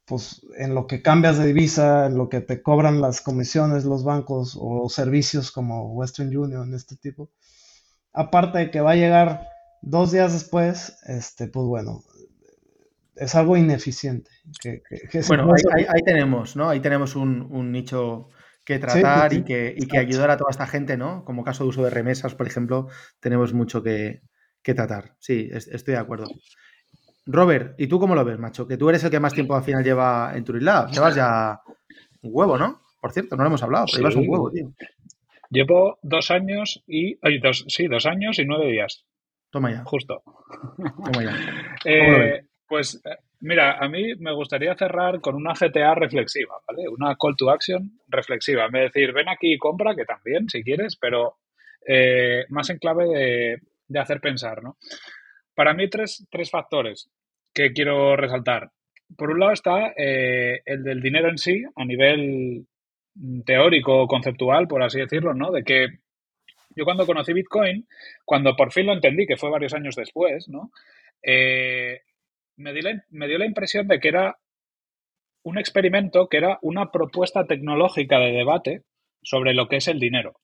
pues 0.04 0.42
en 0.58 0.74
lo 0.74 0.86
que 0.86 1.02
cambias 1.02 1.38
de 1.38 1.46
divisa, 1.46 2.06
en 2.06 2.16
lo 2.16 2.28
que 2.28 2.40
te 2.40 2.62
cobran 2.62 3.00
las 3.00 3.20
comisiones 3.20 3.84
los 3.84 4.04
bancos 4.04 4.58
o 4.60 4.88
servicios 4.88 5.52
como 5.52 5.92
Western 5.92 6.36
Union, 6.36 6.74
este 6.74 6.96
tipo. 6.96 7.30
Aparte 8.12 8.58
de 8.58 8.70
que 8.70 8.80
va 8.80 8.92
a 8.92 8.96
llegar 8.96 9.48
dos 9.80 10.12
días 10.12 10.32
después, 10.32 10.98
este, 11.06 11.46
pues 11.48 11.66
bueno, 11.66 12.02
es 13.16 13.34
algo 13.34 13.56
ineficiente. 13.56 14.30
bueno, 15.28 15.50
ahí, 15.74 16.02
tenemos, 16.04 16.56
¿no? 16.56 16.68
Ahí 16.68 16.80
tenemos 16.80 17.16
un, 17.16 17.72
nicho 17.72 18.28
que 18.64 18.78
tratar 18.78 19.32
y, 19.32 19.44
que, 19.44 19.74
y 19.76 19.86
que 19.86 19.98
ayudar 19.98 20.30
a 20.30 20.36
toda 20.36 20.50
esta 20.50 20.66
gente, 20.66 20.96
¿no? 20.96 21.24
Como 21.24 21.44
caso 21.44 21.64
de 21.64 21.70
uso 21.70 21.84
de 21.84 21.90
remesas, 21.90 22.34
por 22.34 22.46
ejemplo, 22.46 22.88
tenemos 23.20 23.52
mucho 23.52 23.82
que, 23.82 24.22
que 24.62 24.74
tratar. 24.74 25.16
Sí, 25.18 25.50
estoy 25.52 25.94
de 25.94 26.00
acuerdo. 26.00 26.26
Robert, 27.26 27.74
¿y 27.78 27.86
tú 27.86 28.00
cómo 28.00 28.14
lo 28.14 28.24
ves, 28.24 28.38
macho? 28.38 28.66
Que 28.66 28.76
tú 28.76 28.88
eres 28.88 29.04
el 29.04 29.10
que 29.10 29.20
más 29.20 29.34
tiempo 29.34 29.54
al 29.54 29.62
final 29.62 29.84
lleva 29.84 30.32
en 30.34 30.44
Turilab. 30.44 30.90
Llevas 30.90 31.14
ya 31.14 31.60
un 32.22 32.30
huevo, 32.32 32.58
¿no? 32.58 32.82
Por 33.00 33.12
cierto, 33.12 33.36
no 33.36 33.42
lo 33.42 33.48
hemos 33.48 33.62
hablado, 33.62 33.86
pero 33.86 33.98
llevas 33.98 34.16
un 34.16 34.28
huevo, 34.28 34.50
tío. 34.50 34.72
Llevo 35.50 35.98
dos 36.02 36.30
años 36.30 36.82
y. 36.86 37.16
dos, 37.38 37.64
sí, 37.68 37.86
dos 37.86 38.06
años 38.06 38.38
y 38.38 38.44
nueve 38.44 38.70
días. 38.70 39.04
Toma 39.50 39.70
ya. 39.70 39.84
Justo. 39.84 40.22
Toma 40.76 41.22
ya. 41.22 41.36
eh, 41.84 42.46
pues 42.66 43.02
eh, 43.04 43.16
mira, 43.40 43.78
a 43.78 43.88
mí 43.88 44.14
me 44.16 44.32
gustaría 44.32 44.74
cerrar 44.74 45.20
con 45.20 45.34
una 45.34 45.52
GTA 45.52 45.94
reflexiva, 45.94 46.54
¿vale? 46.66 46.88
Una 46.88 47.16
call 47.16 47.36
to 47.36 47.50
action 47.50 48.00
reflexiva. 48.08 48.68
Me 48.68 48.80
decir, 48.80 49.12
ven 49.12 49.28
aquí 49.28 49.52
y 49.52 49.58
compra, 49.58 49.94
que 49.94 50.04
también, 50.04 50.48
si 50.48 50.62
quieres, 50.62 50.96
pero 50.96 51.36
eh, 51.86 52.46
más 52.48 52.70
en 52.70 52.78
clave 52.78 53.06
de, 53.08 53.58
de 53.88 53.98
hacer 53.98 54.20
pensar, 54.20 54.62
¿no? 54.62 54.78
Para 55.54 55.74
mí, 55.74 55.88
tres, 55.88 56.26
tres 56.30 56.50
factores 56.50 57.10
que 57.54 57.72
quiero 57.72 58.16
resaltar. 58.16 58.70
Por 59.16 59.30
un 59.30 59.40
lado 59.40 59.52
está 59.52 59.92
eh, 59.96 60.62
el 60.64 60.82
del 60.82 61.02
dinero 61.02 61.28
en 61.28 61.38
sí, 61.38 61.62
a 61.76 61.84
nivel 61.84 62.66
teórico, 63.44 64.06
conceptual, 64.06 64.66
por 64.66 64.82
así 64.82 64.98
decirlo, 64.98 65.34
¿no? 65.34 65.50
De 65.50 65.62
que 65.64 65.86
yo 66.74 66.84
cuando 66.84 67.06
conocí 67.06 67.34
Bitcoin, 67.34 67.86
cuando 68.24 68.56
por 68.56 68.72
fin 68.72 68.86
lo 68.86 68.94
entendí, 68.94 69.26
que 69.26 69.36
fue 69.36 69.50
varios 69.50 69.74
años 69.74 69.94
después, 69.94 70.48
¿no? 70.48 70.70
Eh, 71.22 72.00
me, 72.56 72.72
me 73.10 73.28
dio 73.28 73.38
la 73.38 73.46
impresión 73.46 73.86
de 73.88 74.00
que 74.00 74.08
era 74.08 74.38
un 75.44 75.58
experimento, 75.58 76.28
que 76.28 76.38
era 76.38 76.58
una 76.62 76.90
propuesta 76.90 77.46
tecnológica 77.46 78.18
de 78.18 78.32
debate 78.32 78.82
sobre 79.22 79.52
lo 79.52 79.68
que 79.68 79.76
es 79.76 79.88
el 79.88 79.98
dinero 79.98 80.40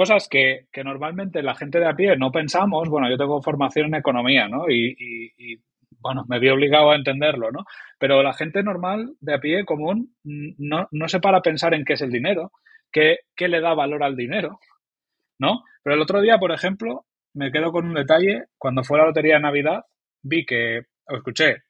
cosas 0.00 0.28
que, 0.30 0.66
normalmente 0.82 1.42
la 1.42 1.54
gente 1.54 1.78
de 1.78 1.86
a 1.86 1.94
pie 1.94 2.16
no 2.16 2.32
pensamos. 2.32 2.88
Bueno, 2.88 3.10
yo 3.10 3.18
tengo 3.18 3.42
formación 3.42 3.88
en 3.88 3.96
economía, 3.96 4.48
¿no? 4.48 4.64
Y, 4.70 5.60
bueno, 5.98 6.24
me 6.26 6.38
vi 6.38 6.48
obligado 6.48 6.90
a 6.90 6.96
entenderlo, 6.96 7.52
¿no? 7.52 7.66
Pero 7.98 8.22
la 8.22 8.32
gente 8.32 8.62
normal 8.62 9.12
de 9.20 9.34
a 9.34 9.40
pie, 9.40 9.66
común, 9.66 10.14
no, 10.24 10.88
no 10.90 11.08
se 11.08 11.20
para 11.20 11.38
a 11.38 11.42
pensar 11.42 11.74
en 11.74 11.84
qué 11.84 11.92
es 11.92 12.00
el 12.00 12.10
dinero, 12.10 12.50
qué, 12.90 13.18
qué 13.36 13.48
le 13.48 13.60
da 13.60 13.74
valor 13.74 14.02
al 14.02 14.16
dinero, 14.16 14.58
¿no? 15.38 15.64
Pero 15.82 15.96
el 15.96 16.00
otro 16.00 16.22
día, 16.22 16.38
por 16.38 16.52
ejemplo, 16.52 17.04
me 17.34 17.52
quedo 17.52 17.70
con 17.70 17.84
un 17.84 17.92
detalle. 17.92 18.44
Cuando 18.56 18.82
fue 18.82 18.96
la 18.96 19.04
lotería 19.04 19.34
de 19.34 19.42
Navidad, 19.42 19.84
vi 20.22 20.46
que, 20.46 20.80
o 21.08 21.16
escuché, 21.16 21.64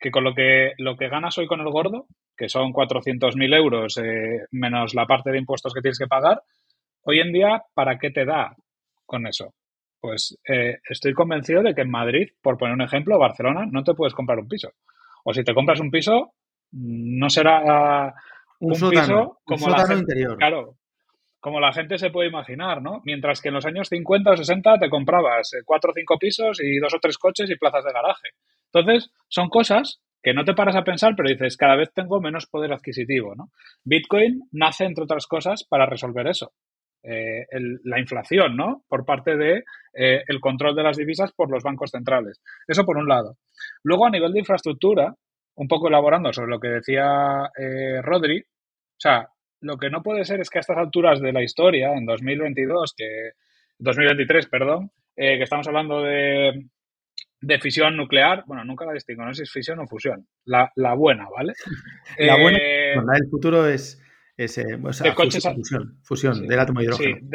que 0.00 0.10
con 0.10 0.24
lo 0.24 0.34
que, 0.34 0.72
lo 0.78 0.96
que 0.96 1.08
ganas 1.08 1.38
hoy 1.38 1.46
con 1.46 1.60
el 1.60 1.70
gordo, 1.70 2.08
que 2.36 2.48
son 2.48 2.72
400.000 2.72 3.54
euros 3.54 3.96
eh, 3.98 4.46
menos 4.50 4.92
la 4.92 5.06
parte 5.06 5.30
de 5.30 5.38
impuestos 5.38 5.72
que 5.72 5.82
tienes 5.82 6.00
que 6.00 6.08
pagar, 6.08 6.42
Hoy 7.02 7.20
en 7.20 7.32
día, 7.32 7.62
¿para 7.74 7.98
qué 7.98 8.10
te 8.10 8.24
da 8.24 8.54
con 9.06 9.26
eso? 9.26 9.54
Pues 10.00 10.38
eh, 10.48 10.78
estoy 10.88 11.12
convencido 11.12 11.62
de 11.62 11.74
que 11.74 11.82
en 11.82 11.90
Madrid, 11.90 12.28
por 12.42 12.56
poner 12.56 12.74
un 12.74 12.82
ejemplo, 12.82 13.18
Barcelona, 13.18 13.66
no 13.70 13.82
te 13.82 13.94
puedes 13.94 14.14
comprar 14.14 14.38
un 14.38 14.48
piso. 14.48 14.70
O 15.24 15.32
si 15.32 15.44
te 15.44 15.54
compras 15.54 15.80
un 15.80 15.90
piso, 15.90 16.32
no 16.72 17.28
será 17.28 18.14
un, 18.60 18.72
piso 18.72 19.40
como 19.44 19.68
la 19.68 19.86
gente, 19.86 20.02
interior. 20.02 20.38
Claro, 20.38 20.76
como 21.40 21.58
la 21.58 21.72
gente 21.72 21.98
se 21.98 22.10
puede 22.10 22.28
imaginar, 22.28 22.82
¿no? 22.82 23.00
Mientras 23.04 23.40
que 23.40 23.48
en 23.48 23.54
los 23.54 23.66
años 23.66 23.88
50 23.88 24.30
o 24.30 24.36
60 24.36 24.78
te 24.78 24.90
comprabas 24.90 25.54
eh, 25.54 25.62
cuatro 25.64 25.90
o 25.90 25.94
cinco 25.94 26.18
pisos 26.18 26.60
y 26.62 26.78
dos 26.78 26.94
o 26.94 26.98
tres 27.00 27.18
coches 27.18 27.50
y 27.50 27.56
plazas 27.56 27.84
de 27.84 27.92
garaje. 27.92 28.28
Entonces, 28.72 29.10
son 29.28 29.48
cosas 29.48 30.02
que 30.22 30.34
no 30.34 30.44
te 30.44 30.54
paras 30.54 30.76
a 30.76 30.84
pensar, 30.84 31.14
pero 31.16 31.30
dices, 31.30 31.56
cada 31.56 31.76
vez 31.76 31.92
tengo 31.94 32.20
menos 32.20 32.46
poder 32.46 32.72
adquisitivo, 32.72 33.34
¿no? 33.34 33.50
Bitcoin 33.84 34.42
nace, 34.52 34.84
entre 34.84 35.04
otras 35.04 35.26
cosas, 35.26 35.64
para 35.64 35.86
resolver 35.86 36.26
eso. 36.26 36.52
Eh, 37.02 37.46
la 37.84 37.98
inflación, 37.98 38.56
¿no? 38.56 38.84
Por 38.86 39.06
parte 39.06 39.36
de 39.36 39.64
eh, 39.94 40.22
el 40.26 40.38
control 40.38 40.76
de 40.76 40.82
las 40.82 40.98
divisas 40.98 41.32
por 41.32 41.50
los 41.50 41.62
bancos 41.62 41.90
centrales. 41.90 42.42
Eso 42.68 42.84
por 42.84 42.98
un 42.98 43.08
lado. 43.08 43.38
Luego, 43.82 44.06
a 44.06 44.10
nivel 44.10 44.32
de 44.32 44.40
infraestructura, 44.40 45.14
un 45.54 45.68
poco 45.68 45.88
elaborando 45.88 46.32
sobre 46.32 46.50
lo 46.50 46.60
que 46.60 46.68
decía 46.68 47.50
eh, 47.58 48.02
Rodri, 48.02 48.40
o 48.40 49.00
sea, 49.00 49.28
lo 49.62 49.78
que 49.78 49.88
no 49.88 50.02
puede 50.02 50.24
ser 50.24 50.40
es 50.40 50.50
que 50.50 50.58
a 50.58 50.60
estas 50.60 50.76
alturas 50.76 51.20
de 51.20 51.32
la 51.32 51.42
historia, 51.42 51.92
en 51.94 52.04
2022, 52.04 52.94
que 52.96 53.30
2023, 53.78 54.46
perdón, 54.48 54.90
que 55.16 55.42
estamos 55.42 55.66
hablando 55.68 56.02
de, 56.02 56.66
de 57.40 57.58
fisión 57.60 57.96
nuclear, 57.96 58.44
bueno, 58.46 58.64
nunca 58.64 58.84
la 58.84 58.92
distingo, 58.92 59.24
no 59.24 59.32
sé 59.32 59.38
si 59.38 59.42
es 59.44 59.52
fisión 59.52 59.78
o 59.80 59.86
fusión, 59.86 60.26
la, 60.44 60.70
la 60.76 60.94
buena, 60.94 61.28
¿vale? 61.28 61.54
La 62.18 62.36
buena, 62.36 62.58
del 62.58 63.28
futuro 63.30 63.66
es 63.66 64.02
de 64.40 65.14
coches, 65.14 65.44
fusión, 65.54 65.98
fusión 66.02 66.46
del 66.46 66.58
átomo 66.58 66.80
de 66.80 66.86
hidrógeno. 66.86 67.16
Sí, 67.16 67.26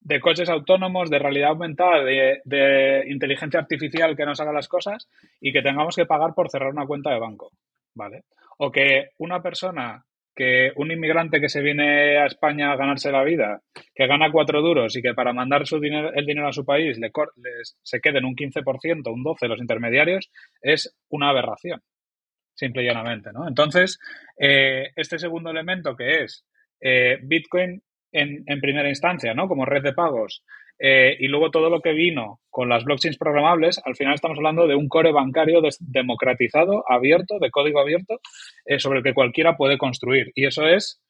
de, 0.00 0.20
coches 0.20 0.48
autónomos, 0.48 1.10
de 1.10 1.18
realidad 1.18 1.50
aumentada, 1.50 2.02
de, 2.02 3.04
inteligencia 3.08 3.60
artificial 3.60 4.16
que 4.16 4.24
nos 4.24 4.40
haga 4.40 4.52
las 4.52 4.68
cosas 4.68 5.08
y 5.40 5.52
que 5.52 5.62
tengamos 5.62 5.94
que 5.94 6.06
pagar 6.06 6.34
por 6.34 6.50
cerrar 6.50 6.70
una 6.70 6.86
cuenta 6.86 7.10
de 7.10 7.20
banco, 7.20 7.52
¿vale? 7.94 8.24
O 8.58 8.72
que 8.72 9.10
una 9.18 9.42
persona, 9.42 10.04
que 10.34 10.72
un 10.76 10.90
inmigrante 10.90 11.40
que 11.40 11.48
se 11.48 11.62
viene 11.62 12.18
a 12.18 12.26
España 12.26 12.72
a 12.72 12.76
ganarse 12.76 13.12
la 13.12 13.22
vida, 13.22 13.62
que 13.94 14.06
gana 14.06 14.32
cuatro 14.32 14.62
duros 14.62 14.96
y 14.96 15.02
que 15.02 15.14
para 15.14 15.32
mandar 15.32 15.66
su 15.66 15.78
dinero, 15.78 16.12
el 16.12 16.26
dinero 16.26 16.48
a 16.48 16.52
su 16.52 16.64
país 16.64 16.98
le, 16.98 17.10
se 17.82 18.00
queden 18.00 18.24
un 18.24 18.34
15%, 18.34 19.12
un 19.12 19.24
12% 19.24 19.48
los 19.48 19.60
intermediarios, 19.60 20.30
es 20.60 20.96
una 21.08 21.30
aberración 21.30 21.82
simple 22.56 22.82
y 22.82 22.86
llanamente, 22.86 23.30
¿no? 23.32 23.46
Entonces, 23.46 24.00
eh, 24.38 24.90
este 24.96 25.18
segundo 25.18 25.50
elemento 25.50 25.94
que 25.94 26.24
es 26.24 26.44
eh, 26.80 27.18
Bitcoin 27.22 27.82
en, 28.12 28.44
primera 28.60 28.88
instancia, 28.88 29.34
¿no? 29.34 29.46
Como 29.46 29.66
red 29.66 29.82
de 29.82 29.92
pagos, 29.92 30.42
Eh, 30.78 31.16
y 31.20 31.28
luego 31.28 31.50
todo 31.50 31.70
lo 31.70 31.80
que 31.80 31.94
vino 31.94 32.40
con 32.50 32.68
las 32.68 32.84
blockchains 32.84 33.16
programables, 33.16 33.80
al 33.86 33.96
final 33.96 34.12
estamos 34.12 34.36
hablando 34.36 34.66
de 34.66 34.74
un 34.74 34.88
core 34.88 35.10
bancario 35.10 35.62
democratizado, 35.80 36.84
abierto, 36.86 37.38
de 37.40 37.50
código 37.50 37.80
abierto, 37.80 38.20
sobre 38.76 38.98
el 38.98 39.04
que 39.04 39.14
cualquiera 39.14 39.56
puede 39.56 39.78
construir. 39.78 40.32
Y 40.34 40.44
eso 40.44 40.66
es 40.66 41.00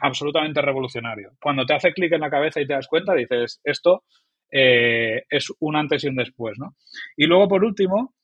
absolutamente 0.00 0.62
revolucionario. 0.62 1.32
Cuando 1.40 1.66
te 1.66 1.74
hace 1.74 1.92
clic 1.92 2.12
en 2.12 2.20
la 2.20 2.30
cabeza 2.30 2.60
y 2.60 2.66
te 2.68 2.74
das 2.74 2.86
cuenta, 2.86 3.12
dices, 3.14 3.60
esto 3.64 4.04
es 4.48 5.52
un 5.58 5.74
antes 5.74 6.04
y 6.04 6.08
un 6.08 6.16
después. 6.16 6.56
¿no? 6.56 6.76
Y 7.16 7.26
luego, 7.26 7.48
por 7.48 7.64
último, 7.64 8.14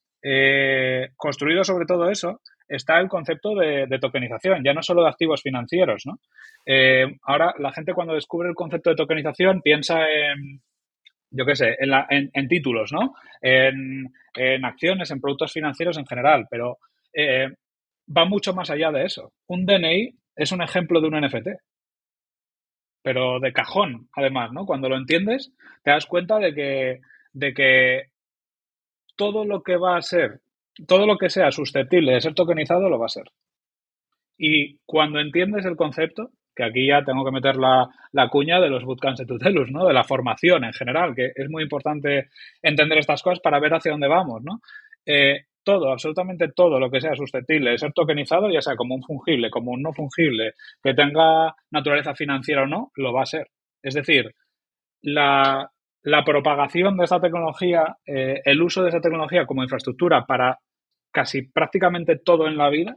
construido 1.16 1.64
sobre 1.64 1.86
todo 1.86 2.08
eso, 2.08 2.40
está 2.68 2.98
el 2.98 3.08
concepto 3.08 3.54
de, 3.54 3.98
tokenización, 4.00 4.62
ya 4.64 4.72
no 4.72 4.82
solo 4.82 5.02
de 5.02 5.10
activos 5.10 5.42
financieros. 5.42 6.04
¿no? 6.06 6.18
ahora, 7.24 7.54
la 7.58 7.72
gente 7.72 7.92
cuando 7.92 8.14
descubre 8.14 8.48
el 8.48 8.54
concepto 8.54 8.90
de 8.90 8.96
tokenización 8.96 9.60
piensa 9.62 10.08
en 10.08 10.60
yo 11.34 11.44
qué 11.44 11.56
sé, 11.56 11.76
en, 11.80 12.48
títulos, 12.48 12.92
¿no? 12.92 13.14
En, 13.42 14.64
acciones, 14.64 15.10
en 15.10 15.20
productos 15.20 15.52
financieros 15.52 15.98
en 15.98 16.06
general, 16.06 16.46
pero 16.48 16.78
eh, 17.12 17.48
va 18.16 18.24
mucho 18.24 18.54
más 18.54 18.70
allá 18.70 18.92
de 18.92 19.04
eso. 19.04 19.32
Un 19.48 19.66
DNI 19.66 20.14
es 20.36 20.52
un 20.52 20.62
ejemplo 20.62 21.00
de 21.00 21.08
un 21.08 21.20
NFT, 21.20 21.48
pero 23.02 23.40
de 23.40 23.52
cajón, 23.52 24.08
además, 24.14 24.52
¿no? 24.52 24.64
Cuando 24.64 24.88
lo 24.88 24.96
entiendes, 24.96 25.52
te 25.82 25.90
das 25.90 26.06
cuenta 26.06 26.38
de 26.38 26.54
que, 26.54 27.00
de 27.32 27.52
que 27.52 28.02
todo 29.16 29.44
lo 29.44 29.62
que 29.62 29.76
va 29.76 29.96
a 29.96 30.02
ser, 30.02 30.40
todo 30.86 31.06
lo 31.06 31.16
que 31.18 31.30
sea 31.30 31.50
susceptible 31.50 32.12
de 32.12 32.20
ser 32.20 32.34
tokenizado, 32.34 32.88
lo 32.88 32.98
va 32.98 33.06
a 33.06 33.10
ser. 33.10 33.30
Y 34.36 34.78
cuando 34.84 35.20
entiendes 35.20 35.64
el 35.64 35.76
concepto, 35.76 36.30
que 36.54 36.64
aquí 36.64 36.86
ya 36.86 37.04
tengo 37.04 37.24
que 37.24 37.30
meter 37.30 37.56
la, 37.56 37.88
cuña 38.30 38.60
de 38.60 38.70
los 38.70 38.84
bootcamps 38.84 39.18
de 39.18 39.26
Tutelus, 39.26 39.70
¿no? 39.70 39.86
De 39.86 39.92
la 39.92 40.04
formación 40.04 40.64
en 40.64 40.72
general, 40.72 41.14
que 41.14 41.32
es 41.34 41.50
muy 41.50 41.62
importante 41.62 42.28
entender 42.62 42.98
estas 42.98 43.22
cosas 43.22 43.40
para 43.40 43.58
ver 43.60 43.74
hacia 43.74 43.92
dónde 43.92 44.08
vamos, 44.08 44.42
¿no? 44.42 44.60
Eh, 45.06 45.44
todo, 45.62 45.90
absolutamente 45.90 46.48
todo 46.48 46.78
lo 46.78 46.90
que 46.90 47.00
sea 47.00 47.16
susceptible 47.16 47.70
de 47.70 47.78
ser 47.78 47.92
tokenizado, 47.92 48.50
ya 48.50 48.60
sea 48.60 48.76
como 48.76 48.94
un 48.94 49.02
fungible, 49.02 49.50
como 49.50 49.72
un 49.72 49.82
no 49.82 49.92
fungible, 49.92 50.52
que 50.82 50.94
tenga 50.94 51.54
naturaleza 51.70 52.14
financiera 52.14 52.62
o 52.64 52.66
no, 52.66 52.92
lo 52.96 53.12
va 53.12 53.22
a 53.22 53.26
ser. 53.26 53.48
Es 53.82 53.94
decir, 53.94 54.34
la, 55.02 55.70
propagación 56.24 56.96
de 56.96 57.04
esta 57.04 57.20
tecnología, 57.20 57.96
eh, 58.06 58.40
el 58.44 58.62
uso 58.62 58.82
de 58.82 58.90
esa 58.90 59.00
tecnología 59.00 59.46
como 59.46 59.62
infraestructura 59.62 60.26
para 60.26 60.58
casi 61.12 61.42
prácticamente 61.42 62.18
todo 62.18 62.46
en 62.46 62.56
la 62.56 62.68
vida, 62.68 62.96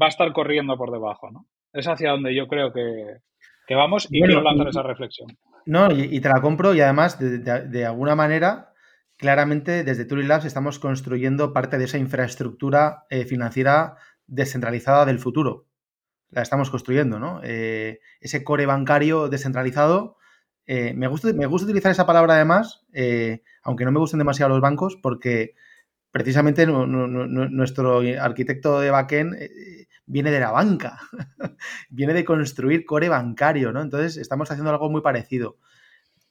va 0.00 0.06
a 0.06 0.10
estar 0.10 0.32
corriendo 0.32 0.76
por 0.76 0.90
debajo, 0.92 1.30
¿no? 1.30 1.46
es 1.72 1.86
hacia 1.86 2.10
donde 2.10 2.34
yo 2.34 2.48
creo 2.48 2.72
que, 2.72 3.74
vamos 3.74 4.08
y 4.10 4.20
quiero 4.20 4.42
lanzar 4.42 4.68
esa 4.68 4.82
reflexión. 4.82 5.36
No, 5.66 5.90
y, 5.90 6.20
te 6.20 6.28
la 6.28 6.40
compro 6.40 6.74
y 6.74 6.80
además, 6.80 7.18
de, 7.18 7.86
alguna 7.86 8.14
manera, 8.14 8.72
claramente 9.16 9.84
desde 9.84 10.06
Turing 10.06 10.28
Labs 10.28 10.46
estamos 10.46 10.78
construyendo 10.78 11.52
parte 11.52 11.76
de 11.76 11.84
esa 11.84 11.98
infraestructura 11.98 13.04
eh, 13.10 13.24
financiera 13.24 13.96
descentralizada 14.26 15.04
del 15.04 15.18
futuro. 15.18 15.66
La 16.30 16.42
estamos 16.42 16.70
construyendo, 16.70 17.18
¿no? 17.18 17.40
Eh, 17.42 18.00
ese 18.20 18.44
core 18.44 18.66
bancario 18.66 19.28
descentralizado. 19.28 20.16
Eh, 20.68 20.92
me, 20.94 21.08
gusta, 21.08 21.28
utilizar 21.28 21.90
esa 21.90 22.06
palabra 22.06 22.34
además, 22.34 22.84
aunque 23.62 23.84
no 23.84 23.90
me 23.90 23.98
gusten 23.98 24.18
demasiado 24.18 24.50
los 24.50 24.60
bancos, 24.60 24.96
porque 25.02 25.54
precisamente 26.12 26.66
nuestro 26.66 28.02
arquitecto 28.20 28.78
de 28.78 28.90
backend 28.90 29.34
viene 30.04 30.30
de 30.30 30.40
la 30.40 30.50
banca, 30.50 31.00
viene 31.90 32.14
de 32.14 32.24
construir 32.24 32.84
core 32.84 33.08
bancario, 33.08 33.72
¿no? 33.72 33.82
Entonces 33.82 34.16
estamos 34.16 34.50
haciendo 34.50 34.70
algo 34.70 34.90
muy 34.90 35.00
parecido. 35.00 35.58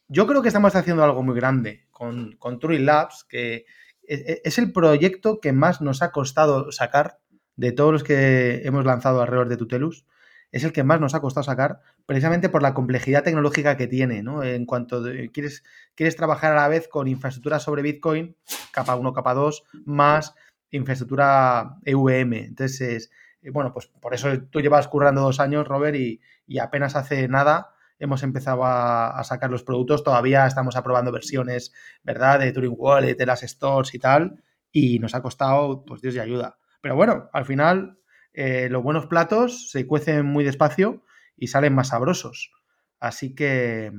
Yo 0.07 0.25
creo 0.25 0.41
que 0.41 0.49
estamos 0.49 0.75
haciendo 0.75 1.03
algo 1.03 1.23
muy 1.23 1.35
grande 1.35 1.87
con, 1.91 2.37
con 2.37 2.59
Labs, 2.61 3.25
que 3.27 3.65
e, 4.07 4.15
e, 4.15 4.41
es 4.43 4.57
el 4.57 4.71
proyecto 4.71 5.39
que 5.39 5.51
más 5.51 5.81
nos 5.81 6.01
ha 6.01 6.11
costado 6.11 6.71
sacar 6.71 7.19
de 7.55 7.71
todos 7.71 7.91
los 7.91 8.03
que 8.03 8.61
hemos 8.63 8.85
lanzado 8.85 9.21
alrededor 9.21 9.49
de 9.49 9.57
Tutelus. 9.57 10.05
Es 10.51 10.63
el 10.63 10.71
que 10.71 10.83
más 10.83 10.99
nos 10.99 11.13
ha 11.13 11.19
costado 11.19 11.43
sacar, 11.43 11.81
precisamente 12.05 12.49
por 12.49 12.61
la 12.61 12.73
complejidad 12.73 13.23
tecnológica 13.23 13.75
que 13.77 13.87
tiene, 13.87 14.23
¿no? 14.23 14.43
En 14.43 14.65
cuanto 14.65 15.03
quieres, 15.33 15.63
quieres 15.95 16.15
trabajar 16.15 16.53
a 16.53 16.55
la 16.55 16.67
vez 16.67 16.87
con 16.87 17.07
infraestructura 17.07 17.59
sobre 17.59 17.81
Bitcoin, 17.81 18.35
capa 18.71 18.95
1, 18.95 19.13
capa 19.13 19.33
2, 19.33 19.63
más 19.85 20.35
infraestructura 20.71 21.77
EVM. 21.85 22.33
Entonces, 22.33 23.11
bueno, 23.51 23.73
pues 23.73 23.87
por 23.87 24.13
eso 24.13 24.29
tú 24.49 24.61
llevas 24.61 24.87
currando 24.87 25.21
dos 25.21 25.39
años, 25.39 25.67
Robert, 25.67 25.95
y, 25.95 26.19
apenas 26.59 26.95
hace 26.95 27.27
nada 27.27 27.73
hemos 27.99 28.21
empezado 28.23 28.63
a, 28.63 29.21
sacar 29.23 29.49
los 29.49 29.63
productos. 29.63 30.03
Todavía 30.03 30.45
estamos 30.45 30.75
aprobando 30.75 31.11
versiones, 31.11 31.73
¿verdad? 32.03 32.39
De 32.39 32.51
Turing 32.51 32.75
Wallet, 32.77 33.15
de 33.15 33.25
las 33.25 33.41
stores 33.41 33.93
y 33.93 33.99
tal. 33.99 34.43
Y 34.71 34.99
nos 34.99 35.15
ha 35.15 35.21
costado, 35.21 35.83
pues 35.83 36.01
Dios 36.01 36.15
y 36.15 36.19
ayuda. 36.19 36.57
Pero 36.81 36.95
bueno, 36.95 37.29
al 37.33 37.45
final 37.45 37.97
eh, 38.37 38.69
los 38.69 38.83
buenos 38.83 39.07
platos 39.07 39.71
se 39.71 39.87
cuecen 39.87 40.23
muy 40.27 40.43
despacio 40.43 41.03
y 41.35 41.47
salen 41.47 41.73
más 41.73 41.87
sabrosos. 41.87 42.51
Así 42.99 43.33
que, 43.33 43.91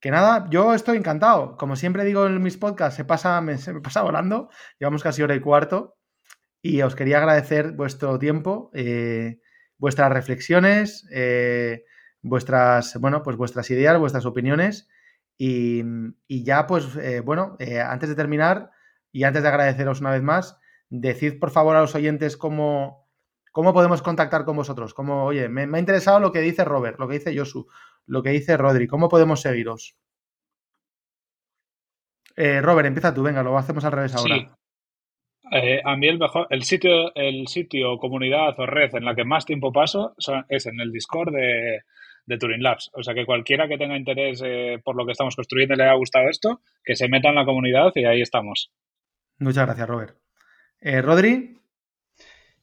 que 0.00 0.10
nada, 0.10 0.46
yo 0.50 0.74
estoy 0.74 0.98
encantado. 0.98 1.56
Como 1.56 1.74
siempre 1.74 2.04
digo 2.04 2.26
en 2.26 2.42
mis 2.42 2.58
podcasts, 2.58 2.96
se 2.96 3.06
pasa, 3.06 3.42
se 3.56 3.72
me 3.72 3.80
pasa 3.80 4.02
volando. 4.02 4.50
Llevamos 4.78 5.02
casi 5.02 5.22
hora 5.22 5.34
y 5.34 5.40
cuarto. 5.40 5.96
Y 6.60 6.82
os 6.82 6.94
quería 6.94 7.16
agradecer 7.16 7.72
vuestro 7.72 8.18
tiempo, 8.18 8.70
eh, 8.74 9.40
vuestras 9.78 10.12
reflexiones, 10.12 11.08
eh, 11.10 11.84
vuestras, 12.20 12.98
bueno, 13.00 13.22
pues 13.22 13.38
vuestras 13.38 13.70
ideas, 13.70 13.98
vuestras 13.98 14.26
opiniones. 14.26 14.90
Y, 15.38 15.82
ya, 16.28 16.66
pues, 16.66 16.98
bueno, 17.24 17.56
antes 17.86 18.10
de 18.10 18.14
terminar 18.14 18.72
y 19.10 19.24
antes 19.24 19.42
de 19.42 19.48
agradeceros 19.48 20.02
una 20.02 20.10
vez 20.10 20.22
más, 20.22 20.58
decid 20.90 21.38
por 21.38 21.50
favor 21.50 21.76
a 21.76 21.80
los 21.80 21.94
oyentes 21.94 22.36
cómo, 22.36 23.03
cómo 23.54 23.72
podemos 23.72 24.02
contactar 24.02 24.44
con 24.44 24.56
vosotros. 24.56 24.92
Oye, 24.98 25.48
me, 25.48 25.62
ha 25.62 25.78
interesado 25.78 26.18
lo 26.18 26.32
que 26.32 26.40
dice 26.40 26.64
Robert, 26.64 26.98
lo 26.98 27.06
que 27.06 27.14
dice 27.14 27.38
Josu, 27.38 27.68
lo 28.06 28.20
que 28.22 28.30
dice 28.30 28.56
Rodri. 28.56 28.88
¿Cómo 28.88 29.08
podemos 29.08 29.40
seguiros? 29.40 29.96
Robert, 32.36 32.88
empieza 32.88 33.14
tú, 33.14 33.22
venga, 33.22 33.44
lo 33.44 33.56
hacemos 33.56 33.84
al 33.84 33.92
revés 33.92 34.16
ahora. 34.16 34.56
Eh, 35.52 35.80
a 35.84 35.96
mí 35.96 36.08
el 36.08 36.18
mejor, 36.18 36.48
el 36.50 36.64
sitio, 36.64 37.14
el 37.14 37.46
sitio, 37.46 37.98
comunidad 37.98 38.58
o 38.58 38.66
red 38.66 38.94
en 38.94 39.04
la 39.04 39.14
que 39.14 39.24
más 39.24 39.44
tiempo 39.44 39.72
paso 39.72 40.16
es 40.48 40.66
en 40.66 40.80
el 40.80 40.90
Discord 40.90 41.32
de, 41.32 41.82
de 42.26 42.38
Turing 42.38 42.62
Labs. 42.62 42.90
O 42.94 43.02
sea 43.02 43.14
que 43.14 43.26
cualquiera 43.26 43.68
que 43.68 43.78
tenga 43.78 43.96
interés 43.96 44.42
eh, 44.44 44.80
por 44.82 44.96
lo 44.96 45.04
que 45.04 45.12
estamos 45.12 45.36
construyendo 45.36 45.74
y 45.74 45.76
le 45.76 45.84
haya 45.84 45.94
gustado 45.94 46.28
esto, 46.28 46.60
que 46.82 46.96
se 46.96 47.08
meta 47.08 47.28
en 47.28 47.34
la 47.36 47.44
comunidad 47.44 47.92
y 47.94 48.04
ahí 48.04 48.20
estamos. 48.20 48.72
Muchas 49.38 49.66
gracias, 49.66 49.88
Robert. 49.88 50.16
Eh, 50.80 51.02
Rodri. 51.02 51.60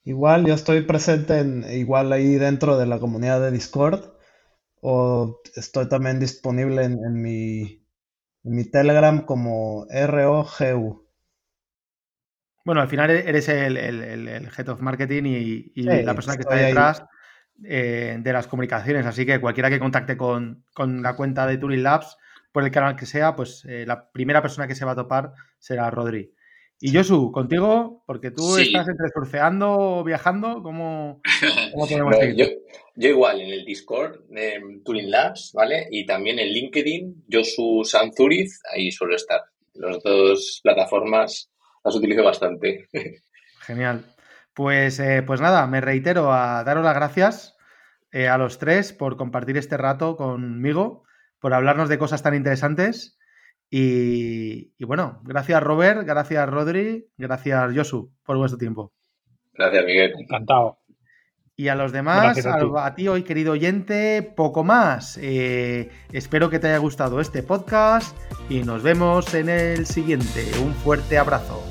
Igual, 0.03 0.45
yo 0.45 0.53
estoy 0.53 0.81
presente 0.81 1.39
en, 1.39 1.63
igual 1.71 2.11
ahí 2.11 2.35
dentro 2.35 2.77
de 2.77 2.87
la 2.87 2.99
comunidad 2.99 3.39
de 3.41 3.51
Discord. 3.51 4.13
O 4.81 5.41
estoy 5.55 5.87
también 5.87 6.19
disponible 6.19 6.83
en, 6.83 6.93
en 6.93 7.21
mi, 7.21 7.85
en 8.43 8.55
mi 8.55 8.65
Telegram 8.65 9.21
como 9.25 9.85
ROGU. 9.89 11.07
Bueno, 12.63 12.81
al 12.81 12.87
final 12.87 13.09
eres 13.09 13.49
el, 13.49 13.77
head 13.77 14.69
of 14.69 14.81
marketing 14.81 15.23
y, 15.25 15.83
la 15.83 16.13
persona 16.13 16.35
que 16.35 16.41
está 16.41 16.55
detrás 16.55 17.03
eh, 17.63 18.17
de 18.19 18.33
las 18.33 18.47
comunicaciones. 18.47 19.05
Así 19.05 19.25
que 19.25 19.41
cualquiera 19.41 19.69
que 19.69 19.79
contacte 19.79 20.17
con, 20.17 20.63
la 20.77 21.15
cuenta 21.15 21.47
de 21.47 21.57
Turing 21.57 21.83
Labs, 21.83 22.17
por 22.51 22.63
el 22.63 22.71
canal 22.71 22.95
que 22.95 23.05
sea, 23.05 23.35
pues 23.35 23.65
eh, 23.65 23.85
la 23.87 24.11
primera 24.11 24.41
persona 24.41 24.67
que 24.67 24.75
se 24.75 24.85
va 24.85 24.91
a 24.91 24.95
topar 24.95 25.33
será 25.57 25.89
Rodri. 25.89 26.33
Y 26.83 26.95
Josu, 26.95 27.31
contigo, 27.31 28.03
porque 28.07 28.31
tú 28.31 28.57
estás 28.57 28.87
entre 28.87 29.09
surfeando 29.13 29.71
o 29.71 30.03
viajando, 30.03 30.63
¿cómo, 30.63 31.21
podemos 31.75 32.15
Yo, 32.35 33.07
igual, 33.07 33.39
en 33.39 33.51
el 33.51 33.63
Discord 33.63 34.21
de 34.29 34.81
Turing 34.83 35.11
Labs, 35.11 35.51
¿vale? 35.53 35.87
Y 35.91 36.07
también 36.07 36.39
en 36.39 36.47
LinkedIn, 36.47 37.25
Josu 37.31 37.83
Sanzuriz, 37.83 38.59
ahí 38.73 38.91
suelo 38.91 39.15
estar. 39.15 39.41
Las 39.75 40.01
dos 40.01 40.59
plataformas 40.63 41.51
las 41.83 41.95
utilizo 41.95 42.23
bastante. 42.23 42.87
Genial. 43.61 44.03
Pues, 44.55 44.99
eh, 44.99 45.23
pues 45.25 45.39
nada, 45.39 45.67
me 45.67 45.81
reitero 45.81 46.33
a 46.33 46.63
daros 46.63 46.83
las 46.83 46.95
gracias 46.95 47.55
eh, 48.11 48.27
a 48.27 48.39
los 48.39 48.57
tres 48.57 48.91
por 48.91 49.17
compartir 49.17 49.55
este 49.55 49.77
rato 49.77 50.17
conmigo, 50.17 51.03
por 51.39 51.53
hablarnos 51.53 51.89
de 51.89 51.99
cosas 51.99 52.23
tan 52.23 52.33
interesantes. 52.33 53.19
Y, 53.73 54.83
bueno, 54.83 55.21
gracias 55.23 55.63
Robert, 55.63 56.05
gracias 56.05 56.47
Rodri, 56.49 57.07
gracias 57.17 57.73
Josu 57.73 58.11
por 58.23 58.37
vuestro 58.37 58.57
tiempo. 58.57 58.91
Gracias 59.53 59.85
Miguel. 59.85 60.13
Encantado. 60.19 60.79
Y 61.55 61.69
a 61.69 61.75
los 61.75 61.91
demás, 61.91 62.45
a, 62.45 62.95
ti 62.95 63.07
hoy 63.07 63.23
querido 63.23 63.53
oyente, 63.53 64.23
poco 64.35 64.63
más. 64.63 65.17
Eh, 65.21 65.89
espero 66.11 66.49
que 66.49 66.59
te 66.59 66.67
haya 66.67 66.79
gustado 66.79 67.21
este 67.21 67.43
podcast 67.43 68.17
y 68.49 68.63
nos 68.63 68.83
vemos 68.83 69.33
en 69.35 69.47
el 69.47 69.85
siguiente. 69.85 70.43
Un 70.63 70.73
fuerte 70.73 71.17
abrazo. 71.17 71.70